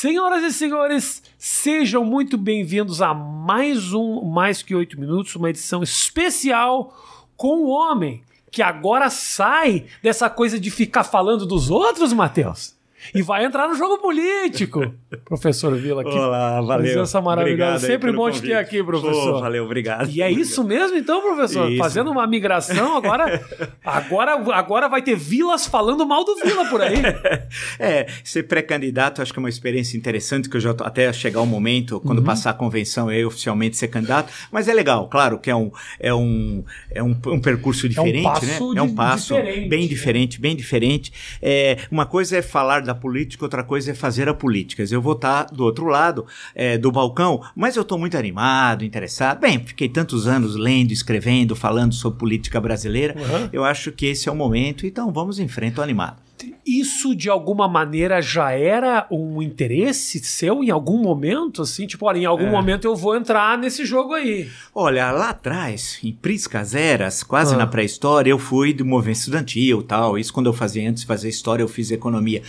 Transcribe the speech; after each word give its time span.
Senhoras 0.00 0.44
e 0.44 0.52
senhores, 0.52 1.24
sejam 1.36 2.04
muito 2.04 2.38
bem-vindos 2.38 3.02
a 3.02 3.12
mais 3.12 3.92
um 3.92 4.22
Mais 4.26 4.62
Que 4.62 4.72
Oito 4.72 4.96
Minutos, 4.96 5.34
uma 5.34 5.50
edição 5.50 5.82
especial 5.82 6.96
com 7.36 7.64
o 7.64 7.68
homem 7.68 8.22
que 8.48 8.62
agora 8.62 9.10
sai 9.10 9.86
dessa 10.00 10.30
coisa 10.30 10.60
de 10.60 10.70
ficar 10.70 11.02
falando 11.02 11.44
dos 11.44 11.68
outros, 11.68 12.12
Matheus 12.12 12.77
e 13.14 13.22
vai 13.22 13.44
entrar 13.44 13.68
no 13.68 13.74
jogo 13.74 13.98
político. 13.98 14.94
professor 15.24 15.74
Vila, 15.76 16.02
aqui. 16.02 16.10
Olá, 16.10 16.60
valeu. 16.60 16.84
Presença 16.84 17.20
maravilhosa. 17.20 17.86
Sempre 17.86 18.12
bom 18.12 18.30
te 18.30 18.42
ter 18.42 18.54
aqui, 18.54 18.82
professor. 18.82 19.36
Oh, 19.36 19.40
valeu, 19.40 19.64
obrigado. 19.64 20.08
E 20.08 20.20
é 20.20 20.26
obrigado. 20.26 20.42
isso 20.42 20.64
mesmo, 20.64 20.96
então, 20.96 21.20
professor? 21.20 21.70
Isso. 21.70 21.78
Fazendo 21.78 22.10
uma 22.10 22.26
migração, 22.26 22.96
agora, 22.96 23.40
agora, 23.84 24.32
agora 24.54 24.88
vai 24.88 25.02
ter 25.02 25.16
vilas 25.16 25.66
falando 25.66 26.06
mal 26.06 26.24
do 26.24 26.36
Vila 26.36 26.66
por 26.66 26.80
aí. 26.80 26.96
é, 27.78 28.06
ser 28.24 28.44
pré-candidato 28.44 29.22
acho 29.22 29.32
que 29.32 29.38
é 29.38 29.42
uma 29.42 29.48
experiência 29.48 29.96
interessante, 29.96 30.48
que 30.48 30.56
eu 30.56 30.60
já 30.60 30.74
tô, 30.74 30.84
até 30.84 31.12
chegar 31.12 31.40
o 31.40 31.46
momento, 31.46 32.00
quando 32.00 32.18
uhum. 32.18 32.24
passar 32.24 32.50
a 32.50 32.54
convenção, 32.54 33.10
eu 33.10 33.28
oficialmente 33.28 33.76
ser 33.76 33.88
candidato. 33.88 34.32
Mas 34.50 34.68
é 34.68 34.74
legal, 34.74 35.08
claro 35.08 35.38
que 35.38 35.50
é 35.50 35.56
um, 35.56 35.70
é 35.98 36.12
um, 36.12 36.64
é 36.90 37.02
um, 37.02 37.16
um 37.26 37.40
percurso 37.40 37.88
diferente, 37.88 38.26
é 38.26 38.62
um 38.62 38.74
né? 38.74 38.80
É 38.80 38.82
um 38.82 38.94
passo 38.94 39.34
diferente. 39.34 39.68
bem 39.68 39.88
diferente, 39.88 40.40
bem 40.40 40.56
diferente. 40.56 41.12
É, 41.40 41.78
uma 41.90 42.06
coisa 42.06 42.38
é 42.38 42.42
falar 42.42 42.87
da 42.88 42.94
política, 42.94 43.44
outra 43.44 43.62
coisa 43.62 43.90
é 43.90 43.94
fazer 43.94 44.28
a 44.28 44.34
política. 44.34 44.82
Eu 44.90 45.02
vou 45.02 45.12
estar 45.12 45.44
do 45.44 45.62
outro 45.62 45.86
lado 45.86 46.26
é, 46.54 46.78
do 46.78 46.90
balcão, 46.90 47.42
mas 47.54 47.76
eu 47.76 47.82
estou 47.82 47.98
muito 47.98 48.16
animado, 48.16 48.84
interessado. 48.84 49.40
Bem, 49.40 49.64
fiquei 49.64 49.88
tantos 49.88 50.26
anos 50.26 50.56
lendo, 50.56 50.90
escrevendo, 50.90 51.54
falando 51.54 51.94
sobre 51.94 52.18
política 52.18 52.60
brasileira. 52.60 53.14
Uhum. 53.16 53.48
Eu 53.52 53.64
acho 53.64 53.92
que 53.92 54.06
esse 54.06 54.28
é 54.28 54.32
o 54.32 54.34
momento, 54.34 54.86
então 54.86 55.12
vamos 55.12 55.38
em 55.38 55.48
frente, 55.48 55.80
animado. 55.80 56.27
Isso 56.68 57.14
de 57.14 57.30
alguma 57.30 57.66
maneira 57.66 58.20
já 58.20 58.50
era 58.52 59.06
um 59.10 59.40
interesse 59.40 60.18
seu 60.18 60.62
em 60.62 60.70
algum 60.70 60.98
momento, 60.98 61.62
assim, 61.62 61.86
tipo, 61.86 62.04
olha, 62.04 62.18
em 62.18 62.26
algum 62.26 62.48
é. 62.48 62.50
momento 62.50 62.84
eu 62.84 62.94
vou 62.94 63.16
entrar 63.16 63.56
nesse 63.56 63.86
jogo 63.86 64.12
aí. 64.12 64.50
Olha, 64.74 65.10
lá 65.10 65.30
atrás, 65.30 65.98
em 66.04 66.12
Priscas 66.12 66.74
Eras, 66.74 67.22
quase 67.22 67.54
ah. 67.54 67.56
na 67.56 67.66
pré-história, 67.66 68.30
eu 68.30 68.38
fui 68.38 68.74
do 68.74 68.84
movimento 68.84 69.16
estudantil, 69.16 69.82
tal. 69.82 70.18
Isso 70.18 70.30
quando 70.30 70.46
eu 70.46 70.52
fazia 70.52 70.86
antes 70.90 71.00
de 71.00 71.06
fazer 71.06 71.30
história, 71.30 71.62
eu 71.62 71.68
fiz 71.68 71.90
economia. 71.90 72.42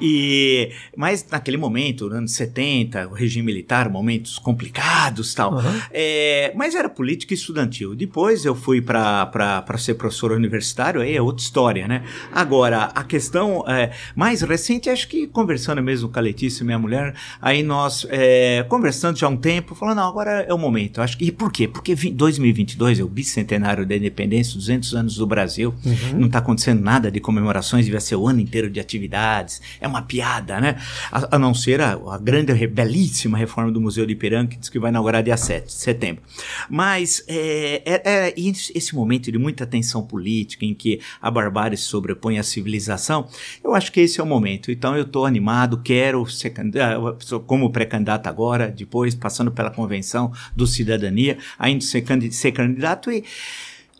E 0.00 0.72
mas 0.96 1.26
naquele 1.30 1.58
momento, 1.58 2.06
anos 2.06 2.32
70, 2.32 3.08
o 3.08 3.12
regime 3.12 3.44
militar, 3.44 3.90
momentos 3.90 4.38
complicados, 4.38 5.34
tal. 5.34 5.52
Uhum. 5.52 5.80
É, 5.90 6.50
mas 6.56 6.74
era 6.74 6.88
política 6.88 7.34
estudantil. 7.34 7.94
Depois 7.94 8.46
eu 8.46 8.54
fui 8.54 8.80
para 8.80 9.62
ser 9.76 9.94
professor 9.94 10.32
universitário, 10.32 11.02
aí 11.02 11.14
é 11.14 11.20
outra 11.20 11.42
história, 11.42 11.86
né? 11.86 12.04
Agora, 12.32 12.84
a 12.94 13.04
questão 13.04 13.65
é, 13.66 13.90
mais 14.14 14.42
recente, 14.42 14.88
acho 14.88 15.08
que 15.08 15.26
conversando 15.26 15.82
mesmo 15.82 16.08
com 16.08 16.18
a 16.18 16.22
Letícia, 16.22 16.64
minha 16.64 16.78
mulher, 16.78 17.14
aí 17.40 17.62
nós 17.62 18.06
é, 18.10 18.64
conversando 18.68 19.18
já 19.18 19.26
há 19.26 19.30
um 19.30 19.36
tempo, 19.36 19.74
falando, 19.74 19.96
não, 19.96 20.08
agora 20.08 20.44
é 20.48 20.52
o 20.52 20.58
momento. 20.58 21.00
Acho 21.00 21.18
que, 21.18 21.26
e 21.26 21.32
por 21.32 21.52
quê? 21.52 21.66
Porque 21.66 21.94
2022 21.94 23.00
é 23.00 23.02
o 23.02 23.08
bicentenário 23.08 23.86
da 23.86 23.96
independência, 23.96 24.54
200 24.54 24.94
anos 24.94 25.16
do 25.16 25.26
Brasil, 25.26 25.74
uhum. 25.84 26.20
não 26.20 26.26
está 26.26 26.38
acontecendo 26.38 26.82
nada 26.82 27.10
de 27.10 27.20
comemorações, 27.20 27.84
devia 27.84 28.00
ser 28.00 28.16
o 28.16 28.26
ano 28.26 28.40
inteiro 28.40 28.70
de 28.70 28.80
atividades, 28.80 29.60
é 29.80 29.88
uma 29.88 30.02
piada, 30.02 30.60
né? 30.60 30.76
A, 31.10 31.36
a 31.36 31.38
não 31.38 31.54
ser 31.54 31.80
a, 31.80 31.92
a 31.92 32.18
grande, 32.18 32.54
belíssima 32.66 33.36
reforma 33.36 33.70
do 33.70 33.80
Museu 33.80 34.06
de 34.06 34.12
Ipiranga, 34.12 34.48
que 34.48 34.56
diz 34.56 34.68
que 34.68 34.78
vai 34.78 34.90
inaugurar 34.90 35.22
dia 35.22 35.36
7 35.36 35.66
de 35.66 35.72
setembro. 35.72 36.22
Mas 36.68 37.24
é, 37.26 37.82
é, 37.84 38.02
é 38.04 38.34
esse 38.36 38.94
momento 38.94 39.30
de 39.30 39.38
muita 39.38 39.66
tensão 39.66 40.02
política, 40.02 40.64
em 40.64 40.74
que 40.74 41.00
a 41.20 41.30
barbárie 41.30 41.76
se 41.76 41.84
sobrepõe 41.84 42.38
à 42.38 42.42
civilização, 42.42 43.28
eu 43.62 43.74
acho 43.74 43.92
que 43.92 44.00
esse 44.00 44.20
é 44.20 44.22
o 44.22 44.26
momento. 44.26 44.70
Então 44.70 44.96
eu 44.96 45.02
estou 45.02 45.26
animado, 45.26 45.80
quero 45.82 46.26
ser 46.26 46.50
candidato, 46.50 47.40
como 47.46 47.70
pré-candidato 47.70 48.26
agora, 48.26 48.68
depois 48.68 49.14
passando 49.14 49.50
pela 49.50 49.70
convenção 49.70 50.32
do 50.54 50.66
cidadania, 50.66 51.38
ainda 51.58 51.84
ser 51.84 52.52
candidato 52.52 53.10
e 53.10 53.24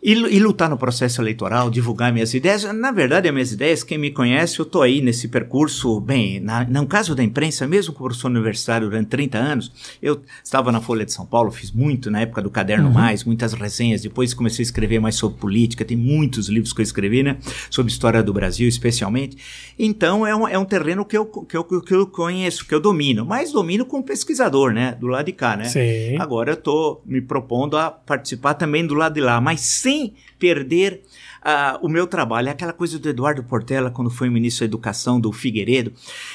e, 0.01 0.11
e, 0.11 0.39
lutar 0.39 0.69
no 0.69 0.77
processo 0.77 1.21
eleitoral, 1.21 1.71
divulgar 1.71 2.13
minhas 2.13 2.31
ideias. 2.33 2.63
Na 2.71 2.91
verdade, 2.91 3.27
as 3.27 3.33
minhas 3.33 3.51
ideias, 3.51 3.83
quem 3.83 3.97
me 3.97 4.11
conhece, 4.11 4.59
eu 4.59 4.63
estou 4.63 4.83
aí 4.83 5.01
nesse 5.01 5.27
percurso, 5.27 5.99
bem, 5.99 6.39
na, 6.39 6.63
no 6.65 6.85
caso 6.85 7.15
da 7.15 7.23
imprensa, 7.23 7.65
mesmo 7.65 7.93
como 7.93 8.09
professor 8.09 8.29
universitário 8.29 8.87
durante 8.87 9.07
30 9.07 9.37
anos, 9.39 9.71
eu 10.01 10.21
estava 10.43 10.71
na 10.71 10.79
Folha 10.79 11.03
de 11.03 11.11
São 11.11 11.25
Paulo, 11.25 11.49
fiz 11.49 11.71
muito 11.71 12.11
na 12.11 12.21
época 12.21 12.43
do 12.43 12.49
Caderno 12.49 12.87
uhum. 12.87 12.93
Mais, 12.93 13.23
muitas 13.23 13.53
resenhas, 13.53 14.01
depois 14.01 14.35
comecei 14.35 14.61
a 14.61 14.67
escrever 14.67 14.99
mais 14.99 15.15
sobre 15.15 15.39
política, 15.39 15.83
tem 15.83 15.97
muitos 15.97 16.47
livros 16.47 16.73
que 16.73 16.81
eu 16.81 16.83
escrevi, 16.83 17.23
né, 17.23 17.37
sobre 17.69 17.91
história 17.91 18.21
do 18.21 18.31
Brasil, 18.31 18.67
especialmente. 18.67 19.37
Então, 19.79 20.27
é 20.27 20.35
um, 20.35 20.47
é 20.47 20.59
um 20.59 20.65
terreno 20.65 21.05
que 21.05 21.17
eu, 21.17 21.25
que, 21.25 21.57
eu, 21.57 21.63
que 21.63 21.93
eu 21.93 22.05
conheço, 22.05 22.67
que 22.67 22.75
eu 22.75 22.79
domino, 22.79 23.25
mas 23.25 23.51
domino 23.51 23.83
como 23.83 24.03
pesquisador, 24.03 24.71
né, 24.71 24.95
do 24.99 25.07
lado 25.07 25.25
de 25.25 25.31
cá, 25.31 25.57
né. 25.57 25.65
Sim. 25.65 26.17
Agora 26.19 26.51
eu 26.51 26.55
estou 26.55 27.01
me 27.03 27.19
propondo 27.19 27.75
a 27.77 27.89
participar 27.89 28.53
também 28.53 28.85
do 28.85 28.93
lado 28.93 29.15
de 29.15 29.21
lá, 29.21 29.41
mas 29.41 29.61
sem 29.61 29.96
perder 30.39 31.01
uh, 31.41 31.85
o 31.85 31.89
meu 31.89 32.05
trabalho. 32.07 32.49
É 32.49 32.51
aquela 32.51 32.73
coisa 32.73 32.99
do 32.99 33.09
Eduardo 33.09 33.43
Portela, 33.43 33.89
quando 33.89 34.09
foi 34.09 34.29
ministro 34.29 34.65
da 34.65 34.69
Educação 34.69 35.19
do 35.19 35.31
Figueiredo. 35.31 35.91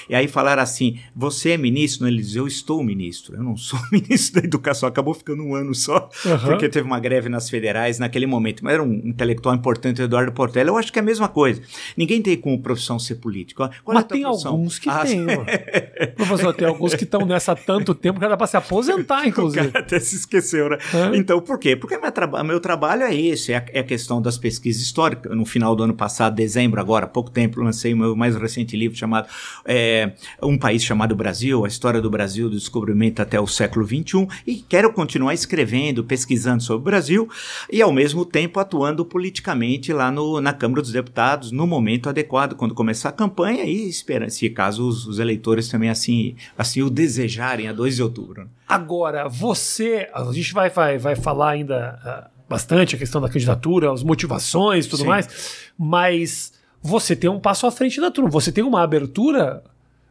E 0.09 0.15
aí 0.15 0.27
falaram 0.27 0.63
assim: 0.63 0.99
você 1.15 1.51
é 1.51 1.57
ministro? 1.57 2.07
Ele 2.07 2.23
diz: 2.23 2.35
eu 2.35 2.47
estou 2.47 2.83
ministro. 2.83 3.37
Eu 3.37 3.43
não 3.43 3.57
sou 3.57 3.79
ministro 3.93 4.41
da 4.41 4.47
Educação. 4.47 4.89
Acabou 4.89 5.15
ficando 5.15 5.43
um 5.43 5.55
ano 5.55 5.75
só, 5.75 6.09
uhum. 6.25 6.39
porque 6.47 6.69
teve 6.69 6.87
uma 6.87 6.99
greve 6.99 7.29
nas 7.29 7.49
federais 7.49 7.99
naquele 7.99 8.27
momento. 8.27 8.65
Mas 8.65 8.75
era 8.75 8.83
um 8.83 8.93
intelectual 8.93 9.55
importante, 9.55 10.03
o 10.03 10.05
Eduardo 10.05 10.33
Portela. 10.33 10.71
Eu 10.71 10.77
acho 10.77 10.93
que 10.93 10.99
é 10.99 11.03
a 11.03 11.05
mesma 11.05 11.29
coisa. 11.29 11.63
Ninguém 11.97 12.21
tem 12.21 12.37
como 12.37 12.61
profissão 12.61 12.99
ser 12.99 13.17
político. 13.17 13.63
Qual 13.84 13.95
Mas 13.95 14.05
é 14.05 14.09
tem 14.09 14.23
profissão? 14.23 14.53
alguns 14.53 14.79
que 14.79 14.89
ah, 14.89 15.05
têm. 15.05 15.27
Professor, 16.17 16.55
tem 16.55 16.67
alguns 16.67 16.95
que 16.95 17.05
estão 17.05 17.25
nessa 17.25 17.53
há 17.53 17.57
tanto 17.57 17.95
tempo 17.95 18.19
que 18.19 18.29
dá 18.29 18.37
para 18.37 18.47
se 18.47 18.57
aposentar, 18.57 19.27
inclusive. 19.29 19.69
O 19.69 19.73
cara 19.73 19.84
até 19.84 20.01
se 20.01 20.17
esqueceu, 20.17 20.71
né? 20.71 20.79
É. 20.93 21.17
Então, 21.17 21.41
por 21.41 21.59
quê? 21.59 21.77
Porque 21.77 21.97
meu, 21.99 22.45
meu 22.45 22.61
trabalho 22.61 23.03
é 23.03 23.15
esse, 23.15 23.53
é 23.53 23.59
a, 23.59 23.65
é 23.73 23.81
a 23.81 23.84
questão 23.84 24.21
das 24.21 24.39
pesquisas 24.39 24.83
histórica. 24.92 25.34
No 25.34 25.47
final 25.47 25.75
do 25.75 25.82
ano 25.82 25.94
passado, 25.94 26.34
dezembro, 26.34 26.78
agora, 26.78 27.06
pouco 27.06 27.30
tempo, 27.30 27.60
lancei 27.60 27.94
o 27.94 27.97
meu 27.97 28.14
mais 28.14 28.36
recente 28.36 28.76
livro 28.76 28.97
chamado 28.97 29.26
é, 29.64 30.12
Um 30.42 30.58
País 30.58 30.84
Chamado 30.84 31.16
Brasil, 31.16 31.64
a 31.64 31.69
história 31.69 32.00
do 32.00 32.10
Brasil, 32.10 32.50
do 32.50 32.56
descobrimento 32.56 33.22
até 33.22 33.41
o 33.41 33.47
século 33.47 33.86
XXI, 33.86 34.28
e 34.47 34.56
quero 34.56 34.92
continuar 34.92 35.32
escrevendo, 35.32 36.04
pesquisando 36.04 36.62
sobre 36.62 36.82
o 36.82 36.84
Brasil 36.84 37.28
e, 37.70 37.80
ao 37.80 37.92
mesmo 37.92 38.25
tempo, 38.25 38.60
atuando 38.60 39.04
politicamente 39.04 39.92
lá 39.92 40.10
no, 40.10 40.41
na 40.41 40.53
Câmara 40.53 40.82
dos 40.82 40.92
Deputados, 40.92 41.50
no 41.50 41.66
momento 41.66 42.09
adequado, 42.09 42.54
quando 42.54 42.74
começar 42.74 43.09
a 43.09 43.12
campanha 43.12 43.64
e 43.64 43.88
esperando, 43.88 44.30
se 44.30 44.50
caso 44.50 44.86
os, 44.86 45.06
os 45.06 45.19
eleitores 45.19 45.69
também 45.69 45.88
assim, 45.88 46.36
assim 46.56 46.82
o 46.82 46.91
desejarem, 46.91 47.69
a 47.69 47.72
2 47.72 47.97
de 47.97 48.03
outubro. 48.03 48.48
Agora, 48.69 49.28
você, 49.28 50.09
a 50.14 50.24
gente 50.32 50.53
vai, 50.53 50.69
vai, 50.69 50.98
vai 50.98 51.16
falar 51.16 51.50
ainda 51.50 52.30
bastante 52.48 52.94
a 52.94 52.98
questão 52.98 53.20
da 53.20 53.28
candidatura, 53.28 53.92
as 53.92 54.03
motivações 54.03 54.86
e 54.86 54.88
tudo 54.88 55.03
Sim. 55.03 55.08
mais, 55.08 55.56
mas 55.78 56.53
você 56.82 57.14
tem 57.14 57.30
um 57.30 57.41
passo 57.41 57.66
à 57.66 57.70
frente 57.70 58.00
da 58.00 58.10
turma, 58.10 58.30
você 58.30 58.50
tem 58.50 58.64
uma 58.64 58.82
abertura, 58.82 59.62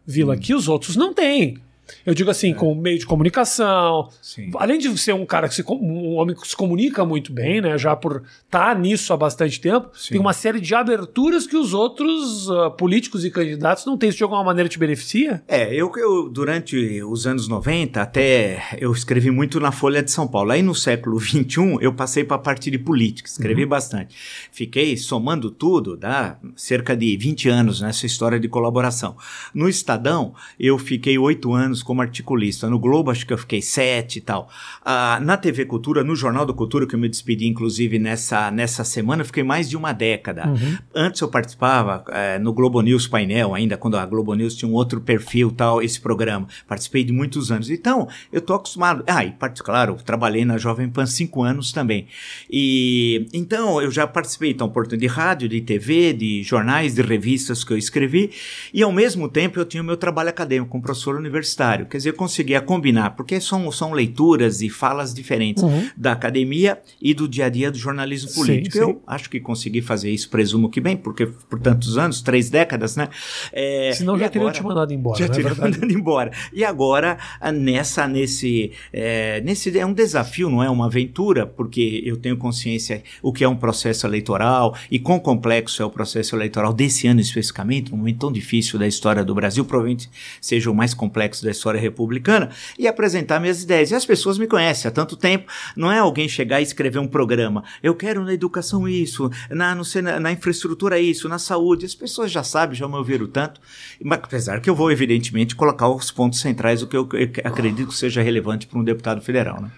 Vila, 0.06 0.36
hum. 0.36 0.40
que 0.40 0.54
os 0.54 0.68
outros 0.68 0.96
não 0.96 1.14
têm. 1.14 1.58
Eu 2.06 2.14
digo 2.14 2.30
assim, 2.30 2.52
é. 2.52 2.54
com 2.54 2.74
meio 2.76 3.00
de 3.00 3.06
comunicação. 3.06 4.10
Sim. 4.22 4.52
Além 4.56 4.78
de 4.78 4.98
ser 4.98 5.14
um 5.14 5.26
cara 5.26 5.48
que 5.48 5.56
se, 5.56 5.64
um 5.68 6.16
homem 6.16 6.36
que 6.36 6.48
se 6.48 6.56
comunica 6.56 7.06
muito 7.06 7.32
bem, 7.32 7.62
né? 7.62 7.78
Já 7.78 7.96
por 7.96 8.24
estar 8.46 8.74
tá 8.74 8.76
nisso 8.76 9.14
há 9.14 9.18
bastante 9.18 9.60
tempo, 9.60 9.90
Sim. 9.94 10.10
tem 10.12 10.20
uma 10.20 10.34
série 10.34 10.60
de 10.60 10.74
aberturas 10.74 11.48
que 11.48 11.56
os 11.56 11.74
outros 11.74 12.50
uh, 12.50 12.72
políticos 12.72 13.26
e 13.26 13.32
candidatos 13.32 13.86
não 13.86 13.98
têm. 13.98 14.10
Isso 14.10 14.18
de 14.18 14.24
alguma 14.24 14.44
maneira 14.44 14.70
te 14.70 14.78
beneficia? 14.78 15.44
É, 15.48 15.74
eu, 15.74 15.92
eu 15.96 16.30
durante 16.30 17.02
os 17.04 17.28
anos 17.28 17.48
90, 17.48 18.02
até 18.02 18.64
eu 18.78 18.92
escrevi 18.92 19.32
muito 19.32 19.60
na 19.60 19.72
Folha 19.72 20.02
de 20.02 20.12
São 20.12 20.28
Paulo. 20.28 20.52
Aí 20.52 20.62
no 20.62 20.76
século 20.76 21.20
XXI, 21.20 21.78
eu 21.80 21.94
passei 21.94 22.24
para 22.24 22.36
a 22.36 22.40
parte 22.40 22.70
de 22.70 22.78
política, 22.78 23.30
escrevi 23.30 23.64
uhum. 23.64 23.70
bastante. 23.70 24.16
Fiquei 24.52 24.98
somando 24.98 25.50
tudo, 25.52 25.96
dá 25.96 26.38
cerca 26.56 26.96
de 26.96 27.16
20 27.18 27.50
anos 27.50 27.82
nessa 27.82 28.06
história 28.06 28.40
de 28.40 28.48
colaboração. 28.48 29.16
No 29.54 29.70
Estadão, 29.70 30.34
eu 30.60 30.78
fiquei 30.78 31.18
oito 31.18 31.54
anos 31.54 31.81
anos 31.82 31.84
como 31.84 32.02
articulista. 32.02 32.70
No 32.70 32.80
Globo, 32.80 33.12
acho 33.12 33.26
que 33.26 33.34
eu 33.34 33.38
fiquei 33.38 33.62
sete 33.62 34.18
e 34.18 34.22
tal. 34.22 34.50
Ah, 34.86 35.20
na 35.22 35.36
TV 35.36 35.66
Cultura, 35.66 36.04
no 36.04 36.16
Jornal 36.16 36.46
da 36.46 36.54
Cultura, 36.54 36.88
que 36.88 36.96
eu 36.96 37.00
me 37.00 37.10
despedi, 37.10 37.48
inclusive, 37.48 38.00
nessa, 38.00 38.52
nessa 38.52 38.84
semana, 38.84 39.22
eu 39.22 39.26
fiquei 39.26 39.44
mais 39.44 39.70
de 39.70 39.76
uma 39.76 39.92
década. 39.92 40.48
Uhum. 40.48 40.78
Antes 40.96 41.22
eu 41.22 41.28
participava 41.28 42.04
eh, 42.10 42.40
no 42.40 42.54
Globo 42.54 42.82
News 42.82 43.08
Painel, 43.08 43.54
ainda 43.54 43.78
quando 43.78 43.98
a 43.98 44.06
Globo 44.06 44.34
News 44.34 44.56
tinha 44.56 44.70
um 44.70 44.74
outro 44.74 45.02
perfil, 45.02 45.52
tal, 45.52 45.82
esse 45.82 46.00
programa. 46.00 46.48
Participei 46.68 47.04
de 47.04 47.12
muitos 47.12 47.52
anos. 47.52 47.70
Então, 47.70 48.08
eu 48.32 48.42
tô 48.42 48.54
acostumado. 48.54 49.04
Ah, 49.08 49.26
e, 49.26 49.34
claro, 49.60 49.98
trabalhei 50.06 50.46
na 50.46 50.58
Jovem 50.58 50.90
Pan 50.90 51.06
cinco 51.06 51.44
anos 51.44 51.72
também. 51.72 52.08
E, 52.50 53.28
então, 53.34 53.82
eu 53.82 53.92
já 53.92 54.06
participei, 54.06 54.52
então, 54.52 54.70
portanto, 54.70 55.00
de 55.00 55.08
rádio, 55.08 55.50
de 55.50 55.62
TV, 55.62 56.14
de 56.14 56.44
jornais, 56.44 56.96
de 56.96 57.02
revistas 57.02 57.64
que 57.64 57.74
eu 57.74 57.78
escrevi. 57.78 58.32
E, 58.74 58.84
ao 58.84 58.92
mesmo 58.92 59.28
tempo, 59.28 59.60
eu 59.60 59.66
tinha 59.66 59.82
o 59.82 59.86
meu 59.86 59.98
trabalho 59.98 60.30
acadêmico 60.30 60.72
como 60.72 60.84
professor 60.84 61.16
universitário 61.16 61.61
quer 61.86 61.98
dizer, 61.98 62.10
eu 62.10 62.14
conseguia 62.14 62.62
combinar, 62.62 63.12
porque 63.12 63.40
são, 63.40 63.72
são 63.72 63.92
leituras 63.94 64.62
e 64.62 64.70
falas 64.70 65.14
diferentes 65.14 65.64
uhum. 65.64 65.90
da 65.96 66.12
academia 66.12 66.80
e 67.02 67.14
do 67.14 67.28
dia 67.28 67.46
a 67.46 67.50
dia 67.50 67.72
do 67.72 67.78
jornalismo 67.78 68.34
político. 68.34 68.78
Sim, 68.78 68.84
sim. 68.84 68.90
Eu 68.90 69.02
acho 69.06 69.30
que 69.30 69.40
consegui 69.40 69.82
fazer 69.82 70.10
isso, 70.12 70.30
presumo 70.30 70.70
que 70.70 70.80
bem, 70.80 70.98
porque 70.98 71.26
por 71.26 71.60
tantos 71.60 71.98
anos, 71.98 72.22
três 72.22 72.50
décadas, 72.50 72.96
né? 72.96 73.10
É, 73.52 73.92
Senão 73.94 74.18
já 74.18 74.30
teria 74.30 74.52
te 74.52 74.64
mandado 74.64 74.94
embora. 74.94 75.18
Já 75.18 75.26
é 75.26 75.30
teria 75.30 75.56
mandado 75.56 75.92
embora. 75.92 76.32
E 76.54 76.64
agora, 76.64 77.18
nessa, 77.54 78.08
nesse, 78.08 78.72
é, 78.92 79.42
nesse. 79.42 79.78
É 79.78 79.86
um 79.86 79.94
desafio, 79.94 80.50
não 80.50 80.62
é 80.62 80.70
uma 80.70 80.88
aventura, 80.88 81.46
porque 81.46 82.02
eu 82.06 82.18
tenho 82.18 82.38
consciência 82.38 83.04
o 83.22 83.32
que 83.32 83.44
é 83.44 83.48
um 83.48 83.56
processo 83.56 84.06
eleitoral 84.06 84.76
e 84.90 85.00
quão 85.00 85.20
complexo 85.20 85.82
é 85.82 85.86
o 85.86 85.90
processo 85.90 86.36
eleitoral 86.36 86.74
desse 86.74 87.08
ano 87.08 87.20
especificamente, 87.20 87.94
um 87.94 87.98
momento 87.98 88.20
tão 88.20 88.32
difícil 88.32 88.78
da 88.78 88.88
história 88.88 89.24
do 89.24 89.34
Brasil, 89.34 89.64
provavelmente 89.64 90.10
seja 90.40 90.70
o 90.70 90.76
mais 90.76 90.94
complexo 90.94 91.44
da 91.44 91.51
história 91.52 91.80
republicana, 91.80 92.50
e 92.78 92.88
apresentar 92.88 93.40
minhas 93.40 93.64
ideias. 93.64 93.92
E 93.92 93.96
as 93.96 94.06
pessoas 94.06 94.38
me 94.38 94.48
conhecem 94.48 94.90
há 94.90 94.92
tanto 94.92 95.16
tempo, 95.16 95.52
não 95.76 95.92
é 95.92 96.00
alguém 96.00 96.28
chegar 96.28 96.60
e 96.60 96.64
escrever 96.64 97.00
um 97.00 97.08
programa. 97.08 97.64
Eu 97.82 97.96
quero 97.96 98.24
na 98.24 98.34
educação 98.34 98.88
isso, 98.88 99.30
na, 99.50 99.76
não 99.76 99.84
sei, 99.84 100.02
na, 100.02 100.20
na 100.20 100.32
infraestrutura 100.32 101.00
isso, 101.00 101.30
na 101.30 101.40
saúde. 101.40 101.86
As 101.86 101.96
pessoas 101.96 102.32
já 102.32 102.44
sabem, 102.44 102.76
já 102.76 102.88
me 102.88 102.96
ouviram 102.96 103.28
tanto, 103.28 103.62
mas 104.04 104.20
apesar 104.24 104.62
que 104.62 104.70
eu 104.70 104.76
vou, 104.76 104.92
evidentemente, 104.92 105.56
colocar 105.56 105.88
os 105.90 106.12
pontos 106.12 106.40
centrais, 106.40 106.82
o 106.82 106.88
que 106.88 106.98
eu 106.98 107.08
acredito 107.44 107.90
que 107.90 107.96
seja 107.96 108.22
relevante 108.22 108.68
para 108.68 108.80
um 108.80 108.84
deputado 108.84 109.22
federal. 109.22 109.62
Né? 109.62 109.72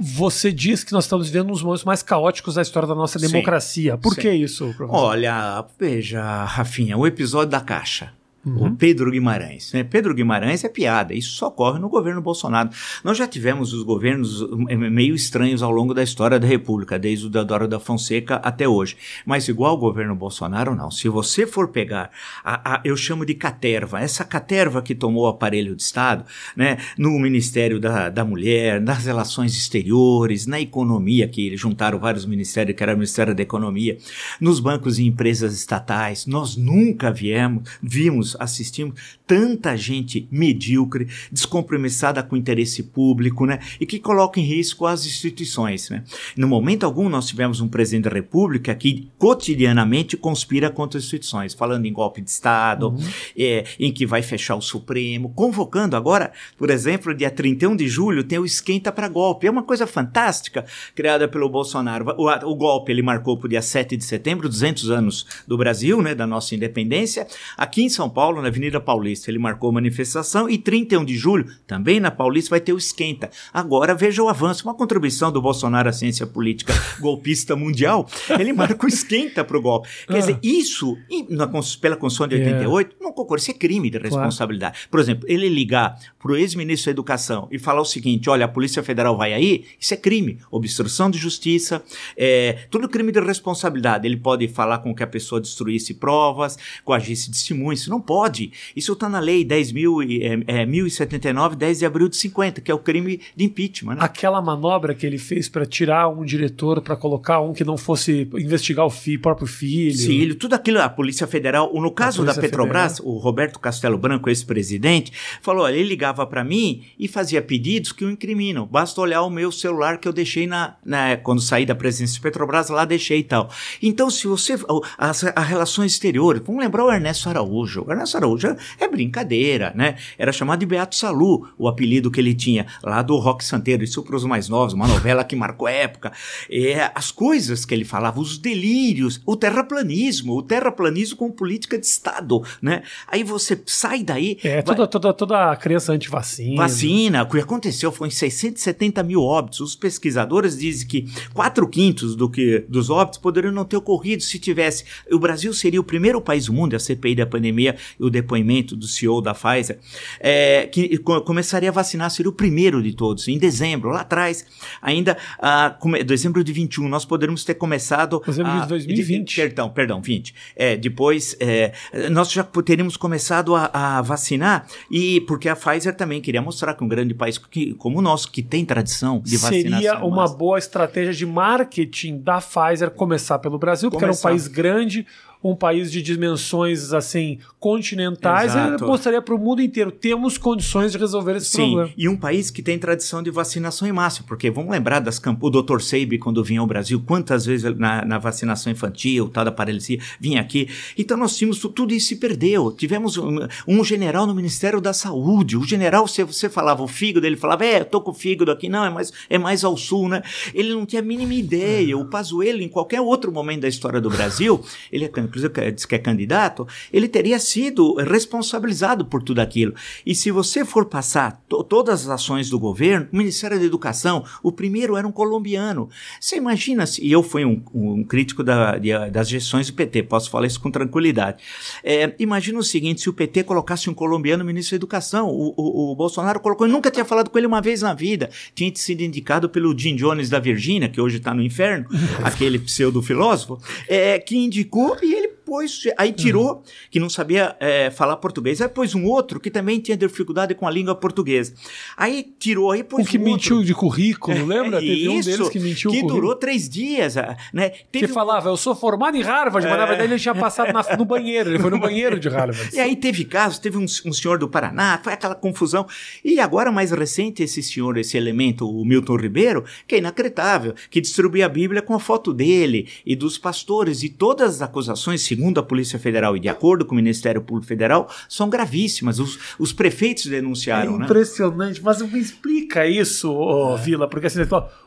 Você 0.00 0.52
diz 0.52 0.84
que 0.84 0.92
nós 0.92 1.04
estamos 1.04 1.28
vivendo 1.28 1.50
uns 1.50 1.60
momentos 1.60 1.84
mais 1.84 2.02
caóticos 2.02 2.54
da 2.54 2.62
história 2.62 2.86
da 2.86 2.94
nossa 2.94 3.18
democracia. 3.18 3.94
Sim, 3.94 4.00
Por 4.00 4.14
sim. 4.14 4.20
que 4.20 4.30
isso, 4.30 4.72
professor? 4.76 4.96
Olha, 4.96 5.64
veja, 5.78 6.44
Rafinha, 6.44 6.96
o 6.96 7.04
episódio 7.04 7.50
da 7.50 7.60
Caixa. 7.60 8.12
Uhum. 8.44 8.68
O 8.68 8.76
Pedro 8.76 9.10
Guimarães. 9.10 9.72
Né? 9.72 9.82
Pedro 9.82 10.14
Guimarães 10.14 10.62
é 10.62 10.68
piada, 10.68 11.12
isso 11.12 11.32
só 11.32 11.48
ocorre 11.48 11.78
no 11.80 11.88
governo 11.88 12.22
Bolsonaro. 12.22 12.70
Nós 13.02 13.18
já 13.18 13.26
tivemos 13.26 13.72
os 13.72 13.82
governos 13.82 14.46
eh, 14.68 14.76
meio 14.76 15.14
estranhos 15.14 15.62
ao 15.62 15.72
longo 15.72 15.92
da 15.92 16.02
história 16.02 16.38
da 16.38 16.46
República, 16.46 16.98
desde 16.98 17.26
o 17.26 17.30
Deodoro 17.30 17.66
da 17.66 17.80
Fonseca 17.80 18.36
até 18.36 18.68
hoje. 18.68 18.96
Mas 19.26 19.48
igual 19.48 19.74
o 19.74 19.78
governo 19.78 20.14
Bolsonaro, 20.14 20.74
não. 20.74 20.90
Se 20.90 21.08
você 21.08 21.46
for 21.46 21.68
pegar, 21.68 22.10
a, 22.44 22.76
a, 22.76 22.80
eu 22.84 22.96
chamo 22.96 23.26
de 23.26 23.34
caterva, 23.34 24.00
essa 24.00 24.24
caterva 24.24 24.80
que 24.82 24.94
tomou 24.94 25.24
o 25.24 25.28
aparelho 25.28 25.74
de 25.74 25.82
Estado, 25.82 26.24
né, 26.56 26.78
no 26.96 27.18
Ministério 27.18 27.80
da, 27.80 28.08
da 28.08 28.24
Mulher, 28.24 28.80
nas 28.80 29.04
relações 29.04 29.56
exteriores, 29.56 30.46
na 30.46 30.60
economia, 30.60 31.26
que 31.26 31.56
juntaram 31.56 31.98
vários 31.98 32.24
ministérios, 32.24 32.76
que 32.76 32.82
era 32.82 32.92
o 32.92 32.96
Ministério 32.96 33.34
da 33.34 33.42
Economia, 33.42 33.98
nos 34.40 34.60
bancos 34.60 34.98
e 34.98 35.06
empresas 35.06 35.54
estatais, 35.54 36.24
nós 36.26 36.56
nunca 36.56 37.10
viemos, 37.10 37.68
vimos 37.82 38.27
assistimos 38.38 39.18
tanta 39.26 39.76
gente 39.76 40.26
medíocre, 40.30 41.08
descompromissada 41.30 42.22
com 42.22 42.34
o 42.34 42.38
interesse 42.38 42.82
público, 42.82 43.46
né? 43.46 43.58
E 43.80 43.86
que 43.86 43.98
coloca 43.98 44.40
em 44.40 44.44
risco 44.44 44.86
as 44.86 45.06
instituições, 45.06 45.90
né? 45.90 46.04
No 46.36 46.48
momento 46.48 46.84
algum, 46.84 47.08
nós 47.08 47.26
tivemos 47.26 47.60
um 47.60 47.68
presidente 47.68 48.04
da 48.04 48.10
República 48.10 48.74
que 48.74 49.08
cotidianamente 49.18 50.16
conspira 50.16 50.70
contra 50.70 50.98
as 50.98 51.04
instituições, 51.04 51.54
falando 51.54 51.86
em 51.86 51.92
golpe 51.92 52.20
de 52.20 52.30
Estado, 52.30 52.88
uhum. 52.88 52.98
é, 53.36 53.64
em 53.78 53.92
que 53.92 54.06
vai 54.06 54.22
fechar 54.22 54.56
o 54.56 54.62
Supremo, 54.62 55.32
convocando 55.34 55.96
agora, 55.96 56.32
por 56.56 56.70
exemplo, 56.70 57.14
dia 57.14 57.30
31 57.30 57.76
de 57.76 57.88
julho, 57.88 58.24
tem 58.24 58.38
o 58.38 58.44
esquenta 58.44 58.90
para 58.90 59.08
golpe. 59.08 59.46
É 59.46 59.50
uma 59.50 59.62
coisa 59.62 59.86
fantástica 59.86 60.64
criada 60.94 61.28
pelo 61.28 61.48
Bolsonaro. 61.48 62.14
O, 62.16 62.28
o 62.50 62.54
golpe 62.54 62.92
ele 62.92 63.02
marcou 63.02 63.36
para 63.36 63.46
o 63.46 63.48
dia 63.48 63.62
7 63.62 63.96
de 63.96 64.04
setembro, 64.04 64.48
200 64.48 64.90
anos 64.90 65.26
do 65.46 65.56
Brasil, 65.56 66.02
né, 66.02 66.14
da 66.14 66.26
nossa 66.26 66.54
independência. 66.54 67.26
Aqui 67.56 67.82
em 67.82 67.88
São 67.88 68.08
Paulo, 68.08 68.17
na 68.18 68.48
Avenida 68.48 68.80
Paulista, 68.80 69.30
ele 69.30 69.38
marcou 69.38 69.70
manifestação 69.70 70.50
e 70.50 70.58
31 70.58 71.04
de 71.04 71.16
julho, 71.16 71.46
também 71.66 72.00
na 72.00 72.10
Paulista, 72.10 72.50
vai 72.50 72.60
ter 72.60 72.72
o 72.72 72.78
esquenta. 72.78 73.30
Agora 73.52 73.94
veja 73.94 74.22
o 74.22 74.28
avanço, 74.28 74.64
uma 74.64 74.74
contribuição 74.74 75.30
do 75.30 75.40
Bolsonaro 75.40 75.88
à 75.88 75.92
ciência 75.92 76.26
política 76.26 76.74
golpista 77.00 77.54
mundial, 77.54 78.08
ele 78.38 78.52
marca 78.52 78.84
o 78.84 78.88
esquenta 78.88 79.44
para 79.44 79.56
o 79.56 79.62
golpe. 79.62 79.88
Quer 80.06 80.16
ah. 80.16 80.18
dizer, 80.18 80.38
isso, 80.42 80.96
na, 81.30 81.46
pela 81.80 81.96
Constituição 81.96 82.26
de 82.26 82.34
88, 82.34 82.88
yeah. 82.88 83.04
não 83.04 83.12
concorre, 83.12 83.40
isso 83.40 83.50
é 83.52 83.54
crime 83.54 83.88
de 83.88 83.98
responsabilidade. 83.98 84.72
Claro. 84.72 84.88
Por 84.90 85.00
exemplo, 85.00 85.24
ele 85.28 85.48
ligar 85.48 85.96
para 86.18 86.32
o 86.32 86.36
ex-ministro 86.36 86.86
da 86.86 86.90
Educação 86.90 87.48
e 87.50 87.58
falar 87.58 87.80
o 87.80 87.84
seguinte: 87.84 88.28
olha, 88.28 88.44
a 88.46 88.48
Polícia 88.48 88.82
Federal 88.82 89.16
vai 89.16 89.32
aí, 89.32 89.64
isso 89.78 89.94
é 89.94 89.96
crime. 89.96 90.38
Obstrução 90.50 91.10
de 91.10 91.18
justiça, 91.18 91.82
é, 92.16 92.66
tudo 92.70 92.88
crime 92.88 93.12
de 93.12 93.20
responsabilidade. 93.20 94.06
Ele 94.06 94.16
pode 94.16 94.48
falar 94.48 94.78
com 94.78 94.94
que 94.94 95.02
a 95.02 95.06
pessoa 95.06 95.40
destruísse 95.40 95.94
provas, 95.94 96.58
coagisse 96.84 97.30
testemunhos, 97.30 97.82
isso 97.82 97.90
não 97.90 98.00
pode. 98.08 98.50
Isso 98.74 98.94
está 98.94 99.06
na 99.06 99.20
lei 99.20 99.44
10.079, 99.44 101.50
é, 101.52 101.52
é, 101.52 101.56
10 101.56 101.78
de 101.80 101.84
abril 101.84 102.08
de 102.08 102.16
50, 102.16 102.62
que 102.62 102.70
é 102.70 102.74
o 102.74 102.78
crime 102.78 103.20
de 103.36 103.44
impeachment. 103.44 103.96
Né? 103.96 104.00
Aquela 104.00 104.40
manobra 104.40 104.94
que 104.94 105.04
ele 105.04 105.18
fez 105.18 105.46
para 105.46 105.66
tirar 105.66 106.08
um 106.08 106.24
diretor, 106.24 106.80
para 106.80 106.96
colocar 106.96 107.42
um 107.42 107.52
que 107.52 107.64
não 107.64 107.76
fosse 107.76 108.26
investigar 108.32 108.86
o 108.86 108.90
filho, 108.90 109.20
próprio 109.20 109.46
filho. 109.46 109.98
Filho, 109.98 110.34
tudo 110.36 110.54
aquilo, 110.54 110.80
a 110.80 110.88
Polícia 110.88 111.26
Federal, 111.26 111.70
no 111.74 111.90
caso 111.90 112.24
da 112.24 112.32
Petrobras, 112.32 112.96
Federal. 112.96 113.14
o 113.14 113.18
Roberto 113.18 113.58
Castelo 113.58 113.98
Branco, 113.98 114.30
ex-presidente, 114.30 115.12
falou: 115.42 115.64
olha, 115.64 115.74
ele 115.74 115.90
ligava 115.90 116.26
para 116.26 116.42
mim 116.42 116.84
e 116.98 117.06
fazia 117.06 117.42
pedidos 117.42 117.92
que 117.92 118.06
o 118.06 118.10
incriminam. 118.10 118.64
Basta 118.64 118.98
olhar 119.02 119.20
o 119.20 119.28
meu 119.28 119.52
celular 119.52 119.98
que 119.98 120.08
eu 120.08 120.14
deixei 120.14 120.46
na, 120.46 120.76
na 120.82 121.18
quando 121.18 121.42
saí 121.42 121.66
da 121.66 121.74
presidência 121.74 122.14
de 122.14 122.22
Petrobras, 122.22 122.70
lá 122.70 122.86
deixei 122.86 123.18
e 123.18 123.24
tal. 123.24 123.50
Então, 123.82 124.08
se 124.08 124.26
você. 124.26 124.54
As, 124.96 125.24
as 125.24 125.46
relações 125.46 125.92
exteriores, 125.92 126.40
vamos 126.42 126.62
lembrar 126.62 126.86
o 126.86 126.90
Ernesto 126.90 127.28
Araújo. 127.28 127.82
O 127.82 127.97
Ernesto 127.98 128.16
Araújo 128.16 128.56
é 128.78 128.88
brincadeira, 128.88 129.72
né? 129.74 129.96
Era 130.16 130.32
chamado 130.32 130.60
de 130.60 130.66
Beato 130.66 130.94
Salu, 130.94 131.48
o 131.58 131.68
apelido 131.68 132.10
que 132.10 132.20
ele 132.20 132.34
tinha 132.34 132.66
lá 132.82 133.02
do 133.02 133.16
Rock 133.16 133.44
Santeiro, 133.44 133.82
isso 133.84 134.02
para 134.02 134.16
os 134.16 134.24
mais 134.24 134.48
novos, 134.48 134.72
uma 134.72 134.86
novela 134.86 135.24
que 135.24 135.34
marcou 135.34 135.66
a 135.66 135.70
época. 135.70 136.12
É, 136.50 136.90
as 136.94 137.10
coisas 137.10 137.64
que 137.64 137.74
ele 137.74 137.84
falava, 137.84 138.20
os 138.20 138.38
delírios, 138.38 139.20
o 139.26 139.36
terraplanismo, 139.36 140.36
o 140.36 140.42
terraplanismo 140.42 141.16
com 141.16 141.30
política 141.30 141.78
de 141.78 141.86
Estado, 141.86 142.42
né? 142.62 142.82
Aí 143.06 143.22
você 143.22 143.60
sai 143.66 144.02
daí. 144.02 144.38
É, 144.42 144.56
vai... 144.56 144.62
toda, 144.62 144.86
toda, 144.86 145.12
toda 145.12 145.52
a 145.52 145.56
criança 145.56 145.92
anti-vacina. 145.92 146.56
Vacina, 146.56 147.22
o 147.22 147.28
que 147.28 147.38
aconteceu 147.38 147.90
foi 147.90 148.08
em 148.08 148.10
670 148.10 149.02
mil 149.02 149.22
óbitos. 149.22 149.60
Os 149.60 149.74
pesquisadores 149.74 150.58
dizem 150.58 150.86
que 150.86 151.08
quatro 151.34 151.66
quintos 151.68 152.14
do 152.14 152.28
que, 152.28 152.64
dos 152.68 152.90
óbitos 152.90 153.18
poderiam 153.18 153.52
não 153.52 153.64
ter 153.64 153.76
ocorrido 153.76 154.22
se 154.22 154.38
tivesse. 154.38 154.84
O 155.10 155.18
Brasil 155.18 155.52
seria 155.52 155.80
o 155.80 155.84
primeiro 155.84 156.20
país 156.20 156.46
do 156.46 156.52
mundo, 156.52 156.74
a 156.74 156.78
CPI 156.78 157.16
da 157.16 157.26
pandemia 157.26 157.76
o 157.98 158.10
depoimento 158.10 158.76
do 158.76 158.86
CEO 158.86 159.20
da 159.20 159.34
Pfizer, 159.34 159.78
é, 160.20 160.66
que 160.66 160.98
começaria 160.98 161.68
a 161.68 161.72
vacinar, 161.72 162.10
seria 162.10 162.30
o 162.30 162.32
primeiro 162.32 162.82
de 162.82 162.92
todos, 162.94 163.28
em 163.28 163.38
dezembro, 163.38 163.90
lá 163.90 164.00
atrás, 164.00 164.44
ainda, 164.80 165.16
a, 165.38 165.76
dezembro 166.04 166.42
de 166.42 166.52
21, 166.52 166.88
nós 166.88 167.04
poderíamos 167.04 167.44
ter 167.44 167.54
começado... 167.54 168.22
Dezembro 168.24 168.52
a, 168.52 168.60
de 168.60 168.68
2020. 168.68 169.28
De, 169.28 169.34
perdão, 169.34 169.70
perdão, 169.70 170.02
20. 170.02 170.34
É, 170.56 170.76
depois, 170.76 171.36
é, 171.40 171.72
nós 172.10 172.30
já 172.30 172.44
teríamos 172.44 172.96
começado 172.96 173.54
a, 173.54 173.70
a, 173.72 174.02
vacinar, 174.02 174.66
e 174.90 175.20
porque 175.22 175.48
a 175.48 175.56
Pfizer 175.56 175.94
também 175.94 176.20
queria 176.20 176.42
mostrar 176.42 176.74
que 176.74 176.84
um 176.84 176.88
grande 176.88 177.14
país 177.14 177.38
que, 177.38 177.74
como 177.74 177.98
o 177.98 178.02
nosso, 178.02 178.30
que 178.30 178.42
tem 178.42 178.64
tradição 178.64 179.20
de 179.20 179.36
vacinação... 179.36 179.80
Seria 179.80 180.04
uma 180.04 180.22
mas... 180.22 180.34
boa 180.34 180.58
estratégia 180.58 181.12
de 181.12 181.26
marketing 181.26 182.18
da 182.18 182.40
Pfizer 182.40 182.90
começar 182.90 183.38
pelo 183.38 183.58
Brasil, 183.58 183.90
porque 183.90 184.04
começar. 184.04 184.28
era 184.28 184.34
um 184.34 184.38
país 184.38 184.48
grande, 184.48 185.06
um 185.42 185.54
país 185.54 185.92
de 185.92 186.02
dimensões 186.02 186.92
assim 186.92 187.38
continentais, 187.60 188.52
Exato. 188.52 188.86
mostraria 188.86 189.22
para 189.22 189.34
o 189.34 189.38
mundo 189.38 189.62
inteiro 189.62 189.90
temos 189.90 190.36
condições 190.36 190.92
de 190.92 190.98
resolver 190.98 191.36
esse 191.36 191.50
Sim, 191.50 191.72
problema. 191.72 191.90
E 191.96 192.08
um 192.08 192.16
país 192.16 192.50
que 192.50 192.62
tem 192.62 192.78
tradição 192.78 193.22
de 193.22 193.30
vacinação 193.30 193.86
em 193.86 193.92
massa, 193.92 194.24
porque 194.26 194.50
vamos 194.50 194.70
lembrar 194.70 195.00
das 195.00 195.20
o 195.40 195.50
Dr. 195.50 195.80
Seib 195.80 196.18
quando 196.18 196.42
vinha 196.42 196.60
ao 196.60 196.66
Brasil, 196.66 197.02
quantas 197.04 197.46
vezes 197.46 197.76
na, 197.76 198.04
na 198.04 198.18
vacinação 198.18 198.72
infantil, 198.72 199.28
tal 199.28 199.44
da 199.44 199.52
paralisia, 199.52 200.00
vinha 200.18 200.40
aqui. 200.40 200.68
Então 200.96 201.16
nós 201.16 201.36
tínhamos 201.36 201.58
tudo 201.58 201.94
isso 201.94 202.08
se 202.08 202.16
perdeu. 202.16 202.72
Tivemos 202.72 203.16
um, 203.18 203.46
um, 203.66 203.84
general 203.84 204.26
no 204.26 204.34
Ministério 204.34 204.80
da 204.80 204.92
Saúde. 204.92 205.56
O 205.56 205.64
general, 205.64 206.06
você, 206.06 206.24
você 206.24 206.48
falava 206.48 206.82
o 206.82 206.88
fígado, 206.88 207.26
ele 207.26 207.36
falava, 207.36 207.64
é, 207.64 207.80
eu 207.80 207.84
tô 207.84 208.00
com 208.00 208.10
o 208.10 208.14
fígado 208.14 208.50
aqui, 208.50 208.68
não, 208.68 208.84
é 208.84 208.90
mais, 208.90 209.12
é 209.28 209.38
mais 209.38 209.62
ao 209.62 209.76
sul, 209.76 210.08
né? 210.08 210.22
Ele 210.54 210.72
não 210.72 210.86
tinha 210.86 211.02
a 211.02 211.04
mínima 211.04 211.34
ideia. 211.34 211.96
O 211.96 212.06
Pazuello, 212.06 212.62
em 212.62 212.68
qualquer 212.68 213.00
outro 213.00 213.30
momento 213.30 213.62
da 213.62 213.68
história 213.68 214.00
do 214.00 214.08
Brasil, 214.08 214.64
ele 214.90 215.04
é 215.04 215.08
inclusive 215.28 215.70
diz 215.72 215.84
que 215.84 215.94
é 215.94 215.98
candidato, 215.98 216.66
ele 216.92 217.08
teria 217.08 217.38
sido 217.38 217.94
responsabilizado 217.94 219.04
por 219.04 219.22
tudo 219.22 219.40
aquilo. 219.40 219.74
E 220.04 220.14
se 220.14 220.30
você 220.30 220.64
for 220.64 220.86
passar 220.86 221.42
to 221.48 221.62
todas 221.64 222.02
as 222.02 222.08
ações 222.08 222.48
do 222.48 222.58
governo, 222.58 223.08
o 223.12 223.16
Ministério 223.16 223.58
da 223.58 223.64
Educação, 223.64 224.24
o 224.42 224.50
primeiro 224.50 224.96
era 224.96 225.06
um 225.06 225.12
colombiano. 225.12 225.88
Você 226.20 226.36
imagina 226.36 226.86
se, 226.86 227.04
e 227.04 227.12
eu 227.12 227.22
fui 227.22 227.44
um, 227.44 227.62
um 227.74 228.04
crítico 228.04 228.42
da, 228.42 228.78
de, 228.78 228.90
das 229.10 229.28
gestões 229.28 229.68
do 229.68 229.74
PT, 229.74 230.04
posso 230.04 230.30
falar 230.30 230.46
isso 230.46 230.60
com 230.60 230.70
tranquilidade. 230.70 231.42
É, 231.84 232.14
imagina 232.18 232.58
o 232.58 232.62
seguinte, 232.62 233.00
se 233.00 233.10
o 233.10 233.12
PT 233.12 233.44
colocasse 233.44 233.90
um 233.90 233.94
colombiano 233.94 234.44
ministro 234.44 234.72
da 234.72 234.76
Educação, 234.76 235.28
o, 235.28 235.54
o, 235.56 235.92
o 235.92 235.94
Bolsonaro 235.94 236.40
colocou, 236.40 236.66
eu 236.66 236.72
nunca 236.72 236.90
tinha 236.90 237.04
falado 237.04 237.30
com 237.30 237.38
ele 237.38 237.46
uma 237.46 237.60
vez 237.60 237.82
na 237.82 237.94
vida, 237.94 238.30
tinha 238.54 238.72
sido 238.74 239.02
indicado 239.02 239.48
pelo 239.48 239.76
Jim 239.78 239.96
Jones 239.96 240.30
da 240.30 240.38
Virgínia, 240.38 240.88
que 240.88 241.00
hoje 241.00 241.18
está 241.18 241.34
no 241.34 241.42
inferno, 241.42 241.86
aquele 242.22 242.58
pseudo-filósofo, 242.58 243.58
é, 243.88 244.18
que 244.18 244.36
indicou 244.36 244.96
e 245.02 245.14
pôs, 245.48 245.84
aí 245.96 246.12
tirou, 246.12 246.56
uhum. 246.56 246.62
que 246.90 247.00
não 247.00 247.08
sabia 247.08 247.56
é, 247.58 247.90
falar 247.90 248.16
português. 248.18 248.60
Aí 248.60 248.68
pôs 248.68 248.94
um 248.94 249.06
outro 249.06 249.40
que 249.40 249.50
também 249.50 249.80
tinha 249.80 249.96
dificuldade 249.96 250.54
com 250.54 250.66
a 250.66 250.70
língua 250.70 250.94
portuguesa. 250.94 251.54
Aí 251.96 252.34
tirou, 252.38 252.70
aí 252.70 252.84
pôs 252.84 253.06
um 253.06 253.10
que 253.10 253.16
um 253.16 253.22
mentiu 253.22 253.56
outro. 253.56 253.66
de 253.66 253.74
currículo, 253.74 254.44
lembra? 254.44 254.78
Teve 254.78 255.06
Isso, 255.06 255.30
um 255.30 255.32
deles 255.32 255.48
que 255.48 255.58
mentiu 255.58 255.90
que 255.90 256.02
durou 256.02 256.36
três 256.36 256.68
dias, 256.68 257.14
né? 257.52 257.70
Teve 257.90 258.08
que 258.08 258.12
falava, 258.12 258.50
eu 258.50 258.56
sou 258.56 258.74
formado 258.74 259.16
em 259.16 259.22
Harvard, 259.22 259.66
mas 259.66 259.78
na 259.78 259.84
é. 259.84 259.86
verdade 259.86 260.12
ele 260.12 260.20
tinha 260.20 260.34
passado 260.34 260.70
na, 260.72 260.96
no 260.96 261.04
banheiro, 261.04 261.50
ele 261.50 261.58
foi 261.58 261.70
no 261.70 261.80
banheiro 261.80 262.20
de 262.20 262.28
Harvard. 262.28 262.58
E 262.78 262.80
aí 262.80 262.94
teve 262.94 263.24
casos, 263.24 263.58
teve 263.58 263.76
um, 263.76 263.84
um 263.84 264.12
senhor 264.12 264.38
do 264.38 264.48
Paraná, 264.48 265.00
foi 265.02 265.12
aquela 265.14 265.34
confusão. 265.34 265.86
E 266.24 266.38
agora, 266.38 266.70
mais 266.70 266.90
recente, 266.90 267.42
esse 267.42 267.62
senhor, 267.62 267.96
esse 267.96 268.16
elemento, 268.16 268.68
o 268.68 268.84
Milton 268.84 269.16
Ribeiro, 269.16 269.64
que 269.86 269.94
é 269.94 269.98
inacreditável, 269.98 270.74
que 270.90 271.00
distribuía 271.00 271.46
a 271.46 271.48
Bíblia 271.48 271.80
com 271.82 271.94
a 271.94 271.98
foto 271.98 272.32
dele 272.32 272.88
e 273.04 273.16
dos 273.16 273.38
pastores. 273.38 274.02
E 274.02 274.08
todas 274.08 274.56
as 274.56 274.62
acusações, 274.62 275.22
segundo 275.22 275.37
a 275.60 275.62
Polícia 275.62 275.98
Federal 275.98 276.36
e 276.36 276.40
de 276.40 276.48
acordo 276.48 276.84
com 276.84 276.92
o 276.92 276.96
Ministério 276.96 277.40
Público 277.40 277.66
Federal, 277.66 278.10
são 278.28 278.48
gravíssimas. 278.48 279.18
Os, 279.18 279.38
os 279.58 279.72
prefeitos 279.72 280.26
denunciaram. 280.26 280.96
É 280.96 280.98
né? 280.98 281.04
impressionante, 281.04 281.76
né? 281.78 281.82
mas 281.84 282.02
me 282.02 282.18
explica 282.18 282.86
isso, 282.86 283.32
oh. 283.32 283.76
Vila, 283.76 284.08
porque 284.08 284.26
assim, 284.26 284.40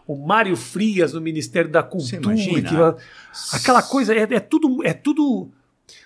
o 0.06 0.16
Mário 0.16 0.56
Frias 0.56 1.14
no 1.14 1.22
Ministério 1.22 1.70
da 1.70 1.84
Cultura, 1.84 2.36
que, 2.36 3.56
aquela 3.56 3.82
coisa, 3.82 4.14
é, 4.14 4.22
é 4.22 4.40
tudo. 4.40 4.84
É 4.84 4.94
tudo 4.94 5.50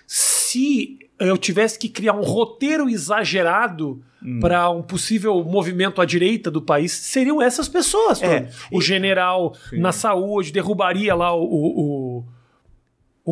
se 0.06 0.98
eu 1.18 1.36
tivesse 1.36 1.78
que 1.78 1.88
criar 1.88 2.12
um 2.12 2.22
roteiro 2.22 2.88
exagerado 2.88 4.02
hum. 4.22 4.38
para 4.40 4.70
um 4.70 4.82
possível 4.82 5.42
movimento 5.44 6.00
à 6.00 6.04
direita 6.04 6.50
do 6.50 6.60
país, 6.60 6.92
seriam 6.92 7.40
essas 7.40 7.68
pessoas. 7.68 8.22
É, 8.22 8.48
o 8.70 8.80
general 8.80 9.54
sim. 9.70 9.78
na 9.78 9.92
saúde 9.92 10.52
derrubaria 10.52 11.14
lá 11.14 11.34
o, 11.34 11.42
o, 11.42 12.18
o 12.18 12.24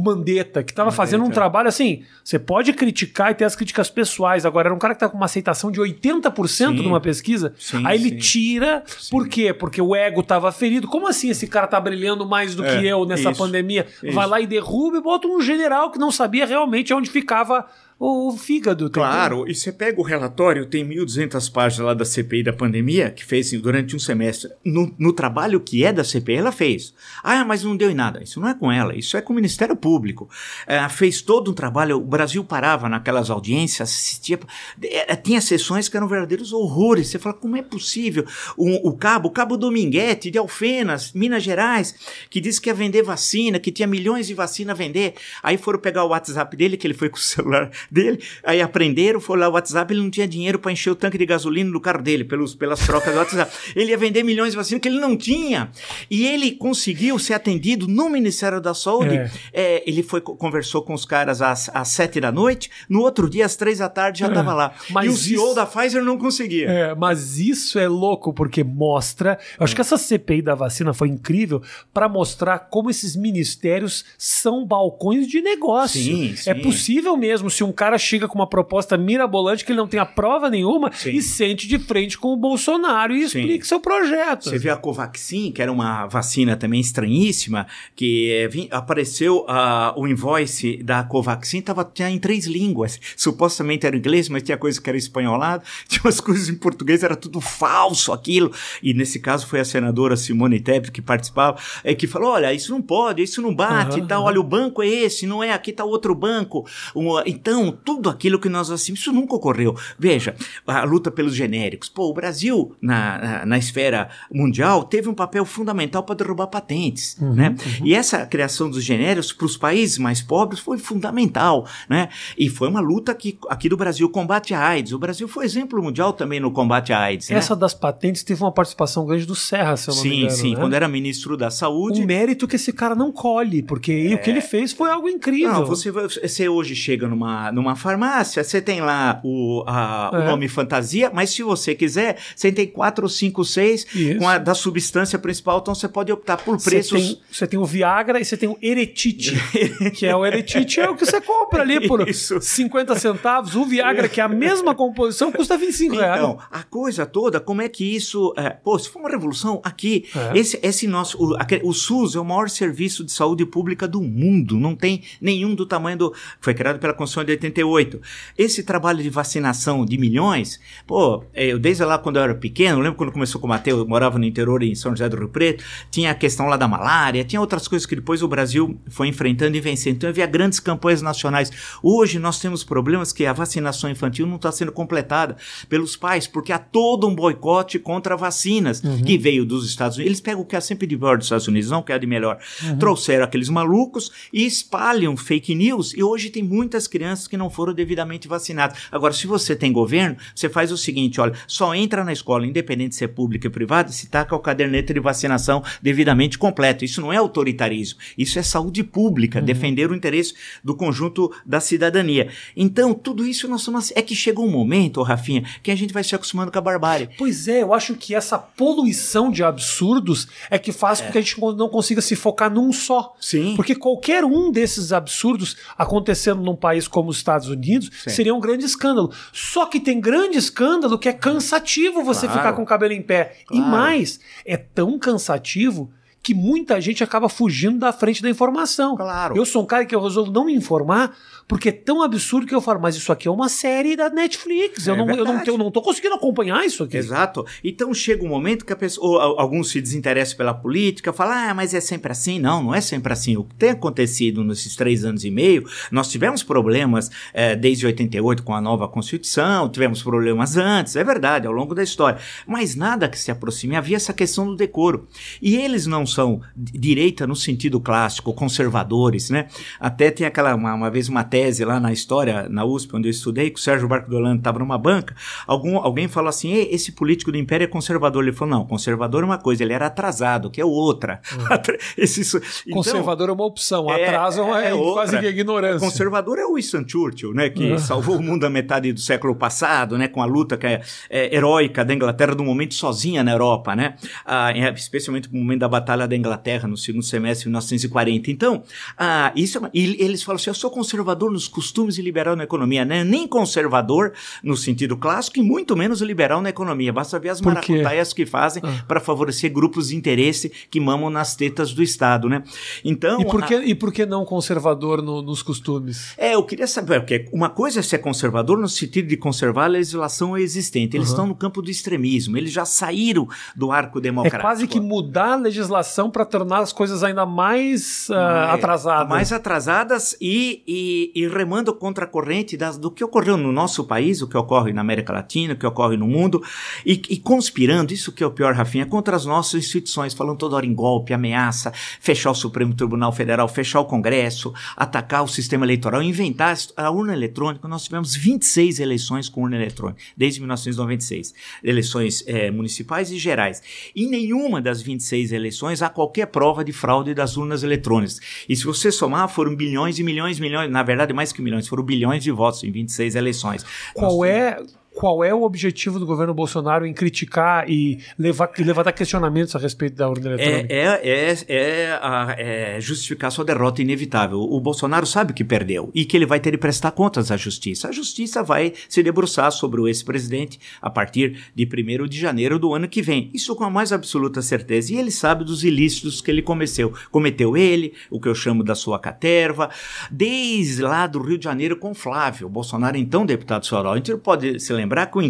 Mandetta, 0.00 0.62
que 0.62 0.72
estava 0.72 0.90
fazendo 0.90 1.24
um 1.24 1.30
trabalho 1.30 1.68
assim. 1.68 2.02
Você 2.22 2.38
pode 2.38 2.72
criticar 2.72 3.30
e 3.30 3.34
ter 3.34 3.44
as 3.44 3.54
críticas 3.54 3.88
pessoais. 3.88 4.44
Agora, 4.44 4.68
era 4.68 4.74
um 4.74 4.78
cara 4.78 4.94
que 4.94 4.96
está 4.96 5.08
com 5.08 5.16
uma 5.16 5.26
aceitação 5.26 5.70
de 5.70 5.80
80% 5.80 6.48
sim, 6.48 6.82
numa 6.82 7.00
pesquisa. 7.00 7.54
Sim, 7.58 7.86
aí 7.86 7.96
ele 7.96 8.10
sim. 8.10 8.16
tira. 8.18 8.82
Por 9.10 9.28
quê? 9.28 9.54
Porque 9.54 9.80
o 9.80 9.94
ego 9.94 10.20
estava 10.20 10.50
ferido. 10.50 10.88
Como 10.88 11.06
assim 11.06 11.30
esse 11.30 11.46
cara 11.46 11.66
está 11.66 11.80
brilhando 11.80 12.26
mais 12.26 12.54
do 12.54 12.64
é, 12.64 12.76
que 12.76 12.86
eu 12.86 13.04
nessa 13.04 13.30
isso, 13.30 13.38
pandemia? 13.38 13.86
Isso. 14.02 14.12
Vai 14.12 14.26
lá 14.26 14.40
e 14.40 14.46
derruba 14.46 14.98
e 14.98 15.00
bota 15.00 15.28
um 15.28 15.40
general 15.40 15.90
que 15.90 15.98
não 15.98 16.10
sabia 16.10 16.44
realmente 16.44 16.92
onde 16.92 17.08
ficava 17.08 17.66
o 17.98 18.36
fígado. 18.36 18.90
Claro, 18.90 19.48
e 19.48 19.54
você 19.54 19.72
pega 19.72 20.00
o 20.00 20.04
relatório, 20.04 20.66
tem 20.66 20.86
1.200 20.86 21.50
páginas 21.52 21.86
lá 21.86 21.94
da 21.94 22.04
CPI 22.04 22.42
da 22.42 22.52
pandemia, 22.52 23.10
que 23.10 23.24
fez 23.24 23.52
durante 23.52 23.94
um 23.94 23.98
semestre. 23.98 24.50
No, 24.64 24.92
no, 24.98 25.12
trabalho 25.12 25.60
que 25.60 25.84
é 25.84 25.92
da 25.92 26.02
CPI, 26.02 26.36
ela 26.36 26.52
fez. 26.52 26.92
Ah, 27.22 27.44
mas 27.44 27.62
não 27.62 27.76
deu 27.76 27.90
em 27.90 27.94
nada. 27.94 28.22
Isso 28.22 28.40
não 28.40 28.48
é 28.48 28.54
com 28.54 28.70
ela, 28.70 28.96
isso 28.96 29.16
é 29.16 29.20
com 29.20 29.32
o 29.32 29.36
Ministério 29.36 29.76
Público. 29.76 30.28
É, 30.66 30.86
fez 30.88 31.22
todo 31.22 31.50
um 31.50 31.54
trabalho, 31.54 31.96
o 31.96 32.04
Brasil 32.04 32.44
parava 32.44 32.88
naquelas 32.88 33.30
audiências, 33.30 33.88
assistia. 33.88 34.40
É, 34.82 35.14
tinha 35.16 35.40
sessões 35.40 35.88
que 35.88 35.96
eram 35.96 36.08
verdadeiros 36.08 36.52
horrores. 36.52 37.08
Você 37.08 37.18
fala, 37.18 37.34
como 37.34 37.56
é 37.56 37.62
possível? 37.62 38.26
O, 38.56 38.88
o 38.88 38.96
cabo, 38.96 39.28
o 39.28 39.32
cabo 39.32 39.56
Dominguete, 39.56 40.30
de 40.30 40.38
Alfenas, 40.38 41.12
Minas 41.12 41.42
Gerais, 41.42 41.94
que 42.28 42.40
disse 42.40 42.60
que 42.60 42.68
ia 42.68 42.74
vender 42.74 43.02
vacina, 43.02 43.58
que 43.58 43.70
tinha 43.70 43.86
milhões 43.86 44.26
de 44.26 44.34
vacina 44.34 44.72
a 44.72 44.74
vender. 44.74 45.14
Aí 45.42 45.56
foram 45.56 45.78
pegar 45.78 46.04
o 46.04 46.08
WhatsApp 46.08 46.56
dele, 46.56 46.76
que 46.76 46.86
ele 46.86 46.94
foi 46.94 47.08
com 47.08 47.16
o 47.16 47.20
celular 47.22 47.70
dele. 47.90 48.20
Aí 48.42 48.60
aprenderam, 48.60 49.20
foi 49.20 49.38
lá 49.38 49.48
o 49.48 49.52
WhatsApp, 49.52 49.92
ele 49.92 50.02
não 50.02 50.10
tinha 50.10 50.26
dinheiro 50.26 50.58
para 50.58 50.72
encher 50.72 50.90
o 50.90 50.94
tanque 50.94 51.18
de 51.18 51.26
gasolina 51.26 51.70
do 51.70 51.80
carro 51.80 52.02
dele, 52.02 52.24
pelos, 52.24 52.54
pelas 52.54 52.80
trocas 52.80 53.12
do 53.12 53.18
WhatsApp. 53.18 53.52
Ele 53.74 53.90
ia 53.90 53.98
vender 53.98 54.22
milhões 54.22 54.50
de 54.50 54.56
vacinas 54.56 54.80
que 54.80 54.88
ele 54.88 55.00
não 55.00 55.16
tinha. 55.16 55.70
E 56.10 56.26
ele 56.26 56.52
conseguiu 56.52 57.18
ser 57.18 57.34
atendido 57.34 57.86
no 57.88 58.08
Ministério 58.08 58.60
da 58.60 58.74
Saúde. 58.74 59.16
É. 59.16 59.30
É, 59.52 59.82
ele 59.86 60.02
foi 60.02 60.20
conversou 60.20 60.82
com 60.82 60.94
os 60.94 61.04
caras 61.04 61.42
às, 61.42 61.68
às 61.74 61.88
sete 61.88 62.20
da 62.20 62.30
noite, 62.30 62.70
no 62.88 63.00
outro 63.00 63.28
dia, 63.28 63.46
às 63.46 63.56
três 63.56 63.78
da 63.78 63.88
tarde, 63.88 64.20
já 64.20 64.28
estava 64.28 64.50
é. 64.52 64.54
lá. 64.54 64.74
Mas 64.90 65.06
e 65.06 65.08
o 65.08 65.16
CEO 65.16 65.46
isso... 65.46 65.54
da 65.54 65.66
Pfizer 65.66 66.02
não 66.04 66.18
conseguia. 66.18 66.68
É, 66.68 66.94
mas 66.94 67.38
isso 67.38 67.78
é 67.78 67.88
louco, 67.88 68.32
porque 68.32 68.62
mostra. 68.62 69.38
Eu 69.58 69.64
acho 69.64 69.74
que 69.74 69.80
essa 69.80 69.96
CPI 69.96 70.42
da 70.42 70.54
vacina 70.54 70.92
foi 70.92 71.08
incrível 71.08 71.62
para 71.92 72.08
mostrar 72.08 72.58
como 72.58 72.90
esses 72.90 73.16
ministérios 73.16 74.04
são 74.18 74.64
balcões 74.64 75.26
de 75.26 75.40
negócio. 75.40 76.00
Sim, 76.00 76.32
é 76.32 76.36
sim. 76.36 76.50
É 76.50 76.54
possível 76.54 77.16
mesmo, 77.16 77.50
se 77.50 77.64
um 77.64 77.72
cara 77.74 77.98
chega 77.98 78.26
com 78.26 78.38
uma 78.38 78.48
proposta 78.48 78.96
mirabolante 78.96 79.64
que 79.64 79.72
ele 79.72 79.78
não 79.78 79.86
tem 79.86 80.00
a 80.00 80.06
prova 80.06 80.48
nenhuma 80.48 80.90
Sim. 80.92 81.10
e 81.10 81.22
sente 81.22 81.66
de 81.66 81.78
frente 81.78 82.16
com 82.16 82.32
o 82.32 82.36
Bolsonaro 82.36 83.14
e 83.14 83.28
Sim. 83.28 83.40
explica 83.40 83.64
seu 83.64 83.80
projeto. 83.80 84.44
Você 84.44 84.58
vê 84.58 84.70
a 84.70 84.76
Covaxin, 84.76 85.52
que 85.52 85.60
era 85.60 85.70
uma 85.70 86.06
vacina 86.06 86.56
também 86.56 86.80
estranhíssima, 86.80 87.66
que 87.94 88.30
é, 88.32 88.74
apareceu 88.74 89.46
uh, 89.48 89.98
o 89.98 90.06
invoice 90.06 90.76
da 90.82 91.02
Covaxin, 91.02 91.60
tava, 91.60 91.84
tinha 91.84 92.10
em 92.10 92.18
três 92.18 92.46
línguas. 92.46 93.00
Supostamente 93.16 93.86
era 93.86 93.96
inglês, 93.96 94.28
mas 94.28 94.42
tinha 94.42 94.56
coisa 94.56 94.80
que 94.80 94.88
era 94.88 94.98
espanholado, 94.98 95.64
tinha 95.88 96.02
umas 96.04 96.20
coisas 96.20 96.48
em 96.48 96.56
português, 96.56 97.02
era 97.02 97.16
tudo 97.16 97.40
falso 97.40 98.12
aquilo. 98.12 98.52
E 98.82 98.94
nesse 98.94 99.18
caso 99.20 99.46
foi 99.46 99.60
a 99.60 99.64
senadora 99.64 100.16
Simone 100.16 100.60
Tebet 100.60 100.90
que 100.90 101.02
participava, 101.02 101.58
é, 101.82 101.94
que 101.94 102.06
falou: 102.06 102.30
olha, 102.30 102.52
isso 102.52 102.72
não 102.72 102.82
pode, 102.82 103.22
isso 103.22 103.40
não 103.40 103.54
bate 103.54 103.98
uhum, 103.98 104.04
e 104.04 104.08
tal, 104.08 104.22
uhum. 104.22 104.26
olha, 104.26 104.40
o 104.40 104.44
banco 104.44 104.82
é 104.82 104.88
esse, 104.88 105.26
não 105.26 105.42
é, 105.42 105.52
aqui 105.52 105.70
está 105.70 105.84
outro 105.84 106.14
banco. 106.14 106.66
Um, 106.94 107.20
então, 107.26 107.63
tudo 107.70 108.08
aquilo 108.08 108.38
que 108.38 108.48
nós 108.48 108.70
assistimos, 108.70 109.00
isso 109.00 109.12
nunca 109.12 109.34
ocorreu. 109.34 109.76
Veja, 109.98 110.34
a 110.66 110.84
luta 110.84 111.10
pelos 111.10 111.34
genéricos. 111.34 111.88
Pô, 111.88 112.08
o 112.08 112.14
Brasil, 112.14 112.74
na, 112.80 113.18
na, 113.18 113.46
na 113.46 113.58
esfera 113.58 114.08
mundial, 114.32 114.84
teve 114.84 115.08
um 115.08 115.14
papel 115.14 115.44
fundamental 115.44 116.02
para 116.02 116.16
derrubar 116.16 116.46
patentes, 116.48 117.16
uhum, 117.20 117.34
né? 117.34 117.48
Uhum. 117.48 117.86
E 117.86 117.94
essa 117.94 118.26
criação 118.26 118.70
dos 118.70 118.82
genéricos 118.82 119.32
para 119.32 119.46
os 119.46 119.56
países 119.56 119.98
mais 119.98 120.20
pobres 120.20 120.60
foi 120.60 120.78
fundamental, 120.78 121.66
né? 121.88 122.08
E 122.36 122.48
foi 122.48 122.68
uma 122.68 122.80
luta 122.80 123.14
que 123.14 123.38
aqui 123.48 123.68
do 123.68 123.76
Brasil 123.76 124.08
combate 124.08 124.54
a 124.54 124.60
AIDS. 124.60 124.92
O 124.92 124.98
Brasil 124.98 125.28
foi 125.28 125.44
exemplo 125.44 125.82
mundial 125.82 126.12
também 126.12 126.40
no 126.40 126.50
combate 126.50 126.92
à 126.92 127.00
AIDS. 127.00 127.28
Né? 127.28 127.36
Essa 127.36 127.54
das 127.54 127.74
patentes 127.74 128.22
teve 128.22 128.42
uma 128.42 128.52
participação 128.52 129.06
grande 129.06 129.26
do 129.26 129.34
Serra, 129.34 129.76
se 129.76 129.90
eu 129.90 129.94
não 129.94 130.02
sim, 130.02 130.08
me 130.08 130.16
engano. 130.16 130.30
Sim, 130.30 130.42
sim. 130.42 130.54
Né? 130.54 130.60
Quando 130.60 130.74
era 130.74 130.88
ministro 130.88 131.36
da 131.36 131.50
Saúde. 131.50 132.02
Um 132.02 132.06
mérito 132.06 132.46
que 132.46 132.56
esse 132.56 132.72
cara 132.72 132.94
não 132.94 133.12
colhe, 133.12 133.62
porque 133.62 134.08
é... 134.10 134.14
o 134.14 134.18
que 134.18 134.30
ele 134.30 134.40
fez 134.40 134.72
foi 134.72 134.90
algo 134.90 135.08
incrível. 135.08 135.52
Não, 135.52 135.66
você, 135.66 135.90
você 135.90 136.48
hoje 136.48 136.74
chega 136.74 137.08
numa, 137.08 137.50
numa 137.54 137.76
farmácia, 137.76 138.42
você 138.42 138.60
tem 138.60 138.80
lá 138.80 139.20
o, 139.24 139.64
a, 139.66 140.10
é. 140.12 140.18
o 140.18 140.24
nome 140.24 140.48
fantasia, 140.48 141.10
mas 141.12 141.30
se 141.30 141.42
você 141.42 141.74
quiser, 141.74 142.18
você 142.34 142.50
tem 142.52 142.66
quatro, 142.66 143.08
cinco, 143.08 143.44
seis 143.44 143.86
com 144.18 144.28
a 144.28 144.38
da 144.38 144.54
substância 144.54 145.18
principal, 145.18 145.58
então 145.60 145.74
você 145.74 145.88
pode 145.88 146.12
optar 146.12 146.36
por 146.36 146.60
preços. 146.62 147.18
Você 147.30 147.46
tem, 147.46 147.50
tem 147.50 147.58
o 147.58 147.64
Viagra 147.64 148.20
e 148.20 148.24
você 148.24 148.36
tem 148.36 148.48
o 148.48 148.58
Eretite, 148.60 149.34
que 149.94 150.06
é 150.06 150.14
o 150.14 150.24
Eretite, 150.24 150.80
é 150.80 150.88
o 150.88 150.96
que 150.96 151.06
você 151.06 151.20
compra 151.20 151.62
ali 151.62 151.86
por 151.86 152.06
Isso. 152.08 152.40
50 152.40 152.98
centavos. 152.98 153.54
O 153.54 153.64
Viagra, 153.64 154.08
que 154.08 154.20
é 154.20 154.24
a 154.24 154.28
mesma 154.28 154.74
composição, 154.74 155.30
custa 155.32 155.56
25 155.56 155.96
reais. 155.96 156.20
Então, 156.20 156.38
a 156.50 156.62
coisa 156.62 157.06
toda, 157.06 157.40
como 157.40 157.62
é 157.62 157.68
que 157.68 157.84
isso. 157.84 158.32
É, 158.36 158.50
pô, 158.50 158.78
se 158.78 158.88
for 158.88 159.00
uma 159.00 159.10
revolução 159.10 159.60
aqui, 159.64 160.06
é. 160.14 160.38
esse, 160.38 160.58
esse 160.62 160.86
nosso. 160.86 161.22
O, 161.22 161.36
aquele, 161.36 161.62
o 161.64 161.72
SUS 161.72 162.16
é 162.16 162.20
o 162.20 162.24
maior 162.24 162.48
serviço 162.48 163.04
de 163.04 163.12
saúde 163.12 163.44
pública 163.46 163.86
do 163.86 164.00
mundo. 164.00 164.58
Não 164.58 164.74
tem 164.74 165.02
nenhum 165.20 165.54
do 165.54 165.66
tamanho 165.66 165.98
do. 165.98 166.14
Foi 166.40 166.54
criado 166.54 166.78
pela 166.78 166.92
Constituição 166.92 167.24
de 167.24 167.32
88. 167.46 168.00
Esse 168.36 168.62
trabalho 168.62 169.02
de 169.02 169.10
vacinação 169.10 169.84
de 169.84 169.98
milhões, 169.98 170.60
pô, 170.86 171.24
eu 171.34 171.58
desde 171.58 171.84
lá 171.84 171.98
quando 171.98 172.16
eu 172.16 172.22
era 172.22 172.34
pequeno, 172.34 172.80
lembro 172.80 172.96
quando 172.96 173.12
começou 173.12 173.40
com 173.40 173.46
o 173.46 173.50
Mateus, 173.50 173.80
eu 173.80 173.86
morava 173.86 174.18
no 174.18 174.24
interior 174.24 174.62
em 174.62 174.74
São 174.74 174.92
José 174.92 175.08
do 175.08 175.16
Rio 175.16 175.28
Preto, 175.28 175.64
tinha 175.90 176.10
a 176.10 176.14
questão 176.14 176.46
lá 176.46 176.56
da 176.56 176.68
malária, 176.68 177.24
tinha 177.24 177.40
outras 177.40 177.68
coisas 177.68 177.86
que 177.86 177.96
depois 177.96 178.22
o 178.22 178.28
Brasil 178.28 178.78
foi 178.88 179.08
enfrentando 179.08 179.56
e 179.56 179.60
vencendo. 179.60 179.96
Então 179.96 180.10
havia 180.10 180.26
grandes 180.26 180.60
campanhas 180.60 181.02
nacionais. 181.02 181.50
Hoje 181.82 182.18
nós 182.18 182.38
temos 182.38 182.64
problemas 182.64 183.12
que 183.12 183.26
a 183.26 183.32
vacinação 183.32 183.90
infantil 183.90 184.26
não 184.26 184.36
está 184.36 184.50
sendo 184.50 184.72
completada 184.72 185.36
pelos 185.68 185.96
pais, 185.96 186.26
porque 186.26 186.52
há 186.52 186.58
todo 186.58 187.06
um 187.06 187.14
boicote 187.14 187.78
contra 187.78 188.16
vacinas 188.16 188.82
uhum. 188.82 189.02
que 189.02 189.18
veio 189.18 189.44
dos 189.44 189.66
Estados 189.66 189.96
Unidos. 189.96 190.10
Eles 190.10 190.20
pegam 190.20 190.42
o 190.42 190.44
que 190.44 190.56
é 190.56 190.60
sempre 190.60 190.86
de 190.86 190.96
melhor 190.96 191.18
dos 191.18 191.26
Estados 191.26 191.48
Unidos, 191.48 191.70
não 191.70 191.80
o 191.80 191.82
que 191.82 191.92
é 191.92 191.98
de 191.98 192.06
melhor. 192.06 192.38
Uhum. 192.62 192.78
Trouxeram 192.78 193.24
aqueles 193.24 193.48
malucos 193.48 194.10
e 194.32 194.44
espalham 194.46 195.16
fake 195.16 195.54
news 195.54 195.94
e 195.94 196.02
hoje 196.02 196.30
tem 196.30 196.42
muitas 196.42 196.86
crianças 196.86 197.28
que 197.28 197.33
não 197.36 197.50
foram 197.50 197.72
devidamente 197.72 198.28
vacinadas. 198.28 198.78
Agora, 198.90 199.12
se 199.12 199.26
você 199.26 199.54
tem 199.54 199.72
governo, 199.72 200.16
você 200.34 200.48
faz 200.48 200.72
o 200.72 200.76
seguinte: 200.76 201.20
olha, 201.20 201.34
só 201.46 201.74
entra 201.74 202.04
na 202.04 202.12
escola, 202.12 202.46
independente 202.46 202.90
de 202.90 202.96
ser 202.96 203.08
pública 203.08 203.46
e 203.46 203.50
privada, 203.50 203.90
se 203.92 204.08
taca 204.08 204.34
o 204.34 204.40
caderneta 204.40 204.92
de 204.92 205.00
vacinação 205.00 205.62
devidamente 205.82 206.38
completo. 206.38 206.84
Isso 206.84 207.00
não 207.00 207.12
é 207.12 207.16
autoritarismo, 207.16 207.98
isso 208.16 208.38
é 208.38 208.42
saúde 208.42 208.82
pública, 208.82 209.38
uhum. 209.38 209.44
defender 209.44 209.90
o 209.90 209.94
interesse 209.94 210.34
do 210.62 210.74
conjunto 210.74 211.32
da 211.44 211.60
cidadania. 211.60 212.28
Então, 212.56 212.94
tudo 212.94 213.26
isso 213.26 213.48
nós 213.48 213.62
somos. 213.62 213.92
É 213.94 214.02
que 214.02 214.14
chega 214.14 214.40
um 214.40 214.50
momento, 214.50 215.02
Rafinha, 215.02 215.44
que 215.62 215.70
a 215.70 215.76
gente 215.76 215.92
vai 215.92 216.04
se 216.04 216.14
acostumando 216.14 216.50
com 216.50 216.58
a 216.58 216.62
barbárie. 216.62 217.08
Pois 217.18 217.48
é, 217.48 217.62
eu 217.62 217.72
acho 217.72 217.94
que 217.94 218.14
essa 218.14 218.38
poluição 218.38 219.30
de 219.30 219.42
absurdos 219.42 220.28
é 220.50 220.58
que 220.58 220.72
faz 220.72 221.00
é. 221.00 221.06
com 221.06 221.12
que 221.12 221.18
a 221.18 221.20
gente 221.20 221.40
não 221.40 221.68
consiga 221.68 222.00
se 222.00 222.16
focar 222.16 222.50
num 222.50 222.72
só. 222.72 223.14
Sim. 223.20 223.54
Porque 223.56 223.74
qualquer 223.74 224.24
um 224.24 224.50
desses 224.50 224.92
absurdos 224.92 225.56
acontecendo 225.76 226.42
num 226.42 226.56
país 226.56 226.88
como 226.88 227.10
os 227.10 227.18
Estados 227.24 227.48
Unidos 227.48 227.90
Sim. 228.04 228.10
seria 228.10 228.34
um 228.34 228.40
grande 228.40 228.64
escândalo. 228.64 229.12
Só 229.32 229.66
que 229.66 229.80
tem 229.80 230.00
grande 230.00 230.38
escândalo 230.38 230.98
que 230.98 231.08
é 231.08 231.12
cansativo 231.12 232.04
você 232.04 232.26
claro. 232.26 232.40
ficar 232.40 232.52
com 232.52 232.62
o 232.62 232.66
cabelo 232.66 232.92
em 232.92 233.02
pé. 233.02 233.36
Claro. 233.46 233.64
E 233.64 233.66
mais, 233.66 234.20
é 234.44 234.56
tão 234.56 234.98
cansativo 234.98 235.90
que 236.24 236.34
muita 236.34 236.80
gente 236.80 237.04
acaba 237.04 237.28
fugindo 237.28 237.78
da 237.78 237.92
frente 237.92 238.22
da 238.22 238.30
informação. 238.30 238.96
Claro. 238.96 239.36
Eu 239.36 239.44
sou 239.44 239.62
um 239.62 239.66
cara 239.66 239.84
que 239.84 239.94
eu 239.94 240.02
resolvo 240.02 240.32
não 240.32 240.46
me 240.46 240.54
informar 240.54 241.14
porque 241.46 241.68
é 241.68 241.72
tão 241.72 242.02
absurdo 242.02 242.46
que 242.46 242.54
eu 242.54 242.60
falo, 242.60 242.80
mas 242.80 242.96
isso 242.96 243.12
aqui 243.12 243.28
é 243.28 243.30
uma 243.30 243.50
série 243.50 243.94
da 243.94 244.08
Netflix. 244.08 244.86
eu, 244.86 244.94
É 244.94 244.96
não, 244.96 245.10
eu, 245.10 245.16
não, 245.16 245.24
verdade. 245.26 245.50
eu 245.50 245.58
não 245.58 245.70
tô 245.70 245.82
conseguindo 245.82 246.14
acompanhar 246.14 246.64
isso 246.64 246.82
aqui. 246.82 246.96
Exato. 246.96 247.44
Então 247.62 247.92
chega 247.92 248.24
um 248.24 248.28
momento 248.28 248.64
que 248.64 248.72
a 248.72 248.76
pessoa, 248.76 249.26
ou 249.26 249.38
alguns 249.38 249.68
se 249.70 249.80
desinteressam 249.80 250.36
pela 250.38 250.54
política, 250.54 251.12
falam, 251.12 251.50
ah, 251.50 251.54
mas 251.54 251.74
é 251.74 251.80
sempre 251.80 252.10
assim. 252.10 252.38
Não, 252.38 252.62
não 252.62 252.74
é 252.74 252.80
sempre 252.80 253.12
assim. 253.12 253.36
O 253.36 253.44
que 253.44 253.54
tem 253.56 253.70
acontecido 253.70 254.42
nesses 254.42 254.74
três 254.74 255.04
anos 255.04 255.22
e 255.24 255.30
meio, 255.30 255.68
nós 255.90 256.08
tivemos 256.08 256.42
problemas 256.42 257.10
eh, 257.34 257.54
desde 257.54 257.84
88 257.84 258.42
com 258.42 258.54
a 258.54 258.60
nova 258.60 258.88
Constituição, 258.88 259.68
tivemos 259.68 260.02
problemas 260.02 260.56
antes, 260.56 260.96
é 260.96 261.04
verdade, 261.04 261.46
ao 261.46 261.52
longo 261.52 261.74
da 261.74 261.82
história. 261.82 262.18
Mas 262.46 262.74
nada 262.74 263.06
que 263.06 263.18
se 263.18 263.30
aproxime. 263.30 263.76
Havia 263.76 263.96
essa 263.96 264.14
questão 264.14 264.46
do 264.46 264.56
decoro. 264.56 265.06
E 265.42 265.56
eles 265.56 265.86
não 265.86 266.06
são 266.14 266.40
di- 266.56 266.78
direita 266.78 267.26
no 267.26 267.34
sentido 267.36 267.80
clássico, 267.80 268.32
conservadores, 268.32 269.30
né? 269.30 269.46
Até 269.80 270.10
tem 270.10 270.26
aquela, 270.26 270.54
uma, 270.54 270.74
uma 270.74 270.90
vez, 270.90 271.08
uma 271.08 271.24
tese 271.24 271.64
lá 271.64 271.78
na 271.80 271.92
história, 271.92 272.48
na 272.48 272.64
USP, 272.64 272.96
onde 272.96 273.08
eu 273.08 273.10
estudei, 273.10 273.50
que 273.50 273.58
o 273.58 273.62
Sérgio 273.62 273.88
Barco 273.88 274.08
do 274.08 274.16
Holanda 274.16 274.38
estava 274.38 274.58
numa 274.58 274.78
banca, 274.78 275.14
algum, 275.46 275.76
alguém 275.78 276.08
falou 276.08 276.28
assim, 276.28 276.52
"Ei, 276.52 276.68
esse 276.72 276.92
político 276.92 277.30
do 277.32 277.38
Império 277.38 277.64
é 277.64 277.68
conservador. 277.68 278.22
Ele 278.22 278.32
falou, 278.32 278.54
não, 278.58 278.66
conservador 278.66 279.22
é 279.22 279.26
uma 279.26 279.38
coisa, 279.38 279.62
ele 279.62 279.72
era 279.72 279.86
atrasado, 279.86 280.50
que 280.50 280.60
é 280.60 280.64
outra. 280.64 281.20
Esse, 281.96 282.20
isso- 282.20 282.38
então, 282.66 282.74
Conservador 282.74 283.28
é 283.28 283.32
uma 283.32 283.44
opção, 283.44 283.90
é- 283.90 284.04
atraso 284.04 284.42
é, 284.54 284.70
é 284.70 284.74
outra. 284.74 284.92
quase 284.94 285.18
que 285.20 285.26
ignorância. 285.26 285.80
Conservador 285.80 286.38
é 286.38 286.44
o 286.44 286.54
Winston 286.54 286.84
Churchill, 286.86 287.32
né, 287.34 287.48
que 287.50 287.72
Uhum. 287.72 287.78
salvou 287.78 288.16
o 288.16 288.22
mundo 288.22 288.42
da 288.42 288.50
metade 288.50 288.92
do 288.92 289.00
século 289.00 289.34
passado, 289.34 289.96
né, 289.98 290.08
com 290.08 290.22
a 290.22 290.24
luta 290.24 290.56
que 290.56 290.66
é, 290.66 290.82
é, 291.10 291.34
heróica 291.34 291.84
da 291.84 291.94
Inglaterra 291.94 292.34
no 292.34 292.44
momento 292.44 292.74
sozinha 292.74 293.22
na 293.24 293.32
Europa, 293.32 293.74
né, 293.76 293.94
ah, 294.24 294.50
é, 294.52 294.70
especialmente 294.72 295.32
no 295.32 295.38
momento 295.38 295.60
da 295.60 295.68
Batalha 295.68 296.03
da 296.06 296.16
Inglaterra 296.16 296.66
no 296.68 296.76
segundo 296.76 297.02
semestre 297.04 297.44
de 297.44 297.48
1940. 297.48 298.30
Então, 298.30 298.62
ah, 298.98 299.32
isso 299.36 299.58
é 299.58 299.60
uma- 299.60 299.70
e 299.74 299.96
eles 300.02 300.22
falam 300.22 300.36
assim, 300.36 300.50
eu 300.50 300.54
sou 300.54 300.70
conservador 300.70 301.30
nos 301.30 301.48
costumes 301.48 301.98
e 301.98 302.02
liberal 302.02 302.36
na 302.36 302.44
economia, 302.44 302.84
né, 302.84 303.04
nem 303.04 303.26
conservador 303.26 304.12
no 304.42 304.56
sentido 304.56 304.96
clássico 304.96 305.38
e 305.38 305.42
muito 305.42 305.76
menos 305.76 306.00
liberal 306.00 306.40
na 306.42 306.48
economia. 306.50 306.92
Basta 306.92 307.18
ver 307.18 307.30
as 307.30 307.40
maracutaias 307.40 308.12
que 308.12 308.26
fazem 308.26 308.62
Ah. 308.64 308.84
para 308.86 309.00
favorecer 309.00 309.52
grupos 309.52 309.88
de 309.88 309.96
interesse 309.96 310.50
que 310.70 310.80
mamam 310.80 311.10
nas 311.10 311.34
tetas 311.36 311.72
do 311.72 311.82
Estado, 311.82 312.28
né. 312.28 312.42
Então, 312.84 313.20
E 313.20 313.24
por, 313.24 313.42
a- 313.42 313.46
que, 313.46 313.54
e 313.56 313.74
por 313.74 313.92
que 313.92 314.04
não 314.06 314.24
conservador 314.24 315.02
no- 315.02 315.22
nos 315.22 315.42
costumes? 315.42 316.14
é, 316.18 316.34
eu 316.34 316.42
queria 316.42 316.66
saber, 316.66 317.00
porque 317.00 317.26
uma 317.32 317.48
coisa 317.48 317.80
é 317.80 317.82
ser 317.82 317.98
conservador 317.98 318.58
no 318.58 318.68
sentido 318.68 319.08
de 319.08 319.16
conservar 319.16 319.64
a 319.64 319.68
legislação 319.68 320.36
existente. 320.36 320.96
Eles 320.96 321.08
Uhum. 321.08 321.12
estão 321.14 321.26
no 321.26 321.34
campo 321.34 321.62
do 321.62 321.70
extremismo, 321.70 322.36
eles 322.36 322.50
já 322.52 322.64
saíram 322.64 323.28
do 323.56 323.70
arco 323.72 323.98
É 323.98 324.02
democrático. 324.02 324.40
quase 324.42 324.66
que 324.66 324.80
mudar 324.80 325.32
a 325.32 325.36
legislação 325.36 325.93
para 326.10 326.24
tornar 326.24 326.58
as 326.58 326.72
coisas 326.72 327.02
ainda 327.02 327.24
mais 327.24 328.08
ah, 328.10 328.48
É, 328.50 328.54
atrasadas. 328.54 329.08
Mais 329.08 329.32
atrasadas 329.32 330.16
e, 330.20 330.62
e, 330.66 331.12
e 331.14 331.28
remando 331.28 331.74
contra 331.74 332.04
a 332.04 332.08
corrente 332.08 332.56
das, 332.56 332.76
do 332.76 332.90
que 332.90 333.04
ocorreu 333.04 333.36
no 333.36 333.52
nosso 333.52 333.84
país, 333.84 334.22
o 334.22 334.28
que 334.28 334.36
ocorre 334.36 334.72
na 334.72 334.80
América 334.80 335.12
Latina, 335.12 335.54
o 335.54 335.56
que 335.56 335.66
ocorre 335.66 335.96
no 335.96 336.06
mundo, 336.06 336.42
e, 336.84 337.00
e 337.08 337.18
conspirando, 337.18 337.92
isso 337.92 338.12
que 338.12 338.22
é 338.22 338.26
o 338.26 338.30
pior, 338.30 338.54
Rafinha, 338.54 338.86
contra 338.86 339.16
as 339.16 339.24
nossas 339.24 339.64
instituições, 339.64 340.14
falando 340.14 340.38
toda 340.38 340.56
hora 340.56 340.66
em 340.66 340.74
golpe, 340.74 341.12
ameaça, 341.12 341.72
fechar 342.00 342.30
o 342.30 342.34
Supremo 342.34 342.74
Tribunal 342.74 343.12
Federal, 343.12 343.48
fechar 343.48 343.80
o 343.80 343.84
Congresso, 343.84 344.52
atacar 344.76 345.22
o 345.22 345.28
sistema 345.28 345.64
eleitoral, 345.64 346.02
inventar 346.02 346.56
a 346.76 346.90
urna 346.90 347.12
eletrônica. 347.12 347.66
Nós 347.66 347.84
tivemos 347.84 348.14
26 348.14 348.80
eleições 348.80 349.28
com 349.28 349.42
urna 349.42 349.56
eletrônica, 349.56 350.00
desde 350.16 350.40
1996. 350.40 351.34
Eleições 351.62 352.22
eh, 352.26 352.50
municipais 352.50 353.10
e 353.10 353.18
gerais. 353.18 353.62
Em 353.94 354.08
nenhuma 354.08 354.60
das 354.60 354.82
26 354.82 355.32
eleições 355.32 355.73
há 355.82 355.88
qualquer 355.88 356.26
prova 356.26 356.64
de 356.64 356.72
fraude 356.72 357.14
das 357.14 357.36
urnas 357.36 357.62
eletrônicas. 357.62 358.20
E 358.48 358.54
se 358.56 358.64
você 358.64 358.90
somar, 358.92 359.28
foram 359.28 359.54
bilhões 359.54 359.98
e 359.98 360.02
milhões, 360.02 360.38
milhões, 360.40 360.70
na 360.70 360.82
verdade 360.82 361.12
mais 361.12 361.32
que 361.32 361.40
milhões, 361.42 361.66
foram 361.68 361.82
bilhões 361.84 362.22
de 362.22 362.30
votos 362.30 362.62
em 362.64 362.70
26 362.70 363.14
eleições. 363.14 363.64
Qual 363.94 364.18
Nós- 364.18 364.28
é, 364.28 364.56
qual 364.94 365.24
é 365.24 365.34
o 365.34 365.42
objetivo 365.42 365.98
do 365.98 366.06
governo 366.06 366.32
Bolsonaro 366.32 366.86
em 366.86 366.92
criticar 366.94 367.68
e 367.68 367.98
levar, 368.18 368.50
e 368.58 368.62
levantar 368.62 368.92
questionamentos 368.92 369.54
a 369.56 369.58
respeito 369.58 369.96
da 369.96 370.08
urna 370.08 370.30
eletrônica? 370.34 370.72
É, 370.72 371.00
é, 371.02 371.30
é, 371.32 371.44
é, 371.48 371.98
a- 372.00 372.34
é 372.38 372.80
justificar 372.80 373.32
sua 373.32 373.44
derrota 373.44 373.82
inevitável. 373.82 374.38
O 374.40 374.60
Bolsonaro 374.60 375.04
sabe 375.04 375.32
que 375.32 375.42
perdeu 375.42 375.90
e 375.92 376.04
que 376.04 376.16
ele 376.16 376.24
vai 376.26 376.38
ter 376.38 376.52
de 376.52 376.58
prestar 376.58 376.92
contas 376.92 377.30
à 377.32 377.36
justiça. 377.36 377.88
A 377.88 377.92
justiça 377.92 378.42
vai 378.42 378.72
se 378.88 379.02
debruçar 379.02 379.50
sobre 379.50 379.80
o 379.80 379.88
ex-presidente 379.88 380.60
a 380.80 380.88
partir 380.88 381.38
de 381.54 381.66
1 381.66 382.06
de 382.06 382.18
janeiro 382.18 382.56
do 382.58 382.72
ano 382.72 382.88
que 382.88 383.02
vem. 383.02 383.30
Isso 383.34 383.56
com 383.56 383.64
a 383.64 383.70
mais 383.70 383.92
absoluta 383.92 384.40
certeza. 384.42 384.92
E 384.92 384.96
ele 384.96 385.10
sabe 385.10 385.42
dos 385.44 385.64
ilícitos 385.64 386.20
que 386.20 386.30
ele 386.30 386.40
cometeu. 386.42 386.92
Cometeu 387.10 387.56
ele, 387.56 387.94
o 388.10 388.20
que 388.20 388.28
eu 388.28 388.34
chamo 388.34 388.62
da 388.62 388.76
sua 388.76 388.98
caterva, 389.00 389.68
desde 390.10 390.82
lá 390.82 391.06
do 391.08 391.20
Rio 391.20 391.36
de 391.38 391.44
Janeiro 391.44 391.76
com 391.76 391.92
Flávio. 391.94 392.48
Bolsonaro, 392.48 392.96
então 392.96 393.26
deputado 393.26 393.66
federal. 393.66 393.92
A 393.92 393.96
gente 393.96 394.16
pode 394.18 394.60
se 394.60 394.72
lembrar 394.72 394.83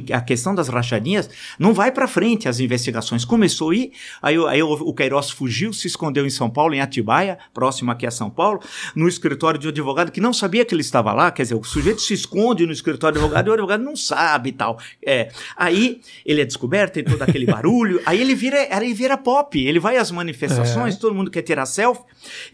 que 0.04 0.12
a 0.12 0.20
questão 0.20 0.54
das 0.54 0.68
rachadinhas 0.68 1.28
não 1.58 1.72
vai 1.74 1.90
para 1.92 2.06
frente 2.06 2.48
as 2.48 2.60
investigações. 2.60 3.24
Começou 3.24 3.70
aí, 4.22 4.38
o- 4.38 4.46
aí 4.46 4.62
o, 4.62 4.92
Queiroz 4.94 5.30
fugiu, 5.30 5.72
se 5.72 5.86
escondeu 5.86 6.26
em 6.26 6.30
São 6.30 6.48
Paulo, 6.50 6.74
em 6.74 6.80
Atibaia, 6.80 7.38
próximo 7.52 7.90
aqui 7.90 8.06
a 8.06 8.10
São 8.10 8.30
Paulo, 8.30 8.60
no 8.94 9.08
escritório 9.08 9.58
de 9.58 9.66
um 9.66 9.70
advogado 9.70 10.10
que 10.12 10.20
não 10.20 10.32
sabia 10.32 10.64
que 10.64 10.74
ele 10.74 10.80
estava 10.82 11.12
lá, 11.12 11.30
quer 11.30 11.42
dizer, 11.42 11.54
o 11.54 11.64
sujeito 11.64 12.00
se 12.00 12.14
esconde 12.14 12.66
no 12.66 12.72
escritório 12.72 13.14
do 13.18 13.20
advogado 13.20 13.46
e 13.46 13.50
o 13.50 13.52
advogado 13.54 13.82
não 13.82 13.96
sabe 13.96 14.50
e 14.50 14.52
tal. 14.52 14.78
É, 15.04 15.30
aí 15.56 16.00
ele 16.24 16.40
é 16.40 16.44
descoberto, 16.44 16.94
tem 16.94 17.04
todo 17.04 17.20
aquele 17.22 17.46
barulho, 17.46 18.00
aí 18.06 18.20
ele 18.20 18.34
vira, 18.34 18.56
aí 18.70 18.84
ele 18.86 18.94
vira 18.94 19.16
pop, 19.16 19.58
ele 19.58 19.78
vai 19.78 19.96
às 19.96 20.10
manifestações, 20.10 20.94
É. 20.94 20.98
todo 20.98 21.14
mundo 21.14 21.30
quer 21.30 21.42
tirar 21.42 21.66
selfie 21.66 22.02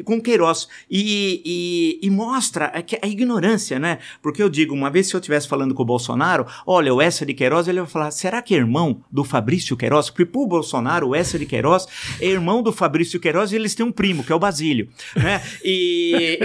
com 0.05 0.17
o 0.17 0.23
Queiroz 0.23 0.69
e, 0.91 1.99
e, 2.03 2.07
e 2.07 2.11
mostra 2.11 2.67
a, 2.67 2.83
que- 2.83 2.99
a 3.01 3.07
ignorância, 3.07 3.79
né? 3.79 3.99
Porque 4.23 4.43
eu 4.43 4.49
digo, 4.49 4.75
uma 4.75 4.91
vez 4.91 5.07
se 5.09 5.15
eu 5.15 5.19
estivesse 5.21 5.49
falando 5.49 5.75
com 5.75 5.83
o 5.83 5.87
Bolsonaro, 5.87 6.47
olha, 6.67 6.90
o 6.93 7.01
Essa 7.01 7.25
de 7.27 7.35
Queiroz, 7.35 7.69
ele 7.69 7.81
vai 7.81 7.89
falar, 7.89 8.11
será 8.11 8.41
que 8.43 8.55
é 8.55 8.59
irmão 8.59 9.03
do 9.11 9.25
Fabrício 9.25 9.77
Queiroz? 9.77 10.11
Porque 10.11 10.25
pro 10.27 10.47
Bolsonaro, 10.47 11.09
o 11.09 11.15
Essa 11.15 11.39
de 11.39 11.47
Queiroz 11.47 11.87
é 12.21 12.27
irmão 12.27 12.63
do 12.63 12.73
Fabrício 12.73 13.19
Queiroz 13.21 13.53
e 13.53 13.57
eles 13.57 13.75
têm 13.75 13.85
um 13.87 13.93
primo, 13.93 14.25
que 14.25 14.33
é 14.33 14.35
o 14.35 14.39
Basílio, 14.39 14.89
né? 15.17 15.43
E, 15.65 16.39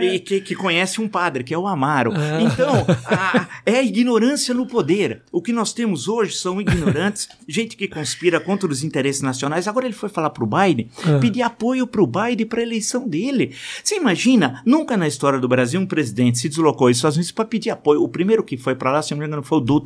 e- 0.00 0.14
e 0.16 0.18
que, 0.20 0.40
que 0.40 0.54
conhece 0.54 1.00
um 1.00 1.08
padre, 1.08 1.44
que 1.44 1.54
é 1.54 1.58
o 1.58 1.66
Amaro. 1.66 2.12
Ah. 2.14 2.40
Então, 2.42 2.86
a- 3.06 3.48
é 3.64 3.76
a 3.78 3.82
ignorância 3.82 4.52
no 4.54 4.66
poder. 4.66 5.22
O 5.32 5.40
que 5.42 5.52
nós 5.52 5.72
temos 5.72 6.08
hoje 6.08 6.34
são 6.36 6.60
ignorantes, 6.60 7.28
gente 7.48 7.76
que 7.76 7.88
conspira 7.88 8.40
contra 8.40 8.68
os 8.70 8.82
interesses 8.82 9.22
nacionais. 9.22 9.68
Agora 9.68 9.86
ele 9.86 9.94
foi 9.94 10.08
falar 10.08 10.30
pro 10.30 10.46
Biden, 10.46 10.88
Ah. 11.04 11.18
pedir 11.20 11.42
apoio 11.42 11.86
pro 11.86 12.06
Biden 12.06 12.46
para 12.46 12.60
a 12.60 12.62
eleição 12.62 13.06
dele. 13.08 13.54
Você 13.82 13.96
imagina, 13.96 14.62
nunca 14.66 14.96
na 14.96 15.06
história 15.06 15.38
do 15.38 15.48
Brasil 15.48 15.80
um 15.80 15.86
presidente 15.86 16.38
se 16.38 16.48
deslocou 16.48 16.88
aos 16.88 16.96
Estados 16.96 17.16
Unidos 17.16 17.32
para 17.32 17.44
pedir 17.44 17.70
apoio. 17.70 18.02
O 18.02 18.08
primeiro 18.08 18.42
que 18.42 18.56
foi 18.56 18.74
para 18.74 18.90
lá, 18.90 19.02
se 19.02 19.12
não 19.12 19.18
me 19.20 19.26
engano, 19.26 19.42
foi 19.42 19.58
o 19.58 19.60
Dutra, 19.60 19.85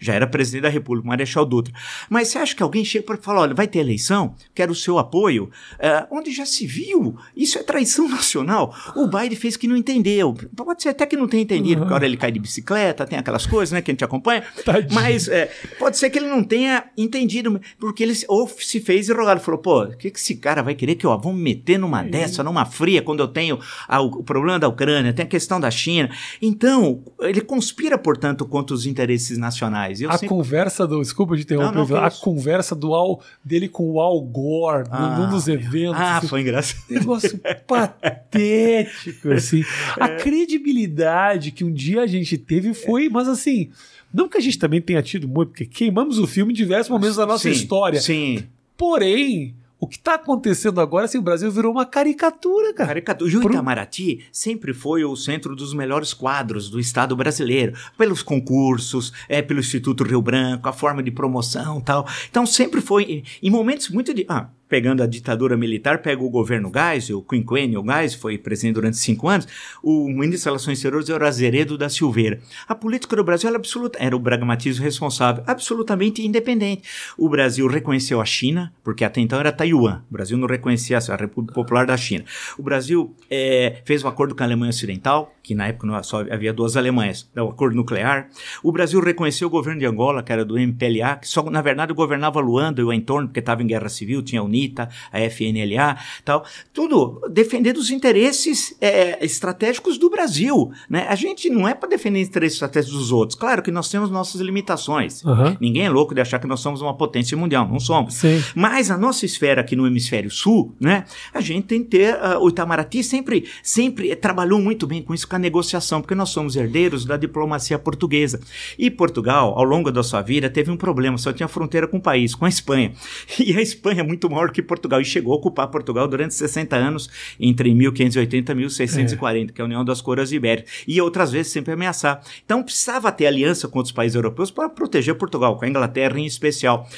já 0.00 0.14
era 0.14 0.26
presidente 0.26 0.62
da 0.62 0.68
República, 0.68 1.08
Marechal 1.08 1.44
Dutra. 1.44 1.72
Mas 2.08 2.28
você 2.28 2.38
acha 2.38 2.54
que 2.54 2.62
alguém 2.62 2.84
chega 2.84 3.04
para 3.04 3.16
falar, 3.16 3.42
olha, 3.42 3.54
vai 3.54 3.66
ter 3.66 3.78
eleição, 3.80 4.34
quero 4.54 4.72
o 4.72 4.74
seu 4.74 4.98
apoio, 4.98 5.50
É, 5.78 6.06
onde 6.10 6.30
já 6.32 6.44
se 6.46 6.66
viu? 6.66 7.16
Isso 7.36 7.58
é 7.58 7.62
traição 7.62 8.08
nacional. 8.10 8.74
O 8.94 9.06
Biden 9.06 9.36
fez 9.36 9.56
que 9.56 9.66
não 9.68 9.76
entendeu. 9.76 10.34
Pode 10.56 10.82
ser 10.82 10.90
até 10.90 11.06
que 11.06 11.16
não 11.16 11.28
tenha 11.28 11.42
entendido, 11.42 11.80
porque 11.80 11.92
a 11.92 11.96
hora 11.96 12.06
ele 12.06 12.16
cai 12.16 12.30
de 12.32 12.38
bicicleta, 12.40 13.06
tem 13.06 13.18
aquelas 13.18 13.46
coisas, 13.46 13.72
né, 13.72 13.80
que 13.82 13.90
a 13.90 13.94
gente 13.94 14.04
acompanha. 14.04 14.42
Tadinho. 14.64 14.94
Mas 14.94 15.28
é, 15.28 15.50
pode 15.78 15.98
ser 15.98 16.10
que 16.10 16.18
ele 16.18 16.28
não 16.28 16.42
tenha 16.42 16.84
entendido, 16.96 17.60
porque 17.78 18.02
ele 18.02 18.14
se- 18.14 18.26
ou 18.28 18.48
se 18.48 18.80
fez 18.80 19.08
enrolado. 19.08 19.40
Falou, 19.40 19.60
pô, 19.60 19.84
o 19.84 19.96
que, 19.96 20.10
que 20.10 20.18
esse 20.18 20.36
cara 20.36 20.62
vai 20.62 20.74
querer 20.74 20.94
que 20.96 21.04
eu 21.06 21.18
vou 21.18 21.32
me 21.32 21.42
meter 21.42 21.78
numa 21.78 22.02
dessa, 22.02 22.42
numa 22.42 22.64
fria, 22.64 23.02
quando 23.02 23.20
eu 23.20 23.28
tenho 23.28 23.58
a- 23.88 24.00
o 24.00 24.22
problema 24.22 24.58
da 24.58 24.68
Ucrânia, 24.68 25.12
tem 25.12 25.24
a 25.24 25.28
questão 25.28 25.60
da 25.60 25.70
China. 25.70 26.10
Então, 26.40 27.02
ele 27.20 27.40
conspira, 27.40 27.96
portanto, 27.98 28.44
contra 28.46 28.74
os 28.74 28.86
interesses 28.86 29.35
nacionais. 29.36 30.00
Eu 30.00 30.08
A 30.10 30.14
sempre- 30.14 30.28
conversa 30.28 30.86
do. 30.86 31.00
Desculpa 31.00 31.36
de 31.36 31.42
interromper, 31.42 31.74
Não, 31.76 31.86
não, 31.86 31.96
a 32.04 32.10
conversa 32.10 32.74
do 32.74 32.94
Al, 32.94 33.20
dele 33.44 33.68
com 33.68 33.90
o 33.90 34.00
Al 34.00 34.20
Gore 34.22 34.88
Ah, 34.90 35.18
num 35.18 35.30
dos 35.30 35.48
eventos. 35.48 36.00
Ah, 36.00 36.18
assim, 36.18 36.28
foi 36.28 36.40
engraçado. 36.42 36.82
Negócio 36.90 37.38
patético, 37.66 39.32
assim. 39.32 39.64
A 39.98 40.08
credibilidade 40.10 41.50
que 41.50 41.64
um 41.64 41.72
dia 41.72 42.02
a 42.02 42.06
gente 42.06 42.36
teve 42.38 42.74
foi, 42.74 43.08
mas 43.08 43.28
assim, 43.28 43.70
não 44.12 44.28
que 44.28 44.38
a 44.38 44.40
gente 44.40 44.58
também 44.58 44.80
tenha 44.80 45.02
tido 45.02 45.28
muito, 45.28 45.50
porque 45.50 45.66
queimamos 45.66 46.18
o 46.18 46.26
filme 46.26 46.52
em 46.52 46.56
diversos 46.56 46.90
momentos 46.90 47.16
da 47.16 47.26
nossa 47.26 47.42
Sim, 47.44 47.50
história. 47.50 48.00
Sim. 48.00 48.44
Porém, 48.76 49.54
o 49.78 49.86
que 49.86 49.96
está 49.96 50.14
acontecendo 50.14 50.80
agora, 50.80 51.04
assim, 51.04 51.18
o 51.18 51.22
Brasil 51.22 51.50
virou 51.50 51.70
uma 51.72 51.84
caricatura, 51.84 52.72
cara. 52.72 52.88
Caricatura. 52.88 53.36
O 53.36 53.40
Pro- 53.40 53.52
Itamaraty 53.52 54.24
sempre 54.32 54.72
foi 54.72 55.04
o 55.04 55.14
centro 55.14 55.54
dos 55.54 55.74
melhores 55.74 56.14
quadros 56.14 56.70
do 56.70 56.80
Estado 56.80 57.14
brasileiro, 57.14 57.74
pelos 57.98 58.22
concursos, 58.22 59.12
é, 59.28 59.42
pelo 59.42 59.60
Instituto 59.60 60.02
Rio 60.04 60.22
Branco, 60.22 60.68
a 60.68 60.72
forma 60.72 61.02
de 61.02 61.10
promoção 61.10 61.78
e 61.78 61.82
tal. 61.82 62.06
Então 62.30 62.46
sempre 62.46 62.80
foi, 62.80 63.22
em 63.42 63.50
momentos 63.50 63.90
muito 63.90 64.14
de. 64.14 64.24
Ah, 64.28 64.48
pegando 64.68 65.02
a 65.02 65.06
ditadura 65.06 65.56
militar, 65.56 66.02
pega 66.02 66.22
o 66.22 66.30
governo 66.30 66.70
Gás, 66.70 67.10
o 67.10 67.22
quinquênio 67.22 67.82
Gás, 67.82 68.14
foi 68.14 68.36
presidente 68.38 68.74
durante 68.74 68.96
cinco 68.96 69.28
anos, 69.28 69.46
o 69.82 70.08
ministro 70.08 70.30
das 70.30 70.44
Relações 70.44 70.78
Exteriores 70.78 71.08
era 71.08 71.28
Azeredo 71.28 71.78
da 71.78 71.88
Silveira. 71.88 72.40
A 72.66 72.74
política 72.74 73.16
do 73.16 73.24
Brasil 73.24 73.48
era, 73.48 73.56
absoluta, 73.56 73.98
era 74.00 74.16
o 74.16 74.20
pragmatismo 74.20 74.84
responsável, 74.84 75.44
absolutamente 75.46 76.24
independente. 76.24 76.82
O 77.16 77.28
Brasil 77.28 77.66
reconheceu 77.66 78.20
a 78.20 78.24
China, 78.24 78.72
porque 78.82 79.04
até 79.04 79.20
então 79.20 79.38
era 79.38 79.52
Taiwan, 79.52 80.02
o 80.10 80.12
Brasil 80.12 80.36
não 80.36 80.48
reconhecia 80.48 80.98
a 80.98 81.16
República 81.16 81.54
Popular 81.54 81.86
da 81.86 81.96
China. 81.96 82.24
O 82.58 82.62
Brasil 82.62 83.14
é, 83.30 83.82
fez 83.84 84.02
um 84.02 84.08
acordo 84.08 84.34
com 84.34 84.42
a 84.42 84.46
Alemanha 84.46 84.70
Ocidental, 84.70 85.35
que 85.46 85.54
na 85.54 85.68
época 85.68 86.02
só 86.02 86.22
havia 86.22 86.52
duas 86.52 86.76
Alemanhas, 86.76 87.30
o 87.36 87.50
acordo 87.50 87.76
nuclear. 87.76 88.28
O 88.64 88.72
Brasil 88.72 88.98
reconheceu 89.00 89.46
o 89.46 89.50
governo 89.50 89.78
de 89.78 89.86
Angola, 89.86 90.20
que 90.20 90.32
era 90.32 90.44
do 90.44 90.58
MPLA, 90.58 91.16
que 91.16 91.28
só, 91.28 91.40
na 91.48 91.62
verdade, 91.62 91.92
governava 91.92 92.40
Luanda 92.40 92.80
e 92.80 92.84
o 92.84 92.92
entorno, 92.92 93.28
porque 93.28 93.38
estava 93.38 93.62
em 93.62 93.66
guerra 93.68 93.88
civil, 93.88 94.22
tinha 94.22 94.42
o 94.42 94.46
UNITA, 94.46 94.88
a 95.12 95.20
FNLA, 95.20 95.98
tal, 96.24 96.44
tudo 96.74 97.20
defendendo 97.30 97.76
os 97.76 97.90
interesses 97.90 98.76
é, 98.80 99.24
estratégicos 99.24 99.98
do 99.98 100.10
Brasil, 100.10 100.72
né? 100.90 101.06
A 101.08 101.14
gente 101.14 101.48
não 101.48 101.68
é 101.68 101.74
para 101.74 101.88
defender 101.88 102.22
os 102.22 102.28
interesses 102.28 102.56
estratégicos 102.56 102.98
dos 102.98 103.12
outros. 103.12 103.38
Claro 103.38 103.62
que 103.62 103.70
nós 103.70 103.88
temos 103.88 104.10
nossas 104.10 104.40
limitações. 104.40 105.22
Uhum. 105.22 105.56
Ninguém 105.60 105.84
é 105.84 105.90
louco 105.90 106.12
de 106.12 106.20
achar 106.20 106.40
que 106.40 106.48
nós 106.48 106.58
somos 106.58 106.82
uma 106.82 106.96
potência 106.96 107.36
mundial, 107.36 107.68
não 107.68 107.78
somos. 107.78 108.14
Sim. 108.14 108.42
Mas 108.52 108.90
a 108.90 108.98
nossa 108.98 109.24
esfera 109.24 109.60
aqui 109.60 109.76
no 109.76 109.86
hemisfério 109.86 110.28
sul, 110.28 110.74
né? 110.80 111.04
A 111.32 111.40
gente 111.40 111.68
tem 111.68 111.84
que 111.84 111.90
ter 111.90 112.14
uh, 112.16 112.40
o 112.40 112.48
Itamaraty 112.48 113.04
sempre, 113.04 113.44
sempre 113.62 114.16
trabalhou 114.16 114.60
muito 114.60 114.88
bem 114.88 115.02
com 115.02 115.14
isso, 115.14 115.28
negociação, 115.38 116.00
porque 116.00 116.14
nós 116.14 116.30
somos 116.30 116.56
herdeiros 116.56 117.04
da 117.04 117.16
diplomacia 117.16 117.78
portuguesa. 117.78 118.40
E 118.78 118.90
Portugal, 118.90 119.54
ao 119.56 119.64
longo 119.64 119.90
da 119.90 120.02
sua 120.02 120.22
vida, 120.22 120.48
teve 120.50 120.70
um 120.70 120.76
problema, 120.76 121.18
só 121.18 121.32
tinha 121.32 121.48
fronteira 121.48 121.86
com 121.86 121.98
o 121.98 122.00
país, 122.00 122.34
com 122.34 122.44
a 122.44 122.48
Espanha. 122.48 122.92
E 123.38 123.56
a 123.56 123.62
Espanha 123.62 124.00
é 124.00 124.02
muito 124.02 124.28
maior 124.28 124.50
que 124.50 124.60
Portugal 124.62 125.00
e 125.00 125.04
chegou 125.04 125.32
a 125.32 125.36
ocupar 125.36 125.68
Portugal 125.68 126.08
durante 126.08 126.34
60 126.34 126.74
anos, 126.74 127.08
entre 127.38 127.72
1580 127.72 128.52
e 128.52 128.54
1640, 128.54 129.52
é. 129.52 129.54
que 129.54 129.60
é 129.60 129.62
a 129.62 129.66
União 129.66 129.84
das 129.84 130.00
Coroas 130.00 130.32
Ibéricas, 130.32 130.84
e 130.86 131.00
outras 131.00 131.30
vezes 131.30 131.52
sempre 131.52 131.72
ameaçar. 131.72 132.22
Então 132.44 132.62
precisava 132.62 133.12
ter 133.12 133.26
aliança 133.26 133.68
com 133.68 133.78
outros 133.78 133.92
países 133.92 134.16
europeus 134.16 134.50
para 134.50 134.68
proteger 134.68 135.14
Portugal, 135.14 135.56
com 135.56 135.64
a 135.64 135.68
Inglaterra 135.68 136.18
em 136.18 136.26
especial. 136.26 136.88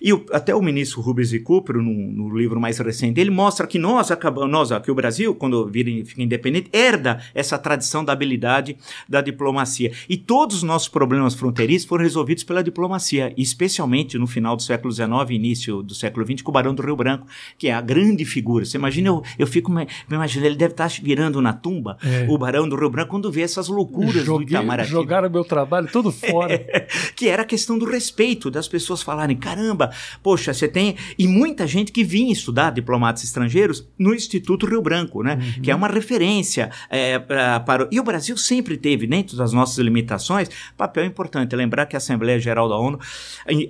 E 0.00 0.12
o, 0.12 0.24
até 0.32 0.54
o 0.54 0.62
ministro 0.62 1.00
Rubens 1.00 1.32
e 1.32 1.40
Cooper, 1.40 1.76
no, 1.76 1.92
no, 1.92 2.36
livro 2.36 2.60
mais 2.60 2.78
recente 2.78 3.14
dele, 3.14 3.30
mostra 3.30 3.66
que 3.66 3.78
nós 3.78 4.10
acabamos, 4.10 4.50
nós 4.50 4.72
aqui 4.72 4.90
o 4.90 4.94
Brasil, 4.94 5.34
quando 5.34 5.66
vira, 5.66 6.04
fica 6.04 6.22
independente, 6.22 6.70
herda 6.72 7.20
essa 7.34 7.58
tradição 7.58 7.87
da 8.04 8.12
habilidade 8.12 8.76
da 9.08 9.20
diplomacia. 9.20 9.92
E 10.08 10.16
todos 10.16 10.56
os 10.56 10.62
nossos 10.62 10.88
problemas 10.88 11.34
fronteiriços 11.34 11.88
foram 11.88 12.04
resolvidos 12.04 12.44
pela 12.44 12.62
diplomacia, 12.62 13.32
especialmente 13.36 14.18
no 14.18 14.26
final 14.26 14.56
do 14.56 14.62
século 14.62 14.92
XIX 14.92 15.08
início 15.30 15.82
do 15.82 15.94
século 15.94 16.26
XX, 16.26 16.42
com 16.42 16.50
o 16.50 16.54
Barão 16.54 16.74
do 16.74 16.82
Rio 16.82 16.96
Branco, 16.96 17.26
que 17.56 17.68
é 17.68 17.72
a 17.72 17.80
grande 17.80 18.24
figura. 18.24 18.64
Você 18.64 18.76
imagina, 18.76 19.08
eu, 19.08 19.22
eu 19.38 19.46
fico 19.46 19.70
me, 19.70 19.86
me 20.08 20.16
imaginando, 20.16 20.48
ele 20.48 20.56
deve 20.56 20.72
estar 20.72 20.88
virando 21.02 21.40
na 21.40 21.52
tumba, 21.52 21.96
é. 22.02 22.26
o 22.28 22.36
Barão 22.36 22.68
do 22.68 22.76
Rio 22.76 22.90
Branco, 22.90 23.10
quando 23.10 23.30
vê 23.30 23.42
essas 23.42 23.68
loucuras 23.68 24.24
Joguei, 24.24 24.46
do 24.46 24.50
Itamaraty. 24.50 24.90
Jogaram 24.90 25.30
meu 25.30 25.44
trabalho 25.44 25.88
todo 25.90 26.12
fora. 26.12 26.58
Que 27.14 27.28
era 27.28 27.42
a 27.42 27.44
questão 27.44 27.78
do 27.78 27.84
respeito, 27.84 28.50
das 28.50 28.68
pessoas 28.68 29.02
falarem, 29.02 29.36
caramba, 29.36 29.90
poxa, 30.22 30.52
você 30.52 30.68
tem... 30.68 30.96
E 31.18 31.26
muita 31.26 31.66
gente 31.66 31.90
que 31.90 32.04
vinha 32.04 32.32
estudar 32.32 32.70
diplomatas 32.70 33.24
estrangeiros 33.24 33.86
no 33.98 34.14
Instituto 34.14 34.66
Rio 34.66 34.82
Branco, 34.82 35.22
né? 35.22 35.38
Uhum. 35.40 35.62
Que 35.62 35.70
é 35.70 35.74
uma 35.74 35.88
referência 35.88 36.70
é, 36.88 37.18
pra, 37.18 37.60
para... 37.78 37.88
E 37.90 38.00
o 38.00 38.02
Brasil 38.02 38.36
sempre 38.36 38.76
teve, 38.76 39.06
dentro 39.06 39.36
das 39.36 39.52
nossas 39.52 39.78
limitações, 39.78 40.48
papel 40.76 41.04
importante. 41.04 41.54
Lembrar 41.54 41.86
que 41.86 41.96
a 41.96 41.98
Assembleia 41.98 42.38
Geral 42.38 42.68
da 42.68 42.76
ONU, 42.76 42.98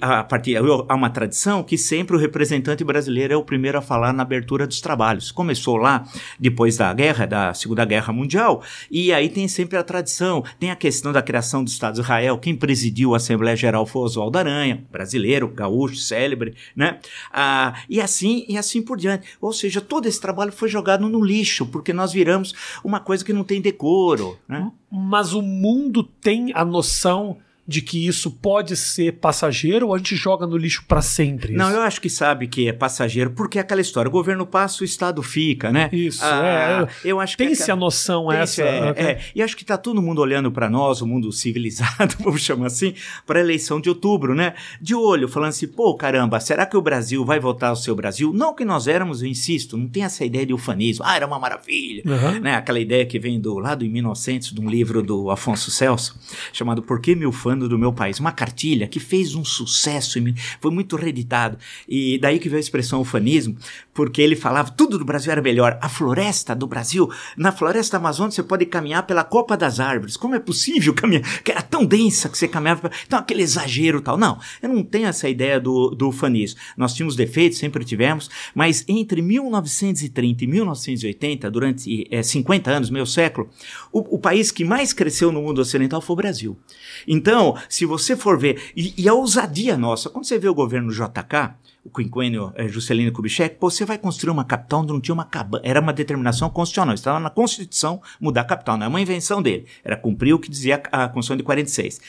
a 0.00 0.24
partir, 0.24 0.56
há 0.56 0.94
uma 0.94 1.10
tradição 1.10 1.62
que 1.62 1.76
sempre 1.76 2.16
o 2.16 2.18
representante 2.18 2.82
brasileiro 2.82 3.34
é 3.34 3.36
o 3.36 3.44
primeiro 3.44 3.78
a 3.78 3.82
falar 3.82 4.12
na 4.12 4.22
abertura 4.22 4.66
dos 4.66 4.80
trabalhos. 4.80 5.30
Começou 5.30 5.76
lá 5.76 6.06
depois 6.38 6.76
da 6.76 6.92
guerra, 6.92 7.26
da 7.26 7.54
Segunda 7.54 7.84
Guerra 7.84 8.12
Mundial, 8.12 8.62
e 8.90 9.12
aí 9.12 9.28
tem 9.28 9.46
sempre 9.48 9.76
a 9.76 9.82
tradição, 9.82 10.44
tem 10.58 10.70
a 10.70 10.76
questão 10.76 11.12
da 11.12 11.22
criação 11.22 11.62
do 11.62 11.68
Estado 11.68 11.94
de 11.94 12.00
Israel, 12.00 12.38
quem 12.38 12.54
presidiu 12.54 13.14
a 13.14 13.16
Assembleia 13.18 13.56
Geral 13.56 13.86
foi 13.86 14.02
Oswaldo 14.02 14.38
Aranha, 14.38 14.84
brasileiro, 14.90 15.48
gaúcho, 15.48 15.96
célebre, 15.96 16.54
né? 16.74 16.98
Ah, 17.32 17.74
e 17.88 18.00
assim 18.00 18.44
e 18.48 18.56
assim 18.56 18.82
por 18.82 18.96
diante. 18.96 19.28
Ou 19.40 19.52
seja, 19.52 19.80
todo 19.80 20.06
esse 20.06 20.20
trabalho 20.20 20.52
foi 20.52 20.68
jogado 20.68 21.08
no 21.08 21.24
lixo, 21.24 21.66
porque 21.66 21.92
nós 21.92 22.12
viramos 22.12 22.54
uma 22.84 23.00
coisa 23.00 23.24
que 23.24 23.32
não 23.32 23.44
tem 23.44 23.60
decoro, 23.98 24.38
né? 24.48 24.70
Mas 24.90 25.32
o 25.34 25.42
mundo 25.42 26.02
tem 26.02 26.52
a 26.54 26.64
noção 26.64 27.38
de 27.68 27.82
que 27.82 28.06
isso 28.06 28.30
pode 28.30 28.74
ser 28.74 29.18
passageiro 29.18 29.88
ou 29.88 29.94
a 29.94 29.98
gente 29.98 30.16
joga 30.16 30.46
no 30.46 30.56
lixo 30.56 30.82
para 30.88 31.02
sempre? 31.02 31.52
Isso? 31.52 31.58
Não, 31.58 31.70
eu 31.70 31.82
acho 31.82 32.00
que 32.00 32.08
sabe 32.08 32.48
que 32.48 32.66
é 32.66 32.72
passageiro, 32.72 33.32
porque 33.32 33.58
é 33.58 33.60
aquela 33.60 33.82
história: 33.82 34.08
o 34.08 34.12
governo 34.12 34.46
passa, 34.46 34.82
o 34.82 34.86
Estado 34.86 35.22
fica, 35.22 35.70
né? 35.70 35.90
Isso, 35.92 36.24
ah, 36.24 36.88
é. 37.04 37.08
Eu 37.08 37.20
acho 37.20 37.36
que 37.36 37.44
Tem-se 37.44 37.70
a 37.70 37.76
noção 37.76 38.32
essa. 38.32 38.62
É, 38.62 38.90
okay. 38.90 39.04
é, 39.04 39.20
e 39.34 39.42
acho 39.42 39.54
que 39.54 39.62
está 39.62 39.76
todo 39.76 40.00
mundo 40.00 40.22
olhando 40.22 40.50
para 40.50 40.70
nós, 40.70 41.02
o 41.02 41.06
mundo 41.06 41.30
civilizado, 41.30 42.16
vamos 42.24 42.40
chamar 42.40 42.68
assim, 42.68 42.94
para 43.26 43.38
a 43.38 43.42
eleição 43.42 43.78
de 43.78 43.90
outubro, 43.90 44.34
né? 44.34 44.54
De 44.80 44.94
olho, 44.94 45.28
falando 45.28 45.50
assim: 45.50 45.68
pô, 45.68 45.94
caramba, 45.94 46.40
será 46.40 46.64
que 46.64 46.76
o 46.76 46.80
Brasil 46.80 47.22
vai 47.22 47.38
voltar 47.38 47.68
ao 47.68 47.76
seu 47.76 47.94
Brasil? 47.94 48.32
Não 48.32 48.54
que 48.54 48.64
nós 48.64 48.88
éramos, 48.88 49.22
eu 49.22 49.28
insisto, 49.28 49.76
não 49.76 49.88
tem 49.88 50.04
essa 50.04 50.24
ideia 50.24 50.46
de 50.46 50.54
ufanismo. 50.54 51.04
Ah, 51.06 51.16
era 51.16 51.26
uma 51.26 51.38
maravilha. 51.38 52.02
Uhum. 52.06 52.40
Né? 52.40 52.54
Aquela 52.54 52.80
ideia 52.80 53.04
que 53.04 53.18
vem 53.18 53.38
do 53.38 53.58
lado 53.58 53.84
em 53.84 53.90
1900, 53.90 54.52
de 54.52 54.60
um 54.60 54.70
livro 54.70 55.02
do 55.02 55.30
Afonso 55.30 55.70
Celso, 55.70 56.18
chamado 56.50 56.82
Por 56.82 57.00
que 57.00 57.14
me 57.14 57.26
ufano? 57.58 57.68
do 57.68 57.78
meu 57.78 57.92
país, 57.92 58.20
uma 58.20 58.32
cartilha 58.32 58.86
que 58.86 59.00
fez 59.00 59.34
um 59.34 59.44
sucesso, 59.44 60.18
foi 60.60 60.70
muito 60.70 60.96
reeditado. 60.96 61.58
E 61.88 62.18
daí 62.18 62.38
que 62.38 62.48
veio 62.48 62.58
a 62.58 62.60
expressão 62.60 63.00
ufanismo, 63.00 63.56
porque 63.98 64.22
ele 64.22 64.36
falava 64.36 64.70
tudo 64.70 64.96
do 64.96 65.04
Brasil 65.04 65.32
era 65.32 65.42
melhor. 65.42 65.76
A 65.82 65.88
floresta 65.88 66.54
do 66.54 66.68
Brasil, 66.68 67.10
na 67.36 67.50
floresta 67.50 67.96
amazônica 67.96 68.36
você 68.36 68.44
pode 68.44 68.64
caminhar 68.64 69.04
pela 69.04 69.24
copa 69.24 69.56
das 69.56 69.80
árvores. 69.80 70.16
Como 70.16 70.36
é 70.36 70.38
possível 70.38 70.94
caminhar? 70.94 71.42
Que 71.42 71.50
era 71.50 71.62
tão 71.62 71.84
densa 71.84 72.28
que 72.28 72.38
você 72.38 72.46
caminhava. 72.46 72.92
Então 73.04 73.18
aquele 73.18 73.42
exagero 73.42 74.00
tal. 74.00 74.16
Não, 74.16 74.38
eu 74.62 74.68
não 74.68 74.84
tenho 74.84 75.08
essa 75.08 75.28
ideia 75.28 75.58
do, 75.58 75.90
do 75.90 76.10
ufanismo. 76.10 76.60
Nós 76.76 76.94
tínhamos 76.94 77.16
defeitos, 77.16 77.58
sempre 77.58 77.84
tivemos, 77.84 78.30
mas 78.54 78.84
entre 78.86 79.20
1930 79.20 80.44
e 80.44 80.46
1980, 80.46 81.50
durante 81.50 82.06
é, 82.08 82.22
50 82.22 82.70
anos, 82.70 82.90
meio 82.90 83.04
século, 83.04 83.50
o, 83.92 84.14
o 84.14 84.18
país 84.20 84.52
que 84.52 84.64
mais 84.64 84.92
cresceu 84.92 85.32
no 85.32 85.42
mundo 85.42 85.60
ocidental 85.60 86.00
foi 86.00 86.14
o 86.14 86.16
Brasil. 86.18 86.56
Então, 87.04 87.56
se 87.68 87.84
você 87.84 88.16
for 88.16 88.38
ver, 88.38 88.62
e, 88.76 88.94
e, 88.96 89.08
a 89.08 89.14
ousadia 89.14 89.76
nossa, 89.76 90.08
quando 90.08 90.24
você 90.24 90.38
vê 90.38 90.48
o 90.48 90.54
governo 90.54 90.92
JK, 90.92 91.56
o 91.84 91.90
quinquênio 91.90 92.52
é, 92.54 92.68
Juscelino 92.68 93.12
Kubitschek, 93.12 93.56
pô, 93.56 93.70
você 93.70 93.84
vai 93.84 93.98
construir 93.98 94.30
uma 94.30 94.44
capital 94.44 94.80
onde 94.80 94.92
não 94.92 95.00
tinha 95.00 95.14
uma 95.14 95.24
cabana, 95.24 95.62
era 95.64 95.80
uma 95.80 95.92
determinação 95.92 96.50
constitucional, 96.50 96.94
estava 96.94 97.18
na 97.18 97.30
Constituição 97.30 98.00
mudar 98.20 98.42
a 98.42 98.44
capital, 98.44 98.76
não 98.76 98.86
é 98.86 98.88
uma 98.88 99.00
invenção 99.00 99.40
dele, 99.40 99.66
era 99.84 99.96
cumprir 99.96 100.34
o 100.34 100.38
que 100.38 100.50
dizia 100.50 100.76
a, 100.90 101.08
Constituição 101.08 101.36
de 101.36 101.42
46. 101.42 102.00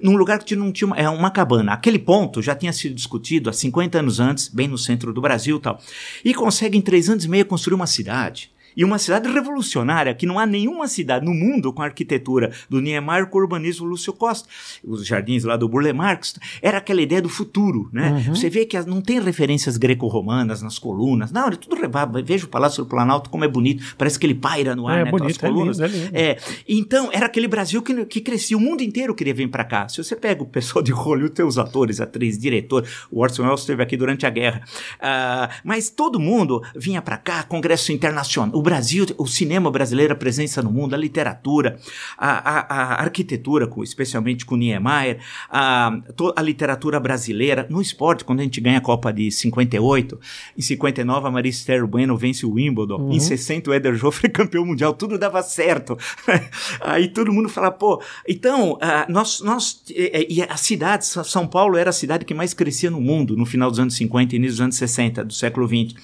Num 0.00 0.16
lugar 0.16 0.38
que 0.42 0.56
não 0.56 0.72
tinha 0.72 0.86
uma, 0.86 0.96
é, 0.96 1.08
uma 1.08 1.30
cabana. 1.30 1.72
Aquele 1.72 1.98
ponto 1.98 2.40
já 2.40 2.54
tinha 2.54 2.72
sido 2.72 2.94
discutido 2.94 3.50
há 3.50 3.52
50 3.52 3.98
anos 3.98 4.20
antes, 4.20 4.48
bem 4.48 4.68
no 4.68 4.78
centro 4.78 5.12
do 5.12 5.20
Brasil 5.20 5.56
e 5.58 5.60
tal. 5.60 5.80
E 6.24 6.34
consegue 6.34 6.78
em 6.78 6.80
três 6.82 7.08
anos 7.08 7.24
e 7.24 7.28
meio 7.28 7.44
construir 7.46 7.74
uma 7.74 7.86
cidade 7.86 8.50
e 8.76 8.84
uma 8.84 8.98
cidade 8.98 9.28
revolucionária, 9.28 10.14
que 10.14 10.26
não 10.26 10.38
há 10.38 10.46
nenhuma 10.46 10.86
cidade 10.86 11.24
no 11.24 11.32
mundo 11.32 11.72
com 11.72 11.82
a 11.82 11.86
arquitetura 11.86 12.52
do 12.68 12.80
Niemeyer 12.80 13.26
com 13.26 13.38
o 13.38 13.40
urbanismo 13.40 13.86
Lúcio 13.86 14.12
Costa. 14.12 14.48
Os 14.84 15.06
jardins 15.06 15.44
lá 15.44 15.56
do 15.56 15.68
Burle 15.68 15.92
Marx, 15.92 16.34
era 16.60 16.78
aquela 16.78 17.00
ideia 17.00 17.22
do 17.22 17.28
futuro, 17.28 17.88
né? 17.92 18.10
Uhum. 18.10 18.34
Você 18.34 18.50
vê 18.50 18.66
que 18.66 18.78
não 18.82 19.00
tem 19.00 19.20
referências 19.20 19.76
greco-romanas 19.76 20.60
nas 20.60 20.78
colunas. 20.78 21.32
Não, 21.32 21.48
é 21.48 21.52
tudo 21.52 21.76
Veja 22.24 22.44
o 22.44 22.48
Palácio 22.48 22.84
do 22.84 22.88
Planalto 22.88 23.30
como 23.30 23.44
é 23.44 23.48
bonito, 23.48 23.94
parece 23.96 24.18
que 24.18 24.26
ele 24.26 24.34
paira 24.34 24.76
no 24.76 24.86
ar, 24.86 25.00
é, 25.00 25.04
né? 25.04 25.10
Bonito, 25.10 25.40
colunas. 25.40 25.80
É, 25.80 25.86
lindo, 25.86 25.96
é, 25.96 26.02
lindo. 26.02 26.16
é, 26.16 26.38
Então, 26.68 27.08
era 27.12 27.26
aquele 27.26 27.48
Brasil 27.48 27.80
que, 27.80 28.04
que 28.04 28.20
crescia, 28.20 28.56
o 28.56 28.60
mundo 28.60 28.82
inteiro 28.82 29.14
queria 29.14 29.32
vir 29.32 29.48
para 29.48 29.64
cá. 29.64 29.88
Se 29.88 30.02
você 30.02 30.14
pega 30.14 30.42
o 30.42 30.46
pessoal 30.46 30.82
de 30.82 30.92
Hollywood, 30.92 31.42
os 31.42 31.58
atores, 31.58 32.00
atrizes, 32.00 32.40
diretor, 32.40 32.86
o 33.10 33.20
Orson 33.20 33.44
Welles 33.44 33.60
esteve 33.60 33.82
aqui 33.82 33.96
durante 33.96 34.26
a 34.26 34.30
guerra. 34.30 34.62
Uh, 34.96 35.52
mas 35.64 35.88
todo 35.88 36.18
mundo 36.18 36.62
vinha 36.74 37.00
para 37.00 37.16
cá, 37.16 37.42
congresso 37.42 37.92
internacional. 37.92 38.56
O 38.66 38.68
Brasil, 38.68 39.06
o 39.16 39.28
cinema 39.28 39.70
brasileiro, 39.70 40.12
a 40.12 40.16
presença 40.16 40.60
no 40.60 40.72
mundo, 40.72 40.92
a 40.92 40.98
literatura, 40.98 41.78
a, 42.18 42.30
a, 42.30 42.60
a 42.74 43.00
arquitetura, 43.00 43.70
especialmente 43.84 44.44
com 44.44 44.56
Niemeyer, 44.56 45.20
a, 45.48 45.96
a 46.34 46.42
literatura 46.42 46.98
brasileira, 46.98 47.64
no 47.70 47.80
esporte, 47.80 48.24
quando 48.24 48.40
a 48.40 48.42
gente 48.42 48.60
ganha 48.60 48.78
a 48.78 48.80
Copa 48.80 49.12
de 49.12 49.30
58, 49.30 50.18
em 50.58 50.60
59 50.60 51.28
a 51.28 51.30
Maria 51.30 51.48
Esther 51.48 51.86
Bueno 51.86 52.16
vence 52.16 52.44
o 52.44 52.54
Wimbledon, 52.54 53.02
uhum. 53.02 53.12
em 53.12 53.20
60 53.20 53.70
o 53.70 53.72
Éder 53.72 53.94
Joffre 53.94 54.28
campeão 54.28 54.66
mundial, 54.66 54.92
tudo 54.94 55.16
dava 55.16 55.44
certo. 55.44 55.96
Aí 56.80 57.06
todo 57.06 57.32
mundo 57.32 57.48
fala, 57.48 57.70
pô, 57.70 58.02
então, 58.26 58.72
uh, 58.72 58.78
nós, 59.08 59.42
nós, 59.42 59.80
e, 59.88 60.38
e 60.38 60.42
a 60.42 60.56
cidade, 60.56 61.06
São 61.06 61.46
Paulo 61.46 61.76
era 61.76 61.90
a 61.90 61.92
cidade 61.92 62.24
que 62.24 62.34
mais 62.34 62.52
crescia 62.52 62.90
no 62.90 63.00
mundo 63.00 63.36
no 63.36 63.46
final 63.46 63.70
dos 63.70 63.78
anos 63.78 63.94
50 63.94 64.34
e 64.34 64.38
início 64.38 64.54
dos 64.54 64.60
anos 64.60 64.74
60 64.74 65.24
do 65.24 65.32
século 65.32 65.68
20. 65.68 65.94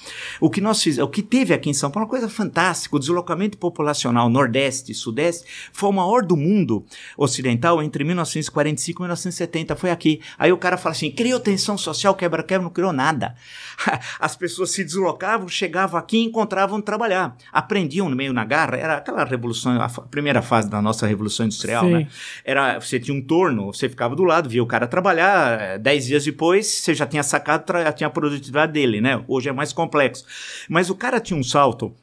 O 0.41 0.49
que 0.49 0.61
nós 0.61 0.81
fizemos, 0.81 1.09
o 1.09 1.11
que 1.11 1.23
teve 1.23 1.53
aqui 1.53 1.69
em 1.69 1.75
São 1.75 1.91
Paulo, 1.91 2.05
é 2.05 2.07
uma 2.07 2.11
coisa 2.11 2.29
fantástica 2.29 2.52
fantástico. 2.53 2.97
O 2.97 2.99
deslocamento 2.99 3.57
populacional 3.57 4.29
Nordeste 4.29 4.93
e 4.93 4.95
Sudeste 4.95 5.45
foi 5.73 5.89
o 5.89 5.93
maior 5.93 6.23
do 6.23 6.37
mundo 6.37 6.85
ocidental 7.17 7.83
entre 7.83 8.05
1945 8.05 9.01
e 9.01 9.05
1970. 9.05 9.75
Foi 9.75 9.91
aqui. 9.91 10.21
Aí 10.39 10.53
o 10.53 10.59
cara 10.59 10.77
fala 10.77 10.93
assim: 10.93 11.11
criou 11.11 11.41
tensão 11.41 11.79
social, 11.79 12.15
quebra-quebra, 12.15 12.63
não 12.63 12.71
criou 12.71 12.93
nada. 12.93 13.35
As 14.21 14.37
pessoas 14.37 14.71
se 14.71 14.85
deslocavam, 14.85 15.49
chegavam 15.49 15.99
aqui 15.99 16.19
e 16.19 16.25
encontravam 16.25 16.81
trabalhar. 16.81 17.37
Aprendiam 17.51 18.11
no 18.11 18.15
meio 18.15 18.33
na 18.33 18.45
garra. 18.45 18.77
Era 18.77 18.97
aquela 18.99 19.25
revolução, 19.25 19.81
a 19.81 19.89
primeira 19.89 20.43
fase 20.43 20.69
da 20.69 20.83
nossa 20.83 21.07
revolução 21.07 21.47
industrial, 21.47 21.85
Sim. 21.85 21.93
né? 21.93 22.09
Era, 22.45 22.79
você 22.79 23.01
tinha 23.01 23.17
um 23.17 23.23
torno, 23.23 23.73
você 23.73 23.89
ficava 23.89 24.15
do 24.15 24.25
lado, 24.25 24.49
via 24.49 24.63
o 24.63 24.67
cara 24.67 24.87
trabalhar. 24.87 25.61
Eh, 25.61 25.79
dez 25.79 26.07
dias 26.07 26.25
depois, 26.25 26.67
você 26.67 26.95
já 26.95 27.07
tinha 27.07 27.23
sacado, 27.23 27.65
tinha 27.95 28.07
a 28.07 28.11
produtividade 28.11 28.73
dele, 28.73 29.01
né? 29.01 29.23
Hoje 29.27 29.49
é 29.49 29.53
mais 29.53 29.73
complexo. 29.73 30.25
Mas 30.69 30.91
o 30.91 30.95
cara 30.95 31.19
tinha 31.19 31.39
um 31.39 31.43
salto 31.43 31.95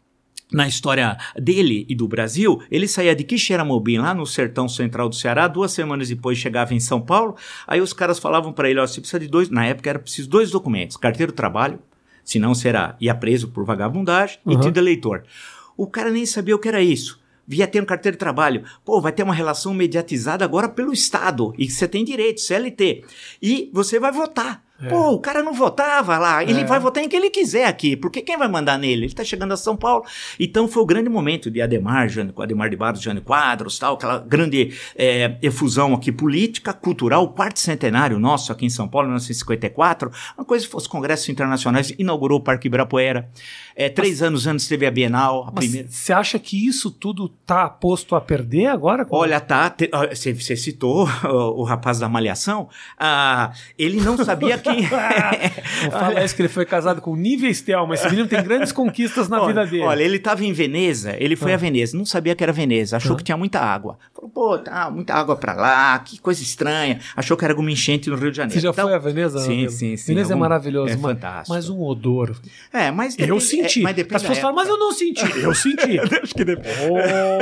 na 0.52 0.68
história 0.68 1.18
dele 1.36 1.86
e 1.88 1.96
do 1.96 2.08
Brasil, 2.08 2.62
ele 2.72 2.88
saía 2.88 3.16
de 3.16 3.24
Quixeramobim, 3.24 4.00
lá 4.00 4.14
no 4.14 4.26
sertão 4.26 4.68
central 4.68 5.08
do 5.08 5.16
Ceará, 5.16 5.48
duas 5.48 5.72
semanas 5.72 6.10
depois 6.10 6.38
chegava 6.38 6.74
em 6.74 6.80
São 6.80 7.00
Paulo, 7.00 7.36
aí 7.68 7.80
os 7.82 7.94
caras 7.94 8.18
falavam 8.20 8.52
para 8.52 8.70
ele, 8.70 8.80
ó, 8.80 8.88
você 8.88 9.00
precisa 9.00 9.20
de 9.20 9.28
dois, 9.28 9.50
na 9.50 9.66
época 9.66 9.90
era 9.90 10.00
preciso 10.00 10.30
dois 10.30 10.50
documentos, 10.50 10.98
carteiro 10.98 11.32
de 11.32 11.36
trabalho, 11.36 11.80
senão 12.24 12.56
será, 12.56 12.96
ia 13.00 13.14
preso 13.14 13.50
por 13.50 13.64
vagabundagem, 13.64 14.40
uhum. 14.46 14.54
e 14.54 14.56
título 14.58 14.80
eleitor. 14.80 15.24
O 15.78 15.88
cara 15.88 16.12
nem 16.12 16.26
sabia 16.26 16.56
o 16.56 16.60
que 16.60 16.68
era 16.68 16.82
isso. 16.82 17.20
Via 17.48 17.66
ter 17.66 17.82
um 17.82 17.86
carteiro 17.86 18.16
de 18.16 18.20
trabalho. 18.20 18.64
Pô, 18.86 19.02
vai 19.02 19.12
ter 19.12 19.24
uma 19.24 19.34
relação 19.34 19.74
mediatizada 19.74 20.46
agora 20.46 20.70
pelo 20.70 20.94
Estado. 20.94 21.52
E 21.58 21.68
você 21.68 21.88
tem 21.88 22.06
direito, 22.06 22.42
CLT. 22.42 23.04
E 23.42 23.72
você 23.74 24.00
vai 24.00 24.12
votar. 24.12 24.64
É. 24.82 24.88
Pô, 24.88 25.12
o 25.12 25.20
cara 25.20 25.44
não 25.44 25.54
votava 25.54 26.18
lá. 26.18 26.42
Ele 26.44 26.62
é. 26.62 26.66
vai 26.66 26.80
votar 26.80 27.04
em 27.04 27.10
quem 27.10 27.20
ele 27.20 27.30
quiser 27.30 27.66
aqui. 27.66 27.96
Porque 27.96 28.22
quem 28.22 28.38
vai 28.38 28.48
mandar 28.48 28.78
nele? 28.78 29.06
Ele 29.06 29.14
tá 29.14 29.24
chegando 29.24 29.52
a 29.54 29.58
São 29.58 29.76
Paulo. 29.76 30.06
Então 30.40 30.68
foi 30.68 30.82
o 30.82 30.86
grande 30.86 31.10
momento 31.10 31.52
de 31.52 31.62
Ademar, 31.62 32.08
Jânio, 32.08 32.34
Ademar 32.38 32.70
de 32.70 32.76
Barros, 32.76 33.02
Jânio 33.02 33.22
Quadros, 33.22 33.78
tal, 33.78 33.96
aquela 33.96 34.20
grande 34.20 34.74
é, 34.96 35.38
efusão 35.42 35.94
aqui 35.94 36.12
política, 36.12 36.74
cultural, 36.74 37.28
quarto 37.34 37.60
centenário 37.60 38.18
nosso 38.20 38.52
aqui 38.52 38.66
em 38.66 38.70
São 38.70 38.88
Paulo, 38.88 39.08
em 39.08 39.10
1954. 39.10 40.12
Uma 40.38 40.46
coisa 40.46 40.66
que 40.66 40.72
fosse 40.72 40.88
congressos 40.88 41.28
internacionais, 41.30 41.94
inaugurou 41.98 42.40
o 42.40 42.44
Parque 42.44 42.68
Ibirapuera. 42.68 43.30
É, 43.80 43.88
três 43.88 44.20
mas, 44.20 44.24
anos 44.24 44.46
antes 44.46 44.68
teve 44.68 44.86
a 44.86 44.92
Bienal, 44.92 45.48
a 45.48 45.54
primeira. 45.54 45.88
Você 45.90 46.12
acha 46.12 46.38
que 46.38 46.68
isso 46.68 46.92
tudo 46.92 47.30
tá 47.30 47.70
posto 47.70 48.14
a 48.14 48.20
perder 48.20 48.66
agora? 48.66 49.08
Olha, 49.10 49.40
tá. 49.40 49.74
Você 50.12 50.58
citou 50.58 51.08
o, 51.24 51.62
o, 51.62 51.64
rapaz 51.64 51.98
da 51.98 52.10
Malhação. 52.10 52.68
Ah, 53.00 53.54
ele 53.78 54.02
não 54.02 54.18
sabia 54.18 54.58
que 54.58 54.70
quem. 54.70 54.82
Não 55.84 55.92
fala 55.92 56.22
isso 56.26 56.36
que 56.36 56.42
ele 56.42 56.50
foi 56.50 56.66
casado 56.66 57.00
com 57.00 57.16
níveis 57.16 57.62
Thelma. 57.62 57.94
Esse 57.94 58.10
menino 58.10 58.28
tem 58.28 58.44
grandes 58.44 58.74
conquistas 58.74 59.30
na 59.30 59.42
olha, 59.42 59.48
vida 59.48 59.66
dele. 59.66 59.84
Olha, 59.84 60.04
ele 60.04 60.18
estava 60.18 60.44
em 60.44 60.52
Veneza, 60.52 61.16
ele 61.18 61.38
foi 61.38 61.54
ah. 61.54 61.56
a 61.56 61.58
Veneza, 61.58 61.98
não 61.98 62.04
sabia 62.04 62.36
que 62.36 62.44
era 62.44 62.52
Veneza, 62.52 62.98
achou 62.98 63.14
ah. 63.14 63.18
que 63.18 63.24
tinha 63.24 63.38
muita 63.38 63.62
água. 63.62 63.98
Falou, 64.20 64.30
pô, 64.30 64.58
tá, 64.58 64.90
muita 64.90 65.14
água 65.14 65.36
pra 65.36 65.54
lá, 65.54 65.98
que 66.00 66.20
coisa 66.20 66.42
estranha. 66.42 67.00
Achou 67.16 67.38
que 67.38 67.46
era 67.46 67.54
alguma 67.54 67.72
enchente 67.72 68.10
no 68.10 68.18
Rio 68.18 68.32
de 68.32 68.38
Janeiro. 68.38 68.60
Você 68.60 68.66
já 68.66 68.72
então, 68.72 68.88
foi 68.88 68.96
a 68.96 69.00
Veneza? 69.00 69.40
Sim, 69.40 69.70
sim, 69.70 69.96
sim. 69.96 70.14
Veneza 70.14 70.32
é, 70.32 70.34
algum... 70.34 70.46
é 70.46 70.50
maravilhoso. 70.50 70.94
É 70.94 70.98
mas, 70.98 71.02
fantástico. 71.02 71.56
Mas 71.56 71.70
um 71.70 71.82
odor. 71.82 72.36
É, 72.74 72.92
mas. 72.92 73.16
Eu 73.18 73.40
senti 73.40 73.60
senti. 73.70 73.82
Mas 73.82 73.98
As 74.00 74.06
pessoas 74.06 74.40
falam, 74.40 74.56
mas 74.56 74.68
eu 74.68 74.78
não 74.78 74.92
senti. 74.92 75.26
Eu 75.40 75.54
senti. 75.54 76.00
Acho 76.00 76.34
que 76.34 76.44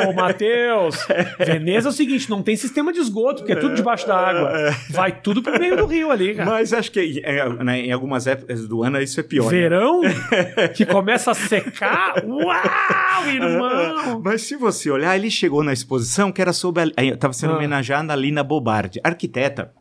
Ô, 0.07 0.13
Matheus, 0.13 0.95
Veneza 1.39 1.89
é 1.89 1.91
o 1.91 1.93
seguinte, 1.93 2.29
não 2.29 2.41
tem 2.41 2.55
sistema 2.55 2.93
de 2.93 2.99
esgoto, 2.99 3.37
porque 3.37 3.53
é 3.53 3.55
tudo 3.55 3.75
debaixo 3.75 4.07
da 4.07 4.15
água. 4.15 4.51
É. 4.51 4.75
Vai 4.89 5.11
tudo 5.11 5.41
pro 5.41 5.59
meio 5.59 5.77
do 5.77 5.85
rio 5.85 6.11
ali, 6.11 6.35
cara. 6.35 6.49
Mas 6.49 6.73
acho 6.73 6.91
que 6.91 7.21
é, 7.23 7.49
né, 7.63 7.79
em 7.81 7.91
algumas 7.91 8.27
épocas 8.27 8.67
do 8.67 8.83
ano 8.83 9.01
isso 9.01 9.19
é 9.19 9.23
pior. 9.23 9.51
Né? 9.51 9.57
Verão, 9.57 10.01
né? 10.01 10.67
que 10.75 10.85
começa 10.85 11.31
a 11.31 11.33
secar. 11.33 12.23
Uau, 12.25 13.27
irmão! 13.27 14.21
Mas 14.23 14.43
se 14.43 14.55
você 14.55 14.89
olhar, 14.89 15.15
ele 15.15 15.31
chegou 15.31 15.63
na 15.63 15.73
exposição 15.73 16.31
que 16.31 16.41
era 16.41 16.53
sobre. 16.53 16.66
Estava 16.97 17.33
sendo 17.33 17.53
ah. 17.53 17.57
homenageada 17.57 18.13
a 18.13 18.15
Lina 18.15 18.43
Bobardi, 18.43 18.99
arquiteta 19.03 19.73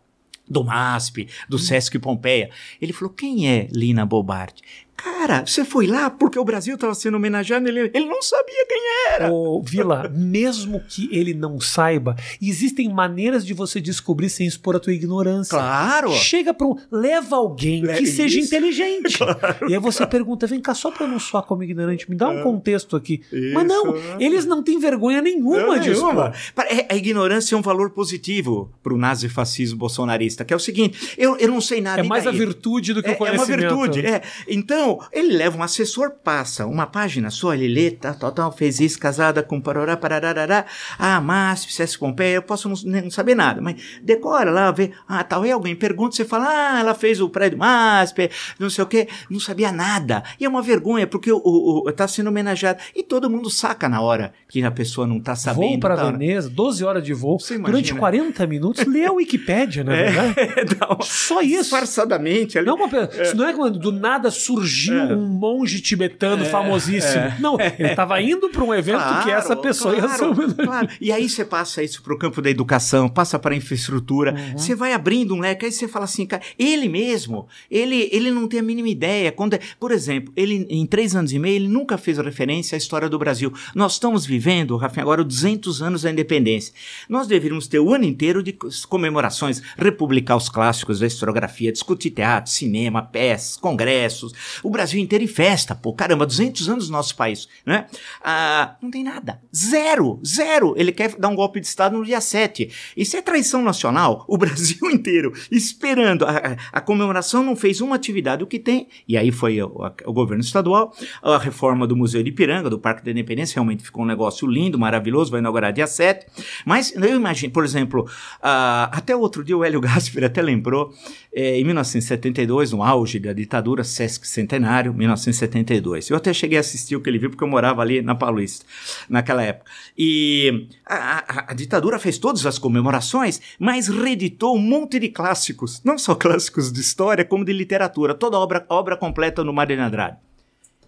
do 0.49 0.64
MASP, 0.64 1.29
do 1.49 1.59
Sesc 1.59 1.99
Pompeia. 1.99 2.51
Ele 2.81 2.92
falou: 2.92 3.12
quem 3.12 3.49
é 3.49 3.68
Lina 3.70 4.07
Bobardi? 4.07 4.62
Cara, 4.97 5.45
você 5.45 5.65
foi 5.65 5.87
lá 5.87 6.09
porque 6.09 6.39
o 6.39 6.45
Brasil 6.45 6.75
estava 6.75 6.95
sendo 6.95 7.17
homenageado, 7.17 7.69
ele, 7.69 7.91
ele 7.93 8.07
não 8.07 8.23
sabia 8.23 8.67
quem 8.67 8.83
era. 9.13 9.33
Ô, 9.33 9.63
Vila, 9.63 10.09
mesmo 10.09 10.81
que 10.81 11.09
ele 11.13 11.35
não 11.35 11.61
saiba, 11.61 12.17
existem 12.41 12.89
maneiras 12.89 13.45
de 13.45 13.53
você 13.53 13.81
descobrir 13.81 14.31
sem 14.31 14.47
expor 14.47 14.77
a 14.77 14.81
tua 14.81 14.93
ignorância. 14.93 15.57
Claro. 15.57 16.13
Chega 16.13 16.55
para 16.55 16.67
um. 16.67 16.77
Leva 16.91 17.37
alguém 17.37 17.83
que 17.83 18.03
isso. 18.03 18.17
seja 18.17 18.41
inteligente. 18.41 19.17
Claro. 19.27 19.69
E 19.69 19.75
aí 19.75 19.81
você 19.81 20.07
pergunta: 20.07 20.47
vem 20.47 20.61
cá, 20.61 20.75
só 20.75 20.91
para 20.91 21.07
não 21.07 21.19
soar 21.19 21.43
como 21.43 21.63
ignorante, 21.63 22.09
me 22.09 22.17
dá 22.17 22.29
um 22.29 22.41
é. 22.41 22.43
contexto 22.43 22.97
aqui. 22.97 23.23
Isso. 23.33 23.55
Mas 23.55 23.67
não, 23.67 23.95
eles 24.21 24.45
não 24.45 24.63
têm 24.63 24.79
vergonha 24.79 25.21
nenhuma 25.21 25.79
disso. 25.79 26.05
Nenhuma. 26.05 26.33
É, 26.69 26.87
a 26.93 26.97
ignorância 26.97 27.55
é 27.55 27.59
um 27.59 27.63
valor 27.63 27.91
positivo 27.91 28.71
para 28.83 28.93
o 28.95 28.97
nazifascismo 28.97 29.79
bolsonarista, 29.79 30.45
que 30.45 30.53
é 30.53 30.57
o 30.57 30.61
seguinte: 30.61 31.15
eu, 31.17 31.37
eu 31.39 31.49
não 31.49 31.61
sei 31.61 31.81
nada. 31.81 32.01
É 32.01 32.03
mais 32.03 32.25
daí? 32.25 32.35
a 32.35 32.37
virtude 32.37 32.93
do 32.93 33.03
que 33.03 33.11
é, 33.11 33.13
o 33.13 33.17
conhecimento. 33.17 33.65
É 33.65 33.73
uma 33.73 33.87
virtude. 33.87 34.07
É. 34.07 34.23
Então, 34.49 34.86
ele 35.12 35.37
leva 35.37 35.57
um 35.57 35.62
assessor, 35.62 36.12
passa 36.22 36.66
uma 36.66 36.87
página 36.87 37.31
só, 37.31 37.55
ele 37.55 37.68
lê, 37.68 37.90
tá, 37.90 38.14
tal, 38.14 38.33
tal, 38.33 38.53
fez 38.53 38.81
isso, 38.81 38.99
casada 38.99 39.42
com 39.42 39.61
parará, 39.61 39.96
parará, 39.96 40.66
ah, 40.99 41.20
MASP, 41.20 41.72
CS 41.72 41.96
Pompeia, 41.96 42.37
eu 42.37 42.42
posso 42.42 42.68
não, 42.68 42.77
não, 43.03 43.11
saber 43.11 43.35
nada, 43.35 43.61
mas 43.61 43.77
decora 44.03 44.51
lá, 44.51 44.70
vê, 44.70 44.92
ah, 45.09 45.22
tal, 45.25 45.44
e 45.44 45.51
alguém 45.51 45.75
pergunta, 45.75 46.16
você 46.16 46.25
fala, 46.25 46.46
ah, 46.49 46.81
ela 46.81 46.94
fez 46.94 47.20
o 47.20 47.29
prédio 47.29 47.59
MASP, 47.59 48.31
não 48.59 48.70
sei 48.70 48.85
o 48.85 48.87
quê, 48.87 49.09
não 49.31 49.40
sabia 49.40 49.72
nada. 49.72 50.22
E 50.38 50.44
é 50.44 50.49
uma 50.49 50.62
vergonha, 50.62 51.07
porque 51.07 51.31
o, 51.31 51.40
o, 51.44 51.88
o 51.88 51.92
tá 51.92 52.07
sendo 52.07 52.29
homenageado. 52.29 52.79
E 52.94 53.03
todo 53.03 53.31
mundo 53.31 53.51
saca 53.51 53.88
na 53.88 54.01
hora 54.01 54.33
que 54.49 54.62
a 54.62 54.70
pessoa 54.70 55.07
não 55.07 55.20
tá 55.20 55.35
sabendo. 55.35 55.68
Voo 55.68 55.81
para 55.81 55.96
tá, 55.96 56.11
Veneza, 56.11 56.49
12 56.49 56.85
horas 56.85 57.03
de 57.03 57.12
voo, 57.12 57.38
durante 57.64 57.94
40 57.94 58.46
minutos, 58.46 58.85
lê 58.87 59.05
a 59.05 59.12
Wikipédia, 59.12 59.83
né? 59.83 60.07
É, 60.07 60.64
não, 60.81 61.01
Só 61.03 61.40
isso. 61.40 61.62
Disfarçadamente. 61.62 62.59
Ali, 62.59 62.66
não, 62.66 62.77
uma, 62.77 62.87
é. 62.87 63.35
Não 63.35 63.49
é 63.49 63.70
do 63.70 63.92
nada 63.92 64.31
surgiu 64.31 64.76
surgiu 64.77 64.99
é. 64.99 65.17
um 65.17 65.27
monge 65.27 65.81
tibetano 65.81 66.45
é, 66.45 66.49
famosíssimo. 66.49 67.23
É. 67.23 67.37
Não, 67.41 67.59
ele 67.61 67.89
estava 67.89 68.21
indo 68.21 68.49
para 68.51 68.62
um 68.62 68.75
evento 68.75 68.99
claro, 68.99 69.25
que 69.25 69.31
essa 69.31 69.57
pessoa 69.57 69.95
claro, 69.95 70.43
ia 70.43 70.49
ser 70.49 70.55
claro. 70.55 70.89
E 71.01 71.12
aí 71.12 71.29
você 71.29 71.45
passa 71.45 71.83
isso 71.83 72.03
para 72.03 72.15
o 72.15 72.19
campo 72.19 72.43
da 72.43 72.51
educação, 72.51 73.09
passa 73.09 73.39
para 73.39 73.55
a 73.55 73.57
infraestrutura, 73.57 74.35
uhum. 74.35 74.59
você 74.59 74.75
vai 74.75 74.93
abrindo 74.93 75.35
um 75.35 75.41
leque, 75.41 75.67
aí 75.67 75.73
você 75.73 75.89
fala 75.89 76.05
assim, 76.05 76.27
cara, 76.27 76.43
ele 76.59 76.89
mesmo, 76.89 77.47
ele, 77.71 78.09
ele 78.12 78.31
não 78.31 78.47
tem 78.47 78.61
a 78.61 78.62
mínima 78.62 78.89
ideia. 78.89 79.33
Quando, 79.33 79.55
é, 79.55 79.61
por 79.81 79.91
exemplo, 79.91 80.33
ele 80.37 80.67
em 80.69 80.87
três 80.87 81.15
anos 81.17 81.33
e 81.33 81.39
meio, 81.39 81.57
ele 81.57 81.69
nunca 81.69 81.97
fez 81.97 82.19
referência 82.19 82.77
à 82.77 82.79
história 82.79 83.09
do 83.09 83.19
Brasil. 83.19 83.53
Nós 83.75 83.93
estamos 83.93 84.27
vivendo, 84.27 84.77
Rafinha, 84.77 85.03
agora 85.03 85.25
200 85.25 85.83
anos 85.83 86.03
da 86.03 86.11
independência. 86.11 86.75
Nós 87.09 87.27
deveríamos 87.27 87.67
ter 87.67 87.79
o 87.79 87.93
ano 87.93 88.05
inteiro 88.05 88.43
de 88.43 88.57
comemorações, 88.89 89.62
republicar 89.77 90.37
os 90.37 90.49
clássicos 90.49 91.01
da 91.01 91.07
historiografia, 91.07 91.73
discutir 91.73 92.11
teatro, 92.11 92.51
cinema, 92.51 93.03
peças, 93.03 93.57
congressos, 93.57 94.33
o 94.67 94.71
Brasil 94.71 95.01
inteiro 95.01 95.23
em 95.23 95.29
festa, 95.29 95.77
pô, 95.77 95.93
caramba, 95.93 96.27
200 96.27 96.69
anos 96.69 96.87
do 96.89 96.93
nosso 96.93 97.15
país, 97.15 97.49
né? 97.65 97.87
Ah, 98.21 98.77
não 98.83 98.91
tem 98.91 99.05
nada. 99.05 99.41
Zero, 99.55 100.21
zero. 100.27 100.75
Ele 100.77 100.91
quer 100.91 101.15
dar 101.17 101.29
um 101.29 101.37
golpe 101.37 101.61
de 101.61 101.67
Estado 101.69 101.97
no 101.97 102.05
dia 102.05 102.21
7. 102.21 102.69
Isso 102.97 103.17
é 103.17 103.23
traição 103.23 103.63
nacional. 103.63 104.25
O 104.37 104.39
Brasil 104.39 104.91
inteiro 104.91 105.33
esperando. 105.51 106.27
A, 106.27 106.57
a 106.73 106.81
comemoração 106.81 107.43
não 107.43 107.57
fez 107.57 107.81
uma 107.81 107.97
atividade. 107.97 108.43
O 108.43 108.47
que 108.47 108.59
tem, 108.59 108.89
e 109.09 109.17
aí 109.17 109.33
foi 109.33 109.63
o, 109.63 109.83
a, 109.83 109.95
o 110.05 110.13
governo 110.13 110.43
estadual, 110.43 110.95
a 111.23 111.39
reforma 111.39 111.87
do 111.87 111.97
Museu 111.97 112.23
de 112.23 112.29
Ipiranga, 112.29 112.69
do 112.69 112.79
Parque 112.79 113.05
da 113.05 113.11
Independência, 113.11 113.55
realmente 113.55 113.83
ficou 113.83 114.03
um 114.03 114.07
negócio 114.07 114.47
lindo, 114.47 114.79
maravilhoso, 114.79 115.31
vai 115.31 115.41
inaugurar 115.41 115.73
dia 115.73 115.87
7. 115.87 116.27
Mas 116.67 116.93
eu 116.95 117.17
imagino, 117.17 117.53
por 117.53 117.65
exemplo, 117.65 118.03
uh, 118.03 118.91
até 118.93 119.17
outro 119.17 119.43
dia 119.43 119.57
o 119.57 119.65
Hélio 119.65 119.81
Gasper 119.81 120.25
até 120.25 120.43
lembrou, 120.43 120.93
eh, 121.33 121.59
em 121.59 121.65
1972, 121.65 122.73
no 122.73 122.83
auge 122.83 123.19
da 123.19 123.33
ditadura, 123.33 123.85
Sesc 123.85 124.27
Centenário, 124.27 124.56
Centenário, 124.57 124.95
1972. 124.95 126.11
Eu 126.11 126.16
até 126.16 126.33
cheguei 126.33 126.57
a 126.57 126.61
assistir 126.61 126.97
o 126.97 127.01
que 127.01 127.11
ele 127.11 127.19
viu 127.19 127.31
porque 127.31 127.45
eu 127.45 127.49
morava 127.49 127.83
ali 127.83 128.01
na 128.01 128.14
Paulista, 128.14 128.64
naquela 129.09 129.42
época. 129.42 129.71
E 129.97 130.69
a, 130.85 131.19
a, 131.19 131.51
a, 131.53 131.55
ditadura 131.55 131.99
fez 131.99 132.19
todas 132.19 132.47
as 132.47 132.59
comemorações, 132.59 133.40
mas 133.59 133.88
reeditou 133.88 134.57
um 134.57 134.61
monte 134.61 134.99
de 134.99 135.09
clássicos, 135.09 135.83
não 135.85 135.99
só 135.99 136.14
clássicos 136.16 136.73
de 136.73 136.81
história, 136.81 137.25
como 137.25 137.45
de 137.45 137.53
literatura. 137.53 138.14
Toda 138.14 138.38
obra, 138.38 138.64
obra 138.69 138.97
completa 138.97 139.45
no 139.45 139.53
de 139.66 139.75
Andrade. 139.75 140.16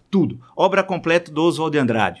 Tudo. 0.09 0.39
Obra 0.55 0.83
completa 0.83 1.31
do 1.31 1.43
Oswald 1.43 1.71
de 1.71 1.77
Andrade. 1.77 2.19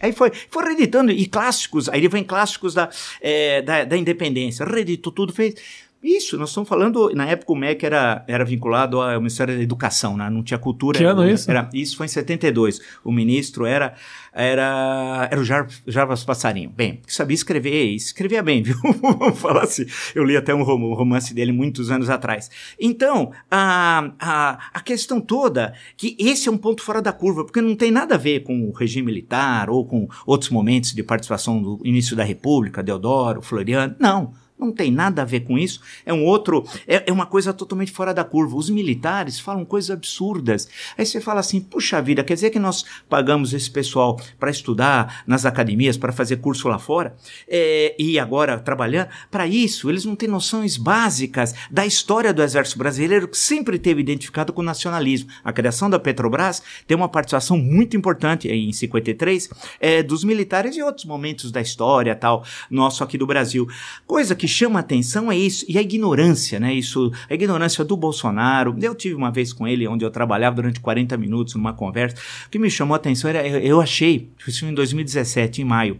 Aí 0.00 0.12
foi, 0.12 0.30
foi 0.48 0.64
reeditando, 0.64 1.10
e 1.10 1.26
clássicos, 1.26 1.88
aí 1.88 2.06
vem 2.06 2.22
clássicos 2.22 2.74
da, 2.74 2.88
é, 3.20 3.60
da, 3.60 3.84
da 3.84 3.96
independência. 3.96 4.64
Reeditou 4.64 5.12
tudo, 5.12 5.32
fez 5.32 5.56
Isso, 6.04 6.36
nós 6.36 6.50
estamos 6.50 6.68
falando, 6.68 7.10
na 7.14 7.24
época 7.24 7.50
o 7.50 7.56
MEC 7.56 7.86
era, 7.86 8.22
era 8.28 8.44
vinculado 8.44 9.00
ao 9.00 9.18
Ministério 9.18 9.56
da 9.56 9.62
Educação, 9.62 10.18
né? 10.18 10.28
não 10.28 10.42
tinha 10.42 10.58
cultura. 10.58 10.98
Que 10.98 11.02
era, 11.02 11.12
ano 11.14 11.26
isso? 11.26 11.50
Era, 11.50 11.70
isso 11.72 11.96
foi 11.96 12.04
em 12.04 12.10
72. 12.10 12.78
O 13.02 13.10
ministro 13.10 13.64
era, 13.64 13.94
era, 14.30 15.26
era 15.30 15.40
o 15.40 15.42
Jar, 15.42 15.66
Jarvas 15.86 16.22
Passarinho. 16.22 16.68
Bem, 16.68 17.00
sabia 17.06 17.34
escrever, 17.34 17.94
escrevia 17.94 18.42
bem, 18.42 18.60
viu? 18.62 18.76
Vamos 19.00 19.38
falar 19.38 19.62
assim. 19.62 19.86
Eu 20.14 20.24
li 20.24 20.36
até 20.36 20.54
um 20.54 20.62
romance 20.62 21.32
dele 21.32 21.52
muitos 21.52 21.90
anos 21.90 22.10
atrás. 22.10 22.50
Então, 22.78 23.32
a, 23.50 24.10
a, 24.20 24.58
a 24.74 24.80
questão 24.80 25.22
toda, 25.22 25.72
que 25.96 26.14
esse 26.20 26.50
é 26.50 26.52
um 26.52 26.58
ponto 26.58 26.82
fora 26.82 27.00
da 27.00 27.14
curva, 27.14 27.46
porque 27.46 27.62
não 27.62 27.74
tem 27.74 27.90
nada 27.90 28.16
a 28.16 28.18
ver 28.18 28.40
com 28.40 28.68
o 28.68 28.72
regime 28.72 29.06
militar 29.06 29.70
ou 29.70 29.86
com 29.86 30.06
outros 30.26 30.50
momentos 30.50 30.92
de 30.92 31.02
participação 31.02 31.62
do 31.62 31.80
início 31.82 32.14
da 32.14 32.24
República, 32.24 32.82
Deodoro, 32.82 33.40
Floriano. 33.40 33.96
Não. 33.98 34.43
Não 34.56 34.70
tem 34.70 34.90
nada 34.90 35.22
a 35.22 35.24
ver 35.24 35.40
com 35.40 35.58
isso. 35.58 35.80
É 36.06 36.12
um 36.12 36.24
outro. 36.24 36.64
É, 36.86 37.04
é, 37.08 37.12
uma 37.12 37.26
coisa 37.26 37.52
totalmente 37.52 37.90
fora 37.90 38.14
da 38.14 38.22
curva. 38.22 38.56
Os 38.56 38.70
militares 38.70 39.40
falam 39.40 39.64
coisas 39.64 39.90
absurdas. 39.90 40.68
Aí 40.96 41.04
você 41.04 41.20
fala 41.20 41.40
assim: 41.40 41.60
puxa 41.60 42.00
vida, 42.00 42.22
quer 42.22 42.34
dizer 42.34 42.50
que 42.50 42.58
nós 42.58 42.84
pagamos 43.08 43.52
esse 43.52 43.68
pessoal 43.68 44.18
para 44.38 44.50
estudar 44.50 45.24
nas 45.26 45.44
academias, 45.44 45.96
para 45.96 46.12
fazer 46.12 46.36
curso 46.36 46.68
lá 46.68 46.78
fora, 46.78 47.16
é, 47.48 47.96
e 47.98 48.16
agora 48.16 48.58
trabalhando? 48.58 49.08
Para 49.28 49.44
isso, 49.44 49.90
eles 49.90 50.04
não 50.04 50.14
têm 50.14 50.28
noções 50.28 50.76
básicas 50.76 51.52
da 51.68 51.84
história 51.84 52.32
do 52.32 52.42
Exército 52.42 52.78
Brasileiro, 52.78 53.26
que 53.26 53.36
sempre 53.36 53.76
teve 53.76 54.00
identificado 54.02 54.52
com 54.52 54.60
o 54.60 54.64
nacionalismo. 54.64 55.30
A 55.42 55.52
criação 55.52 55.90
da 55.90 55.98
Petrobras 55.98 56.62
tem 56.86 56.96
uma 56.96 57.08
participação 57.08 57.58
muito 57.58 57.96
importante 57.96 58.48
em 58.48 58.72
53 58.72 59.50
é, 59.80 60.02
dos 60.02 60.22
militares 60.22 60.76
e 60.76 60.82
outros 60.82 61.04
momentos 61.04 61.50
da 61.50 61.60
história 61.60 62.14
tal, 62.14 62.44
nosso 62.70 63.02
aqui 63.02 63.18
do 63.18 63.26
Brasil. 63.26 63.66
Coisa 64.06 64.34
que 64.34 64.43
que 64.44 64.48
chama 64.48 64.78
atenção 64.78 65.32
é 65.32 65.38
isso, 65.38 65.64
e 65.66 65.78
a 65.78 65.80
ignorância, 65.80 66.60
né? 66.60 66.74
Isso, 66.74 67.10
a 67.30 67.32
ignorância 67.32 67.82
do 67.82 67.96
Bolsonaro. 67.96 68.76
Eu 68.78 68.94
tive 68.94 69.14
uma 69.14 69.30
vez 69.30 69.54
com 69.54 69.66
ele, 69.66 69.88
onde 69.88 70.04
eu 70.04 70.10
trabalhava 70.10 70.56
durante 70.56 70.80
40 70.80 71.16
minutos 71.16 71.54
numa 71.54 71.72
conversa. 71.72 72.16
O 72.46 72.50
que 72.50 72.58
me 72.58 72.70
chamou 72.70 72.94
atenção 72.94 73.30
era, 73.30 73.48
eu 73.48 73.80
achei, 73.80 74.28
isso 74.46 74.66
em 74.66 74.74
2017, 74.74 75.62
em 75.62 75.64
maio, 75.64 75.98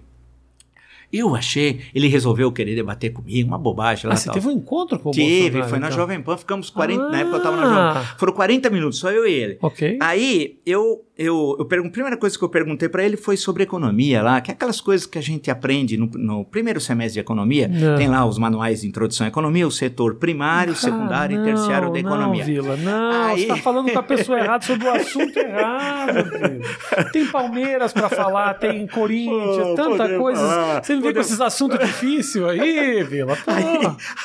eu 1.18 1.34
achei, 1.34 1.80
ele 1.94 2.08
resolveu 2.08 2.50
querer 2.52 2.74
debater 2.74 3.12
comigo, 3.12 3.48
uma 3.48 3.58
bobagem 3.58 4.06
lá. 4.08 4.14
Ah, 4.14 4.16
você 4.16 4.30
teve 4.30 4.48
um 4.48 4.52
encontro 4.52 4.98
com 4.98 5.10
o 5.10 5.12
Tive, 5.12 5.42
Bolsonaro? 5.42 5.68
foi 5.70 5.78
na 5.78 5.86
então. 5.86 5.98
Jovem 5.98 6.20
Pan, 6.22 6.36
ficamos 6.36 6.70
40, 6.70 7.02
Ah. 7.02 7.08
na 7.10 7.20
época 7.20 7.36
eu 7.36 7.42
tava 7.42 7.56
na 7.56 7.62
Jovem 7.66 7.92
Pan. 8.02 8.16
Foram 8.18 8.32
40 8.32 8.70
minutos, 8.70 8.98
só 8.98 9.10
eu 9.10 9.26
e 9.26 9.32
ele. 9.32 9.58
Ok. 9.62 9.98
Aí 10.00 10.58
eu, 10.66 11.04
eu, 11.16 11.56
eu 11.58 11.64
pergun- 11.64 11.88
a 11.88 11.90
primeira 11.90 12.16
coisa 12.16 12.36
que 12.38 12.44
eu 12.44 12.48
perguntei 12.48 12.88
para 12.88 13.04
ele 13.04 13.16
foi 13.16 13.36
sobre 13.36 13.62
economia 13.62 14.22
lá, 14.22 14.40
que 14.40 14.50
é 14.50 14.54
aquelas 14.54 14.80
coisas 14.80 15.06
que 15.06 15.18
a 15.18 15.22
gente 15.22 15.50
aprende 15.50 15.96
no, 15.96 16.06
no 16.14 16.44
primeiro 16.44 16.80
semestre 16.80 17.14
de 17.14 17.20
economia. 17.20 17.68
Não. 17.68 17.96
Tem 17.96 18.08
lá 18.08 18.24
os 18.26 18.38
manuais 18.38 18.80
de 18.82 18.88
introdução 18.88 19.24
à 19.24 19.28
economia, 19.28 19.66
o 19.66 19.70
setor 19.70 20.16
primário, 20.16 20.74
secundário 20.74 21.38
Ah, 21.38 21.42
e 21.42 21.44
terciário 21.44 21.88
da 21.92 22.00
não, 22.02 22.08
economia. 22.10 22.40
Não, 22.44 22.52
Vila, 22.52 22.76
não. 22.76 23.24
Aí- 23.24 23.40
Você 23.42 23.46
tá 23.46 23.56
falando 23.56 23.90
com 23.92 23.98
a 23.98 24.02
pessoa 24.02 24.38
errada 24.38 24.64
sobre 24.64 24.86
o 24.86 24.90
assunto 24.92 25.36
errado, 25.38 26.14
Vila. 26.30 27.04
Tem 27.12 27.26
Palmeiras 27.26 27.92
pra 27.92 28.08
falar, 28.08 28.54
tem 28.54 28.86
Corinthians, 28.86 29.56
Pô, 29.68 29.74
tanta 29.74 30.16
coisa. 30.18 30.40
falar, 30.40 30.84
Você 30.84 30.96
me 30.96 31.02
vem 31.04 31.14
com 31.14 31.20
esses 31.20 31.40
assuntos 31.40 31.78
difíceis 31.78 32.44
aí, 32.44 33.02
Vila. 33.04 33.36
Aí, 33.46 33.64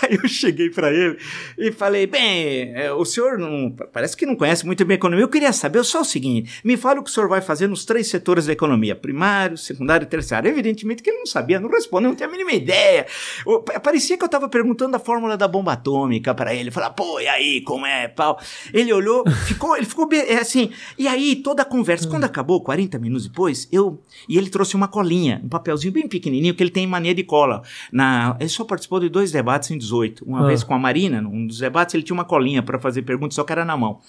aí 0.02 0.20
eu 0.22 0.28
cheguei 0.28 0.70
para 0.70 0.92
ele 0.94 1.18
e 1.58 1.72
falei: 1.72 2.08
bem, 2.08 2.74
é, 2.76 2.92
o 2.92 3.06
senhor 3.06 3.38
não, 3.38 3.72
parece 3.94 4.16
que 4.18 4.26
não 4.26 4.36
conhece 4.36 4.66
muito 4.66 4.84
bem 4.86 4.96
a 4.96 4.98
economia. 4.98 5.24
Eu 5.24 5.30
queria 5.30 5.54
saber 5.54 5.84
só 5.84 6.02
o 6.02 6.06
seguinte: 6.06 6.62
me 6.64 6.76
fala 6.78 7.00
o 7.00 7.04
que 7.04 7.10
o 7.10 7.14
senhor 7.14 7.28
vai 7.30 7.42
fazer 7.42 7.68
nos 7.68 7.86
três 7.86 8.08
setores 8.08 8.46
da 8.46 8.54
economia: 8.54 8.96
primário, 8.96 9.58
secundário 9.58 10.06
e 10.06 10.08
terciário. 10.08 10.50
Evidentemente 10.50 11.04
que 11.04 11.10
ele 11.10 11.20
não 11.20 11.26
sabia, 11.26 11.60
não 11.60 11.70
respondeu, 11.70 12.10
não 12.10 12.16
tinha 12.16 12.28
a 12.28 12.32
mínima 12.32 12.52
ideia. 12.54 13.06
O- 13.46 13.60
Parecia 13.62 14.18
que 14.18 14.24
eu 14.24 14.28
estava 14.28 14.48
perguntando 14.50 14.96
a 14.96 15.00
fórmula 15.00 15.38
da 15.38 15.48
bomba 15.48 15.74
atômica 15.74 16.34
para 16.34 16.54
ele. 16.54 16.72
Falar, 16.72 16.92
pô, 16.92 17.20
e 17.20 17.28
aí, 17.28 17.62
como 17.62 17.86
é, 17.86 18.08
pau? 18.08 18.40
Ele 18.74 18.92
olhou, 18.94 19.24
ficou, 19.48 19.76
ele 19.76 19.86
ficou 19.86 20.08
é 20.14 20.36
assim. 20.38 20.72
E 20.98 21.08
aí, 21.08 21.36
toda 21.38 21.62
a 21.62 21.66
conversa, 21.66 22.08
quando 22.08 22.24
acabou, 22.24 22.62
40 22.62 22.98
minutos 23.00 23.28
depois, 23.28 23.68
eu. 23.72 24.02
E 24.28 24.38
ele 24.38 24.50
trouxe 24.50 24.76
uma 24.76 24.88
colinha, 24.88 25.42
um 25.44 25.50
papelzinho 25.50 25.94
bem 25.94 26.08
pequenininho 26.08 26.54
que 26.54 26.62
ele 26.64 26.69
tem 26.70 26.84
em 26.84 26.88
mania 26.88 27.14
de 27.14 27.24
cola. 27.24 27.62
Na, 27.92 28.36
ele 28.40 28.50
só 28.50 28.64
participou 28.64 29.00
de 29.00 29.10
dois 29.10 29.32
debates 29.32 29.72
em 29.72 29.78
18. 29.78 30.24
Uma 30.26 30.44
Ah. 30.44 30.48
vez 30.48 30.64
com 30.64 30.74
a 30.74 30.80
Marina, 30.80 31.22
num 31.22 31.48
dos 31.48 31.60
debates, 31.60 31.94
ele 31.96 32.04
tinha 32.04 32.14
uma 32.14 32.26
colinha 32.26 32.62
para 32.64 32.80
fazer 32.80 33.02
perguntas, 33.02 33.36
só 33.36 33.44
que 33.44 33.52
era 33.52 33.66
na 33.66 33.76
mão. 33.78 34.00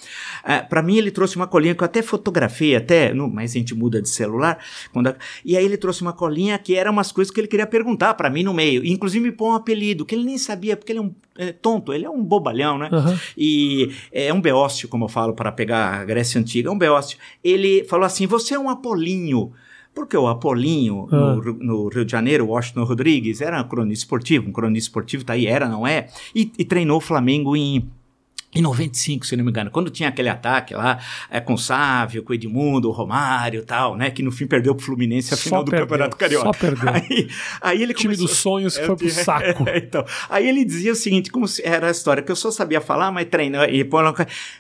Ah, 0.45 0.61
para 0.61 0.83
mim, 0.83 0.97
ele 0.97 1.11
trouxe 1.11 1.37
uma 1.37 1.47
colinha 1.47 1.75
que 1.75 1.83
eu 1.83 1.87
até 1.87 2.03
fotografei, 2.03 2.77
até, 2.77 3.13
no, 3.15 3.29
mas 3.29 3.53
a 3.53 3.59
gente 3.59 3.75
muda 3.75 4.01
de 4.01 4.09
celular. 4.09 4.59
Quando 4.93 5.15
e 5.45 5.57
aí 5.57 5.65
ele 5.65 5.77
trouxe 5.77 6.03
uma 6.03 6.13
colinha 6.13 6.59
que 6.59 6.75
era 6.77 6.91
umas 6.91 7.11
coisas 7.13 7.33
que 7.33 7.41
ele 7.41 7.49
queria 7.49 7.67
perguntar 7.67 8.15
para 8.15 8.31
mim 8.31 8.43
no 8.43 8.55
meio. 8.55 8.85
Inclusive 8.85 9.25
me 9.25 9.33
pôr 9.33 9.51
um 9.51 9.55
apelido, 9.55 10.05
que 10.05 10.15
ele 10.15 10.25
nem 10.25 10.39
sabia, 10.39 10.77
porque 10.77 10.93
ele 10.93 10.99
é 10.99 11.03
um 11.03 11.15
é, 11.39 11.53
tonto, 11.53 11.93
ele 11.93 12.05
é 12.05 12.11
um 12.11 12.23
bobalhão, 12.23 12.77
né? 12.77 12.89
Aham. 12.93 13.19
E 13.37 13.93
é 14.13 14.33
um 14.33 14.41
beócio, 14.41 14.89
como 14.89 15.05
eu 15.05 15.09
falo, 15.09 15.33
para 15.33 15.51
pegar 15.51 16.01
a 16.01 16.05
Grécia 16.05 16.41
Antiga, 16.41 16.69
é 16.69 16.73
um 16.73 16.77
beócio. 16.79 17.17
Ele 17.43 17.85
falou 17.85 18.05
assim: 18.05 18.27
você 18.27 18.55
é 18.55 18.59
um 18.59 18.69
Apolinho. 18.69 19.53
Porque 19.95 20.17
o 20.17 20.27
Apolinho, 20.29 21.09
Ah. 21.11 21.35
no, 21.35 21.41
Rio- 21.41 21.59
no 21.61 21.89
Rio 21.89 22.05
de 22.05 22.13
Janeiro, 22.13 22.47
Washington 22.47 22.85
Rodrigues, 22.85 23.41
era 23.41 23.61
um 23.61 23.69
cronista 23.69 24.05
esportivo, 24.05 24.49
um 24.49 24.53
cronista 24.53 24.89
esportivo, 24.89 25.25
tá 25.25 25.33
aí, 25.33 25.47
era, 25.47 25.69
não 25.69 25.87
é? 25.87 26.09
E, 26.35 26.51
e 26.59 26.65
treinou 26.65 26.99
o 26.99 27.01
Flamengo 27.01 27.57
em. 27.57 27.89
Em 28.53 28.61
95, 28.63 29.25
se 29.27 29.37
não 29.37 29.45
me 29.45 29.51
engano, 29.51 29.71
quando 29.71 29.91
tinha 29.91 30.09
aquele 30.09 30.29
ataque 30.29 30.75
lá, 30.75 30.99
é, 31.31 31.39
com 31.41 31.55
o 31.55 31.59
Sávio, 31.59 32.25
com 32.25 32.33
o 32.33 32.35
Edmundo, 32.35 32.89
o 32.89 32.93
Romário 32.93 33.61
e 33.61 33.65
tal, 33.65 33.97
né? 33.97 34.11
Que 34.11 34.25
no 34.25 34.33
fim 34.33 34.45
perdeu 34.47 34.75
pro 34.75 34.85
Fluminense 34.85 35.33
a 35.33 35.37
Só 35.37 35.43
final 35.45 35.63
do 35.65 35.71
perdeu, 35.71 35.87
Campeonato 35.87 36.17
Carioca. 36.17 36.47
só 36.47 36.53
perdeu. 36.53 36.89
Aí, 36.93 37.29
aí 37.61 37.83
ele 37.83 37.93
O 37.93 37.95
time 37.95 38.15
começou- 38.17 38.27
dos 38.27 38.37
sonhos 38.39 38.77
É, 38.77 38.85
foi 38.87 38.97
pro 38.97 39.09
saco. 39.11 39.63
é, 39.71 39.79
então, 39.79 40.05
aí 40.29 40.49
ele 40.49 40.65
dizia 40.65 40.91
o 40.91 40.97
seguinte, 40.97 41.31
como 41.31 41.47
era 41.63 41.87
a 41.87 41.91
história, 41.93 42.23
que 42.25 42.33
eu 42.33 42.37
só 42.37 42.51
sabia 42.51 42.81
falar, 42.81 43.13
mas 43.13 43.29
treinar 43.29 43.73
e 43.73 43.85
pôr 43.85 44.01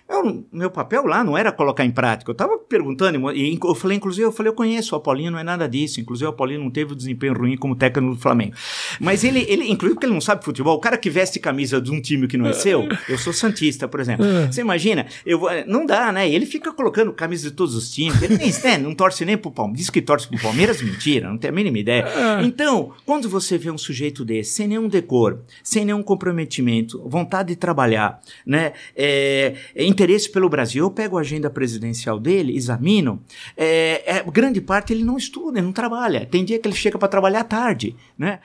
eu, 0.09 0.45
meu 0.53 0.71
papel 0.71 1.05
lá 1.07 1.25
não 1.25 1.37
era 1.37 1.51
colocar 1.51 1.85
em 1.85 1.91
prática. 1.91 2.31
Eu 2.31 2.35
tava 2.35 2.59
perguntando, 2.59 3.33
e 3.33 3.59
eu 3.63 3.75
falei, 3.75 3.97
inclusive, 3.97 4.25
eu 4.27 4.33
falei, 4.33 4.51
eu 4.51 4.55
conheço 4.55 4.95
o 4.95 4.99
Apolinho, 4.99 5.31
não 5.33 5.39
é 5.39 5.45
nada 5.45 5.69
disso. 5.69 6.01
Inclusive, 6.01 6.27
o 6.27 6.31
Apolinho 6.31 6.61
não 6.61 6.71
teve 6.71 6.93
o 6.93 6.97
desempenho 6.97 7.35
ruim 7.35 7.57
como 7.57 7.75
técnico 7.75 8.15
do 8.15 8.21
Flamengo. 8.21 8.55
Mas 9.01 9.25
ele, 9.25 9.41
ele 9.49 9.65
inclusive, 9.69 9.95
porque 9.95 10.07
ele 10.07 10.13
não 10.15 10.21
sabe 10.21 10.45
futebol, 10.45 10.77
o 10.77 10.81
cara 10.81 10.97
que 10.97 11.11
veste 11.11 11.41
camisa 11.41 11.81
de 11.81 11.91
um 11.91 12.01
time 12.01 12.29
que 12.29 12.37
não 12.37 12.47
é 12.47 12.53
seu, 12.53 12.89
eu 13.09 13.19
sou 13.19 13.33
Santista, 13.33 13.80
por 13.89 14.01
exemplo. 14.01 14.25
É. 14.27 14.47
Você 14.51 14.61
imagina, 14.61 15.07
eu 15.25 15.39
vou- 15.39 15.51
não 15.67 15.85
dá, 15.87 16.13
né? 16.13 16.29
Ele 16.31 16.47
fica 16.47 16.73
colocando 16.73 17.13
camisa 17.13 17.49
de 17.51 17.55
todos 17.57 17.75
os 17.75 17.91
times. 17.91 18.21
Ele 18.23 18.37
nem, 18.37 18.51
né, 18.65 18.79
não 18.79 18.95
torce 18.95 19.25
nem 19.25 19.37
pro 19.37 19.51
Palmeiras. 19.51 19.81
Diz 19.81 19.91
que 19.91 20.01
torce 20.03 20.29
pro 20.29 20.39
Palmeiras, 20.41 20.83
mentira, 20.83 21.29
não 21.29 21.39
tem 21.39 21.51
a 21.51 21.53
mínima 21.53 21.79
ideia. 21.79 22.03
É. 22.03 22.43
Então, 22.45 22.93
quando 23.07 23.29
você 23.29 23.57
vê 23.59 23.71
um 23.71 23.79
sujeito 23.79 24.25
desse, 24.25 24.53
sem 24.53 24.67
nenhum 24.69 24.89
decor, 24.89 25.41
sem 25.63 25.85
nenhum 25.85 26.03
comprometimento, 26.03 27.03
vontade 27.09 27.51
de 27.51 27.57
trabalhar, 27.57 28.21
né, 28.45 28.73
é, 28.97 29.55
interesse 29.79 30.31
pelo 30.31 30.49
Brasil, 30.49 30.85
eu 30.85 30.91
pego 30.91 31.17
a 31.19 31.21
agenda 31.21 31.49
presidencial 31.51 32.19
dele, 32.19 32.57
examino, 32.57 33.23
é, 33.57 34.23
grande 34.33 34.61
parte 34.61 34.93
ele 34.93 35.05
não 35.05 35.17
estuda, 35.17 35.59
ele 35.59 35.67
não 35.67 35.73
trabalha. 35.73 36.27
Tem 36.27 36.45
dia 36.45 36.59
que 36.59 36.67
ele 36.69 36.75
chega 36.75 36.99
para 36.99 37.09
trabalhar 37.09 37.45
tarde, 37.45 37.95
né? 38.19 38.41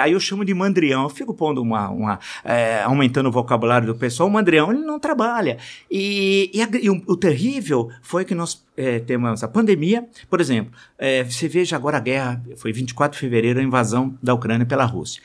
Aí 0.00 0.12
eu 0.12 0.20
chamo 0.20 0.44
de 0.44 0.54
mandrião, 0.54 1.02
eu 1.04 1.08
fico 1.08 1.34
pondo 1.34 1.60
uma, 1.60 1.88
uma 1.90 2.18
aumentando 2.84 3.28
o 3.28 3.32
vocabulário 3.32 3.86
do 3.86 3.94
pessoal, 3.94 4.28
o 4.28 4.32
mandrião 4.42 4.70
ele 4.72 4.80
não 4.82 4.98
trabalha. 4.98 5.58
E, 5.90 6.50
e 6.52 6.60
a- 6.62 6.68
e 6.80 6.90
o, 6.90 7.02
o 7.06 7.16
terrível 7.16 7.88
foi 8.02 8.24
que 8.24 8.34
nós 8.34 8.64
é, 8.76 8.98
temos 9.00 9.42
a 9.42 9.48
pandemia, 9.48 10.06
por 10.30 10.40
exemplo, 10.40 10.72
é, 10.98 11.22
você 11.24 11.48
veja 11.48 11.76
agora 11.76 11.96
a 11.98 12.00
guerra, 12.00 12.42
foi 12.56 12.72
24 12.72 13.14
de 13.16 13.20
fevereiro 13.20 13.60
a 13.60 13.62
invasão 13.62 14.18
da 14.22 14.34
Ucrânia 14.34 14.66
pela 14.66 14.84
Rússia. 14.84 15.22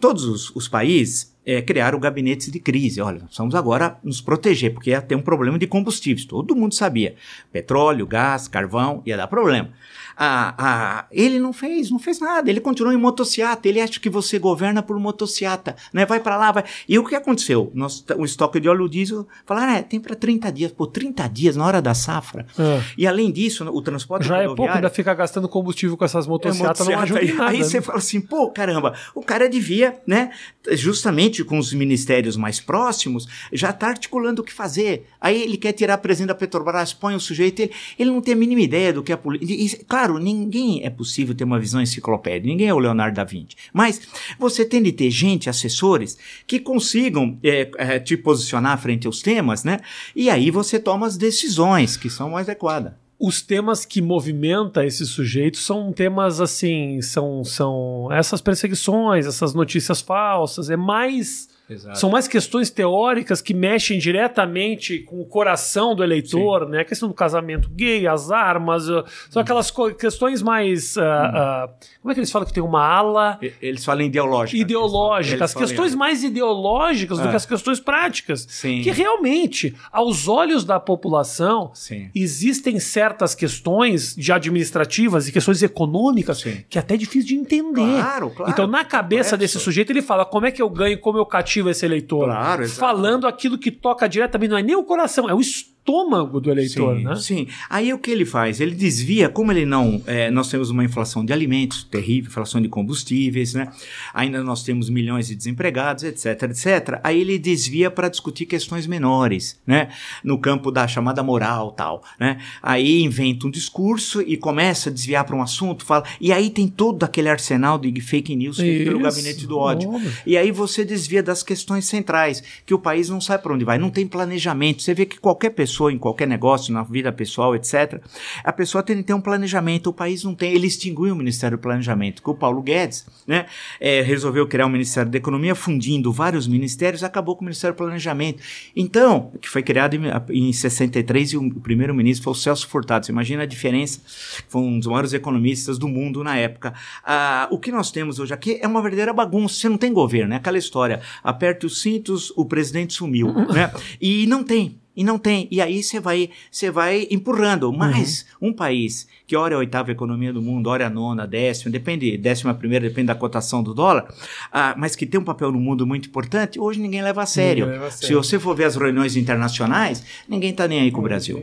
Todos 0.00 0.24
os, 0.24 0.50
os 0.56 0.66
países 0.68 1.32
é, 1.46 1.62
criaram 1.62 1.98
gabinetes 2.00 2.50
de 2.50 2.58
crise. 2.58 3.00
Olha, 3.00 3.20
precisamos 3.20 3.54
agora 3.54 3.96
nos 4.02 4.20
proteger, 4.20 4.72
porque 4.74 4.90
ia 4.90 5.00
ter 5.00 5.14
um 5.14 5.22
problema 5.22 5.58
de 5.58 5.66
combustíveis. 5.66 6.24
Todo 6.24 6.56
mundo 6.56 6.74
sabia. 6.74 7.14
Petróleo, 7.52 8.06
gás, 8.06 8.48
carvão, 8.48 9.00
ia 9.06 9.16
dar 9.16 9.26
problema. 9.28 9.70
Ah, 10.16 10.54
ah, 10.58 11.06
ele 11.10 11.38
não 11.38 11.52
fez, 11.52 11.90
não 11.90 11.98
fez 11.98 12.20
nada. 12.20 12.50
Ele 12.50 12.60
continuou 12.60 12.92
em 12.92 12.98
motociata. 12.98 13.68
Ele 13.68 13.80
acha 13.80 13.98
que 14.00 14.10
você 14.10 14.38
governa 14.38 14.82
por 14.82 14.98
motociata, 14.98 15.76
né? 15.92 16.04
Vai 16.04 16.20
para 16.20 16.36
lá, 16.36 16.52
vai. 16.52 16.64
E 16.88 16.98
o 16.98 17.04
que 17.04 17.14
aconteceu? 17.14 17.70
Nós, 17.74 18.04
o 18.16 18.24
estoque 18.24 18.60
de 18.60 18.68
óleo 18.68 18.88
diesel, 18.88 19.26
falaram, 19.44 19.72
é, 19.72 19.82
tem 19.82 20.00
para 20.00 20.14
30 20.14 20.52
dias. 20.52 20.72
Pô, 20.72 20.86
30 20.86 21.28
dias 21.28 21.56
na 21.56 21.66
hora 21.66 21.82
da 21.82 21.94
safra. 21.94 22.46
Ah. 22.58 22.82
E 22.96 23.06
além 23.06 23.30
disso, 23.30 23.64
o 23.64 23.82
transporte 23.82 24.26
Já 24.26 24.38
é 24.38 24.46
pouco, 24.46 24.68
ainda 24.68 24.90
ficar 24.90 25.14
gastando 25.14 25.48
combustível 25.48 25.96
com 25.96 26.04
essas 26.04 26.26
é, 26.26 26.28
motocicletas 26.28 26.86
não 26.86 26.96
nada. 26.96 27.48
Aí 27.48 27.58
você 27.58 27.78
né? 27.78 27.82
fala 27.82 27.98
assim, 27.98 28.20
pô, 28.20 28.50
caramba, 28.50 28.94
o 29.14 29.22
cara 29.22 29.48
devia, 29.48 29.98
né, 30.06 30.30
justamente 30.72 31.44
com 31.44 31.58
os 31.58 31.72
ministérios 31.72 32.36
mais 32.36 32.60
próximos, 32.60 33.26
já 33.52 33.72
tá 33.72 33.88
articulando 33.88 34.42
o 34.42 34.44
que 34.44 34.52
fazer. 34.52 35.06
Aí 35.20 35.42
ele 35.42 35.56
quer 35.56 35.72
tirar 35.72 35.94
a 35.94 35.98
presidente 35.98 36.28
da 36.28 36.34
Petrobras, 36.34 36.92
põe 36.92 37.14
o 37.14 37.20
sujeito, 37.20 37.60
ele, 37.60 37.72
ele 37.98 38.10
não 38.10 38.20
tem 38.20 38.34
a 38.34 38.36
mínima 38.36 38.60
ideia 38.60 38.92
do 38.92 39.02
que 39.02 39.12
é 39.12 39.16
política. 39.16 39.84
Claro, 40.00 40.18
ninguém 40.18 40.82
é 40.82 40.88
possível 40.88 41.34
ter 41.34 41.44
uma 41.44 41.60
visão 41.60 41.78
enciclopédica, 41.78 42.48
ninguém 42.48 42.68
é 42.68 42.72
o 42.72 42.78
Leonardo 42.78 43.16
da 43.16 43.22
Vinci. 43.22 43.54
Mas 43.70 44.00
você 44.38 44.64
tem 44.64 44.82
de 44.82 44.92
ter 44.92 45.10
gente, 45.10 45.50
assessores, 45.50 46.16
que 46.46 46.58
consigam 46.58 47.38
é, 47.44 47.70
é, 47.76 47.98
te 47.98 48.16
posicionar 48.16 48.80
frente 48.80 49.06
aos 49.06 49.20
temas, 49.20 49.62
né? 49.62 49.80
E 50.16 50.30
aí 50.30 50.50
você 50.50 50.80
toma 50.80 51.06
as 51.06 51.18
decisões 51.18 51.98
que 51.98 52.08
são 52.08 52.30
mais 52.30 52.48
adequadas. 52.48 52.94
Os 53.20 53.42
temas 53.42 53.84
que 53.84 54.00
movimenta 54.00 54.84
esses 54.86 55.10
sujeitos 55.10 55.64
são 55.64 55.92
temas 55.92 56.40
assim, 56.40 57.02
são, 57.02 57.44
são 57.44 58.08
essas 58.10 58.40
perseguições, 58.40 59.26
essas 59.26 59.52
notícias 59.52 60.00
falsas, 60.00 60.70
é 60.70 60.76
mais 60.76 61.50
Exato. 61.70 61.98
São 62.00 62.10
mais 62.10 62.26
questões 62.26 62.68
teóricas 62.68 63.40
que 63.40 63.54
mexem 63.54 63.96
diretamente 63.98 64.98
com 64.98 65.20
o 65.20 65.24
coração 65.24 65.94
do 65.94 66.02
eleitor, 66.02 66.64
Sim. 66.64 66.70
né? 66.72 66.80
A 66.80 66.84
questão 66.84 67.08
do 67.08 67.14
casamento 67.14 67.70
gay, 67.70 68.08
as 68.08 68.30
armas, 68.32 68.88
uh, 68.88 69.04
são 69.30 69.40
aquelas 69.40 69.72
questões 69.96 70.42
mais. 70.42 70.96
Uh, 70.96 71.00
uh, 71.00 71.70
como 72.02 72.10
é 72.10 72.14
que 72.14 72.20
eles 72.20 72.30
falam 72.32 72.46
que 72.46 72.52
tem 72.52 72.62
uma 72.62 72.84
ala? 72.84 73.38
Eles 73.62 73.84
falam 73.84 74.02
ideológica. 74.04 74.60
Ideológica. 74.60 75.44
As 75.44 75.54
questões 75.54 75.94
mais 75.94 76.24
ideológicas 76.24 77.20
do 77.20 77.28
que 77.28 77.36
as 77.36 77.46
questões 77.46 77.78
práticas. 77.78 78.46
Sim. 78.50 78.82
Que 78.82 78.90
realmente, 78.90 79.76
aos 79.92 80.26
olhos 80.26 80.64
da 80.64 80.80
população, 80.80 81.70
Sim. 81.72 82.10
existem 82.12 82.80
certas 82.80 83.09
questões 83.34 84.14
de 84.14 84.32
administrativas 84.32 85.28
e 85.28 85.32
questões 85.32 85.62
econômicas 85.62 86.40
Sim. 86.40 86.64
que 86.68 86.78
é 86.78 86.80
até 86.80 86.96
difícil 86.96 87.28
de 87.28 87.34
entender. 87.34 88.00
Claro, 88.00 88.30
claro. 88.30 88.52
Então, 88.52 88.66
na 88.66 88.84
cabeça 88.84 89.36
desse 89.36 89.58
sujeito, 89.58 89.90
ele 89.90 90.02
fala: 90.02 90.24
como 90.24 90.46
é 90.46 90.50
que 90.50 90.60
eu 90.60 90.68
ganho, 90.68 90.98
como 90.98 91.18
eu 91.18 91.26
cativo 91.26 91.70
esse 91.70 91.84
eleitor. 91.84 92.26
Claro, 92.26 92.68
Falando 92.68 93.26
aquilo 93.26 93.58
que 93.58 93.70
toca 93.70 94.08
diretamente, 94.08 94.50
não 94.50 94.58
é 94.58 94.62
nem 94.62 94.76
o 94.76 94.84
coração, 94.84 95.28
é 95.28 95.34
o 95.34 95.40
estômago 95.40 95.79
estômago 95.80 96.40
do 96.40 96.50
eleitor, 96.50 96.96
sim, 96.96 97.04
né? 97.04 97.16
Sim. 97.16 97.46
Aí 97.68 97.92
o 97.92 97.98
que 97.98 98.10
ele 98.10 98.24
faz? 98.24 98.60
Ele 98.60 98.74
desvia, 98.74 99.28
como 99.28 99.50
ele 99.50 99.64
não. 99.64 100.00
É, 100.06 100.30
nós 100.30 100.48
temos 100.48 100.70
uma 100.70 100.84
inflação 100.84 101.24
de 101.24 101.32
alimentos 101.32 101.84
terrível, 101.84 102.30
inflação 102.30 102.60
de 102.60 102.68
combustíveis, 102.68 103.54
né? 103.54 103.72
Ainda 104.14 104.42
nós 104.44 104.62
temos 104.62 104.88
milhões 104.88 105.28
de 105.28 105.34
desempregados, 105.34 106.04
etc, 106.04 106.42
etc. 106.44 107.00
Aí 107.02 107.20
ele 107.20 107.38
desvia 107.38 107.90
para 107.90 108.08
discutir 108.08 108.46
questões 108.46 108.86
menores, 108.86 109.58
né? 109.66 109.88
No 110.22 110.38
campo 110.38 110.70
da 110.70 110.86
chamada 110.86 111.22
moral 111.22 111.72
tal, 111.72 112.02
né? 112.18 112.38
Aí 112.62 113.02
inventa 113.02 113.46
um 113.46 113.50
discurso 113.50 114.22
e 114.22 114.36
começa 114.36 114.90
a 114.90 114.92
desviar 114.92 115.24
para 115.24 115.34
um 115.34 115.42
assunto, 115.42 115.84
fala. 115.84 116.04
E 116.20 116.32
aí 116.32 116.50
tem 116.50 116.68
todo 116.68 117.02
aquele 117.02 117.28
arsenal 117.28 117.78
de 117.78 118.00
fake 118.00 118.36
news 118.36 118.58
feito 118.58 118.84
pelo 118.84 119.00
gabinete 119.00 119.46
do 119.46 119.58
ódio. 119.58 119.90
E 120.26 120.36
aí 120.36 120.52
você 120.52 120.84
desvia 120.84 121.22
das 121.22 121.42
questões 121.42 121.86
centrais, 121.86 122.42
que 122.64 122.74
o 122.74 122.78
país 122.78 123.08
não 123.08 123.20
sabe 123.20 123.42
para 123.42 123.54
onde 123.54 123.64
vai, 123.64 123.78
não 123.78 123.90
tem 123.90 124.06
planejamento. 124.06 124.82
Você 124.82 124.94
vê 124.94 125.06
que 125.06 125.18
qualquer 125.18 125.50
pessoa 125.50 125.69
pessoa 125.70 125.92
em 125.92 125.98
qualquer 125.98 126.26
negócio, 126.26 126.74
na 126.74 126.82
vida 126.82 127.12
pessoal, 127.12 127.54
etc., 127.54 128.02
a 128.42 128.52
pessoa 128.52 128.82
tem 128.82 128.96
que 128.96 129.04
ter 129.04 129.14
um 129.14 129.20
planejamento. 129.20 129.88
O 129.88 129.92
país 129.92 130.24
não 130.24 130.34
tem. 130.34 130.52
Ele 130.52 130.66
extinguiu 130.66 131.14
o 131.14 131.16
Ministério 131.16 131.56
do 131.56 131.60
Planejamento, 131.60 132.22
que 132.22 132.28
o 132.28 132.34
Paulo 132.34 132.60
Guedes 132.60 133.06
né, 133.26 133.46
é, 133.80 134.02
resolveu 134.02 134.46
criar 134.46 134.66
o 134.66 134.68
Ministério 134.68 135.10
da 135.10 135.16
Economia, 135.16 135.54
fundindo 135.54 136.12
vários 136.12 136.48
ministérios, 136.48 137.04
acabou 137.04 137.36
com 137.36 137.42
o 137.42 137.44
Ministério 137.44 137.74
do 137.74 137.78
Planejamento. 137.78 138.42
Então, 138.74 139.32
que 139.40 139.48
foi 139.48 139.62
criado 139.62 139.94
em, 139.94 140.48
em 140.48 140.52
63 140.52 141.32
e 141.32 141.36
o 141.36 141.60
primeiro 141.60 141.94
ministro 141.94 142.24
foi 142.24 142.32
o 142.32 142.36
Celso 142.36 142.66
Furtado. 142.66 143.06
Você 143.06 143.12
imagina 143.12 143.44
a 143.44 143.46
diferença? 143.46 144.00
Foi 144.48 144.60
um 144.60 144.78
dos 144.78 144.88
maiores 144.88 145.12
economistas 145.12 145.78
do 145.78 145.86
mundo 145.86 146.24
na 146.24 146.36
época. 146.36 146.74
Ah, 147.04 147.46
o 147.50 147.58
que 147.58 147.70
nós 147.70 147.92
temos 147.92 148.18
hoje 148.18 148.34
aqui 148.34 148.58
é 148.60 148.66
uma 148.66 148.82
verdadeira 148.82 149.12
bagunça. 149.12 149.54
Você 149.54 149.68
não 149.68 149.78
tem 149.78 149.92
governo, 149.92 150.34
é 150.34 150.36
aquela 150.36 150.58
história. 150.58 151.00
Aperte 151.22 151.66
os 151.66 151.80
cintos, 151.80 152.32
o 152.36 152.44
presidente 152.44 152.94
sumiu. 152.94 153.32
né? 153.52 153.72
E 154.00 154.26
não 154.26 154.42
tem 154.42 154.79
e 154.96 155.04
não 155.04 155.18
tem. 155.18 155.48
E 155.50 155.60
aí 155.60 155.82
você 155.82 156.00
vai, 156.00 156.30
você 156.50 156.70
vai 156.70 157.06
empurrando. 157.10 157.72
Mas 157.72 158.26
uhum. 158.40 158.48
um 158.48 158.52
país 158.52 159.08
que 159.26 159.36
ora 159.36 159.54
é 159.54 159.56
a 159.56 159.58
oitava 159.58 159.92
economia 159.92 160.32
do 160.32 160.42
mundo, 160.42 160.68
ora 160.68 160.84
é 160.84 160.86
a 160.86 160.90
nona, 160.90 161.26
décima, 161.26 161.70
depende, 161.70 162.16
décima 162.16 162.52
primeira, 162.52 162.88
depende 162.88 163.06
da 163.06 163.14
cotação 163.14 163.62
do 163.62 163.72
dólar, 163.72 164.12
ah, 164.52 164.74
mas 164.76 164.96
que 164.96 165.06
tem 165.06 165.20
um 165.20 165.24
papel 165.24 165.52
no 165.52 165.60
mundo 165.60 165.86
muito 165.86 166.08
importante, 166.08 166.58
hoje 166.58 166.80
ninguém 166.80 167.02
leva 167.02 167.22
a 167.22 167.26
sério. 167.26 167.66
Leva 167.66 167.86
a 167.86 167.90
sério. 167.90 168.06
Se 168.08 168.14
você 168.14 168.38
for 168.38 168.56
ver 168.56 168.64
as 168.64 168.76
reuniões 168.76 169.16
internacionais, 169.16 170.04
ninguém 170.28 170.50
está 170.50 170.66
nem 170.66 170.80
aí 170.80 170.90
com 170.90 171.00
o 171.00 171.04
Brasil. 171.04 171.40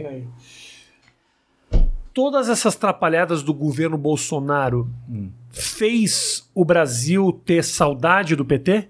Todas 2.14 2.50
essas 2.50 2.76
trapalhadas 2.76 3.43
do 3.43 3.54
governo 3.54 3.98
Bolsonaro 3.98 4.89
hum. 5.08 5.30
fez 5.52 6.50
o 6.54 6.66
Brasil 6.66 7.32
ter 7.45 7.64
saudade 7.64 8.36
do 8.36 8.43
PT? 8.43 8.89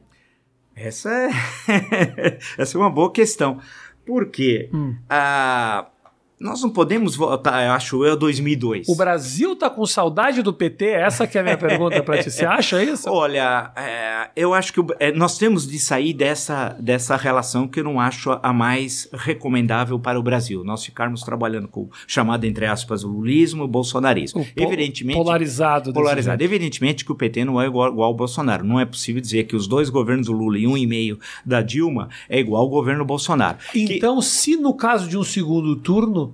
Essa 0.76 1.10
é, 1.10 1.30
essa 2.58 2.78
é 2.78 2.80
uma 2.80 2.90
boa 2.90 3.12
questão. 3.12 3.60
Porque 4.08 4.70
hum. 4.74 4.96
a 5.10 5.92
nós 6.40 6.62
não 6.62 6.70
podemos 6.70 7.16
voltar, 7.16 7.66
eu 7.66 7.72
acho 7.72 8.06
eu, 8.06 8.16
2002. 8.16 8.88
O 8.88 8.96
Brasil 8.96 9.56
tá 9.56 9.72
com 9.72 9.86
saudade 9.88 10.44
do 10.44 10.54
PT? 10.54 10.86
Essa 10.86 11.26
que 11.26 11.36
é 11.36 11.42
a 11.42 11.44
minha 11.44 11.58
pergunta 11.58 12.04
para 12.04 12.22
ti. 12.22 12.30
Você 12.30 12.46
acha 12.48 12.84
isso? 12.84 13.10
Olha, 13.10 13.72
é, 13.76 14.30
eu 14.36 14.54
acho 14.54 14.72
que 14.72 14.80
é, 15.00 15.12
nós 15.12 15.38
temos 15.40 15.68
de 15.68 15.80
sair 15.80 16.14
dessa, 16.14 16.76
dessa 16.80 17.16
relação 17.16 17.68
que 17.68 17.80
eu 17.80 17.84
não 17.84 18.00
acho 18.00 18.38
a 18.44 18.54
mais 18.54 19.10
recomendável 19.12 20.00
para 20.00 20.20
o 20.20 20.22
Brasil. 20.22 20.64
Nós 20.64 20.86
ficarmos 20.86 21.24
trabalhando 21.24 21.68
com 21.68 21.82
o 21.82 21.90
chamado, 22.06 22.46
entre 22.46 22.68
aspas, 22.68 23.04
o 23.04 23.08
lulismo 23.08 23.64
o 23.64 23.68
bolsonarismo. 23.68 24.42
O 24.42 24.48
Evidentemente... 24.56 25.18
Polarizado. 25.18 25.92
Polarizado. 25.92 26.44
Evidentemente 26.44 27.04
que 27.04 27.12
o 27.12 27.16
PT 27.16 27.46
não 27.46 27.60
é 27.60 27.66
igual, 27.66 27.92
igual 27.92 28.10
ao 28.10 28.14
Bolsonaro. 28.14 28.64
Não 28.64 28.80
é 28.80 28.86
possível 28.86 29.20
dizer 29.20 29.46
que 29.46 29.56
os 29.56 29.68
dois 29.68 29.90
governos 29.90 30.28
do 30.28 30.34
Lula 30.34 30.60
e 30.60 30.68
um 30.68 30.78
e 30.78 30.86
meio 30.86 31.20
da 31.44 31.64
Dilma 31.64 32.10
é 32.30 32.40
igual 32.40 32.62
ao 32.62 32.70
governo 32.70 33.04
Bolsonaro. 33.04 33.58
Então, 33.74 34.18
que... 34.18 34.26
se 34.26 34.56
no 34.56 34.76
caso 34.76 35.10
de 35.10 35.18
um 35.18 35.24
segundo 35.24 35.76
turno 35.78 36.27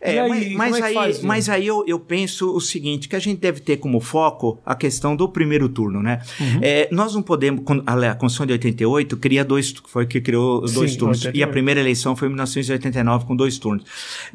é, 0.00 0.20
aí, 0.20 0.54
mas, 0.54 0.70
mas, 0.70 0.80
é 0.80 0.84
aí, 0.84 0.94
faz, 0.94 1.22
mas 1.22 1.48
aí 1.48 1.66
eu, 1.66 1.84
eu 1.86 1.98
penso 1.98 2.54
o 2.54 2.60
seguinte, 2.60 3.08
que 3.08 3.16
a 3.16 3.18
gente 3.18 3.40
deve 3.40 3.60
ter 3.60 3.78
como 3.78 4.00
foco 4.00 4.60
a 4.64 4.74
questão 4.74 5.16
do 5.16 5.28
primeiro 5.28 5.68
turno, 5.68 6.02
né? 6.02 6.20
Uhum. 6.38 6.60
É, 6.62 6.88
nós 6.92 7.14
não 7.14 7.22
podemos, 7.22 7.62
a, 7.86 8.14
Constituição 8.14 8.46
de 8.46 8.52
88 8.52 9.16
cria 9.16 9.44
dois, 9.44 9.74
foi 9.86 10.06
que 10.06 10.20
criou 10.20 10.62
os 10.62 10.72
dois 10.72 10.92
Sim, 10.92 10.98
turnos, 10.98 11.18
88. 11.18 11.38
e 11.38 11.42
a 11.42 11.48
primeira 11.48 11.80
eleição 11.80 12.14
foi 12.14 12.28
em 12.28 12.30
1989 12.30 13.24
com 13.24 13.34
dois 13.34 13.58
turnos. 13.58 13.84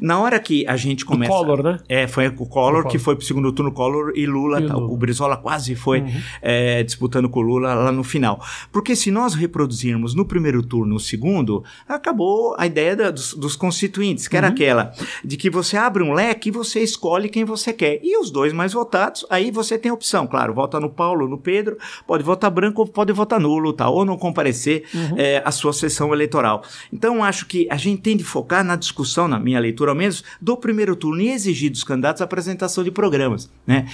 Na 0.00 0.20
hora 0.20 0.38
que 0.40 0.66
a 0.66 0.76
gente 0.76 1.04
começa... 1.04 1.32
O 1.32 1.36
Collor, 1.36 1.62
né? 1.62 1.78
É, 1.88 2.06
foi 2.06 2.28
o 2.28 2.32
Collor, 2.32 2.46
o 2.46 2.48
Collor. 2.48 2.86
que 2.88 2.98
foi 2.98 3.16
pro 3.16 3.24
segundo 3.24 3.52
turno, 3.52 3.72
Collor 3.72 4.12
e 4.14 4.26
Lula, 4.26 4.60
e 4.60 4.66
Lula. 4.66 4.92
o 4.92 4.96
Brizola 4.96 5.36
quase 5.36 5.74
foi 5.74 6.00
uhum. 6.00 6.20
é, 6.42 6.82
disputando 6.82 7.28
com 7.28 7.40
o 7.40 7.42
Lula 7.42 7.74
lá 7.74 7.92
no 7.92 8.04
final. 8.04 8.44
Porque 8.72 8.96
se 8.96 9.10
nós 9.10 9.34
reproduzirmos 9.34 10.14
no 10.14 10.24
primeiro 10.24 10.62
turno 10.62 10.96
o 10.96 11.00
segundo, 11.00 11.64
acabou 11.88 12.54
a 12.58 12.66
ideia 12.66 12.94
da, 12.96 13.10
dos, 13.10 13.34
dos, 13.34 13.56
constituintes, 13.56 14.28
que 14.28 14.36
era 14.36 14.48
uhum. 14.48 14.52
aquela 14.52 14.92
de 15.24 15.36
de 15.36 15.38
que 15.38 15.50
você 15.56 15.76
abre 15.76 16.02
um 16.02 16.12
leque 16.12 16.50
e 16.50 16.52
você 16.52 16.80
escolhe 16.80 17.30
quem 17.30 17.44
você 17.44 17.72
quer. 17.72 17.98
E 18.02 18.18
os 18.18 18.30
dois 18.30 18.52
mais 18.52 18.74
votados, 18.74 19.24
aí 19.30 19.50
você 19.50 19.78
tem 19.78 19.90
opção, 19.90 20.26
claro, 20.26 20.52
vota 20.52 20.78
no 20.78 20.90
Paulo, 20.90 21.26
no 21.26 21.38
Pedro, 21.38 21.78
pode 22.06 22.22
votar 22.22 22.50
branco 22.50 22.82
ou 22.82 22.86
pode 22.86 23.12
votar 23.12 23.40
nulo, 23.40 23.72
tá? 23.72 23.88
ou 23.88 24.04
não 24.04 24.18
comparecer 24.18 24.84
uhum. 24.94 25.14
é, 25.16 25.42
à 25.44 25.50
sua 25.50 25.72
sessão 25.72 26.12
eleitoral. 26.12 26.62
Então, 26.92 27.24
acho 27.24 27.46
que 27.46 27.66
a 27.70 27.76
gente 27.76 28.02
tem 28.02 28.16
de 28.16 28.22
focar 28.24 28.62
na 28.62 28.76
discussão, 28.76 29.26
na 29.26 29.38
minha 29.38 29.58
leitura 29.58 29.92
ao 29.92 29.96
menos, 29.96 30.22
do 30.40 30.56
primeiro 30.58 30.94
turno 30.94 31.22
e 31.22 31.30
exigir 31.30 31.70
dos 31.70 31.82
candidatos 31.82 32.20
a 32.20 32.26
apresentação 32.26 32.84
de 32.84 32.90
programas. 32.90 33.50
Né? 33.66 33.88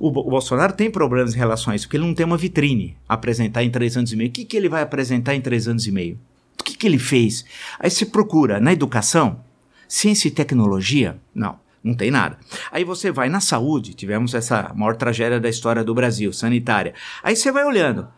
O, 0.00 0.08
o 0.08 0.30
Bolsonaro 0.30 0.72
tem 0.72 0.90
problemas 0.90 1.34
em 1.34 1.38
relação 1.38 1.72
a 1.72 1.76
isso, 1.76 1.86
porque 1.86 1.96
ele 1.96 2.06
não 2.06 2.14
tem 2.14 2.26
uma 2.26 2.36
vitrine 2.36 2.96
a 3.08 3.14
apresentar 3.14 3.62
em 3.62 3.70
três 3.70 3.96
anos 3.96 4.12
e 4.12 4.16
meio. 4.16 4.30
O 4.30 4.32
que, 4.32 4.44
que 4.44 4.56
ele 4.56 4.68
vai 4.68 4.82
apresentar 4.82 5.34
em 5.34 5.40
três 5.40 5.68
anos 5.68 5.86
e 5.86 5.92
meio? 5.92 6.18
O 6.60 6.64
que, 6.64 6.76
que 6.76 6.86
ele 6.86 6.98
fez? 6.98 7.44
Aí 7.78 7.90
se 7.90 8.06
procura 8.06 8.58
na 8.58 8.72
educação, 8.72 9.38
Ciência 9.88 10.28
e 10.28 10.30
tecnologia? 10.30 11.18
Não. 11.34 11.62
Não 11.82 11.94
tem 11.94 12.10
nada. 12.10 12.38
Aí 12.72 12.82
você 12.82 13.12
vai 13.12 13.28
na 13.28 13.40
saúde, 13.40 13.92
tivemos 13.92 14.32
essa 14.32 14.72
maior 14.74 14.96
tragédia 14.96 15.38
da 15.38 15.50
história 15.50 15.84
do 15.84 15.94
Brasil, 15.94 16.32
sanitária. 16.32 16.94
Aí 17.22 17.36
você 17.36 17.52
vai 17.52 17.62
olhando. 17.62 18.08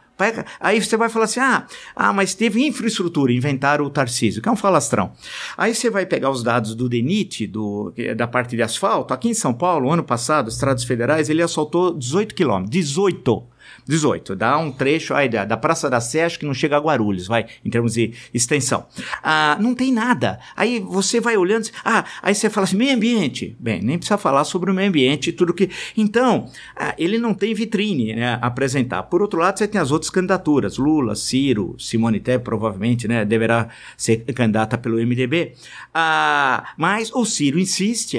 Aí 0.59 0.81
você 0.81 0.97
vai 0.97 1.09
falar 1.09 1.27
assim: 1.27 1.41
ah, 1.41 1.67
ah, 1.95 2.13
mas 2.13 2.35
teve 2.35 2.65
infraestrutura, 2.65 3.33
inventaram 3.33 3.85
o 3.85 3.91
Tarcísio, 3.91 4.41
que 4.41 4.49
é 4.49 4.53
um 4.53 4.57
falastrão. 4.57 5.13
Aí 5.57 5.75
você 5.75 5.91
vai 5.91 6.07
pegar 6.07 6.31
os 6.31 6.43
dados 6.43 6.75
do 6.75 6.89
DENIT, 6.89 7.47
do, 7.47 7.93
é 7.97 8.15
da 8.15 8.27
parte 8.27 8.57
de 8.57 8.63
asfalto. 8.63 9.13
Aqui 9.13 9.29
em 9.29 9.35
São 9.35 9.53
Paulo, 9.53 9.91
ano 9.91 10.03
passado, 10.03 10.49
estradas 10.49 10.85
federais, 10.85 11.29
ele 11.29 11.43
asfaltou 11.43 11.93
18 11.93 12.35
quilômetros. 12.35 12.71
18! 12.71 13.56
18. 13.87 14.35
Dá 14.35 14.59
um 14.59 14.73
trecho 14.73 15.15
aí 15.15 15.29
da, 15.29 15.45
da 15.45 15.57
Praça 15.57 15.89
da 15.89 16.01
Sé, 16.01 16.25
acho 16.25 16.39
que 16.39 16.47
não 16.47 16.55
chega 16.55 16.77
a 16.77 16.81
Guarulhos, 16.81 17.27
vai, 17.27 17.47
em 17.65 17.71
termos 17.71 17.95
de 17.95 18.13
extensão. 18.35 18.87
Ah, 19.23 19.57
não 19.61 19.75
tem 19.75 19.93
nada. 19.93 20.39
Aí 20.57 20.81
você 20.81 21.21
vai 21.21 21.37
olhando, 21.37 21.69
ah, 21.85 22.05
aí 22.23 22.35
você 22.35 22.51
fala 22.51 22.65
assim, 22.65 22.77
meio 22.77 22.95
ambiente. 22.95 23.57
Bem, 23.59 23.81
nem 23.83 23.97
precisa 23.97 24.19
falar 24.19 24.45
sobre 24.45 24.71
o 24.71 24.75
meio 24.75 24.89
ambiente 24.89 25.31
e 25.31 25.33
tudo 25.33 25.55
que. 25.55 25.71
Então, 25.97 26.51
ah, 26.77 26.95
ele 26.99 27.19
não 27.19 27.33
tem 27.33 27.55
vitrine 27.55 28.15
né, 28.15 28.39
apresentar. 28.43 29.05
Por 29.05 29.23
outro 29.23 29.39
lado, 29.39 29.59
você 29.59 29.69
tem 29.69 29.81
as 29.81 29.91
outras 29.91 30.11
candidaturas. 30.11 30.79
Lula, 30.79 31.15
Ciro, 31.15 31.77
Simone 31.79 32.21
Tebet, 32.21 32.45
provavelmente, 32.45 33.07
né, 33.07 33.25
deverá 33.25 33.69
ser 33.97 34.19
candidata 34.35 34.77
pelo 34.77 34.97
MDB. 34.97 35.53
Ah, 35.95 36.73
mas 36.77 37.13
o 37.13 37.25
Ciro 37.25 37.59
insiste, 37.59 38.19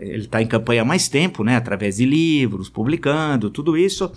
ele 0.00 0.24
está 0.24 0.42
em 0.42 0.46
campanha 0.46 0.82
há 0.82 0.84
mais 0.84 1.08
tempo, 1.08 1.42
né, 1.42 1.56
através 1.56 1.96
de 1.96 2.04
livros, 2.04 2.68
publicando, 2.68 3.50
tudo 3.50 3.76
isso. 3.76 4.10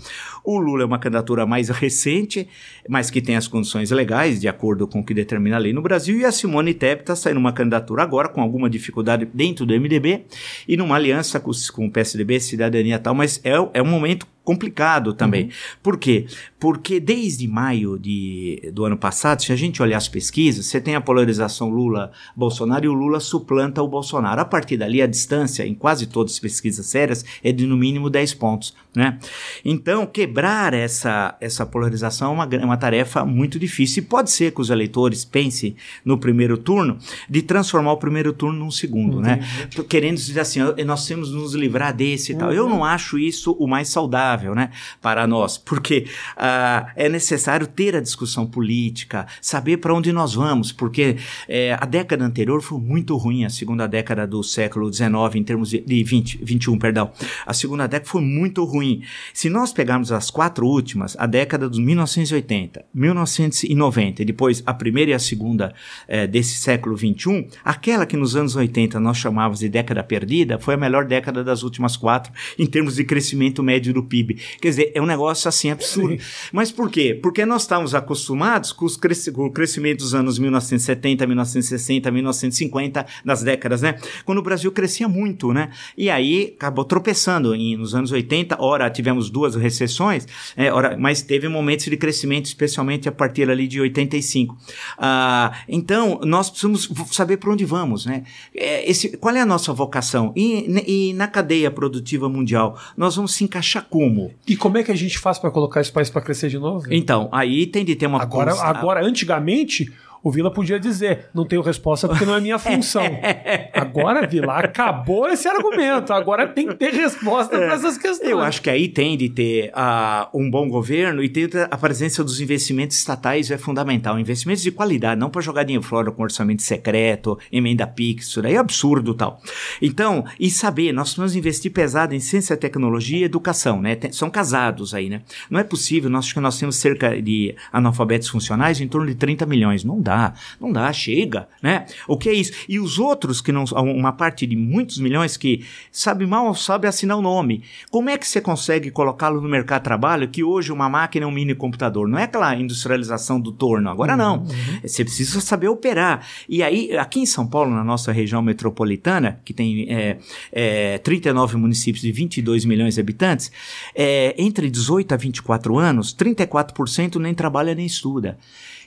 O 0.44 0.58
Lula 0.66 0.82
é 0.82 0.86
uma 0.86 0.98
candidatura 0.98 1.46
mais 1.46 1.68
recente, 1.68 2.48
mas 2.88 3.10
que 3.10 3.22
tem 3.22 3.36
as 3.36 3.46
condições 3.46 3.90
legais, 3.90 4.40
de 4.40 4.48
acordo 4.48 4.86
com 4.86 5.00
o 5.00 5.04
que 5.04 5.14
determina 5.14 5.56
a 5.56 5.58
lei 5.58 5.72
no 5.72 5.80
Brasil, 5.80 6.18
e 6.18 6.24
a 6.24 6.32
Simone 6.32 6.74
Tebet 6.74 7.02
está 7.02 7.16
saindo 7.16 7.38
uma 7.38 7.52
candidatura 7.52 8.02
agora, 8.02 8.28
com 8.28 8.40
alguma 8.40 8.68
dificuldade 8.68 9.28
dentro 9.32 9.64
do 9.64 9.72
MDB, 9.72 10.24
e 10.66 10.76
numa 10.76 10.96
aliança 10.96 11.38
com, 11.38 11.50
com 11.72 11.86
o 11.86 11.90
PSDB, 11.90 12.40
Cidadania 12.40 12.96
e 12.96 12.98
tal, 12.98 13.14
mas 13.14 13.40
é, 13.44 13.52
é 13.74 13.82
um 13.82 13.86
momento 13.86 14.26
complicado 14.46 15.12
também. 15.12 15.46
Uhum. 15.46 15.50
Por 15.82 15.98
quê? 15.98 16.26
Porque 16.58 17.00
desde 17.00 17.46
maio 17.48 17.98
de, 17.98 18.70
do 18.72 18.84
ano 18.84 18.96
passado, 18.96 19.42
se 19.42 19.52
a 19.52 19.56
gente 19.56 19.82
olhar 19.82 19.98
as 19.98 20.08
pesquisas, 20.08 20.66
você 20.66 20.80
tem 20.80 20.94
a 20.94 21.00
polarização 21.00 21.68
Lula-Bolsonaro 21.68 22.84
e 22.84 22.88
o 22.88 22.94
Lula 22.94 23.18
suplanta 23.18 23.82
o 23.82 23.88
Bolsonaro. 23.88 24.40
A 24.40 24.44
partir 24.44 24.76
dali, 24.76 25.02
a 25.02 25.06
distância, 25.06 25.66
em 25.66 25.74
quase 25.74 26.06
todas 26.06 26.34
as 26.34 26.38
pesquisas 26.38 26.86
sérias, 26.86 27.24
é 27.42 27.50
de 27.50 27.66
no 27.66 27.76
mínimo 27.76 28.08
10 28.08 28.34
pontos. 28.34 28.72
Né? 28.94 29.18
Então, 29.64 30.06
quebrar 30.06 30.72
essa, 30.72 31.36
essa 31.40 31.66
polarização 31.66 32.30
é 32.30 32.34
uma, 32.34 32.48
é 32.52 32.64
uma 32.64 32.76
tarefa 32.76 33.24
muito 33.24 33.58
difícil. 33.58 34.04
E 34.04 34.06
pode 34.06 34.30
ser 34.30 34.52
que 34.52 34.60
os 34.60 34.70
eleitores 34.70 35.24
pensem 35.24 35.74
no 36.04 36.16
primeiro 36.16 36.56
turno 36.56 36.98
de 37.28 37.42
transformar 37.42 37.92
o 37.92 37.96
primeiro 37.96 38.32
turno 38.32 38.60
num 38.60 38.70
segundo, 38.70 39.20
né? 39.20 39.40
Querendo 39.88 40.16
dizer 40.16 40.40
assim, 40.40 40.60
nós 40.86 41.06
temos 41.06 41.32
nos 41.32 41.54
livrar 41.54 41.94
desse 41.94 42.30
e 42.30 42.34
uhum. 42.34 42.40
tal. 42.40 42.52
Eu 42.52 42.68
não 42.68 42.84
acho 42.84 43.18
isso 43.18 43.52
o 43.58 43.66
mais 43.66 43.88
saudável, 43.88 44.35
né? 44.36 44.70
Para 45.00 45.26
nós, 45.26 45.58
porque 45.58 46.06
uh, 46.36 46.86
é 46.94 47.08
necessário 47.08 47.66
ter 47.66 47.96
a 47.96 48.00
discussão 48.00 48.46
política, 48.46 49.26
saber 49.40 49.78
para 49.78 49.94
onde 49.94 50.12
nós 50.12 50.34
vamos, 50.34 50.72
porque 50.72 51.16
é, 51.48 51.76
a 51.78 51.84
década 51.84 52.24
anterior 52.24 52.60
foi 52.62 52.78
muito 52.78 53.16
ruim, 53.16 53.44
a 53.44 53.50
segunda 53.50 53.86
década 53.86 54.26
do 54.26 54.42
século 54.42 54.92
XIX, 54.92 55.10
em 55.34 55.42
termos 55.42 55.70
de, 55.70 55.80
de 55.80 56.02
20, 56.02 56.40
21, 56.42 56.78
perdão. 56.78 57.10
A 57.46 57.52
segunda 57.52 57.86
década 57.86 58.08
foi 58.10 58.22
muito 58.22 58.64
ruim. 58.64 59.02
Se 59.32 59.48
nós 59.48 59.72
pegarmos 59.72 60.12
as 60.12 60.30
quatro 60.30 60.66
últimas, 60.66 61.16
a 61.18 61.26
década 61.26 61.68
dos 61.68 61.78
1980, 61.78 62.84
1990 62.92 64.22
e 64.22 64.24
depois 64.24 64.62
a 64.66 64.74
primeira 64.74 65.12
e 65.12 65.14
a 65.14 65.18
segunda 65.18 65.74
é, 66.08 66.26
desse 66.26 66.56
século 66.56 66.96
XXI, 66.96 67.48
aquela 67.64 68.06
que 68.06 68.16
nos 68.16 68.36
anos 68.36 68.56
80 68.56 68.98
nós 69.00 69.16
chamávamos 69.16 69.60
de 69.60 69.68
década 69.68 70.02
perdida, 70.02 70.58
foi 70.58 70.74
a 70.74 70.76
melhor 70.76 71.04
década 71.04 71.44
das 71.44 71.62
últimas 71.62 71.96
quatro 71.96 72.32
em 72.58 72.66
termos 72.66 72.96
de 72.96 73.04
crescimento 73.04 73.62
médio 73.62 73.92
do 73.92 74.02
PIB. 74.02 74.25
Quer 74.34 74.68
dizer, 74.68 74.92
é 74.94 75.00
um 75.00 75.06
negócio 75.06 75.48
assim 75.48 75.70
absurdo. 75.70 76.20
Sim. 76.20 76.28
Mas 76.52 76.70
por 76.70 76.90
quê? 76.90 77.18
Porque 77.20 77.44
nós 77.44 77.62
estamos 77.62 77.94
acostumados 77.94 78.72
com, 78.72 78.84
os 78.84 78.96
com 78.96 79.46
o 79.46 79.50
crescimento 79.50 79.98
dos 79.98 80.14
anos 80.14 80.38
1970, 80.38 81.26
1960, 81.26 82.10
1950, 82.10 83.06
das 83.24 83.42
décadas, 83.42 83.82
né? 83.82 83.98
Quando 84.24 84.38
o 84.38 84.42
Brasil 84.42 84.70
crescia 84.72 85.08
muito, 85.08 85.52
né? 85.52 85.70
E 85.96 86.10
aí 86.10 86.54
acabou 86.56 86.84
tropeçando 86.84 87.54
em, 87.54 87.76
nos 87.76 87.94
anos 87.94 88.12
80, 88.12 88.56
ora 88.60 88.88
tivemos 88.90 89.30
duas 89.30 89.54
recessões, 89.54 90.26
é, 90.56 90.72
ora, 90.72 90.96
mas 90.98 91.22
teve 91.22 91.48
momentos 91.48 91.86
de 91.86 91.96
crescimento, 91.96 92.46
especialmente 92.46 93.08
a 93.08 93.12
partir 93.12 93.50
ali 93.50 93.66
de 93.66 93.80
85. 93.80 94.56
Ah, 94.98 95.52
então, 95.68 96.20
nós 96.24 96.50
precisamos 96.50 96.88
saber 97.12 97.36
para 97.36 97.50
onde 97.50 97.64
vamos, 97.64 98.06
né? 98.06 98.24
É, 98.54 98.88
esse, 98.88 99.16
qual 99.16 99.34
é 99.34 99.40
a 99.40 99.46
nossa 99.46 99.72
vocação? 99.72 100.32
E, 100.36 101.10
e 101.10 101.12
na 101.14 101.26
cadeia 101.26 101.70
produtiva 101.70 102.28
mundial, 102.28 102.78
nós 102.96 103.16
vamos 103.16 103.34
se 103.34 103.44
encaixar 103.44 103.86
como? 103.88 104.15
E 104.46 104.56
como 104.56 104.78
é 104.78 104.82
que 104.82 104.92
a 104.92 104.96
gente 104.96 105.18
faz 105.18 105.38
para 105.38 105.50
colocar 105.50 105.80
esse 105.80 105.92
país 105.92 106.10
para 106.10 106.22
crescer 106.22 106.48
de 106.48 106.58
novo? 106.58 106.86
Então, 106.90 107.28
aí 107.32 107.66
tem 107.66 107.84
de 107.84 107.94
ter 107.94 108.06
uma... 108.06 108.20
Agora, 108.20 108.52
agora 108.60 109.04
antigamente 109.04 109.92
o 110.26 110.30
Vila 110.30 110.50
podia 110.50 110.80
dizer: 110.80 111.26
não 111.32 111.44
tenho 111.44 111.62
resposta 111.62 112.08
porque 112.08 112.24
não 112.24 112.34
é 112.34 112.40
minha 112.40 112.58
função. 112.58 113.04
Agora, 113.72 114.26
Vila, 114.26 114.58
acabou 114.58 115.28
esse 115.28 115.46
argumento. 115.46 116.12
Agora 116.12 116.48
tem 116.48 116.66
que 116.66 116.74
ter 116.74 116.92
resposta 116.92 117.54
é, 117.54 117.58
para 117.60 117.74
essas 117.74 117.96
questões. 117.96 118.28
Eu 118.28 118.40
acho 118.40 118.60
que 118.60 118.68
aí 118.68 118.88
tem 118.88 119.16
de 119.16 119.28
ter 119.28 119.70
uh, 119.70 120.26
um 120.36 120.50
bom 120.50 120.68
governo 120.68 121.22
e 121.22 121.28
ter 121.28 121.48
a 121.70 121.76
presença 121.78 122.24
dos 122.24 122.40
investimentos 122.40 122.98
estatais 122.98 123.52
é 123.52 123.56
fundamental. 123.56 124.18
Investimentos 124.18 124.64
de 124.64 124.72
qualidade, 124.72 125.20
não 125.20 125.30
para 125.30 125.40
jogar 125.40 125.62
dinheiro 125.62 125.86
fora 125.86 126.10
com 126.10 126.24
orçamento 126.24 126.62
secreto, 126.62 127.38
emenda 127.52 127.86
PIX, 127.86 128.26
isso 128.26 128.42
daí 128.42 128.54
é 128.54 128.58
absurdo 128.58 129.14
tal. 129.14 129.40
Então, 129.80 130.24
e 130.40 130.50
saber, 130.50 130.92
nós 130.92 131.10
precisamos 131.10 131.36
investir 131.36 131.70
pesado 131.70 132.16
em 132.16 132.20
ciência, 132.20 132.56
tecnologia 132.56 133.18
e 133.18 133.22
educação, 133.22 133.80
né? 133.80 133.94
Tem, 133.94 134.10
são 134.10 134.28
casados 134.28 134.92
aí, 134.92 135.08
né? 135.08 135.22
Não 135.48 135.60
é 135.60 135.62
possível, 135.62 136.10
nós 136.10 136.24
acho 136.24 136.34
que 136.34 136.40
nós 136.40 136.58
temos 136.58 136.74
cerca 136.74 137.22
de 137.22 137.54
analfabetos 137.72 138.26
funcionais 138.26 138.80
em 138.80 138.88
torno 138.88 139.06
de 139.06 139.14
30 139.14 139.46
milhões. 139.46 139.84
Não 139.84 140.00
dá 140.00 140.15
dá, 140.16 140.34
não 140.60 140.72
dá, 140.72 140.92
chega, 140.92 141.48
né? 141.62 141.86
O 142.08 142.16
que 142.16 142.28
é 142.28 142.32
isso? 142.32 142.52
E 142.68 142.80
os 142.80 142.98
outros 142.98 143.40
que 143.40 143.52
não, 143.52 143.64
uma 143.64 144.12
parte 144.12 144.46
de 144.46 144.56
muitos 144.56 144.98
milhões 144.98 145.36
que 145.36 145.64
sabe 145.92 146.26
mal 146.26 146.54
sabe 146.54 146.86
assinar 146.86 147.18
o 147.18 147.22
nome. 147.22 147.62
Como 147.90 148.08
é 148.08 148.16
que 148.16 148.26
você 148.26 148.40
consegue 148.40 148.90
colocá-lo 148.90 149.40
no 149.40 149.48
mercado 149.48 149.82
de 149.82 149.84
trabalho 149.84 150.28
que 150.28 150.42
hoje 150.42 150.72
uma 150.72 150.88
máquina 150.88 151.24
é 151.24 151.28
um 151.28 151.32
mini 151.32 151.54
computador? 151.54 152.08
Não 152.08 152.18
é 152.18 152.24
aquela 152.24 152.54
industrialização 152.54 153.40
do 153.40 153.52
torno, 153.52 153.90
agora 153.90 154.12
uhum, 154.12 154.18
não. 154.18 154.38
Uhum. 154.38 154.80
Você 154.82 155.04
precisa 155.04 155.40
saber 155.40 155.68
operar. 155.68 156.26
E 156.48 156.62
aí, 156.62 156.96
aqui 156.96 157.20
em 157.20 157.26
São 157.26 157.46
Paulo, 157.46 157.70
na 157.70 157.84
nossa 157.84 158.12
região 158.12 158.40
metropolitana, 158.40 159.40
que 159.44 159.52
tem 159.52 159.86
é, 159.90 160.18
é, 160.52 160.98
39 160.98 161.56
municípios 161.56 162.04
e 162.04 162.12
22 162.12 162.64
milhões 162.64 162.94
de 162.94 163.00
habitantes, 163.00 163.52
é, 163.94 164.34
entre 164.38 164.70
18 164.70 165.12
a 165.12 165.16
24 165.16 165.78
anos, 165.78 166.14
34% 166.14 167.16
nem 167.16 167.34
trabalha 167.34 167.74
nem 167.74 167.86
estuda. 167.86 168.38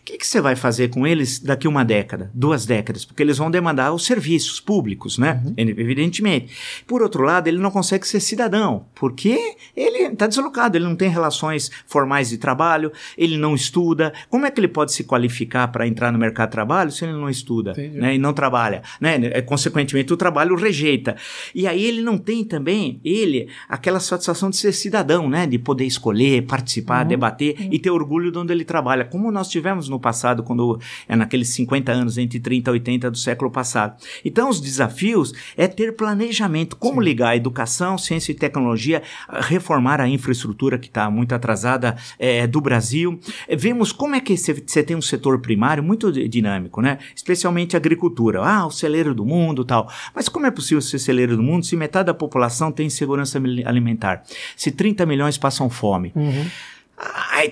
O 0.10 0.12
que, 0.12 0.18
que, 0.18 0.28
você 0.28 0.42
vai 0.42 0.56
fazer 0.56 0.90
com 0.90 1.06
eles 1.06 1.38
daqui 1.38 1.68
uma 1.68 1.86
década, 1.86 2.32
duas 2.34 2.66
décadas? 2.66 3.06
Porque 3.06 3.22
eles 3.22 3.38
vão 3.38 3.52
demandar 3.52 3.94
os 3.94 4.06
serviços 4.06 4.60
públicos, 4.60 5.20
né? 5.20 5.40
Uhum. 5.46 5.54
Evidentemente. 5.56 6.52
Por 6.88 7.04
outro 7.04 7.22
lado, 7.22 7.48
ele 7.48 7.60
não 7.60 7.70
consegue 7.70 8.08
ser 8.08 8.20
cidadão, 8.20 8.88
porque 8.96 9.38
ele 9.78 10.08
está 10.08 10.26
deslocado, 10.26 10.76
ele 10.76 10.86
não 10.86 10.96
tem 10.96 11.10
relações 11.10 11.70
formais 11.86 12.30
de 12.30 12.40
trabalho, 12.40 12.92
ele 13.16 13.38
não 13.38 13.54
estuda. 13.54 14.12
Como 14.32 14.48
é 14.48 14.52
que 14.52 14.60
ele 14.60 14.68
pode 14.68 14.94
se 14.94 15.04
qualificar 15.04 15.68
para 15.68 15.86
entrar 15.86 16.12
no 16.12 16.18
mercado 16.18 16.48
de 16.48 16.54
trabalho 16.54 16.90
se 16.90 17.06
ele 17.06 17.14
não 17.14 17.30
estuda 17.30 17.76
né? 17.94 18.16
e 18.16 18.18
não 18.18 18.34
trabalha? 18.34 18.82
Né? 19.00 19.20
É, 19.26 19.44
consequentemente, 19.44 20.12
o 20.12 20.18
trabalho 20.18 20.56
rejeita. 20.56 21.18
E 21.54 21.68
aí 21.68 21.86
ele 21.86 22.02
não 22.02 22.18
tem 22.18 22.44
também, 22.44 23.00
ele, 23.06 23.48
aquela 23.68 24.00
satisfação 24.00 24.50
de 24.50 24.58
ser 24.58 24.72
cidadão, 24.72 25.30
né? 25.30 25.46
De 25.46 25.60
poder 25.60 25.86
escolher, 25.86 26.48
participar, 26.48 27.04
uhum. 27.04 27.10
debater 27.10 27.56
uhum. 27.60 27.70
e 27.72 27.78
ter 27.78 27.92
orgulho 27.92 28.32
de 28.32 28.40
onde 28.40 28.52
ele 28.52 28.66
trabalha. 28.66 29.06
Como 29.06 29.32
nós 29.32 29.48
tivemos 29.48 29.88
no 29.88 29.99
passado, 30.00 30.44
quando 30.44 30.80
é 31.08 31.16
naqueles 31.16 31.50
50 31.50 31.92
anos, 31.92 32.18
entre 32.18 32.40
30 32.40 32.70
e 32.70 32.74
80 32.74 33.12
do 33.12 33.18
século 33.18 33.52
passado. 33.52 34.02
Então, 34.24 34.50
os 34.50 34.60
desafios 34.60 35.34
é 35.58 35.68
ter 35.68 35.96
planejamento, 35.96 36.76
como 36.76 37.02
Sim. 37.02 37.08
ligar 37.08 37.30
a 37.30 37.36
educação, 37.36 37.98
ciência 37.98 38.32
e 38.32 38.36
tecnologia, 38.36 39.02
reformar 39.30 40.02
a 40.02 40.08
infraestrutura 40.08 40.78
que 40.78 40.88
está 40.88 41.10
muito 41.10 41.34
atrasada 41.34 41.96
é, 42.18 42.48
do 42.48 42.62
Brasil. 42.62 43.20
Vemos 43.50 43.92
como 43.92 44.16
é 44.16 44.20
que 44.20 44.36
você 44.38 44.84
tem 44.84 44.96
um 44.96 45.02
setor 45.02 45.40
primário 45.40 45.84
muito 45.84 46.12
dinâmico, 46.12 46.82
né? 46.82 46.98
Especialmente 47.16 47.76
a 47.76 47.80
agricultura. 47.80 48.42
Ah, 48.44 48.66
o 48.66 48.72
celeiro 48.72 49.14
do 49.14 49.26
mundo 49.26 49.66
tal. 49.66 49.92
Mas 50.16 50.30
como 50.30 50.46
é 50.46 50.52
possível 50.52 50.82
ser 50.82 51.00
celeiro 51.00 51.36
do 51.36 51.44
mundo 51.44 51.66
se 51.66 51.76
metade 51.76 52.08
da 52.08 52.14
população 52.14 52.72
tem 52.72 52.88
insegurança 52.88 53.40
alimentar? 53.66 54.24
Se 54.56 54.72
30 54.72 55.06
milhões 55.06 55.38
passam 55.38 55.70
fome? 55.70 56.12
Uhum 56.16 56.46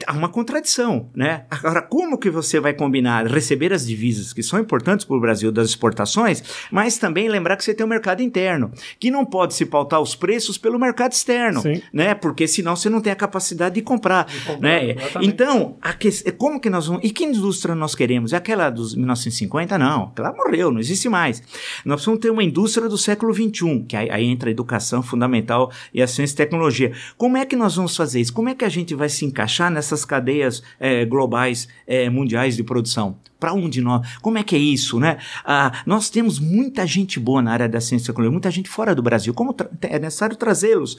há 0.06 0.14
uma 0.14 0.30
contradição, 0.30 1.10
né? 1.16 1.46
Agora, 1.50 1.82
como 1.82 2.18
que 2.18 2.30
você 2.30 2.60
vai 2.60 2.74
combinar 2.74 3.26
receber 3.26 3.72
as 3.72 3.88
divisas 3.88 4.34
que 4.34 4.44
são 4.44 4.60
importantes 4.60 5.06
para 5.06 5.16
o 5.16 5.20
Brasil 5.20 5.52
das 5.52 5.70
exportações, 5.70 6.44
mas 6.72 6.98
também 6.98 7.30
lembrar 7.30 7.56
que 7.56 7.64
você 7.64 7.74
tem 7.74 7.86
um 7.86 7.90
mercado 7.90 8.22
interno, 8.22 8.72
que 9.00 9.10
não 9.10 9.26
pode 9.26 9.54
se 9.54 9.66
pautar 9.66 10.02
os 10.02 10.16
preços 10.16 10.58
pelo 10.58 10.78
mercado 10.78 11.14
externo, 11.14 11.62
Sim. 11.62 11.82
né? 11.94 12.14
Porque 12.14 12.48
senão 12.48 12.76
você 12.76 12.90
não 12.90 13.00
tem 13.00 13.14
a 13.14 13.16
capacidade 13.16 13.76
de 13.76 13.82
comprar, 13.82 14.26
de 14.26 14.40
comprar 14.42 14.60
né? 14.60 14.96
Então, 15.22 15.78
que, 16.00 16.32
como 16.34 16.60
que 16.60 16.70
nós 16.70 16.88
vamos... 16.88 17.04
E 17.04 17.10
que 17.10 17.24
indústria 17.24 17.74
nós 17.74 17.96
queremos? 17.96 18.34
É 18.34 18.38
aquela 18.38 18.70
dos 18.70 18.96
1950? 18.96 19.78
Não, 19.78 20.04
aquela 20.06 20.34
morreu, 20.34 20.72
não 20.72 20.80
existe 20.80 21.08
mais. 21.08 21.42
Nós 21.86 21.96
precisamos 21.96 22.20
ter 22.20 22.30
uma 22.30 22.44
indústria 22.44 22.90
do 22.90 22.98
século 22.98 23.34
XXI, 23.34 23.86
que 23.88 23.96
aí, 23.96 24.10
aí 24.10 24.26
entra 24.26 24.50
a 24.50 24.52
educação 24.52 25.02
fundamental 25.02 25.72
e 25.94 26.02
a 26.02 26.08
ciência 26.08 26.34
e 26.34 26.38
tecnologia. 26.38 26.92
Como 27.18 27.38
é 27.38 27.46
que 27.46 27.56
nós 27.56 27.76
vamos 27.76 27.96
fazer 27.96 28.20
isso? 28.20 28.34
Como 28.34 28.50
é 28.50 28.56
que 28.56 28.66
a 28.66 28.70
gente 28.70 28.94
vai 28.94 29.08
se 29.08 29.26
encaixar 29.38 29.70
nessas 29.70 30.04
cadeias 30.04 30.64
é, 30.80 31.06
globais, 31.06 31.68
é, 31.86 32.10
mundiais 32.10 32.56
de 32.56 32.64
produção. 32.64 33.16
Para 33.40 33.54
onde 33.54 33.82
nós? 33.82 34.18
Como 34.22 34.38
é 34.38 34.44
que 34.44 34.56
é 34.56 34.60
isso, 34.60 35.00
né? 35.00 35.18
Ah, 35.46 35.84
nós 35.86 36.10
temos 36.10 36.40
muita 36.40 36.86
gente 36.86 37.20
boa 37.20 37.42
na 37.42 37.52
área 37.52 37.70
da 37.70 37.80
ciência 37.80 38.06
e 38.06 38.08
tecnologia, 38.08 38.32
muita 38.32 38.52
gente 38.52 38.70
fora 38.70 38.96
do 38.96 39.02
Brasil. 39.02 39.34
Como 39.34 39.56
é 39.82 40.00
necessário 40.00 40.36
trazê-los? 40.36 40.98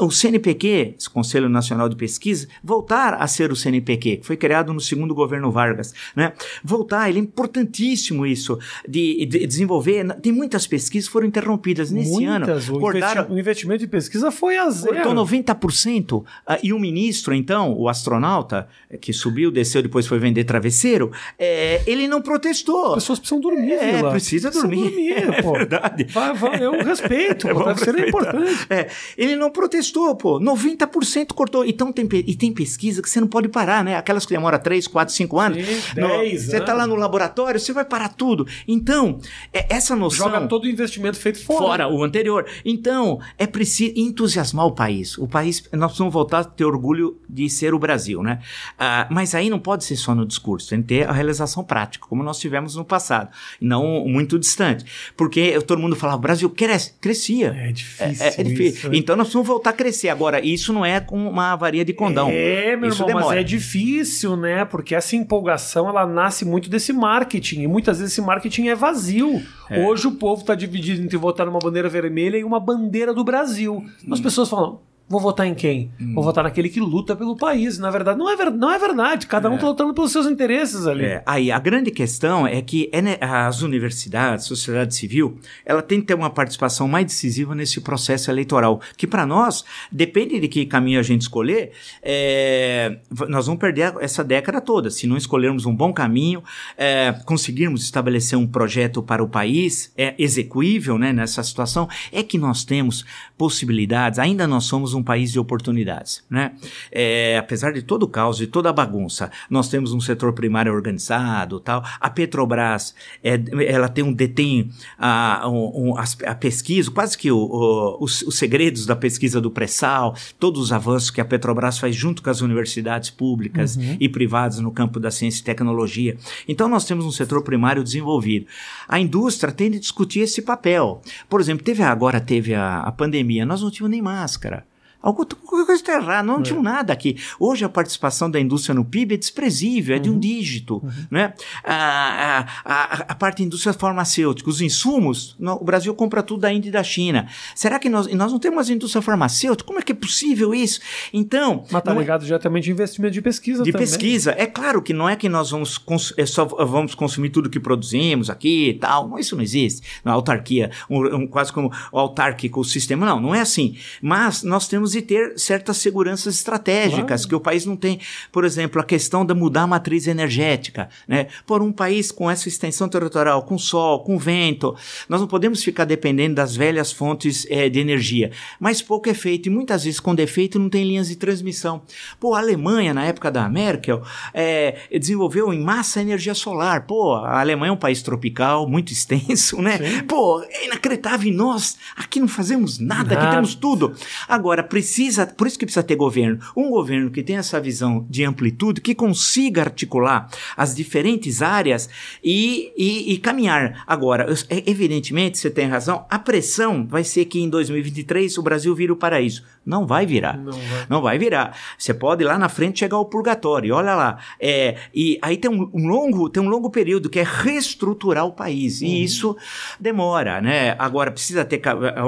O 0.00 0.10
CNPq, 0.10 0.96
Conselho 1.12 1.48
Nacional 1.48 1.88
de 1.88 1.96
Pesquisa, 1.96 2.48
voltar 2.62 3.14
a 3.14 3.26
ser 3.26 3.52
o 3.52 3.56
CNPq, 3.56 4.18
que 4.18 4.26
foi 4.26 4.36
criado 4.36 4.72
no 4.72 4.80
segundo 4.80 5.14
governo 5.14 5.50
Vargas, 5.50 5.94
né? 6.14 6.32
Voltar, 6.64 7.08
ele 7.08 7.18
é 7.18 7.22
importantíssimo 7.22 8.26
isso 8.26 8.58
de, 8.88 9.26
de 9.26 9.46
desenvolver. 9.46 10.06
Tem 10.20 10.32
muitas 10.32 10.66
pesquisas 10.66 11.08
que 11.08 11.12
foram 11.12 11.26
interrompidas 11.26 11.90
nesse 11.90 12.10
muitas, 12.10 12.68
ano. 12.68 12.78
O, 12.78 12.80
cortaram, 12.80 13.22
investi 13.22 13.32
o 13.32 13.38
investimento 13.38 13.84
em 13.84 13.88
pesquisa 13.88 14.30
foi 14.30 14.56
a 14.56 14.68
zero. 14.70 14.94
Cortou 14.96 15.14
90%. 15.14 16.24
Ah, 16.46 16.58
e 16.62 16.72
o 16.72 16.78
ministro, 16.78 17.34
então, 17.34 17.74
o 17.76 17.88
astronauta, 17.88 18.68
que 19.00 19.12
subiu, 19.12 19.50
desceu, 19.50 19.82
depois 19.82 20.06
foi 20.06 20.18
vender 20.18 20.44
travesseiro, 20.44 21.10
é, 21.38 21.59
é, 21.60 21.82
ele 21.86 22.08
não 22.08 22.22
protestou. 22.22 22.94
As 22.94 23.02
pessoas 23.02 23.18
precisam 23.18 23.40
dormir, 23.40 23.72
É, 23.72 23.96
Vila. 23.96 24.10
precisa 24.10 24.50
dormir. 24.50 24.82
dormir, 24.90 25.12
É 25.30 25.42
pô. 25.42 25.52
verdade. 25.52 26.04
Vai, 26.04 26.32
vai, 26.34 26.64
eu 26.64 26.72
respeito, 26.82 27.48
É 27.48 27.52
pô, 27.52 27.60
bom 27.60 27.66
deve 27.66 27.80
ser 27.84 28.08
importante. 28.08 28.66
É, 28.70 28.88
ele 29.16 29.36
não 29.36 29.50
protestou, 29.50 30.14
pô. 30.16 30.40
90% 30.40 31.32
cortou. 31.34 31.64
Então 31.64 31.92
tem, 31.92 32.08
e 32.26 32.34
tem 32.34 32.52
pesquisa 32.52 33.02
que 33.02 33.10
você 33.10 33.20
não 33.20 33.28
pode 33.28 33.48
parar, 33.48 33.84
né? 33.84 33.96
Aquelas 33.96 34.24
que 34.24 34.32
demoram 34.34 34.58
3, 34.58 34.86
4, 34.86 35.14
5 35.14 35.38
anos. 35.38 35.58
Sim, 35.64 36.00
No- 36.00 36.08
10 36.08 36.42
Você 36.46 36.60
tá 36.60 36.72
anos. 36.72 36.78
lá 36.78 36.86
no 36.86 36.94
laboratório, 36.94 37.58
você 37.60 37.72
vai 37.72 37.84
parar 37.84 38.08
tudo. 38.10 38.46
Então, 38.66 39.18
é, 39.52 39.66
essa 39.74 39.94
noção. 39.96 40.30
Joga 40.30 40.46
todo 40.46 40.64
o 40.64 40.68
investimento 40.68 41.18
feito 41.18 41.42
fora. 41.44 41.58
Fora 41.60 41.88
o 41.88 42.02
anterior. 42.02 42.46
Então, 42.64 43.18
é 43.38 43.46
preciso 43.46 43.92
entusiasmar 43.96 44.66
o 44.66 44.72
país. 44.72 45.18
O 45.18 45.26
país, 45.28 45.62
nós 45.72 45.88
precisamos 45.90 46.12
voltar 46.12 46.38
a 46.40 46.44
ter 46.44 46.64
orgulho 46.64 47.18
de 47.28 47.48
ser 47.50 47.74
o 47.74 47.78
Brasil, 47.78 48.22
né? 48.22 48.40
Ah, 48.78 49.06
mas 49.10 49.34
aí 49.34 49.50
não 49.50 49.58
pode 49.58 49.84
ser 49.84 49.96
só 49.96 50.14
no 50.14 50.24
discurso, 50.26 50.68
tem 50.70 50.80
que 50.82 50.88
ter 50.88 51.08
a 51.08 51.12
realização 51.12 51.49
prática, 51.64 52.06
como 52.08 52.22
nós 52.22 52.38
tivemos 52.38 52.76
no 52.76 52.84
passado, 52.84 53.30
e 53.60 53.64
não 53.64 54.04
muito 54.06 54.38
distante. 54.38 54.84
Porque 55.16 55.60
todo 55.62 55.78
mundo 55.78 55.96
falava, 55.96 56.18
o 56.18 56.20
Brasil 56.20 56.48
cresce, 56.50 56.94
crescia. 57.00 57.54
É 57.56 57.72
difícil. 57.72 58.26
É, 58.26 58.40
é 58.40 58.42
difícil. 58.42 58.92
isso? 58.92 58.94
Então 58.94 59.16
nós 59.16 59.26
precisamos 59.26 59.48
voltar 59.48 59.70
a 59.70 59.72
crescer. 59.72 60.08
Agora, 60.08 60.44
isso 60.44 60.72
não 60.72 60.84
é 60.84 61.00
com 61.00 61.28
uma 61.28 61.56
varia 61.56 61.84
de 61.84 61.92
condão. 61.92 62.28
É, 62.30 62.76
meu 62.76 62.88
isso 62.88 63.02
irmão, 63.02 63.14
mas 63.14 63.24
demora. 63.24 63.40
é 63.40 63.42
difícil, 63.42 64.36
né? 64.36 64.64
Porque 64.64 64.94
essa 64.94 65.16
empolgação, 65.16 65.88
ela 65.88 66.06
nasce 66.06 66.44
muito 66.44 66.68
desse 66.70 66.92
marketing. 66.92 67.62
E 67.62 67.66
muitas 67.66 67.98
vezes 67.98 68.12
esse 68.12 68.20
marketing 68.20 68.68
é 68.68 68.74
vazio. 68.74 69.42
É. 69.68 69.84
Hoje 69.84 70.06
o 70.06 70.12
povo 70.12 70.44
tá 70.44 70.54
dividido 70.54 71.02
entre 71.02 71.16
votar 71.16 71.46
numa 71.46 71.58
bandeira 71.58 71.88
vermelha 71.88 72.36
e 72.36 72.44
uma 72.44 72.60
bandeira 72.60 73.14
do 73.14 73.24
Brasil. 73.24 73.84
Hum. 74.06 74.12
As 74.12 74.20
pessoas 74.20 74.48
falam... 74.48 74.80
Vou 75.10 75.20
votar 75.20 75.44
em 75.44 75.54
quem? 75.56 75.90
Vou 76.14 76.22
votar 76.22 76.44
naquele 76.44 76.68
que 76.68 76.78
luta 76.78 77.16
pelo 77.16 77.36
país. 77.36 77.80
Na 77.80 77.90
verdade, 77.90 78.16
não 78.16 78.30
é, 78.30 78.36
ver- 78.36 78.52
não 78.52 78.70
é 78.72 78.78
verdade. 78.78 79.26
Cada 79.26 79.50
um 79.50 79.58
tá 79.58 79.66
lutando 79.66 79.92
pelos 79.92 80.12
seus 80.12 80.24
interesses 80.24 80.86
ali. 80.86 81.04
É, 81.04 81.22
aí 81.26 81.50
a 81.50 81.58
grande 81.58 81.90
questão 81.90 82.46
é 82.46 82.62
que 82.62 82.88
é 82.92 83.24
as 83.24 83.60
universidades, 83.60 84.44
sociedade 84.44 84.94
civil, 84.94 85.36
ela 85.66 85.82
tem 85.82 86.00
que 86.00 86.06
ter 86.06 86.14
uma 86.14 86.30
participação 86.30 86.86
mais 86.86 87.06
decisiva 87.06 87.56
nesse 87.56 87.80
processo 87.80 88.30
eleitoral, 88.30 88.80
que 88.96 89.04
para 89.04 89.26
nós 89.26 89.64
depende 89.90 90.38
de 90.38 90.46
que 90.46 90.64
caminho 90.64 91.00
a 91.00 91.02
gente 91.02 91.22
escolher, 91.22 91.72
é, 92.00 92.98
nós 93.28 93.46
vamos 93.46 93.60
perder 93.60 93.92
essa 94.00 94.22
década 94.22 94.60
toda. 94.60 94.90
Se 94.90 95.08
não 95.08 95.16
escolhermos 95.16 95.66
um 95.66 95.74
bom 95.74 95.92
caminho, 95.92 96.40
é, 96.78 97.12
conseguirmos 97.24 97.82
estabelecer 97.82 98.38
um 98.38 98.46
projeto 98.46 99.02
para 99.02 99.24
o 99.24 99.28
país 99.28 99.92
é 99.96 100.14
execuível, 100.16 100.96
né, 100.96 101.12
nessa 101.12 101.42
situação, 101.42 101.88
é 102.12 102.22
que 102.22 102.38
nós 102.38 102.62
temos 102.62 103.04
possibilidades. 103.36 104.18
Ainda 104.20 104.46
nós 104.46 104.64
somos 104.64 104.94
um 104.94 104.99
país 105.02 105.32
de 105.32 105.38
oportunidades, 105.38 106.22
né? 106.30 106.52
É, 106.90 107.36
apesar 107.38 107.72
de 107.72 107.82
todo 107.82 108.04
o 108.04 108.08
caos, 108.08 108.36
de 108.36 108.46
toda 108.46 108.70
a 108.70 108.72
bagunça, 108.72 109.30
nós 109.48 109.68
temos 109.68 109.92
um 109.92 110.00
setor 110.00 110.32
primário 110.32 110.72
organizado, 110.72 111.60
tal. 111.60 111.84
A 112.00 112.10
Petrobras, 112.10 112.94
é, 113.22 113.38
ela 113.66 113.88
tem 113.88 114.04
um 114.04 114.12
detém 114.12 114.70
a, 114.98 115.48
um, 115.48 115.90
um, 115.90 115.94
a 115.98 116.34
pesquisa, 116.34 116.90
quase 116.90 117.16
que 117.16 117.30
o- 117.30 117.36
o- 117.38 117.98
os, 118.04 118.22
os 118.22 118.36
segredos 118.38 118.86
da 118.86 118.96
pesquisa 118.96 119.40
do 119.40 119.50
pré-sal, 119.50 120.14
todos 120.38 120.60
os 120.60 120.72
avanços 120.72 121.10
que 121.10 121.20
a 121.20 121.24
Petrobras 121.24 121.78
faz 121.78 121.94
junto 121.94 122.22
com 122.22 122.30
as 122.30 122.40
universidades 122.40 123.10
públicas 123.10 123.78
e 124.00 124.08
privadas 124.08 124.58
no 124.60 124.70
campo 124.70 124.98
da 125.00 125.10
ciência 125.10 125.40
e 125.40 125.44
tecnologia. 125.44 126.16
Então 126.48 126.68
nós 126.68 126.84
temos 126.84 127.04
um 127.04 127.10
setor 127.10 127.42
primário 127.42 127.82
desenvolvido. 127.84 128.46
A 128.88 128.98
indústria 129.00 129.52
tem 129.52 129.70
de 129.70 129.78
discutir 129.78 130.20
esse 130.20 130.42
papel. 130.42 131.00
Por 131.28 131.40
exemplo, 131.40 131.64
teve 131.64 131.82
agora 131.82 132.20
teve 132.20 132.54
a, 132.54 132.80
a 132.80 132.92
pandemia, 132.92 133.44
nós 133.46 133.62
não 133.62 133.70
tínhamos 133.70 133.90
nem 133.90 134.02
máscara. 134.02 134.64
Alguma 135.02 135.24
coisa 135.26 135.72
está 135.72 135.94
errada, 135.94 136.22
não 136.22 136.42
tinha 136.42 136.60
nada 136.60 136.92
aqui. 136.92 137.16
Hoje 137.38 137.64
a 137.64 137.68
participação 137.68 138.30
da 138.30 138.38
indústria 138.38 138.74
no 138.74 138.84
PIB 138.84 139.14
é 139.14 139.16
desprezível, 139.16 139.96
é 139.96 139.98
de 139.98 140.10
um 140.10 140.18
dígito. 140.18 140.82
Né? 141.10 141.32
A, 141.64 141.74
a, 141.74 142.40
a, 142.64 142.84
a 143.08 143.14
parte 143.14 143.38
da 143.38 143.44
indústria 143.44 143.72
farmacêutica, 143.72 144.48
os 144.50 144.60
insumos, 144.60 145.34
no- 145.38 145.54
o 145.54 145.64
Brasil 145.64 145.94
compra 145.94 146.22
tudo 146.22 146.40
da 146.40 146.52
Índia 146.52 146.68
e 146.68 146.72
da 146.72 146.82
China. 146.82 147.28
Será 147.54 147.78
que 147.78 147.88
nós, 147.88 148.06
nós 148.14 148.30
não 148.32 148.38
temos 148.38 148.68
indústria 148.68 149.00
farmacêutica? 149.00 149.66
Como 149.66 149.78
é 149.78 149.82
que 149.82 149.92
é 149.92 149.94
possível 149.94 150.54
isso? 150.54 150.80
Então. 151.12 151.64
Mas 151.70 151.82
tá 151.82 151.94
é- 151.94 151.98
ligado 151.98 152.24
diretamente 152.24 152.68
em 152.68 152.72
investimento 152.72 153.14
de 153.14 153.22
pesquisa 153.22 153.62
de 153.62 153.72
também. 153.72 153.86
pesquisa. 153.86 154.34
É 154.36 154.46
claro 154.46 154.82
que 154.82 154.92
não 154.92 155.08
é 155.08 155.16
que 155.16 155.28
nós 155.28 155.50
vamos, 155.50 155.78
cons- 155.78 156.12
é 156.16 156.26
só 156.26 156.44
vamos 156.44 156.94
consumir 156.94 157.30
tudo 157.30 157.48
que 157.48 157.58
produzimos 157.60 158.28
aqui 158.28 158.68
e 158.70 158.74
tal. 158.74 159.08
Não, 159.08 159.18
Isso 159.18 159.34
não 159.34 159.42
existe. 159.42 159.82
Na 160.04 160.12
autarquia, 160.12 160.70
um, 160.88 161.16
um- 161.16 161.26
quase 161.26 161.52
como 161.52 161.72
o 161.92 161.98
autárquico 161.98 162.60
o 162.60 162.64
sistema. 162.64 163.06
Não, 163.06 163.18
não 163.20 163.34
é 163.34 163.40
assim. 163.40 163.76
Mas 164.02 164.42
nós 164.42 164.68
temos 164.68 164.89
de 164.92 165.02
ter 165.02 165.38
certas 165.38 165.76
seguranças 165.78 166.34
estratégicas 166.36 167.06
Claro. 167.22 167.28
que 167.28 167.34
o 167.34 167.40
país 167.40 167.64
não 167.66 167.76
tem. 167.76 168.00
Por 168.32 168.44
exemplo, 168.44 168.80
a 168.80 168.84
questão 168.84 169.24
da 169.24 169.34
mudar 169.34 169.62
a 169.62 169.66
matriz 169.66 170.06
energética. 170.06 170.88
Né? 171.06 171.26
Por 171.46 171.62
um 171.62 171.72
país 171.72 172.10
com 172.10 172.30
essa 172.30 172.48
extensão 172.48 172.88
territorial, 172.88 173.42
com 173.42 173.58
sol, 173.58 174.02
com 174.04 174.18
vento, 174.18 174.74
nós 175.08 175.20
não 175.20 175.28
podemos 175.28 175.62
ficar 175.62 175.84
dependendo 175.84 176.34
das 176.36 176.54
velhas 176.56 176.92
fontes 176.92 177.46
eh, 177.50 177.68
de 177.68 177.78
energia. 177.80 178.30
Mas 178.58 178.80
pouco 178.82 179.08
é 179.08 179.14
feito 179.14 179.46
e 179.46 179.50
muitas 179.50 179.84
vezes 179.84 180.00
com 180.00 180.14
defeito 180.14 180.58
não 180.58 180.68
tem 180.68 180.84
linhas 180.84 181.08
de 181.08 181.16
transmissão. 181.16 181.82
Pô, 182.18 182.34
a 182.34 182.38
Alemanha, 182.38 182.92
na 182.94 183.04
época 183.04 183.30
da 183.30 183.48
Merkel, 183.48 184.02
eh, 184.34 184.78
desenvolveu 184.98 185.52
em 185.52 185.60
massa 185.60 186.00
energia 186.00 186.34
solar. 186.34 186.86
Pô, 186.86 187.14
a 187.14 187.40
Alemanha 187.40 187.70
é 187.70 187.72
um 187.72 187.76
país 187.76 188.02
tropical, 188.02 188.68
muito 188.68 188.92
extenso, 188.92 189.60
né? 189.60 189.78
Sim. 189.78 190.02
Pô, 190.04 190.42
é 190.48 190.66
inacreditável. 190.66 191.30
E 191.30 191.34
nós 191.34 191.76
aqui 191.96 192.20
não 192.20 192.28
fazemos 192.28 192.78
nada, 192.78 193.14
aqui 193.14 193.22
Nada. 193.24 193.36
temos 193.36 193.54
tudo. 193.54 193.94
Agora, 194.28 194.62
precisa, 194.80 195.26
por 195.26 195.46
isso 195.46 195.58
que 195.58 195.66
precisa 195.66 195.82
ter 195.82 195.94
governo. 195.96 196.38
Um 196.56 196.70
governo 196.70 197.10
que 197.10 197.22
tenha 197.22 197.40
essa 197.40 197.60
visão 197.60 198.06
de 198.08 198.24
amplitude, 198.24 198.80
que 198.80 198.94
consiga 198.94 199.62
articular 199.62 200.28
as 200.56 200.74
diferentes 200.74 201.42
áreas 201.42 201.88
e, 202.24 202.72
e, 202.76 203.12
e 203.12 203.18
caminhar. 203.18 203.84
Agora, 203.86 204.24
eu- 204.24 204.34
é- 204.48 204.62
evidentemente, 204.70 205.38
você 205.38 205.50
tem 205.50 205.66
razão, 205.66 206.06
a 206.08 206.18
pressão 206.18 206.86
vai 206.86 207.04
ser 207.04 207.26
que 207.26 207.38
em 207.40 207.48
2023 207.48 208.38
o 208.38 208.42
Brasil 208.42 208.74
vira 208.74 208.92
o 208.92 208.96
paraíso. 208.96 209.42
Não 209.64 209.86
vai 209.86 210.06
virar. 210.06 210.38
Não 210.38 210.52
vai. 210.52 210.86
Não 210.88 211.02
vai 211.02 211.18
virar. 211.18 211.54
Você 211.78 211.92
pode 211.92 212.24
lá 212.24 212.38
na 212.38 212.48
frente 212.48 212.78
chegar 212.78 212.96
ao 212.96 213.04
purgatório. 213.04 213.74
Olha 213.74 213.94
lá. 213.94 214.18
É, 214.40 214.76
e 214.94 215.18
aí 215.20 215.36
tem 215.36 215.50
um, 215.50 215.70
um 215.74 215.86
longo, 215.86 216.30
tem 216.30 216.42
um 216.42 216.48
longo 216.48 216.70
período 216.70 217.10
que 217.10 217.20
é 217.20 217.22
reestruturar 217.26 218.24
o 218.24 218.32
país. 218.32 218.80
E 218.80 219.02
isso 219.04 219.36
demora, 219.78 220.40
né? 220.40 220.74
Agora 220.78 221.10
precisa 221.10 221.44
ter 221.44 221.60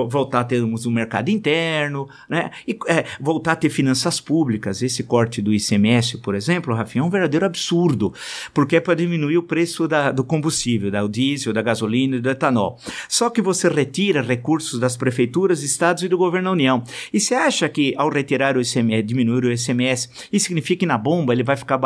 voltar 0.08 0.40
a 0.40 0.44
termos 0.44 0.86
um 0.86 0.90
mercado 0.90 1.28
interno, 1.28 2.08
né? 2.28 2.50
E 2.66 2.78
é, 2.86 3.04
voltar 3.20 3.52
a 3.52 3.56
ter 3.56 3.70
finanças 3.70 4.20
públicas. 4.20 4.82
Esse 4.82 5.02
corte 5.02 5.40
do 5.42 5.52
ICMS, 5.52 6.18
por 6.18 6.34
exemplo, 6.34 6.74
Rafinha, 6.74 7.02
é 7.02 7.04
um 7.06 7.10
verdadeiro 7.10 7.44
absurdo, 7.46 8.12
porque 8.54 8.76
é 8.76 8.80
para 8.80 8.94
diminuir 8.94 9.38
o 9.38 9.42
preço 9.42 9.86
da- 9.88 10.12
do 10.12 10.24
combustível, 10.24 10.90
da, 10.90 11.02
do 11.02 11.08
diesel, 11.08 11.52
da 11.52 11.62
gasolina 11.62 12.16
e 12.16 12.20
do 12.20 12.30
etanol. 12.30 12.78
Só 13.08 13.28
que 13.30 13.40
você 13.42 13.68
retira 13.68 14.22
recursos 14.22 14.78
das 14.78 14.96
prefeituras, 14.96 15.62
estados 15.62 16.02
e 16.02 16.08
do 16.08 16.16
governo 16.18 16.48
da 16.48 16.52
União. 16.52 16.82
E 17.12 17.18
você 17.20 17.34
acha 17.34 17.68
que 17.68 17.94
ao 17.96 18.08
retirar 18.10 18.56
o 18.56 18.60
ICMS, 18.60 19.02
diminuir 19.02 19.44
o 19.44 19.52
ICMS, 19.52 20.08
isso 20.32 20.46
significa 20.46 20.80
que 20.80 20.86
na 20.86 20.98
bomba 20.98 21.32
ele 21.32 21.42
vai 21.42 21.56
ficar 21.56 21.78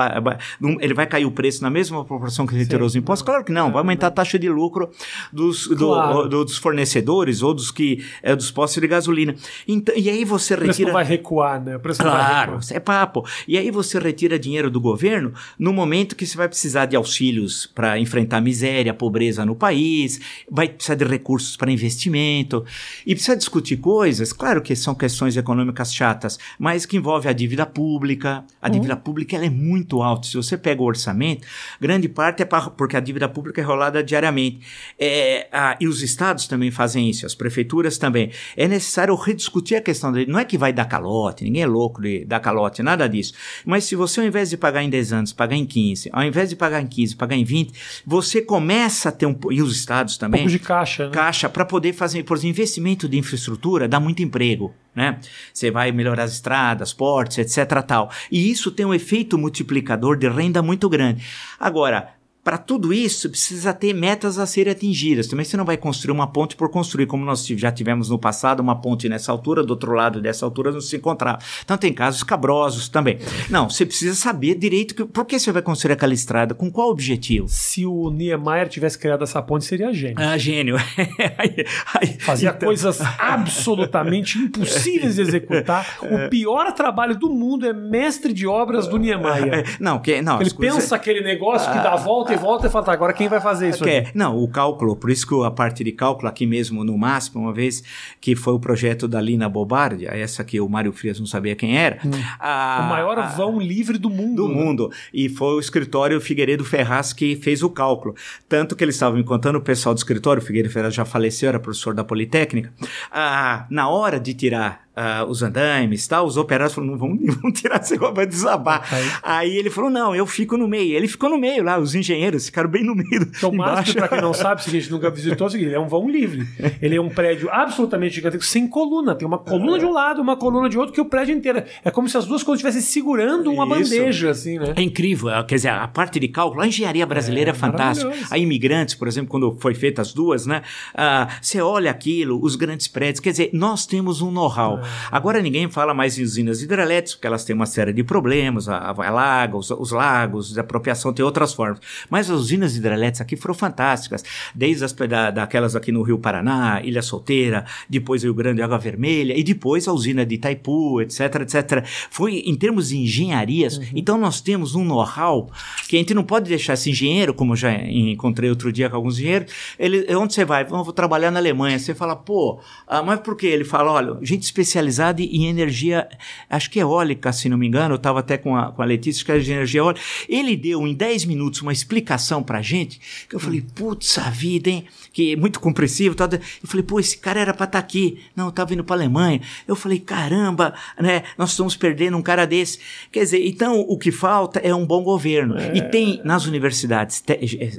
ele 0.80 0.94
vai 0.94 1.06
cair 1.06 1.24
o 1.24 1.30
preço 1.30 1.62
na 1.62 1.70
mesma 1.70 2.04
proporção 2.04 2.46
que 2.46 2.54
retirou 2.54 2.86
os 2.86 2.96
impostos? 2.96 3.24
Claro 3.24 3.44
que 3.44 3.52
não, 3.52 3.70
vai 3.70 3.78
aumentar 3.80 4.08
a 4.08 4.10
taxa 4.10 4.38
de 4.38 4.48
lucro 4.48 4.90
dos, 5.32 5.66
do- 5.68 5.86
Claro. 5.86 6.28
do- 6.28 6.44
dos 6.44 6.56
fornecedores 6.58 7.42
ou 7.42 7.54
dos 7.54 7.70
que 7.70 8.04
é, 8.22 8.34
dos 8.34 8.50
postos 8.50 8.80
de 8.80 8.88
gasolina. 8.88 9.34
Então, 9.66 9.94
e 9.96 10.08
aí 10.10 10.24
você 10.24 10.54
retira 10.72 10.88
não 10.88 10.94
vai 10.94 11.04
recuar, 11.04 11.62
né? 11.62 11.76
O 11.76 11.80
preço 11.80 12.02
não 12.02 12.10
vai 12.10 12.24
Claro, 12.24 12.58
é 12.70 12.80
papo. 12.80 13.24
E 13.46 13.56
aí 13.56 13.70
você 13.70 13.98
retira 13.98 14.38
dinheiro 14.38 14.70
do 14.70 14.80
governo 14.80 15.32
no 15.58 15.72
momento 15.72 16.16
que 16.16 16.26
você 16.26 16.36
vai 16.36 16.48
precisar 16.48 16.86
de 16.86 16.96
auxílios 16.96 17.66
para 17.66 17.98
enfrentar 17.98 18.38
a 18.38 18.40
miséria, 18.40 18.92
a 18.92 18.94
pobreza 18.94 19.44
no 19.44 19.54
país, 19.54 20.20
vai 20.50 20.68
precisar 20.68 20.94
de 20.94 21.04
recursos 21.04 21.56
para 21.56 21.70
investimento 21.70 22.64
e 23.06 23.14
precisa 23.14 23.36
discutir 23.36 23.76
coisas, 23.78 24.32
claro 24.32 24.60
que 24.60 24.74
são 24.74 24.94
questões 24.94 25.36
econômicas 25.36 25.92
chatas, 25.92 26.38
mas 26.58 26.86
que 26.86 26.96
envolve 26.96 27.28
a 27.28 27.32
dívida 27.32 27.66
pública. 27.66 28.44
A 28.60 28.68
dívida 28.68 28.96
pública 28.96 29.36
ela 29.36 29.46
é 29.46 29.50
muito 29.50 30.02
alta. 30.02 30.26
Se 30.26 30.36
você 30.36 30.56
pega 30.56 30.82
o 30.82 30.84
orçamento, 30.84 31.46
grande 31.80 32.08
parte 32.08 32.42
é 32.42 32.44
pra, 32.44 32.62
porque 32.70 32.96
a 32.96 33.00
dívida 33.00 33.28
pública 33.28 33.60
é 33.60 33.64
rolada 33.64 34.02
diariamente. 34.02 34.60
É, 34.98 35.48
ah, 35.52 35.76
e 35.80 35.86
os 35.86 36.02
estados 36.02 36.46
também 36.46 36.70
fazem 36.70 37.08
isso, 37.08 37.26
as 37.26 37.34
prefeituras 37.34 37.98
também. 37.98 38.30
É 38.56 38.66
necessário 38.66 39.14
rediscutir 39.14 39.76
a 39.76 39.80
questão 39.80 40.12
dele. 40.12 40.30
Não 40.30 40.38
é 40.38 40.44
que 40.44 40.55
vai 40.56 40.72
dar 40.72 40.84
calote, 40.84 41.44
ninguém 41.44 41.62
é 41.62 41.66
louco 41.66 42.00
de 42.00 42.24
dar 42.24 42.40
calote, 42.40 42.82
nada 42.82 43.08
disso. 43.08 43.34
Mas 43.64 43.84
se 43.84 43.94
você, 43.96 44.20
ao 44.20 44.26
invés 44.26 44.50
de 44.50 44.56
pagar 44.56 44.82
em 44.82 44.90
10 44.90 45.12
anos, 45.12 45.32
pagar 45.32 45.56
em 45.56 45.66
15, 45.66 46.10
ao 46.12 46.22
invés 46.22 46.50
de 46.50 46.56
pagar 46.56 46.80
em 46.80 46.86
15, 46.86 47.16
pagar 47.16 47.36
em 47.36 47.44
20, 47.44 47.72
você 48.06 48.40
começa 48.40 49.08
a 49.08 49.12
ter 49.12 49.26
um. 49.26 49.36
E 49.50 49.62
os 49.62 49.76
estados 49.76 50.16
Um 50.16 50.20
também 50.20 50.40
pouco 50.42 50.50
de 50.50 50.58
caixa, 50.58 51.06
né? 51.06 51.12
caixa 51.12 51.48
para 51.48 51.64
poder 51.64 51.92
fazer, 51.92 52.22
por 52.22 52.36
exemplo, 52.36 52.50
investimento 52.50 53.08
de 53.08 53.18
infraestrutura 53.18 53.88
dá 53.88 54.00
muito 54.00 54.22
emprego, 54.22 54.74
né? 54.94 55.18
Você 55.52 55.70
vai 55.70 55.92
melhorar 55.92 56.24
as 56.24 56.32
estradas, 56.32 56.92
portos, 56.92 57.38
etc, 57.38 57.82
tal. 57.86 58.10
E 58.30 58.50
isso 58.50 58.70
tem 58.70 58.86
um 58.86 58.94
efeito 58.94 59.36
multiplicador 59.36 60.16
de 60.16 60.28
renda 60.28 60.62
muito 60.62 60.88
grande. 60.88 61.24
Agora, 61.58 62.15
para 62.46 62.58
tudo 62.58 62.94
isso, 62.94 63.28
precisa 63.28 63.74
ter 63.74 63.92
metas 63.92 64.38
a 64.38 64.46
serem 64.46 64.70
atingidas. 64.70 65.26
Também 65.26 65.44
você 65.44 65.56
não 65.56 65.64
vai 65.64 65.76
construir 65.76 66.12
uma 66.12 66.28
ponte 66.28 66.54
por 66.54 66.70
construir, 66.70 67.06
como 67.06 67.24
nós 67.24 67.44
já 67.44 67.72
tivemos 67.72 68.08
no 68.08 68.20
passado, 68.20 68.60
uma 68.60 68.80
ponte 68.80 69.08
nessa 69.08 69.32
altura, 69.32 69.64
do 69.64 69.70
outro 69.70 69.92
lado 69.92 70.20
dessa 70.20 70.44
altura 70.44 70.70
não 70.70 70.80
se 70.80 70.94
encontrar. 70.94 71.42
Então 71.64 71.76
tem 71.76 71.92
casos 71.92 72.22
cabrosos 72.22 72.88
também. 72.88 73.18
Não, 73.50 73.68
você 73.68 73.84
precisa 73.84 74.14
saber 74.14 74.54
direito 74.54 74.94
que, 74.94 75.04
por 75.04 75.24
que 75.24 75.40
você 75.40 75.50
vai 75.50 75.60
construir 75.60 75.94
aquela 75.94 76.14
estrada, 76.14 76.54
com 76.54 76.70
qual 76.70 76.88
objetivo. 76.88 77.48
Se 77.48 77.84
o 77.84 78.10
Niemeyer 78.12 78.68
tivesse 78.68 78.96
criado 78.96 79.24
essa 79.24 79.42
ponte, 79.42 79.64
seria 79.64 79.92
gênio. 79.92 80.14
Ah, 80.16 80.38
gênio. 80.38 80.76
aí, 81.36 81.66
aí, 81.94 82.16
Fazia 82.20 82.50
então... 82.50 82.68
coisas 82.68 83.00
absolutamente 83.18 84.38
impossíveis 84.38 85.16
de 85.16 85.22
executar. 85.22 85.96
O 86.06 86.28
pior 86.28 86.70
trabalho 86.72 87.18
do 87.18 87.28
mundo 87.28 87.66
é 87.66 87.72
mestre 87.72 88.32
de 88.32 88.46
obras 88.46 88.86
do 88.86 88.98
Niemeyer. 88.98 89.64
Não, 89.80 89.98
que, 89.98 90.22
não, 90.22 90.40
ele 90.40 90.54
pensa 90.54 90.94
aquele 90.94 91.20
negócio 91.20 91.70
que 91.72 91.78
dá 91.78 91.96
volta 91.96 92.35
e 92.35 92.35
volta 92.36 92.66
e 92.66 92.70
fala, 92.70 92.84
tá, 92.84 92.92
agora 92.92 93.12
quem 93.12 93.28
vai 93.28 93.40
fazer 93.40 93.70
isso? 93.70 93.86
É, 93.88 94.10
não, 94.14 94.36
o 94.36 94.48
cálculo, 94.48 94.96
por 94.96 95.10
isso 95.10 95.26
que 95.26 95.34
a 95.44 95.50
parte 95.50 95.84
de 95.84 95.92
cálculo 95.92 96.28
aqui 96.28 96.46
mesmo 96.46 96.84
no 96.84 96.96
MASP, 96.96 97.36
uma 97.36 97.52
vez 97.52 97.82
que 98.20 98.34
foi 98.34 98.54
o 98.54 98.58
projeto 98.58 99.06
da 99.06 99.20
Lina 99.20 99.48
Bobardi, 99.48 100.06
essa 100.06 100.44
que 100.44 100.60
o 100.60 100.68
Mário 100.68 100.92
Frias 100.92 101.18
não 101.18 101.26
sabia 101.26 101.54
quem 101.54 101.76
era. 101.76 101.98
Hum. 102.04 102.10
A, 102.38 102.80
o 102.86 102.88
maior 102.88 103.18
a, 103.18 103.26
vão 103.26 103.58
livre 103.58 103.98
do 103.98 104.10
mundo. 104.10 104.46
Do 104.46 104.48
né? 104.48 104.54
mundo. 104.54 104.90
E 105.12 105.28
foi 105.28 105.54
o 105.54 105.60
escritório 105.60 106.20
Figueiredo 106.20 106.64
Ferraz 106.64 107.12
que 107.12 107.36
fez 107.36 107.62
o 107.62 107.70
cálculo. 107.70 108.14
Tanto 108.48 108.74
que 108.74 108.84
eles 108.84 108.94
estavam 108.94 109.18
me 109.18 109.24
contando, 109.24 109.56
o 109.56 109.60
pessoal 109.60 109.94
do 109.94 109.98
escritório, 109.98 110.42
o 110.42 110.44
Figueiredo 110.44 110.72
Ferraz 110.72 110.94
já 110.94 111.04
faleceu, 111.04 111.48
era 111.48 111.58
professor 111.58 111.94
da 111.94 112.04
Politécnica, 112.04 112.72
ah, 113.10 113.66
na 113.70 113.88
hora 113.88 114.18
de 114.18 114.34
tirar 114.34 114.85
uh, 114.96 115.28
os 115.28 115.42
andaimes 115.42 116.06
tal, 116.08 116.26
os 116.26 116.36
operários 116.36 116.74
falaram, 116.74 116.92
não 116.92 116.98
vamos, 116.98 117.36
vamos 117.36 117.60
tirar 117.60 117.80
esse 117.80 117.92
negócio, 117.92 118.14
vai 118.14 118.26
desabar. 118.26 118.86
Aí. 118.92 119.10
Aí. 119.22 119.56
ele 119.56 119.70
falou, 119.70 119.90
não, 119.90 120.14
eu 120.14 120.26
fico 120.26 120.56
no 120.56 120.66
meio. 120.66 120.96
Ele 120.96 121.06
ficou 121.06 121.28
no 121.28 121.38
meio 121.38 121.62
lá, 121.62 121.78
os 121.78 121.94
engenheiros 121.94 122.46
ficaram 122.46 122.68
bem 122.68 122.82
no 122.82 122.94
meio. 122.94 123.22
Então, 123.36 123.52
MASP, 123.52 123.94
para 123.94 124.08
quem 124.08 124.20
não 124.20 124.32
sabe, 124.32 124.62
se 124.62 124.68
a 124.68 124.72
gente 124.72 124.90
nunca 124.90 125.10
visitou, 125.10 125.46
é 125.46 125.48
o 125.48 125.50
seguinte, 125.50 125.74
é 125.74 125.80
um 125.80 125.88
vão 125.88 126.08
livre. 126.08 126.46
Ele 126.80 126.96
é 126.96 127.00
um 127.00 127.08
prédio 127.08 127.48
absolutamente 127.50 128.14
gigantesco, 128.14 128.44
sem 128.44 128.66
coluna. 128.66 129.14
Tem 129.14 129.26
uma 129.26 129.38
coluna 129.38 129.78
de 129.78 129.84
um 129.84 129.92
lado, 129.92 130.22
uma 130.22 130.36
coluna 130.36 130.68
de 130.68 130.78
outro, 130.78 130.94
que 130.94 131.00
o 131.00 131.04
prédio 131.04 131.34
inteiro. 131.34 131.62
É 131.84 131.90
como 131.90 132.08
se 132.08 132.16
as 132.16 132.24
duas 132.24 132.42
coisas 132.42 132.64
estivessem 132.64 132.80
segurando 132.80 133.50
uma 133.50 133.64
Isso. 133.80 133.90
bandeja, 133.90 134.30
assim, 134.30 134.58
né? 134.58 134.74
É 134.76 134.82
incrível. 134.82 135.30
É, 135.30 135.42
quer 135.44 135.56
dizer, 135.56 135.68
a 135.68 135.88
parte 135.88 136.18
de 136.18 136.28
cálculo, 136.28 136.62
a 136.62 136.66
engenharia 136.66 137.06
brasileira 137.06 137.50
é, 137.50 137.52
é 137.52 137.54
fantástica. 137.54 138.12
A 138.30 138.38
imigrantes, 138.38 138.94
por 138.94 139.08
exemplo, 139.08 139.30
quando 139.30 139.56
foi 139.58 139.74
feita 139.74 140.02
as 140.02 140.12
duas, 140.12 140.46
né? 140.46 140.62
Uh, 140.94 141.32
você 141.40 141.60
olha 141.60 141.90
aquilo, 141.90 142.40
os 142.42 142.56
grandes 142.56 142.88
prédios, 142.88 143.20
quer 143.20 143.30
dizer, 143.30 143.50
nós 143.52 143.86
temos 143.86 144.22
um 144.22 144.30
know-how. 144.30 144.80
Agora 145.10 145.40
ninguém 145.40 145.68
fala 145.68 145.94
mais 145.94 146.18
em 146.18 146.22
usinas 146.22 146.62
hidrelétricas, 146.62 147.14
porque 147.14 147.26
elas 147.26 147.44
têm 147.44 147.54
uma 147.54 147.66
série 147.66 147.92
de 147.92 148.04
problemas, 148.04 148.68
a, 148.68 148.90
a 148.90 149.10
lago, 149.10 149.58
os, 149.58 149.70
os, 149.70 149.90
lagos, 149.90 150.56
a 150.56 150.60
apropriação 150.60 151.12
tem 151.12 151.24
outras 151.24 151.52
formas. 151.52 151.80
Mas 152.08 152.30
as 152.30 152.36
usinas 152.38 152.76
hidrelétricas 152.76 153.20
aqui 153.20 153.36
foram 153.36 153.54
fantásticas, 153.54 154.22
desde 154.54 154.84
as 154.84 154.92
da, 154.92 155.30
daquelas 155.30 155.76
aqui 155.76 155.92
no 155.92 156.02
Rio 156.02 156.18
Paraná, 156.18 156.80
Ilha 156.82 157.02
Solteira, 157.02 157.64
depois 157.88 158.22
Rio 158.22 158.34
Grande 158.34 158.62
Água 158.62 158.78
Vermelha, 158.78 159.36
e 159.36 159.42
depois 159.42 159.88
a 159.88 159.92
usina 159.92 160.24
de 160.24 160.34
Itaipu, 160.36 161.00
etc, 161.00 161.20
etc. 161.42 161.84
Foi 162.10 162.38
em 162.38 162.54
termos 162.54 162.88
de 162.88 162.98
engenharias, 162.98 163.78
uhum. 163.78 163.84
então 163.94 164.18
nós 164.18 164.40
temos 164.40 164.74
um 164.74 164.84
know-how 164.84 165.50
que 165.88 165.96
a 165.96 165.98
gente 165.98 166.14
não 166.14 166.24
pode 166.24 166.48
deixar 166.48 166.74
esse 166.74 166.90
engenheiro, 166.90 167.34
como 167.34 167.52
eu 167.52 167.56
já 167.56 167.72
encontrei 167.72 168.50
outro 168.50 168.72
dia 168.72 168.88
com 168.88 168.96
alguns 168.96 169.18
engenheiros, 169.18 169.52
ele, 169.78 170.14
onde 170.14 170.34
você 170.34 170.44
vai? 170.44 170.64
vou 170.64 170.92
trabalhar 170.92 171.30
na 171.30 171.38
Alemanha. 171.38 171.78
Você 171.78 171.94
fala, 171.94 172.16
pô, 172.16 172.60
ah, 172.86 173.02
mas 173.02 173.20
por 173.20 173.36
quê? 173.36 173.46
Ele 173.46 173.64
fala, 173.64 173.92
olha, 173.92 174.18
gente 174.22 174.42
especializada 174.76 175.22
em 175.22 175.46
energia, 175.46 176.08
acho 176.50 176.70
que 176.70 176.78
eólica, 176.78 177.32
se 177.32 177.48
não 177.48 177.56
me 177.56 177.66
engano, 177.66 177.94
eu 177.94 177.96
estava 177.96 178.20
até 178.20 178.36
com 178.36 178.56
a, 178.56 178.72
com 178.72 178.82
a 178.82 178.84
Letícia, 178.84 179.24
que 179.24 179.32
é 179.32 179.38
de 179.38 179.50
energia 179.50 179.80
eólica. 179.80 180.00
Ele 180.28 180.56
deu 180.56 180.86
em 180.86 180.94
10 180.94 181.24
minutos 181.24 181.62
uma 181.62 181.72
explicação 181.72 182.42
pra 182.42 182.60
gente, 182.60 183.00
que 183.28 183.34
eu 183.34 183.40
falei, 183.40 183.64
putz, 183.74 184.18
a 184.18 184.30
vida, 184.30 184.68
hein? 184.68 184.84
Que 185.12 185.32
é 185.32 185.36
muito 185.36 185.60
compreensivo. 185.60 186.14
Tal. 186.14 186.28
Eu 186.32 186.68
falei, 186.68 186.82
pô, 186.82 187.00
esse 187.00 187.16
cara 187.16 187.40
era 187.40 187.54
pra 187.54 187.64
estar 187.64 187.78
tá 187.80 187.84
aqui. 187.84 188.20
Não, 188.34 188.48
estava 188.48 188.74
indo 188.74 188.84
pra 188.84 188.96
Alemanha. 188.96 189.40
Eu 189.66 189.74
falei, 189.74 189.98
caramba, 189.98 190.74
né? 191.00 191.22
Nós 191.38 191.50
estamos 191.50 191.76
perdendo 191.76 192.16
um 192.16 192.22
cara 192.22 192.46
desse. 192.46 192.78
Quer 193.10 193.20
dizer, 193.20 193.46
então 193.46 193.80
o 193.80 193.96
que 193.96 194.12
falta 194.12 194.60
é 194.60 194.74
um 194.74 194.84
bom 194.84 195.02
governo. 195.02 195.56
É. 195.58 195.76
E 195.76 195.90
tem 195.90 196.20
nas 196.24 196.46
universidades, 196.46 197.22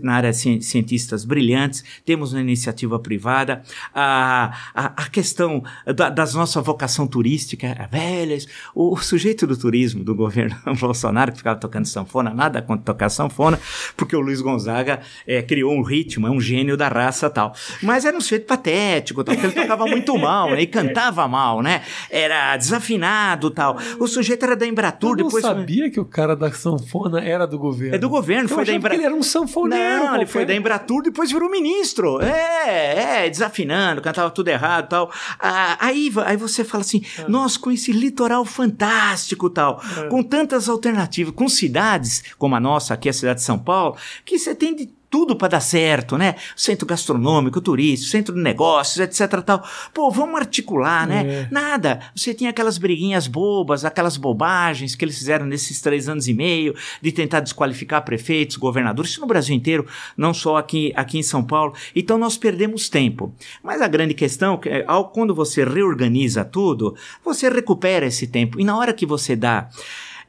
na 0.01 0.13
área 0.13 0.33
cientistas 0.33 1.23
brilhantes, 1.25 1.83
temos 2.05 2.33
na 2.33 2.41
iniciativa 2.41 2.99
privada, 2.99 3.61
a, 3.93 4.53
a, 4.73 4.85
a 5.03 5.09
questão 5.09 5.63
da, 5.85 6.09
das 6.09 6.33
nossa 6.33 6.61
vocação 6.87 7.05
turística, 7.05 7.87
velhas. 7.91 8.47
O, 8.73 8.93
o, 8.93 8.97
sujeito 8.97 9.45
do 9.45 9.57
turismo 9.57 10.03
do 10.03 10.15
governo 10.15 10.55
Bolsonaro, 10.79 11.31
que 11.31 11.37
ficava 11.37 11.59
tocando 11.59 11.85
sanfona, 11.85 12.33
nada 12.33 12.61
contra 12.61 12.85
tocar 12.85 13.09
sanfona, 13.09 13.59
porque 13.95 14.15
o 14.15 14.21
Luiz 14.21 14.41
Gonzaga 14.41 15.01
é, 15.27 15.41
criou 15.41 15.73
um 15.73 15.81
ritmo, 15.81 16.27
é 16.27 16.31
um 16.31 16.39
gênio 16.39 16.77
da 16.77 16.87
raça 16.87 17.29
tal. 17.29 17.53
Mas 17.83 18.05
era 18.05 18.15
um 18.15 18.21
sujeito 18.21 18.45
patético, 18.45 19.23
tal, 19.23 19.35
porque 19.35 19.47
ele 19.47 19.67
tocava 19.67 19.85
muito 19.85 20.17
mal, 20.17 20.51
né? 20.51 20.61
E 20.61 20.67
cantava 20.67 21.27
mal, 21.27 21.61
né? 21.61 21.81
Era 22.09 22.55
desafinado 22.55 23.51
tal. 23.51 23.77
O 23.99 24.07
sujeito 24.07 24.43
era 24.43 24.55
da 24.55 24.65
Embratur. 24.65 25.11
Eu 25.11 25.17
não 25.17 25.25
depois... 25.25 25.43
sabia 25.43 25.91
que 25.91 25.99
o 25.99 26.05
cara 26.05 26.35
da 26.35 26.51
sanfona 26.51 27.19
era 27.21 27.45
do 27.45 27.59
governo. 27.59 27.95
É 27.95 27.97
do 27.97 28.09
governo, 28.09 28.45
Eu 28.45 28.55
foi 28.55 28.65
da 28.65 28.73
Embratur. 28.73 28.99
ele 28.99 29.05
era 29.05 29.15
um 29.15 29.23
sanfoneiro. 29.23 30.05
Não, 30.05 30.15
ele 30.15 30.25
foi 30.25 30.45
da 30.45 30.55
Embratur, 30.55 31.03
depois 31.03 31.31
virou 31.31 31.49
ministro. 31.49 32.21
É, 32.21 33.25
é, 33.25 33.29
desafinando, 33.29 34.01
cantava 34.01 34.29
tudo 34.29 34.47
errado 34.47 34.87
tal. 34.87 35.11
Ah, 35.39 35.77
aí, 35.79 36.11
aí 36.25 36.37
você 36.37 36.63
fala 36.67 36.81
assim, 36.81 37.01
ah. 37.19 37.25
nós 37.27 37.57
com 37.57 37.71
esse 37.71 37.91
litoral 37.91 38.45
fantástico 38.45 39.49
tal, 39.49 39.81
é. 39.97 40.07
com 40.07 40.23
tantas 40.23 40.69
alternativas, 40.69 41.33
com 41.33 41.47
cidades 41.47 42.23
como 42.37 42.55
a 42.55 42.59
nossa, 42.59 42.93
aqui 42.93 43.09
a 43.09 43.13
cidade 43.13 43.39
de 43.39 43.45
São 43.45 43.57
Paulo, 43.57 43.97
que 44.25 44.37
você 44.37 44.53
tem 44.53 44.75
de 44.75 44.96
tudo 45.09 45.35
para 45.35 45.49
dar 45.49 45.59
certo, 45.59 46.17
né? 46.17 46.35
Centro 46.55 46.85
gastronômico, 46.85 47.61
turístico, 47.61 48.11
centro 48.11 48.35
de 48.35 48.41
negócios, 48.41 48.99
etc. 48.99 49.41
tal. 49.41 49.63
Pô, 49.93 50.11
vamos 50.11 50.39
articular, 50.39 51.07
né? 51.07 51.25
É. 51.27 51.47
Nada. 51.51 51.99
Você 52.15 52.33
tinha 52.33 52.49
aquelas 52.49 52.77
briguinhas 52.77 53.27
bobas, 53.27 53.85
aquelas 53.85 54.17
bobagens 54.17 54.95
que 54.95 55.05
eles 55.05 55.17
fizeram 55.17 55.45
nesses 55.45 55.81
três 55.81 56.09
anos 56.09 56.27
e 56.27 56.33
meio 56.33 56.75
de 57.01 57.11
tentar 57.11 57.39
desqualificar 57.39 58.03
prefeitos, 58.03 58.57
governadores, 58.57 59.11
isso 59.11 59.21
no 59.21 59.27
Brasil 59.27 59.55
inteiro, 59.55 59.85
não 60.15 60.33
só 60.33 60.57
aqui, 60.57 60.91
aqui 60.95 61.17
em 61.17 61.23
São 61.23 61.43
Paulo. 61.43 61.73
Então 61.95 62.17
nós 62.17 62.37
perdemos 62.37 62.89
tempo. 62.89 63.33
Mas 63.63 63.81
a 63.81 63.87
grande 63.87 64.13
questão 64.13 64.59
é, 64.65 64.83
ao, 64.87 65.09
quando 65.09 65.33
você 65.33 65.63
reorganiza 65.63 66.43
tudo, 66.43 66.95
você 67.23 67.49
recupera 67.49 68.05
esse 68.05 68.27
tempo. 68.27 68.59
E 68.59 68.63
na 68.63 68.77
hora 68.77 68.93
que 68.93 69.05
você 69.05 69.35
dá 69.35 69.69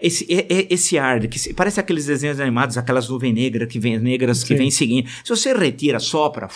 esse, 0.00 0.26
esse 0.70 0.96
ar, 0.98 1.20
que 1.26 1.52
parece 1.54 1.80
aqueles 1.80 2.06
desenhos 2.06 2.38
animados, 2.38 2.78
aquelas 2.78 3.08
nuvens 3.08 3.34
negras 3.34 3.68
que 3.68 3.78
vem, 3.78 3.98
negras 3.98 4.44
que 4.44 4.54
vêm 4.54 4.70
seguindo. 4.70 5.08
Se 5.24 5.30
você 5.30 5.52
retira, 5.52 5.98
sopra, 5.98 6.48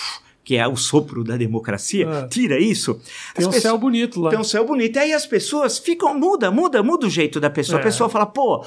que 0.45 0.57
é 0.57 0.67
o 0.67 0.77
sopro 0.77 1.23
da 1.25 1.37
democracia, 1.37 2.09
ah. 2.09 2.29
tira 2.29 2.59
isso. 2.59 2.95
Tem 3.35 3.47
um 3.47 3.51
pessoas, 3.51 3.63
céu 3.63 3.79
bonito 3.79 4.21
lá. 4.21 4.31
Tem 4.31 4.39
um 4.39 4.45
céu 4.45 4.67
bonito. 4.67 4.97
E 4.97 4.99
aí 4.99 5.13
as 5.13 5.27
pessoas 5.27 5.79
ficam, 5.79 6.19
muda, 6.19 6.51
muda, 6.51 6.83
muda 6.83 7.07
o 7.07 7.11
jeito 7.11 7.41
da 7.41 7.51
pessoa. 7.51 7.79
É. 7.79 7.81
A 7.81 7.85
pessoa 7.85 8.09
fala, 8.09 8.27
pô, 8.27 8.65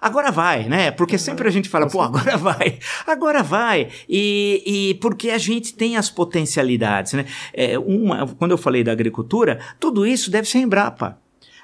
agora 0.00 0.30
vai, 0.30 0.68
né? 0.68 0.90
Porque 0.90 1.18
sempre 1.18 1.46
a 1.46 1.50
gente 1.50 1.68
fala, 1.68 1.86
pô, 1.86 2.00
agora 2.00 2.36
vai, 2.36 2.78
agora 3.06 3.42
vai. 3.42 3.88
E, 4.08 4.62
e 4.64 4.94
porque 4.94 5.30
a 5.30 5.38
gente 5.38 5.74
tem 5.74 5.96
as 5.96 6.10
potencialidades, 6.10 7.12
né? 7.12 7.26
É, 7.52 7.78
uma, 7.78 8.26
quando 8.26 8.52
eu 8.52 8.58
falei 8.58 8.82
da 8.82 8.92
agricultura, 8.92 9.58
tudo 9.78 10.06
isso 10.06 10.30
deve 10.30 10.48
ser 10.48 10.58
Embrapa. 10.58 11.18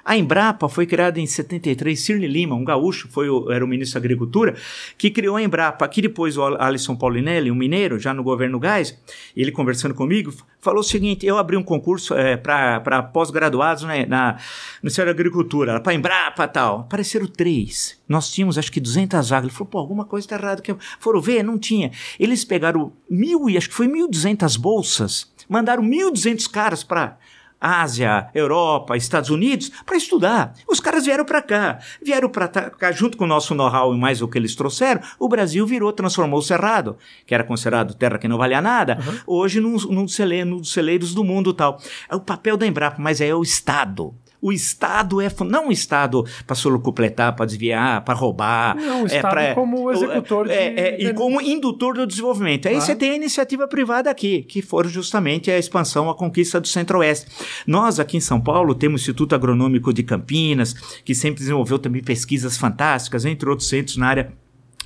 A 0.05 0.15
Embrapa 0.15 0.69
foi 0.69 0.85
criada 0.85 1.19
em 1.19 1.25
73, 1.25 1.99
Cirne 1.99 2.27
Lima, 2.27 2.53
um 2.53 2.63
gaúcho, 2.63 3.07
foi 3.09 3.27
o, 3.27 3.51
era 3.51 3.65
o 3.65 3.67
ministro 3.67 3.99
da 3.99 4.05
Agricultura, 4.05 4.55
que 4.99 5.09
criou 5.09 5.35
a 5.35 5.41
Embrapa. 5.41 5.83
Aqui 5.83 5.99
depois 5.99 6.37
o 6.37 6.43
Alisson 6.43 6.95
Paulinelli, 6.95 7.49
um 7.49 7.55
mineiro, 7.55 7.97
já 7.97 8.13
no 8.13 8.21
governo 8.21 8.59
Gás, 8.59 8.95
ele 9.35 9.51
conversando 9.51 9.95
comigo, 9.95 10.31
falou 10.61 10.81
o 10.81 10.83
seguinte, 10.83 11.25
eu 11.25 11.39
abri 11.39 11.57
um 11.57 11.63
concurso 11.63 12.13
é, 12.13 12.37
para 12.37 13.01
pós-graduados 13.01 13.81
né, 13.81 14.05
na, 14.05 14.33
no 14.33 14.39
Ministério 14.83 15.11
da 15.11 15.19
Agricultura, 15.19 15.79
para 15.79 15.95
Embrapa 15.95 16.43
e 16.43 16.47
tal. 16.49 16.81
Apareceram 16.81 17.25
três. 17.25 17.99
Nós 18.07 18.31
tínhamos 18.31 18.59
acho 18.59 18.71
que 18.71 18.79
200 18.79 19.29
vagas. 19.29 19.45
Ele 19.45 19.53
falou, 19.53 19.71
pô, 19.71 19.79
alguma 19.79 20.05
coisa 20.05 20.25
está 20.27 20.35
errada. 20.35 20.61
Foram 20.99 21.19
ver, 21.19 21.41
não 21.41 21.57
tinha. 21.57 21.89
Eles 22.19 22.45
pegaram 22.45 22.93
mil, 23.09 23.49
e 23.49 23.57
acho 23.57 23.69
que 23.69 23.75
foi 23.75 23.87
1.200 23.87 24.59
bolsas, 24.59 25.33
mandaram 25.49 25.81
1.200 25.81 26.47
caras 26.47 26.83
para 26.83 27.17
Ásia, 27.59 28.29
Europa, 28.33 28.97
Estados 28.97 29.29
Unidos 29.29 29.71
para 29.85 29.97
estudar. 29.97 30.53
Os 30.67 30.79
caras 30.79 31.05
vieram 31.05 31.25
para 31.25 31.41
cá. 31.41 31.79
Vieram 32.01 32.29
para 32.29 32.47
cá 32.47 32.91
junto 32.91 33.17
com 33.17 33.23
o 33.23 33.27
nosso 33.27 33.55
know-how 33.55 33.93
e 33.93 33.97
mais 33.97 34.21
o 34.21 34.27
que 34.27 34.37
eles 34.37 34.55
trouxeram. 34.55 35.01
O 35.19 35.27
Brasil 35.27 35.65
virou, 35.65 35.91
transformou 35.91 36.39
o 36.39 36.43
Cerrado, 36.43 36.97
que 37.25 37.33
era 37.33 37.43
considerado 37.43 37.93
terra 37.93 38.17
que 38.17 38.27
não 38.27 38.37
valia 38.37 38.61
nada, 38.61 38.99
uhum. 38.99 39.19
hoje 39.25 39.59
num, 39.59 39.77
num, 39.89 40.07
celeiro, 40.07 40.49
num 40.49 40.57
dos 40.57 40.71
celeiros 40.71 41.13
do 41.13 41.23
mundo 41.23 41.53
tal. 41.53 41.79
É 42.09 42.15
o 42.15 42.19
papel 42.19 42.57
da 42.57 42.67
Embrapa, 42.67 42.97
mas 42.99 43.21
é 43.21 43.33
o 43.33 43.41
Estado. 43.41 44.13
O 44.41 44.51
Estado 44.51 45.21
é 45.21 45.29
não 45.45 45.69
o 45.69 45.71
Estado 45.71 46.23
para 46.45 46.55
solocupletar, 46.55 47.35
para 47.35 47.45
desviar, 47.45 48.03
para 48.03 48.13
roubar. 48.13 48.75
Não, 48.75 49.03
o 49.03 49.03
é 49.03 49.15
Estado 49.15 49.31
pra, 49.31 49.55
como 49.55 49.91
executor 49.91 50.49
é, 50.49 50.69
de... 50.69 50.79
é, 50.79 51.09
E 51.09 51.13
como 51.13 51.41
indutor 51.41 51.95
do 51.95 52.07
desenvolvimento. 52.07 52.67
Aí 52.67 52.75
ah. 52.75 52.81
você 52.81 52.95
tem 52.95 53.11
a 53.11 53.15
iniciativa 53.15 53.67
privada 53.67 54.09
aqui, 54.09 54.43
que 54.43 54.61
foram 54.61 54.89
justamente 54.89 55.49
a 55.49 55.57
expansão, 55.57 56.09
a 56.09 56.15
conquista 56.15 56.59
do 56.59 56.67
Centro-Oeste. 56.67 57.27
Nós 57.65 57.99
aqui 57.99 58.17
em 58.17 58.21
São 58.21 58.39
Paulo 58.39 58.75
temos 58.75 59.01
o 59.01 59.03
Instituto 59.03 59.35
Agronômico 59.35 59.93
de 59.93 60.03
Campinas, 60.03 60.73
que 61.03 61.15
sempre 61.15 61.39
desenvolveu 61.39 61.79
também 61.79 62.03
pesquisas 62.03 62.57
fantásticas, 62.57 63.25
entre 63.25 63.49
outros 63.49 63.69
centros 63.69 63.97
na 63.97 64.07
área 64.07 64.44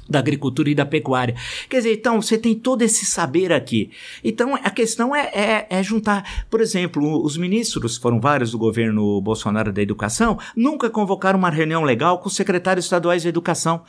da 0.10 0.20
agricultura 0.20 0.70
e 0.70 0.76
da 0.76 0.86
pecuária. 0.86 1.36
Quer 1.70 1.78
dizer, 1.78 1.94
então 1.94 2.22
você 2.22 2.38
tem 2.38 2.56
todo 2.56 2.82
esse 2.82 3.06
saber 3.06 3.54
aqui. 3.54 3.92
Então 4.24 4.56
a 4.56 4.70
questão 4.70 5.16
é, 5.16 5.30
é, 5.34 5.68
é, 5.70 5.84
juntar. 5.84 6.46
Por 6.50 6.62
exemplo, 6.62 7.24
os 7.24 7.38
ministros, 7.38 7.98
foram 7.98 8.20
vários 8.20 8.52
do 8.52 8.58
governo 8.58 9.22
Bolsonaro 9.22 9.72
da 9.72 9.82
Educação, 9.82 10.40
nunca 10.56 10.90
convocaram 10.90 11.38
uma 11.38 11.50
reunião 11.50 11.84
legal 11.84 12.20
com 12.20 12.28
os 12.28 12.36
secretários 12.36 12.86
estaduais 12.86 13.22
de 13.22 13.28
Educação. 13.28 13.84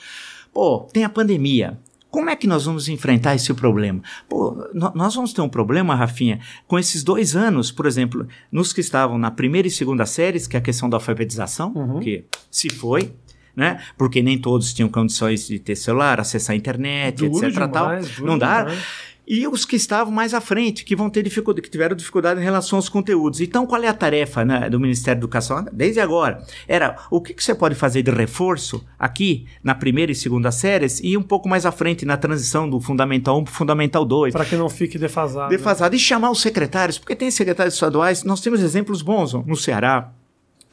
Pô, 0.52 0.80
tem 0.92 1.04
a 1.04 1.08
pandemia. 1.08 1.78
Como 2.10 2.28
é 2.28 2.34
que 2.34 2.46
nós 2.46 2.64
vamos 2.64 2.88
enfrentar 2.88 3.36
esse 3.36 3.54
problema? 3.54 4.02
Pô, 4.28 4.56
nós 4.74 5.14
vamos 5.14 5.32
ter 5.32 5.40
um 5.42 5.48
problema, 5.48 5.94
Rafinha, 5.94 6.40
com 6.66 6.76
esses 6.76 7.04
dois 7.04 7.36
anos, 7.36 7.70
por 7.70 7.86
exemplo, 7.86 8.26
nos 8.50 8.72
que 8.72 8.80
estavam 8.80 9.16
na 9.16 9.30
primeira 9.30 9.68
e 9.68 9.70
segunda 9.70 10.04
séries, 10.04 10.48
que 10.48 10.56
é 10.56 10.58
a 10.58 10.62
questão 10.62 10.90
da 10.90 10.96
alfabetização, 10.96 11.72
uhum. 11.72 12.00
que 12.00 12.24
se 12.50 12.68
foi, 12.68 13.12
né? 13.54 13.80
Porque 13.96 14.22
nem 14.22 14.38
todos 14.38 14.72
tinham 14.72 14.88
condições 14.88 15.46
de 15.46 15.58
ter 15.58 15.76
celular, 15.76 16.20
acessar 16.20 16.54
a 16.54 16.56
internet, 16.56 17.28
Duro 17.28 17.46
etc. 17.46 17.52
Demais, 17.52 18.16
tal. 18.16 18.26
Não 18.26 18.38
dá. 18.38 18.64
Demais 18.64 19.10
e 19.30 19.46
os 19.46 19.64
que 19.64 19.76
estavam 19.76 20.12
mais 20.12 20.34
à 20.34 20.40
frente, 20.40 20.84
que 20.84 20.96
vão 20.96 21.08
ter 21.08 21.22
dificuldade, 21.22 21.62
que 21.62 21.70
tiveram 21.70 21.94
dificuldade 21.94 22.40
em 22.40 22.42
relação 22.42 22.76
aos 22.76 22.88
conteúdos. 22.88 23.40
Então, 23.40 23.64
qual 23.64 23.80
é 23.80 23.86
a 23.86 23.94
tarefa 23.94 24.44
né, 24.44 24.68
do 24.68 24.80
Ministério 24.80 25.20
da 25.20 25.24
Educação 25.24 25.64
desde 25.72 26.00
agora? 26.00 26.44
Era 26.66 26.96
o 27.08 27.20
que, 27.20 27.32
que, 27.32 27.44
você 27.44 27.54
pode 27.54 27.76
fazer 27.76 28.02
de 28.02 28.10
reforço 28.10 28.84
aqui 28.98 29.46
na 29.62 29.72
primeira 29.72 30.10
e 30.10 30.16
segunda 30.16 30.50
séries 30.50 31.00
e 31.00 31.16
um 31.16 31.22
pouco 31.22 31.48
mais 31.48 31.64
à 31.64 31.70
frente 31.70 32.04
na 32.04 32.16
transição 32.16 32.68
do 32.68 32.80
Fundamental 32.80 33.38
1 33.38 33.44
para 33.44 33.52
o 33.52 33.54
Fundamental 33.54 34.04
2. 34.04 34.32
Para 34.32 34.44
que 34.44 34.56
não 34.56 34.68
fique 34.68 34.98
defasado. 34.98 35.50
Defasado. 35.50 35.92
Né? 35.92 35.96
E 35.96 36.00
chamar 36.00 36.32
os 36.32 36.40
secretários, 36.40 36.98
porque 36.98 37.14
tem 37.14 37.30
secretários 37.30 37.74
estaduais, 37.74 38.24
nós 38.24 38.40
temos 38.40 38.60
exemplos 38.60 39.00
bons 39.00 39.32
no 39.32 39.54
Ceará, 39.54 40.12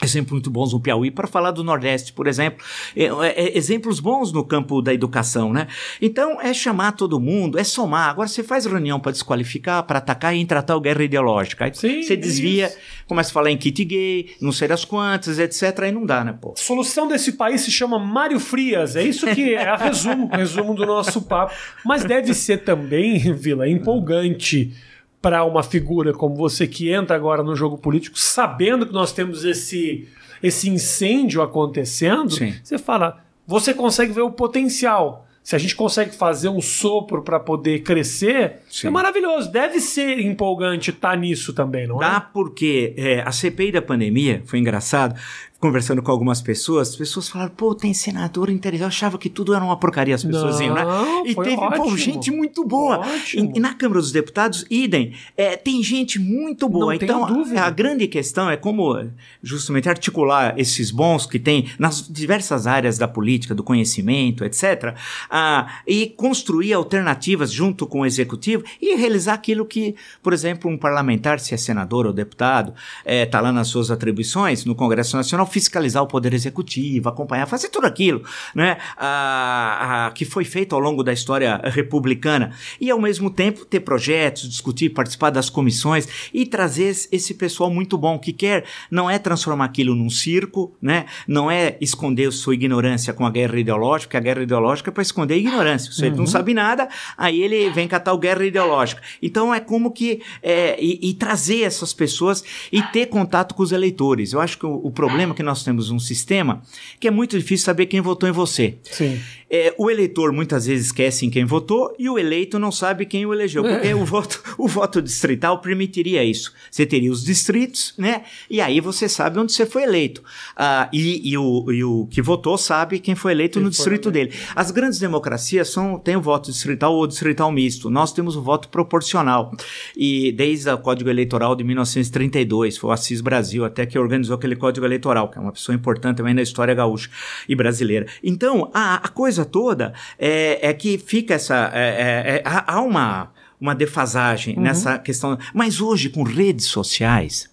Exemplos 0.04 0.34
muito 0.34 0.52
bons 0.52 0.74
no 0.74 0.80
Piauí, 0.80 1.10
para 1.10 1.26
falar 1.26 1.50
do 1.50 1.64
Nordeste, 1.64 2.14
por 2.14 2.28
exemplo. 2.28 2.64
É, 2.96 3.06
é, 3.06 3.46
é, 3.48 3.58
exemplos 3.58 4.00
bons 4.00 4.32
no 4.32 4.44
campo 4.44 4.80
da 4.80 4.94
educação, 4.94 5.52
né? 5.52 5.68
Então, 6.00 6.40
é 6.40 6.54
chamar 6.54 6.92
todo 6.92 7.20
mundo, 7.20 7.58
é 7.58 7.64
somar. 7.64 8.10
Agora, 8.10 8.28
você 8.28 8.44
faz 8.44 8.68
reunião 8.68 9.00
para 9.00 9.12
desqualificar, 9.12 9.82
para 9.84 9.98
atacar 9.98 10.36
e 10.36 10.46
tratar 10.46 10.76
o 10.76 10.82
guerra 10.82 11.04
ideológica. 11.04 11.66
Aí 11.66 11.74
Sim, 11.74 12.04
você 12.04 12.16
desvia, 12.16 12.68
isso. 12.68 12.78
começa 13.08 13.32
a 13.32 13.34
falar 13.34 13.50
em 13.50 13.58
kit 13.58 13.84
gay, 13.84 14.36
não 14.40 14.52
sei 14.52 14.68
das 14.68 14.86
quantas, 14.86 15.40
etc. 15.40 15.80
Aí 15.80 15.92
não 15.92 16.06
dá, 16.06 16.24
né, 16.24 16.38
pô? 16.40 16.54
A 16.56 16.62
solução 16.62 17.08
desse 17.08 17.32
país 17.32 17.62
se 17.62 17.72
chama 17.72 17.98
Mário 17.98 18.40
Frias. 18.40 18.96
É 18.96 19.02
isso 19.04 19.26
que 19.34 19.56
é 19.56 19.68
a 19.68 19.76
resumo, 19.76 20.28
resumo 20.28 20.76
do 20.76 20.86
nosso 20.86 21.24
papo. 21.24 21.56
Mas 21.84 22.04
deve 22.04 22.36
ser 22.36 22.64
também, 22.64 23.34
Vila, 23.34 23.68
empolgante 23.68 24.76
para 25.22 25.44
uma 25.44 25.64
figura 25.64 26.14
como 26.14 26.36
você 26.36 26.68
que 26.68 26.90
entra 26.90 27.16
agora 27.16 27.44
no 27.44 27.56
jogo 27.56 27.78
político, 27.78 28.18
sabendo 28.18 28.86
que 28.86 28.94
nós 28.94 29.12
temos 29.12 29.44
esse, 29.44 30.08
esse 30.42 30.70
incêndio 30.70 31.42
acontecendo, 31.42 32.32
Sim. 32.32 32.54
você 32.64 32.78
fala, 32.78 33.24
você 33.46 33.74
consegue 33.74 34.14
ver 34.14 34.22
o 34.22 34.32
potencial. 34.32 35.26
Se 35.48 35.56
a 35.56 35.60
gente 35.60 35.78
consegue 35.78 36.14
fazer 36.14 36.50
um 36.50 36.60
sopro 36.60 37.22
para 37.22 37.40
poder 37.40 37.80
crescer, 37.80 38.58
Sim. 38.70 38.88
é 38.88 38.90
maravilhoso. 38.90 39.50
Deve 39.50 39.80
ser 39.80 40.20
empolgante 40.20 40.90
estar 40.90 41.12
tá 41.12 41.16
nisso 41.16 41.54
também, 41.54 41.88
não 41.88 41.98
é? 41.98 42.00
Dá 42.02 42.20
porque 42.20 42.94
é, 42.98 43.22
a 43.22 43.32
CPI 43.32 43.72
da 43.72 43.82
pandemia 43.82 44.42
foi 44.46 44.60
engraçado 44.60 45.18
conversando 45.60 46.04
com 46.04 46.12
algumas 46.12 46.40
pessoas, 46.40 46.90
as 46.90 46.96
pessoas 46.96 47.28
falaram, 47.28 47.52
pô, 47.52 47.74
tem 47.74 47.94
senador 47.94 48.50
interessante. 48.50 48.82
Eu 48.82 48.88
achava 48.88 49.18
que 49.18 49.30
tudo 49.30 49.56
era 49.56 49.64
uma 49.64 49.78
porcaria, 49.78 50.14
as 50.14 50.24
pessoas 50.24 50.60
Não, 50.60 50.66
iam, 50.66 50.76
né? 50.76 50.84
E 51.26 51.34
teve, 51.36 51.56
ótimo. 51.56 51.84
pô, 51.84 51.98
gente 51.98 52.30
muito 52.30 52.64
boa. 52.64 53.02
E, 53.34 53.58
e, 53.58 53.60
na 53.60 53.74
Câmara 53.74 54.00
dos 54.00 54.12
Deputados, 54.12 54.66
idem, 54.70 55.14
é, 55.36 55.58
tem 55.58 55.82
gente 55.82 56.20
muito 56.20 56.70
boa. 56.70 56.86
Não 56.86 56.94
então, 56.94 57.26
a, 57.26 57.66
a, 57.66 57.70
grande 57.72 58.08
questão 58.08 58.50
é 58.50 58.56
como 58.56 59.10
justamente 59.42 59.90
articular 59.90 60.54
esses 60.60 60.92
bons 60.92 61.26
que 61.26 61.40
tem 61.40 61.70
nas 61.80 62.08
diversas 62.08 62.68
áreas 62.68 63.00
da 63.00 63.08
política, 63.08 63.56
do 63.56 63.64
conhecimento, 63.64 64.46
etc., 64.46 64.96
ah, 65.30 65.82
e 65.88 66.08
construir 66.08 66.74
alternativas 66.74 67.52
junto 67.52 67.88
com 67.88 68.02
o 68.02 68.06
executivo 68.06 68.64
e 68.80 68.96
realizar 68.96 69.34
aquilo 69.34 69.66
que, 69.66 69.96
por 70.22 70.34
exemplo, 70.34 70.70
um 70.70 70.78
parlamentar, 70.78 71.40
se 71.40 71.54
é 71.54 71.58
senador 71.58 72.06
ou 72.06 72.14
deputado, 72.14 72.74
está 73.00 73.12
é, 73.12 73.26
tá 73.26 73.42
lá 73.42 73.52
nas 73.52 73.70
suas 73.70 73.90
atribuições 73.90 74.66
no 74.66 74.76
Congresso 74.76 75.18
Nacional, 75.18 75.47
fiscalizar 75.48 76.04
o 76.04 76.08
poder 76.08 76.34
executivo, 76.34 77.10
acompanhar, 77.10 77.48
fazer 77.48 77.70
tudo 77.70 77.88
aquilo, 77.88 78.24
né? 78.54 78.78
Ah, 78.98 80.08
ah, 80.08 80.12
que 80.12 80.26
foi 80.26 80.46
feito 80.46 80.76
ao 80.76 80.82
longo 80.82 81.04
da 81.04 81.14
história 81.14 81.60
republicana 81.64 82.52
e 82.80 82.90
ao 82.90 83.00
mesmo 83.00 83.30
tempo 83.30 83.66
ter 83.66 83.80
projetos, 83.80 84.48
discutir, 84.48 84.90
participar 84.90 85.30
das 85.30 85.50
comissões 85.50 86.08
e 86.34 86.46
trazer 86.46 86.96
esse 87.12 87.34
pessoal 87.34 87.70
muito 87.70 87.98
bom 87.98 88.20
que 88.20 88.34
quer 88.34 88.66
não 88.92 89.10
é 89.10 89.18
transformar 89.18 89.66
aquilo 89.66 89.96
num 89.96 90.10
circo, 90.10 90.76
né? 90.82 91.06
Não 91.28 91.50
é 91.50 91.78
esconder 91.82 92.32
sua 92.32 92.54
ignorância 92.54 93.14
com 93.14 93.26
a 93.26 93.30
guerra 93.32 93.60
ideológica, 93.60 94.08
porque 94.08 94.18
a 94.18 94.20
guerra 94.20 94.44
ideológica 94.44 94.90
é 94.90 94.94
para 94.94 95.04
esconder 95.04 95.36
a 95.36 95.38
ignorância. 95.38 95.92
Se 95.92 96.02
uhum. 96.02 96.08
ele 96.08 96.16
não 96.18 96.28
sabe 96.28 96.54
nada, 96.54 96.88
aí 97.18 97.42
ele 97.42 97.70
vem 97.70 97.88
catar 97.88 98.14
o 98.14 98.18
guerra 98.18 98.46
ideológica. 98.46 99.02
Então 99.22 99.54
é 99.54 99.60
como 99.60 99.92
que 99.92 100.22
é, 100.42 100.82
e, 100.82 101.10
e, 101.10 101.14
trazer 101.14 101.62
essas 101.62 101.94
pessoas 101.94 102.44
e 102.72 102.82
ter 102.82 103.08
contato 103.08 103.56
com 103.56 103.64
os 103.64 103.72
eleitores. 103.72 104.34
Eu 104.34 104.42
acho 104.42 104.58
que 104.58 104.66
o, 104.66 104.82
o 104.84 104.92
problema 104.92 105.34
que 105.38 105.44
nós 105.44 105.64
temos 105.64 105.92
um 105.92 106.00
sistema 106.00 106.64
que 107.00 107.08
é 107.08 107.12
muito 107.12 107.38
difícil 107.38 107.66
saber 107.66 107.86
quem 107.86 108.02
votou 108.02 108.28
em 108.28 108.32
você. 108.32 108.78
Sim. 108.84 109.22
É, 109.50 109.74
o 109.78 109.90
eleitor 109.90 110.34
muitas 110.34 110.66
vezes 110.66 110.88
esquece 110.88 111.26
em 111.26 111.30
quem 111.30 111.46
votou 111.46 111.96
e 111.98 112.10
o 112.10 112.20
eleito 112.20 112.60
não 112.60 112.72
sabe 112.72 113.06
quem 113.06 113.26
o 113.26 113.34
elegeu. 113.34 113.66
É. 113.66 113.76
Porque 113.76 113.94
o, 113.94 114.04
voto, 114.04 114.44
o 114.58 114.68
voto 114.68 115.02
distrital 115.02 115.62
permitiria 115.62 116.24
isso. 116.24 116.54
Você 116.70 116.86
teria 116.86 117.12
os 117.12 117.24
distritos, 117.24 117.94
né? 117.98 118.24
E 118.50 118.60
aí 118.60 118.82
você 118.82 119.08
sabe 119.08 119.40
onde 119.40 119.54
você 119.54 119.66
foi 119.66 119.84
eleito. 119.84 120.22
Ah, 120.56 120.90
e, 120.92 121.32
e, 121.32 121.38
o, 121.38 121.72
e 121.72 121.84
o 121.84 122.08
que 122.08 122.22
votou 122.22 122.58
sabe 122.58 123.00
quem 123.00 123.16
foi 123.16 123.32
eleito 123.32 123.54
quem 123.54 123.64
no 123.64 123.70
distrito 123.70 124.12
dele. 124.12 124.34
As 124.56 124.72
grandes 124.72 125.00
democracias 125.00 125.70
são, 125.70 125.98
têm 125.98 126.18
o 126.18 126.22
voto 126.22 126.52
distrital 126.52 126.94
ou 126.94 127.08
distrital 127.08 127.52
misto. 127.52 127.90
Nós 127.90 128.12
temos 128.12 128.36
o 128.36 128.42
voto 128.42 128.68
proporcional. 128.68 129.54
E 129.96 130.32
desde 130.34 130.70
o 130.70 130.78
Código 130.78 131.10
Eleitoral 131.10 131.56
de 131.56 131.64
1932, 131.64 132.78
foi 132.78 132.90
o 132.90 132.94
Assis 132.94 133.22
Brasil 133.22 133.64
até 133.64 133.86
que 133.86 133.98
organizou 133.98 134.36
aquele 134.36 134.56
Código 134.56 134.86
Eleitoral, 134.86 135.27
que 135.28 135.38
é 135.38 135.42
uma 135.42 135.52
pessoa 135.52 135.76
importante 135.76 136.18
também 136.18 136.34
na 136.34 136.42
história 136.42 136.74
gaúcha 136.74 137.10
e 137.48 137.56
brasileira. 137.56 138.08
Então, 138.24 138.70
a, 138.74 138.96
a 138.96 139.08
coisa 139.08 139.46
toda 139.46 139.94
é, 140.18 140.70
é 140.70 140.74
que 140.74 140.98
fica 140.98 141.34
essa. 141.34 141.72
É, 141.74 141.80
é, 141.80 142.36
é 142.38 142.44
há 142.46 142.82
uma, 142.82 143.32
uma 143.60 143.74
defasagem 143.74 144.56
uhum. 144.56 144.64
nessa 144.64 144.98
questão. 144.98 145.38
Mas 145.54 145.82
hoje, 145.82 146.10
com 146.10 146.24
redes 146.24 146.66
sociais, 146.66 147.50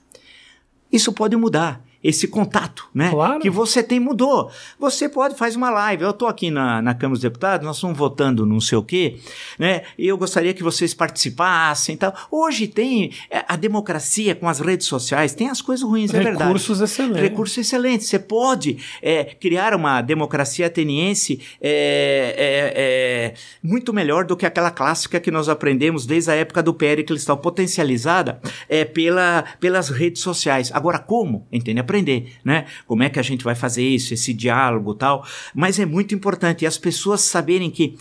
isso 0.92 1.12
pode 1.12 1.36
mudar 1.36 1.84
esse 2.04 2.28
contato, 2.28 2.86
né? 2.94 3.08
Claro. 3.08 3.40
Que 3.40 3.48
você 3.48 3.82
tem 3.82 3.98
mudou. 3.98 4.50
Você 4.78 5.08
pode 5.08 5.34
faz 5.36 5.56
uma 5.56 5.70
live. 5.70 6.02
Eu 6.04 6.10
estou 6.10 6.28
aqui 6.28 6.50
na, 6.50 6.82
na 6.82 6.92
Câmara 6.92 7.14
dos 7.14 7.22
Deputados, 7.22 7.66
nós 7.66 7.76
estamos 7.76 7.96
votando 7.96 8.44
não 8.44 8.60
sei 8.60 8.76
o 8.76 8.82
quê, 8.82 9.16
né? 9.58 9.84
E 9.96 10.06
eu 10.06 10.18
gostaria 10.18 10.52
que 10.52 10.62
vocês 10.62 10.92
participassem, 10.92 11.96
tal. 11.96 12.14
Hoje 12.30 12.66
tem 12.66 13.10
é, 13.30 13.42
a 13.48 13.56
democracia 13.56 14.34
com 14.34 14.46
as 14.46 14.60
redes 14.60 14.86
sociais, 14.86 15.34
tem 15.34 15.48
as 15.48 15.62
coisas 15.62 15.82
ruins, 15.82 16.10
Recursos 16.10 16.20
é 16.20 16.30
verdade. 16.30 16.44
Recursos 16.44 16.80
excelentes. 16.82 17.22
Recursos 17.22 17.58
excelentes. 17.58 18.06
Você 18.06 18.18
pode 18.18 18.76
é, 19.00 19.24
criar 19.24 19.74
uma 19.74 20.02
democracia 20.02 20.66
ateniense 20.66 21.40
é, 21.58 22.34
é, 22.36 22.72
é, 22.76 23.34
muito 23.62 23.94
melhor 23.94 24.26
do 24.26 24.36
que 24.36 24.44
aquela 24.44 24.70
clássica 24.70 25.18
que 25.18 25.30
nós 25.30 25.48
aprendemos 25.48 26.04
desde 26.04 26.30
a 26.30 26.34
época 26.34 26.62
do 26.62 26.74
Péricles, 26.74 27.24
tal, 27.24 27.38
potencializada 27.38 28.40
é, 28.68 28.84
pela, 28.84 29.44
pelas 29.58 29.88
redes 29.88 30.20
sociais. 30.20 30.70
Agora, 30.74 30.98
como? 30.98 31.46
Entende? 31.50 31.80
Aprender, 31.94 32.32
né? 32.44 32.66
Como 32.86 33.02
é 33.02 33.08
que 33.08 33.18
a 33.18 33.22
gente 33.22 33.44
vai 33.44 33.54
fazer 33.54 33.82
isso, 33.82 34.12
esse 34.12 34.32
diálogo 34.34 34.94
tal. 34.94 35.24
Mas 35.54 35.78
é 35.78 35.86
muito 35.86 36.14
importante 36.14 36.66
as 36.66 36.76
pessoas 36.76 37.20
saberem 37.20 37.70
que 37.70 37.96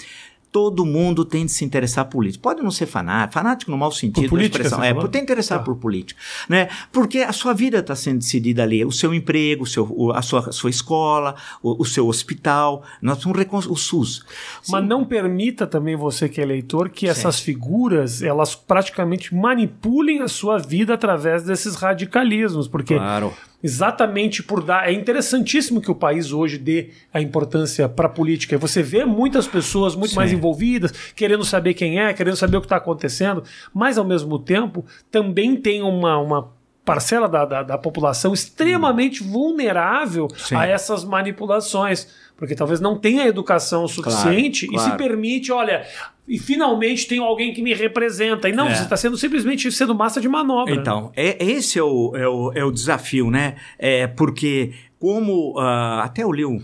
todo 0.54 0.86
mundo 0.86 1.26
tem 1.26 1.48
de 1.48 1.52
se 1.52 1.66
interessar 1.66 2.06
por 2.06 2.12
política. 2.12 2.44
Pode 2.44 2.62
não 2.62 2.70
ser 2.70 2.86
fanático, 2.86 3.34
fanático 3.34 3.72
no 3.72 3.78
mau 3.78 3.92
sentido 3.92 4.26
por 4.26 4.30
política, 4.30 4.62
expressão. 4.62 4.84
É, 4.84 4.94
por 4.94 5.10
ter 5.10 5.20
interessar 5.20 5.58
tá. 5.58 5.66
por 5.66 5.76
política. 5.76 6.22
Né? 6.48 6.70
Porque 6.92 7.20
a 7.20 7.34
sua 7.34 7.54
vida 7.54 7.80
está 7.80 7.96
sendo 7.96 8.20
decidida 8.20 8.62
ali. 8.62 8.86
O 8.86 8.92
seu 8.92 9.16
emprego, 9.16 9.64
o 9.64 9.66
seu, 9.66 10.12
a, 10.14 10.22
sua, 10.22 10.50
a 10.50 10.52
sua 10.52 10.70
escola, 10.70 11.36
o, 11.62 11.82
o 11.82 11.86
seu 11.86 12.08
hospital, 12.08 12.84
nós 13.02 13.18
somos 13.18 13.66
o 13.68 13.76
SUS. 13.76 14.24
Mas 14.70 14.84
Sim. 14.84 14.88
não 14.88 15.04
permita 15.04 15.66
também 15.66 15.96
você 15.96 16.30
que 16.30 16.40
é 16.40 16.44
eleitor 16.44 16.90
que 16.90 17.08
Sim. 17.08 17.12
essas 17.12 17.40
figuras 17.40 18.22
elas 18.22 18.54
praticamente 18.54 19.34
manipulem 19.34 20.22
a 20.22 20.28
sua 20.28 20.60
vida 20.60 20.94
através 20.94 21.44
desses 21.44 21.74
radicalismos. 21.74 22.68
Porque 22.68 22.94
claro 22.94 23.34
exatamente 23.64 24.44
por 24.44 24.62
dar. 24.62 24.90
É 24.90 24.92
interessantíssimo 24.92 25.82
que 25.82 25.90
o 25.90 25.96
país 25.96 26.34
hoje 26.34 26.58
dê 26.58 26.90
a 27.14 27.22
importância 27.22 27.88
para 27.88 28.08
a 28.08 28.10
política. 28.10 28.58
Você 28.58 28.84
vê 28.84 29.06
muitas 29.06 29.48
pessoas 29.48 29.96
muito 29.96 30.12
Sim. 30.12 30.18
mais 30.18 30.34
envolvidas, 30.34 30.92
querendo 31.16 31.46
saber 31.46 31.74
quem 31.74 32.00
é, 32.00 32.14
querendo 32.14 32.36
saber 32.36 32.58
o 32.58 32.62
que 32.62 32.66
está 32.66 32.76
acontecendo, 32.76 33.44
mas 33.74 33.98
ao 33.98 34.04
mesmo 34.04 34.38
tempo 34.38 34.86
também 35.10 35.56
tem 35.56 35.82
uma, 35.82 36.18
uma 36.18 36.52
parcela 36.84 37.30
da, 37.30 37.46
da, 37.46 37.64
da 37.64 37.78
população 37.78 38.34
extremamente 38.34 39.24
hum. 39.24 39.28
vulnerável 39.28 40.28
Sim. 40.36 40.56
a 40.56 40.68
essas 40.68 41.06
manipulações. 41.06 42.08
porque 42.36 42.56
talvez 42.56 42.82
não 42.82 42.98
tenha 42.98 43.26
educação 43.26 43.88
suficiente 43.88 44.68
Claro, 44.68 44.90
e 44.90 44.92
se 44.92 44.98
permite, 44.98 45.52
olha, 45.52 45.86
e 46.28 46.38
finalmente 46.40 47.08
tem 47.08 47.20
alguém 47.20 47.54
que 47.54 47.62
me 47.62 47.74
representa. 47.74 48.48
E 48.50 48.52
não, 48.54 48.68
É. 48.68 48.76
você 48.76 48.84
está 48.84 48.96
sendo 48.98 49.18
simplesmente 49.18 49.72
sendo 49.72 49.94
massa 49.94 50.22
de 50.22 50.28
manobra. 50.30 50.74
Então, 50.74 51.12
é, 51.16 51.44
esse 51.44 51.78
é 51.80 51.84
o, 51.84 52.16
é, 52.16 52.28
o, 52.28 52.52
é 52.54 52.64
o 52.64 52.72
desafio, 52.72 53.30
né? 53.30 53.56
É 53.78 54.08
porque 54.08 54.72
como 55.00 55.60
ah, 55.60 56.02
até 56.06 56.24
eu 56.24 56.32
li 56.32 56.46
um, 56.46 56.64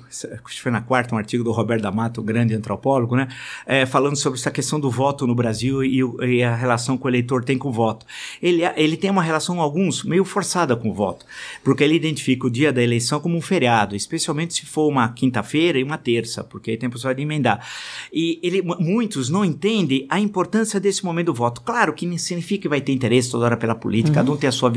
foi 0.62 0.72
na 0.72 0.80
quarta 0.80 1.14
um 1.14 1.18
artigo 1.18 1.44
do 1.44 1.52
Roberto 1.52 1.82
D'Amato, 1.82 2.22
grande 2.24 2.54
antropólogo, 2.56 3.14
né, 3.14 3.28
é, 3.66 3.86
falando 3.86 4.16
sobre 4.16 4.40
essa 4.40 4.50
questão 4.50 4.80
do 4.80 4.90
voto 4.90 5.28
no 5.28 5.36
Brasil 5.36 5.84
e, 5.84 6.00
e 6.26 6.42
a 6.42 6.56
relação 6.56 6.98
que 6.98 7.04
o 7.06 7.10
eleitor 7.10 7.44
tem 7.44 7.58
com 7.58 7.68
o 7.68 7.72
voto. 7.74 8.06
Ele, 8.42 8.62
ele 8.78 8.96
tem 8.96 9.10
uma 9.12 9.22
relação 9.22 9.60
alguns 9.60 10.06
meio 10.06 10.24
forçada 10.24 10.74
com 10.78 10.90
o 10.90 10.94
voto, 10.94 11.26
porque 11.66 11.84
ele 11.84 11.96
identifica 11.96 12.48
o 12.48 12.50
dia 12.50 12.72
da 12.72 12.82
eleição 12.82 13.20
como 13.20 13.36
um 13.36 13.42
feriado, 13.42 13.94
especialmente 13.94 14.54
se 14.54 14.66
for 14.66 14.88
uma 14.88 15.10
quinta-feira 15.10 15.78
e 15.78 15.84
uma 15.84 15.98
terça, 15.98 16.42
porque 16.42 16.72
aí 16.72 16.78
tem 16.78 16.88
a 16.88 16.90
possibilidade 16.90 17.18
de 17.18 17.24
emendar. 17.26 17.68
E 18.14 18.40
ele, 18.42 18.62
mu- 18.62 18.78
muitos 18.80 19.30
não 19.30 19.44
entendem 19.50 20.06
a 20.10 20.20
importância 20.20 20.80
desse 20.80 21.04
momento 21.04 21.28
do 21.28 21.34
voto. 21.34 21.62
Claro 21.62 21.94
que 21.94 22.06
não 22.06 22.18
significa 22.18 22.64
que 22.64 22.70
vai 22.70 22.82
ter 22.82 22.94
interesse 22.94 23.32
toda 23.32 23.46
hora 23.46 23.58
pela 23.58 23.76
política, 23.76 24.16
cada 24.16 24.32
um 24.32 24.38
tem 24.38 24.48
a 24.48 24.52
sua, 24.52 24.72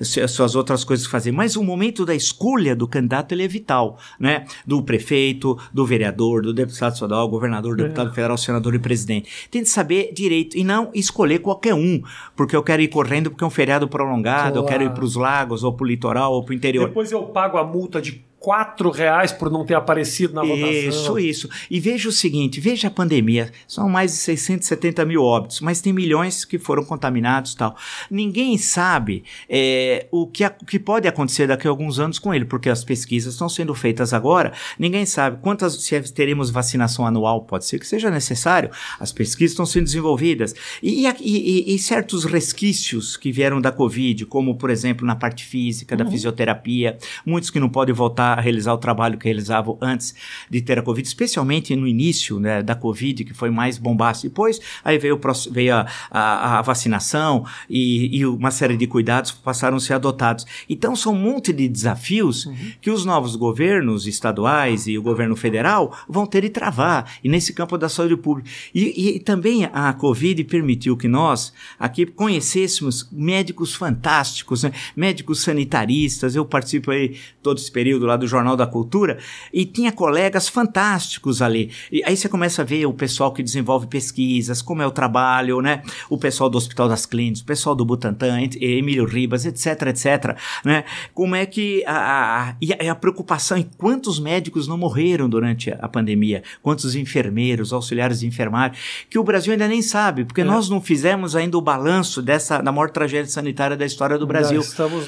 as 0.00 0.30
suas 0.30 0.54
outras 0.54 0.84
coisas 0.84 1.06
que 1.06 1.10
fazer, 1.10 1.32
mas 1.32 1.56
o 1.56 1.64
momento 1.64 2.04
da 2.04 2.14
escolha 2.14 2.74
do 2.76 2.86
candidato 2.86 3.32
ele 3.32 3.44
é 3.44 3.48
vital, 3.48 3.98
né? 4.18 4.44
Do 4.66 4.82
prefeito, 4.82 5.58
do 5.72 5.84
vereador, 5.86 6.42
do 6.42 6.52
deputado 6.54 6.94
estadual, 6.94 7.28
governador, 7.28 7.76
deputado 7.76 8.14
federal, 8.14 8.36
senador 8.36 8.74
e 8.74 8.78
presidente. 8.78 9.48
Tem 9.50 9.62
de 9.62 9.68
saber 9.68 10.12
direito 10.12 10.56
e 10.56 10.64
não 10.64 10.90
escolher 10.94 11.38
qualquer 11.40 11.74
um, 11.74 12.02
porque 12.36 12.54
eu 12.54 12.62
quero 12.62 12.82
ir 12.82 12.88
correndo 12.88 13.30
porque 13.30 13.44
é 13.44 13.46
um 13.46 13.50
feriado 13.50 13.88
prolongado, 13.88 14.58
eu 14.58 14.64
quero 14.64 14.82
ir 14.82 14.86
Claro. 14.86 14.94
para 15.00 15.04
os 15.04 15.16
lagos 15.16 15.64
ou 15.64 15.72
para 15.72 15.84
o 15.84 15.86
litoral 15.86 16.32
ou 16.32 16.44
para 16.44 16.52
o 16.52 16.54
interior. 16.54 16.88
Depois 16.88 17.10
eu 17.12 17.22
pago 17.24 17.56
a 17.58 17.64
multa 17.64 18.00
de 18.00 18.24
4 18.40 18.90
reais 18.90 19.32
por 19.32 19.50
não 19.50 19.64
ter 19.64 19.74
aparecido 19.74 20.32
na 20.34 20.42
votação. 20.42 20.70
Isso, 20.70 21.18
isso. 21.18 21.48
E 21.70 21.80
veja 21.80 22.08
o 22.08 22.12
seguinte, 22.12 22.60
veja 22.60 22.88
a 22.88 22.90
pandemia. 22.90 23.50
São 23.66 23.88
mais 23.88 24.12
de 24.12 24.18
670 24.18 25.04
mil 25.04 25.22
óbitos, 25.22 25.60
mas 25.60 25.80
tem 25.80 25.92
milhões 25.92 26.44
que 26.44 26.58
foram 26.58 26.84
contaminados 26.84 27.52
e 27.52 27.56
tal. 27.56 27.76
Ninguém 28.10 28.56
sabe 28.56 29.24
é, 29.48 30.06
o, 30.10 30.26
que, 30.26 30.44
a- 30.44 30.54
o 30.62 30.64
que 30.64 30.78
pode 30.78 31.08
acontecer 31.08 31.46
daqui 31.48 31.66
a 31.66 31.70
alguns 31.70 31.98
anos 31.98 32.18
com 32.18 32.32
ele, 32.32 32.44
porque 32.44 32.68
as 32.70 32.84
pesquisas 32.84 33.34
estão 33.34 33.48
sendo 33.48 33.74
feitas 33.74 34.12
agora. 34.14 34.52
Ninguém 34.78 35.04
sabe 35.04 35.38
quantas 35.42 35.74
se 35.82 36.00
teremos 36.12 36.50
vacinação 36.50 37.06
anual, 37.06 37.42
pode 37.42 37.64
ser 37.64 37.78
que 37.78 37.86
seja 37.86 38.10
necessário. 38.10 38.70
As 39.00 39.10
pesquisas 39.12 39.52
estão 39.52 39.66
sendo 39.66 39.84
desenvolvidas. 39.84 40.54
E, 40.82 41.06
e- 41.06 41.14
e- 41.20 41.74
e 41.74 41.78
certos 41.78 42.24
resquícios 42.24 43.16
que 43.16 43.32
vieram 43.32 43.60
da 43.60 43.72
Covid, 43.72 44.26
como, 44.26 44.54
por 44.56 44.70
exemplo, 44.70 45.06
na 45.06 45.16
parte 45.16 45.44
física, 45.44 45.96
da 45.96 46.04
fisioterapia, 46.10 46.96
muitos 47.26 47.50
que 47.50 47.58
não 47.58 47.68
podem 47.68 47.94
voltar 47.94 48.27
a 48.34 48.40
realizar 48.40 48.72
o 48.74 48.78
trabalho 48.78 49.18
que 49.18 49.24
realizavam 49.24 49.76
antes 49.80 50.14
de 50.50 50.60
ter 50.60 50.78
a 50.78 50.82
Covid, 50.82 51.06
especialmente 51.06 51.74
no 51.76 51.86
início 51.86 52.38
né, 52.40 52.62
da 52.62 52.74
Covid, 52.74 53.24
que 53.24 53.34
foi 53.34 53.50
mais 53.50 53.78
bombástico. 53.78 54.28
Depois, 54.28 54.60
aí 54.84 54.98
veio, 54.98 55.20
veio 55.50 55.74
a, 55.76 55.86
a- 56.10 56.58
a 56.58 56.62
vacinação 56.62 57.44
e, 57.68 58.18
e 58.18 58.26
uma 58.26 58.50
série 58.50 58.76
de 58.76 58.86
cuidados 58.86 59.30
passaram 59.32 59.76
a 59.76 59.80
ser 59.80 59.94
adotados. 59.94 60.44
Então, 60.68 60.94
são 60.96 61.12
um 61.14 61.18
monte 61.18 61.52
de 61.52 61.68
desafios 61.68 62.48
que 62.80 62.90
os 62.90 63.04
novos 63.04 63.36
governos 63.36 64.06
estaduais 64.06 64.86
e 64.86 64.96
o 64.98 65.02
governo 65.02 65.36
federal 65.36 65.96
vão 66.08 66.26
ter 66.26 66.42
de 66.42 66.48
travar, 66.50 67.12
e 67.22 67.28
nesse 67.28 67.52
campo 67.52 67.76
da 67.78 67.88
saúde 67.88 68.16
pública. 68.16 68.48
E, 68.74 69.16
e 69.16 69.20
também 69.20 69.64
a 69.72 69.92
Covid 69.92 70.42
permitiu 70.44 70.96
que 70.96 71.08
nós 71.08 71.52
aqui 71.78 72.06
conhecêssemos 72.06 73.08
médicos 73.12 73.74
fantásticos, 73.74 74.62
né? 74.62 74.72
médicos 74.96 75.40
sanitaristas. 75.42 76.34
Eu 76.36 76.44
participo 76.44 76.90
aí 76.90 77.16
todo 77.42 77.58
esse 77.58 77.70
período 77.70 78.06
lá 78.06 78.16
do 78.18 78.26
Jornal 78.26 78.56
da 78.56 78.66
Cultura 78.66 79.18
e 79.52 79.64
tinha 79.64 79.90
colegas 79.92 80.48
fantásticos 80.48 81.40
ali. 81.42 81.70
E 81.90 82.02
aí 82.04 82.16
você 82.16 82.28
começa 82.28 82.62
a 82.62 82.64
ver 82.64 82.84
o 82.86 82.92
pessoal 82.92 83.32
que 83.32 83.42
desenvolve 83.42 83.86
pesquisas, 83.86 84.60
como 84.60 84.82
é 84.82 84.86
o 84.86 84.90
trabalho, 84.90 85.60
né? 85.60 85.82
O 86.10 86.18
pessoal 86.18 86.50
do 86.50 86.58
Hospital 86.58 86.88
das 86.88 87.06
Clínicas, 87.06 87.40
o 87.40 87.44
pessoal 87.46 87.74
do 87.74 87.84
Butantan, 87.84 88.40
ent- 88.40 88.56
Emílio 88.60 89.04
Ribas, 89.04 89.44
etc, 89.46 89.82
etc, 89.88 90.36
né? 90.64 90.84
Como 91.14 91.34
é 91.34 91.46
que 91.46 91.84
a, 91.86 92.50
a, 92.50 92.54
e 92.60 92.72
a, 92.72 92.92
a 92.92 92.94
preocupação 92.94 93.56
em 93.58 93.68
quantos 93.76 94.18
médicos 94.18 94.66
não 94.68 94.78
morreram 94.78 95.28
durante 95.28 95.70
a 95.70 95.88
pandemia, 95.88 96.42
quantos 96.62 96.94
enfermeiros, 96.94 97.72
auxiliares 97.72 98.20
de 98.20 98.26
enfermagem, 98.26 98.76
que 99.10 99.18
o 99.18 99.24
Brasil 99.24 99.52
ainda 99.52 99.68
nem 99.68 99.82
sabe, 99.82 100.24
porque 100.24 100.40
É. 100.40 100.44
nós 100.44 100.68
não 100.68 100.80
fizemos 100.80 101.36
ainda 101.36 101.56
o 101.58 101.60
balanço 101.60 102.22
dessa 102.22 102.58
da 102.62 102.72
maior 102.72 102.90
tragédia 102.90 103.30
sanitária 103.30 103.76
da 103.76 103.84
história 103.84 104.16
do 104.18 104.26
Brasil. 104.26 104.60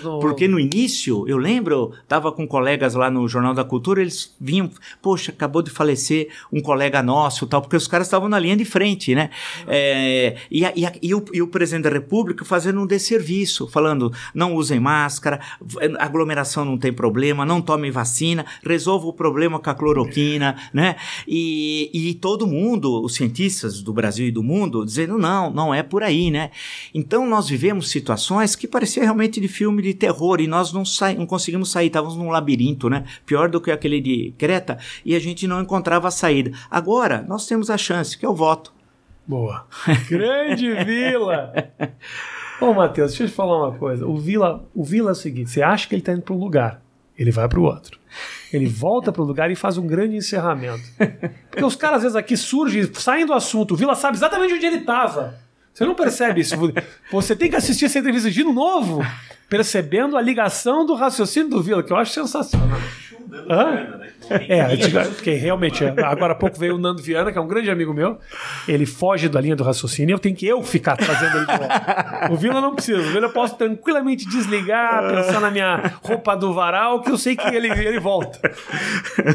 No... 0.02 0.20
Porque 0.20 0.46
no 0.48 0.58
início, 0.60 1.26
eu 1.28 1.38
lembro, 1.38 1.92
tava 2.08 2.30
com 2.32 2.46
colegas 2.46 2.94
lá 2.94 2.99
no 3.08 3.28
Jornal 3.28 3.54
da 3.54 3.62
Cultura, 3.62 4.00
eles 4.02 4.34
vinham, 4.40 4.68
poxa, 5.00 5.30
acabou 5.30 5.62
de 5.62 5.70
falecer 5.70 6.28
um 6.52 6.60
colega 6.60 7.00
nosso, 7.04 7.46
tal, 7.46 7.62
porque 7.62 7.76
os 7.76 7.86
caras 7.86 8.08
estavam 8.08 8.28
na 8.28 8.38
linha 8.38 8.56
de 8.56 8.64
frente, 8.64 9.14
né? 9.14 9.30
É, 9.68 10.36
e, 10.50 10.64
a- 10.64 10.72
e 10.74 10.84
a- 10.84 10.92
e 11.00 11.14
o, 11.14 11.24
e 11.32 11.40
o 11.40 11.46
presidente 11.46 11.84
da 11.84 11.90
República 11.90 12.44
fazendo 12.44 12.80
um 12.80 12.86
desserviço, 12.86 13.68
falando, 13.68 14.12
não 14.34 14.54
usem 14.56 14.80
máscara, 14.80 15.38
aglomeração 15.98 16.64
não 16.64 16.76
tem 16.76 16.92
problema, 16.92 17.44
não 17.46 17.60
tomem 17.62 17.90
vacina, 17.90 18.44
resolva 18.64 19.06
o 19.06 19.12
problema 19.12 19.58
com 19.58 19.70
a 19.70 19.74
cloroquina, 19.74 20.56
né? 20.72 20.96
E, 21.26 21.90
e 21.92 22.14
todo 22.14 22.46
mundo, 22.46 23.02
os 23.04 23.14
cientistas 23.14 23.80
do 23.82 23.92
Brasil 23.92 24.26
e 24.26 24.30
do 24.32 24.42
mundo, 24.42 24.84
dizendo, 24.84 25.16
não, 25.18 25.50
não 25.50 25.72
é 25.72 25.82
por 25.82 26.02
aí, 26.02 26.30
né? 26.30 26.50
Então 26.94 27.26
nós 27.28 27.48
vivemos 27.48 27.88
situações 27.90 28.56
que 28.56 28.66
pareciam 28.66 29.04
realmente 29.04 29.40
de 29.40 29.46
filme 29.48 29.82
de 29.82 29.94
terror 29.94 30.40
e 30.40 30.46
nós 30.46 30.72
não, 30.72 30.84
sai, 30.84 31.14
não 31.14 31.26
conseguimos 31.26 31.70
sair, 31.70 31.86
estávamos 31.86 32.16
num 32.16 32.30
labirinto, 32.30 32.89
né? 32.90 33.04
Pior 33.24 33.48
do 33.48 33.60
que 33.60 33.70
aquele 33.70 34.00
de 34.00 34.34
Creta 34.36 34.78
e 35.04 35.14
a 35.14 35.18
gente 35.18 35.46
não 35.46 35.62
encontrava 35.62 36.08
a 36.08 36.10
saída. 36.10 36.50
Agora 36.70 37.24
nós 37.26 37.46
temos 37.46 37.70
a 37.70 37.78
chance, 37.78 38.18
que 38.18 38.26
é 38.26 38.28
o 38.28 38.34
voto. 38.34 38.72
Boa. 39.26 39.66
Grande 40.10 40.74
Vila! 40.84 41.52
Ô, 42.60 42.74
Matheus, 42.74 43.12
deixa 43.12 43.24
eu 43.24 43.28
te 43.28 43.34
falar 43.34 43.68
uma 43.68 43.78
coisa. 43.78 44.06
O 44.06 44.16
Vila, 44.18 44.68
o 44.74 44.84
Vila 44.84 45.10
é 45.10 45.12
o 45.12 45.14
seguinte: 45.14 45.50
você 45.50 45.62
acha 45.62 45.88
que 45.88 45.94
ele 45.94 46.02
está 46.02 46.12
indo 46.12 46.22
para 46.22 46.34
um 46.34 46.38
lugar, 46.38 46.82
ele 47.16 47.30
vai 47.30 47.48
para 47.48 47.58
o 47.60 47.62
outro. 47.62 47.98
Ele 48.52 48.66
volta 48.66 49.12
para 49.12 49.22
o 49.22 49.24
lugar 49.24 49.50
e 49.50 49.54
faz 49.54 49.78
um 49.78 49.86
grande 49.86 50.16
encerramento. 50.16 50.82
Porque 51.48 51.64
os 51.64 51.76
caras, 51.76 51.98
às 51.98 52.02
vezes, 52.02 52.16
aqui 52.16 52.36
surgem, 52.36 52.92
saem 52.92 53.24
do 53.24 53.32
assunto. 53.32 53.74
O 53.74 53.76
Vila 53.76 53.94
sabe 53.94 54.16
exatamente 54.16 54.54
onde 54.54 54.66
ele 54.66 54.78
estava. 54.78 55.38
Você 55.72 55.84
não 55.84 55.94
percebe 55.94 56.40
isso. 56.40 56.56
Você 57.12 57.36
tem 57.36 57.48
que 57.48 57.56
assistir 57.56 57.84
essa 57.84 58.00
entrevista 58.00 58.30
de 58.30 58.42
novo, 58.42 59.00
percebendo 59.50 60.16
a 60.16 60.22
ligação 60.22 60.86
do 60.86 60.94
raciocínio 60.94 61.50
do 61.50 61.62
Vila, 61.62 61.82
que 61.82 61.92
eu 61.92 61.96
acho 61.96 62.12
sensacional. 62.12 62.78
Hã? 63.48 64.00
É, 64.48 64.60
antiga- 64.62 65.04
porque 65.06 65.32
realmente, 65.32 65.84
agora 65.84 66.32
há 66.34 66.36
pouco 66.36 66.56
veio 66.58 66.76
o 66.76 66.78
Nando 66.78 67.02
Viana, 67.02 67.32
que 67.32 67.38
é 67.38 67.40
um 67.40 67.48
grande 67.48 67.68
amigo 67.68 67.92
meu. 67.92 68.16
Ele 68.68 68.86
foge 68.86 69.28
da 69.28 69.40
linha 69.40 69.56
do 69.56 69.64
raciocínio, 69.64 70.14
eu 70.14 70.18
tenho 70.20 70.36
que 70.36 70.46
eu 70.46 70.62
ficar 70.62 70.96
trazendo 70.96 71.36
ele 71.36 71.46
de 71.46 71.58
volta. 71.58 72.28
O 72.32 72.36
Vila 72.36 72.60
não 72.60 72.74
precisa, 72.74 72.98
o 73.00 73.02
Vila 73.12 73.26
eu 73.26 73.32
posso 73.32 73.56
tranquilamente 73.56 74.28
desligar, 74.28 75.02
pensar 75.12 75.40
na 75.40 75.50
minha 75.50 75.94
roupa 76.02 76.36
do 76.36 76.52
varal, 76.54 77.02
que 77.02 77.10
eu 77.10 77.18
sei 77.18 77.34
que 77.34 77.46
ele, 77.48 77.68
ele 77.68 77.98
volta. 77.98 78.38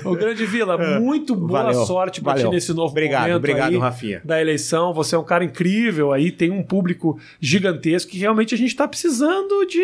O 0.05 0.15
grande 0.15 0.45
Vila, 0.45 0.77
muito 0.99 1.35
boa 1.35 1.63
Valeu, 1.63 1.85
sorte 1.85 2.21
pra 2.21 2.33
ti 2.33 2.39
valeu. 2.39 2.51
nesse 2.51 2.73
novo 2.73 2.91
Obrigado, 2.91 3.21
momento 3.23 3.35
obrigado, 3.37 3.71
aí 3.73 3.77
Rafinha. 3.77 4.21
da 4.23 4.39
eleição. 4.39 4.93
Você 4.93 5.13
é 5.15 5.17
um 5.17 5.25
cara 5.25 5.43
incrível 5.43 6.13
aí, 6.13 6.31
tem 6.31 6.51
um 6.51 6.63
público 6.63 7.19
gigantesco 7.41 8.11
que 8.11 8.17
realmente 8.17 8.53
a 8.55 8.57
gente 8.57 8.69
está 8.69 8.87
precisando 8.87 9.65
de 9.65 9.81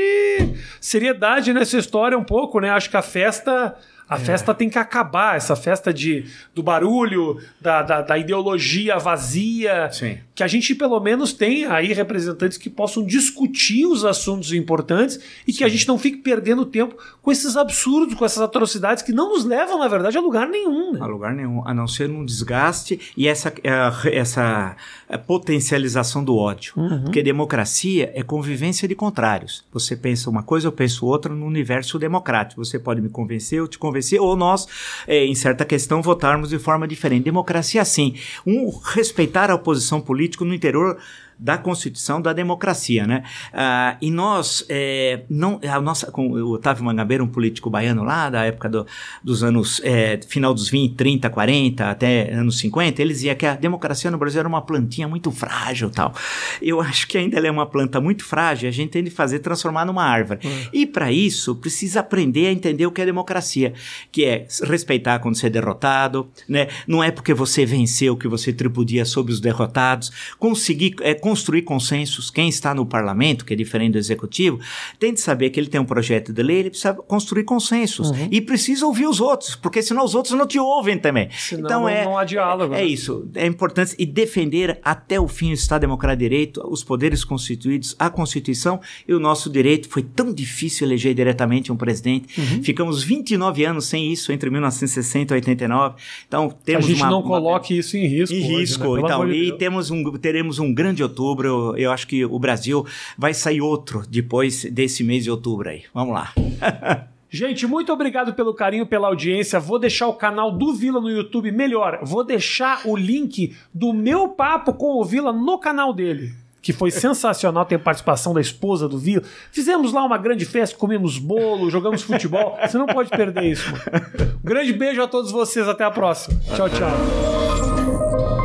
seriedade 0.80 1.54
nessa 1.54 1.78
história 1.78 2.18
um 2.18 2.24
pouco, 2.24 2.60
né? 2.60 2.70
Acho 2.70 2.90
que 2.90 2.98
a 2.98 3.02
festa 3.02 3.76
A 4.12 4.18
festa 4.18 4.54
tem 4.54 4.70
que 4.70 4.78
acabar, 4.78 5.38
essa 5.38 5.56
festa 5.56 5.94
de, 5.94 6.26
do 6.54 6.62
barulho, 6.62 7.40
da, 7.62 7.82
da, 7.82 8.02
da 8.02 8.18
ideologia 8.18 8.98
vazia. 8.98 9.90
Sim. 9.90 10.18
Que 10.36 10.44
a 10.44 10.48
gente, 10.48 10.76
pelo 10.76 11.00
menos, 11.00 11.32
tenha 11.32 11.74
aí 11.74 11.94
representantes 11.94 12.58
que 12.58 12.70
possam 12.70 13.06
discutir 13.06 13.86
os 13.86 14.04
assuntos 14.04 14.52
importantes 14.52 15.18
e 15.48 15.54
que 15.54 15.64
a 15.64 15.70
gente 15.70 15.88
não 15.88 15.98
fique 15.98 16.18
perdendo 16.18 16.66
tempo 16.66 16.98
com 17.22 17.32
esses 17.32 17.56
absurdos, 17.56 18.16
com 18.16 18.26
essas 18.26 18.42
atrocidades 18.42 19.02
que 19.02 19.14
não 19.14 19.30
nos 19.30 19.46
levam, 19.46 19.80
na 19.80 19.88
verdade, 19.88 20.18
a 20.18 20.22
lugar 20.22 20.46
nenhum. 20.46 20.92
Né? 20.92 21.00
A 21.00 21.06
lugar 21.06 21.34
nenhum, 21.34 21.66
a 21.66 21.74
não 21.74 21.88
ser 21.88 22.10
um 22.10 22.26
desgaste 22.26 23.00
e 23.16 23.30
essa, 23.30 23.54
eh, 23.64 24.18
essa 24.18 24.76
eh, 25.08 25.18
potencialização 25.18 26.22
do 26.22 26.36
ódio. 26.36 26.74
Uhum. 26.76 27.04
Porque 27.04 27.24
democracia 27.24 28.12
é 28.14 28.22
convivência 28.24 28.90
de 28.90 28.96
contrários. 28.96 29.64
Você 29.72 29.96
pensa 29.96 30.30
uma 30.30 30.44
coisa, 30.44 30.68
eu 30.68 30.72
penso 30.74 31.06
outra 31.06 31.34
no 31.34 31.46
universo 31.46 31.98
democrático. 31.98 32.64
Você 32.64 32.78
pode 32.78 33.00
me 33.00 33.08
convencer, 33.08 33.60
eu 33.60 33.68
te 33.70 33.80
convencer, 33.80 34.01
ou 34.20 34.36
nós, 34.36 34.68
eh, 35.08 35.26
em 35.26 35.36
certa 35.36 35.66
questão, 35.66 36.02
votarmos 36.02 36.50
de 36.50 36.60
forma 36.60 36.88
diferente. 36.88 37.24
Democracia, 37.24 37.84
sim. 37.86 38.16
Um, 38.46 38.70
respeitar 38.70 39.50
a 39.52 39.56
oposição 39.56 40.02
política 40.02 40.44
no 40.46 40.54
interior 40.54 40.98
da 41.42 41.58
Constituição 41.58 42.22
da 42.22 42.34
democracia, 42.34 43.08
né? 43.08 43.24
Ah, 43.52 43.98
e 44.00 44.12
nós, 44.12 44.64
é, 44.70 45.24
não, 45.28 45.60
a 45.64 45.82
nossa, 45.82 46.12
com 46.12 46.30
o 46.30 46.52
Otávio 46.52 46.84
Mangabeira, 46.84 47.24
um 47.24 47.28
político 47.28 47.68
baiano 47.68 48.04
lá 48.04 48.30
da 48.30 48.46
época 48.46 48.70
do, 48.70 48.86
dos 49.24 49.44
anos, 49.44 49.82
é, 49.84 50.20
final 50.28 50.54
dos 50.54 50.70
20, 50.70 50.94
30, 50.94 51.30
40, 51.32 51.90
até 51.90 52.32
anos 52.32 52.60
50, 52.60 53.02
ele 53.02 53.12
dizia 53.12 53.34
que 53.34 53.48
a 53.48 53.56
democracia 53.56 54.12
no 54.12 54.20
Brasil 54.20 54.40
era 54.40 54.48
uma 54.48 54.62
plantinha 54.62 55.08
muito 55.08 55.32
frágil 55.32 55.90
tal. 55.90 56.14
Eu 56.62 56.80
acho 56.80 57.08
que 57.08 57.18
ainda 57.18 57.38
ela 57.38 57.48
é 57.48 57.52
uma 57.52 57.66
planta 57.66 58.00
muito 58.00 58.24
frágil, 58.24 58.70
a 58.70 58.72
gente 58.72 58.92
tem 58.92 59.04
de 59.04 59.10
fazer 59.10 59.40
transformar 59.40 59.84
numa 59.84 60.04
árvore. 60.04 60.42
Uhum. 60.44 60.66
E 60.72 60.86
para 60.86 61.12
isso, 61.12 61.56
precisa 61.56 62.02
aprender 62.02 62.48
a 62.48 62.52
entender 62.52 62.86
o 62.86 62.92
que 62.92 63.02
é 63.02 63.06
democracia, 63.06 63.74
que 64.12 64.26
é 64.26 64.46
respeitar 64.64 65.18
quando 65.18 65.36
você 65.36 65.48
é 65.48 65.50
derrotado, 65.50 66.30
né? 66.48 66.68
Não 66.88 67.04
é 67.04 67.10
porque 67.10 67.34
você 67.34 67.66
venceu 67.66 68.16
que 68.16 68.28
você 68.28 68.54
tripudia 68.54 69.06
sobre 69.06 69.34
os 69.34 69.40
derrotados, 69.40 70.12
conseguir 70.38 70.96
é, 71.02 71.16
construir 71.32 71.62
consensos. 71.62 72.30
Quem 72.30 72.50
está 72.50 72.76
no 72.76 72.86
parlamento, 72.86 73.46
que 73.46 73.54
é 73.54 73.56
diferente 73.56 73.94
do 73.94 73.98
executivo, 73.98 74.60
tem 75.00 75.14
de 75.14 75.22
saber 75.22 75.50
que 75.50 75.58
ele 75.58 75.68
tem 75.68 75.80
um 75.80 75.86
projeto 75.86 76.34
de 76.34 76.44
lei, 76.44 76.58
ele 76.58 76.70
precisa 76.70 76.94
construir 76.94 77.46
consensos. 77.46 78.10
Uhum. 78.12 78.28
E 78.30 78.42
precisa 78.42 78.86
ouvir 78.86 79.08
os 79.08 79.22
outros, 79.22 79.56
porque 79.56 79.82
senão 79.82 80.04
os 80.04 80.14
outros 80.14 80.38
não 80.38 80.46
te 80.46 80.60
ouvem 80.60 80.98
também. 80.98 81.30
Senão 81.32 81.64
então, 81.66 81.82
não, 81.82 81.90
é, 81.90 82.04
não 82.04 82.18
há 82.18 82.26
diálogo. 82.26 82.74
É, 82.74 82.82
é, 82.82 82.86
isso. 82.86 83.30
É 83.34 83.46
importante 83.46 83.96
e 83.98 84.06
defender 84.06 84.78
até 84.84 85.22
o 85.22 85.28
fim 85.28 85.52
o 85.52 85.54
Estado 85.54 85.82
Democrático 85.82 86.20
de 86.20 86.30
Direito, 86.30 86.68
os 86.70 86.84
poderes 86.84 87.24
constituídos, 87.24 87.96
a 87.98 88.10
Constituição 88.10 88.82
e 89.08 89.14
o 89.14 89.20
nosso 89.20 89.50
direito. 89.50 89.88
Foi 89.88 90.04
tão 90.04 90.34
difícil 90.34 90.86
eleger 90.86 91.14
diretamente 91.14 91.72
um 91.72 91.78
presidente. 91.78 92.42
Uhum. 92.42 92.62
Ficamos 92.62 93.04
29 93.04 93.64
anos 93.64 93.86
sem 93.86 94.12
isso, 94.12 94.34
entre 94.34 94.50
1960 94.50 95.34
e 95.34 95.36
89. 95.36 95.96
Então, 96.28 96.54
temos 96.66 96.86
A 96.86 96.88
gente 96.90 97.02
uma, 97.02 97.10
não 97.10 97.22
coloque 97.22 97.74
uma... 97.74 97.80
isso 97.80 97.96
em 97.96 98.06
risco. 98.06 98.36
Em 98.36 98.44
hoje, 98.44 98.56
risco. 98.56 98.96
Né? 98.96 99.02
Então, 99.06 99.32
e 99.32 99.58
temos 99.58 99.90
um, 99.90 100.04
teremos 100.18 100.60
um 100.60 100.74
grande 100.74 101.04
outubro. 101.12 101.76
Eu 101.78 101.92
acho 101.92 102.08
que 102.08 102.26
o 102.26 102.40
Brasil 102.40 102.86
vai 103.18 103.34
sair 103.34 103.62
outro 103.62 104.04
depois 104.10 104.64
desse 104.66 105.04
mês 105.04 105.24
de 105.24 105.32
outubro 105.32 105.70
aí. 105.70 105.84
Vamos 105.94 106.14
lá. 106.14 106.34
Gente, 107.34 107.66
muito 107.66 107.94
obrigado 107.94 108.34
pelo 108.34 108.54
carinho, 108.54 108.86
pela 108.86 109.08
audiência. 109.08 109.58
Vou 109.58 109.80
deixar 109.80 110.08
o 110.08 110.14
canal 110.14 110.52
do 110.52 110.74
Vila 110.74 111.00
no 111.00 111.10
YouTube. 111.10 111.50
Melhor, 111.50 112.00
vou 112.04 112.26
deixar 112.26 112.82
o 112.84 112.98
link 112.98 113.56
do 113.74 113.94
meu 113.94 114.28
papo 114.28 114.74
com 114.74 115.00
o 115.00 115.06
Vila 115.06 115.32
no 115.32 115.58
canal 115.58 115.94
dele. 115.94 116.34
Que 116.62 116.74
foi 116.74 116.92
sensacional, 116.92 117.66
tem 117.66 117.80
participação 117.80 118.34
da 118.34 118.42
esposa 118.42 118.88
do 118.88 118.98
Vila. 118.98 119.24
Fizemos 119.50 119.94
lá 119.94 120.04
uma 120.04 120.18
grande 120.18 120.46
festa, 120.46 120.78
comemos 120.78 121.18
bolo, 121.18 121.72
jogamos 121.72 122.02
futebol. 122.02 122.58
Você 122.62 122.78
não 122.78 122.86
pode 122.86 123.10
perder 123.10 123.46
isso. 123.46 123.72
Mano. 123.72 124.38
Um 124.44 124.48
grande 124.48 124.74
beijo 124.74 125.02
a 125.02 125.08
todos 125.08 125.32
vocês, 125.32 125.68
até 125.70 125.86
a 125.86 125.92
próxima. 125.92 126.38
Tchau, 126.54 126.70
tchau. 126.70 128.41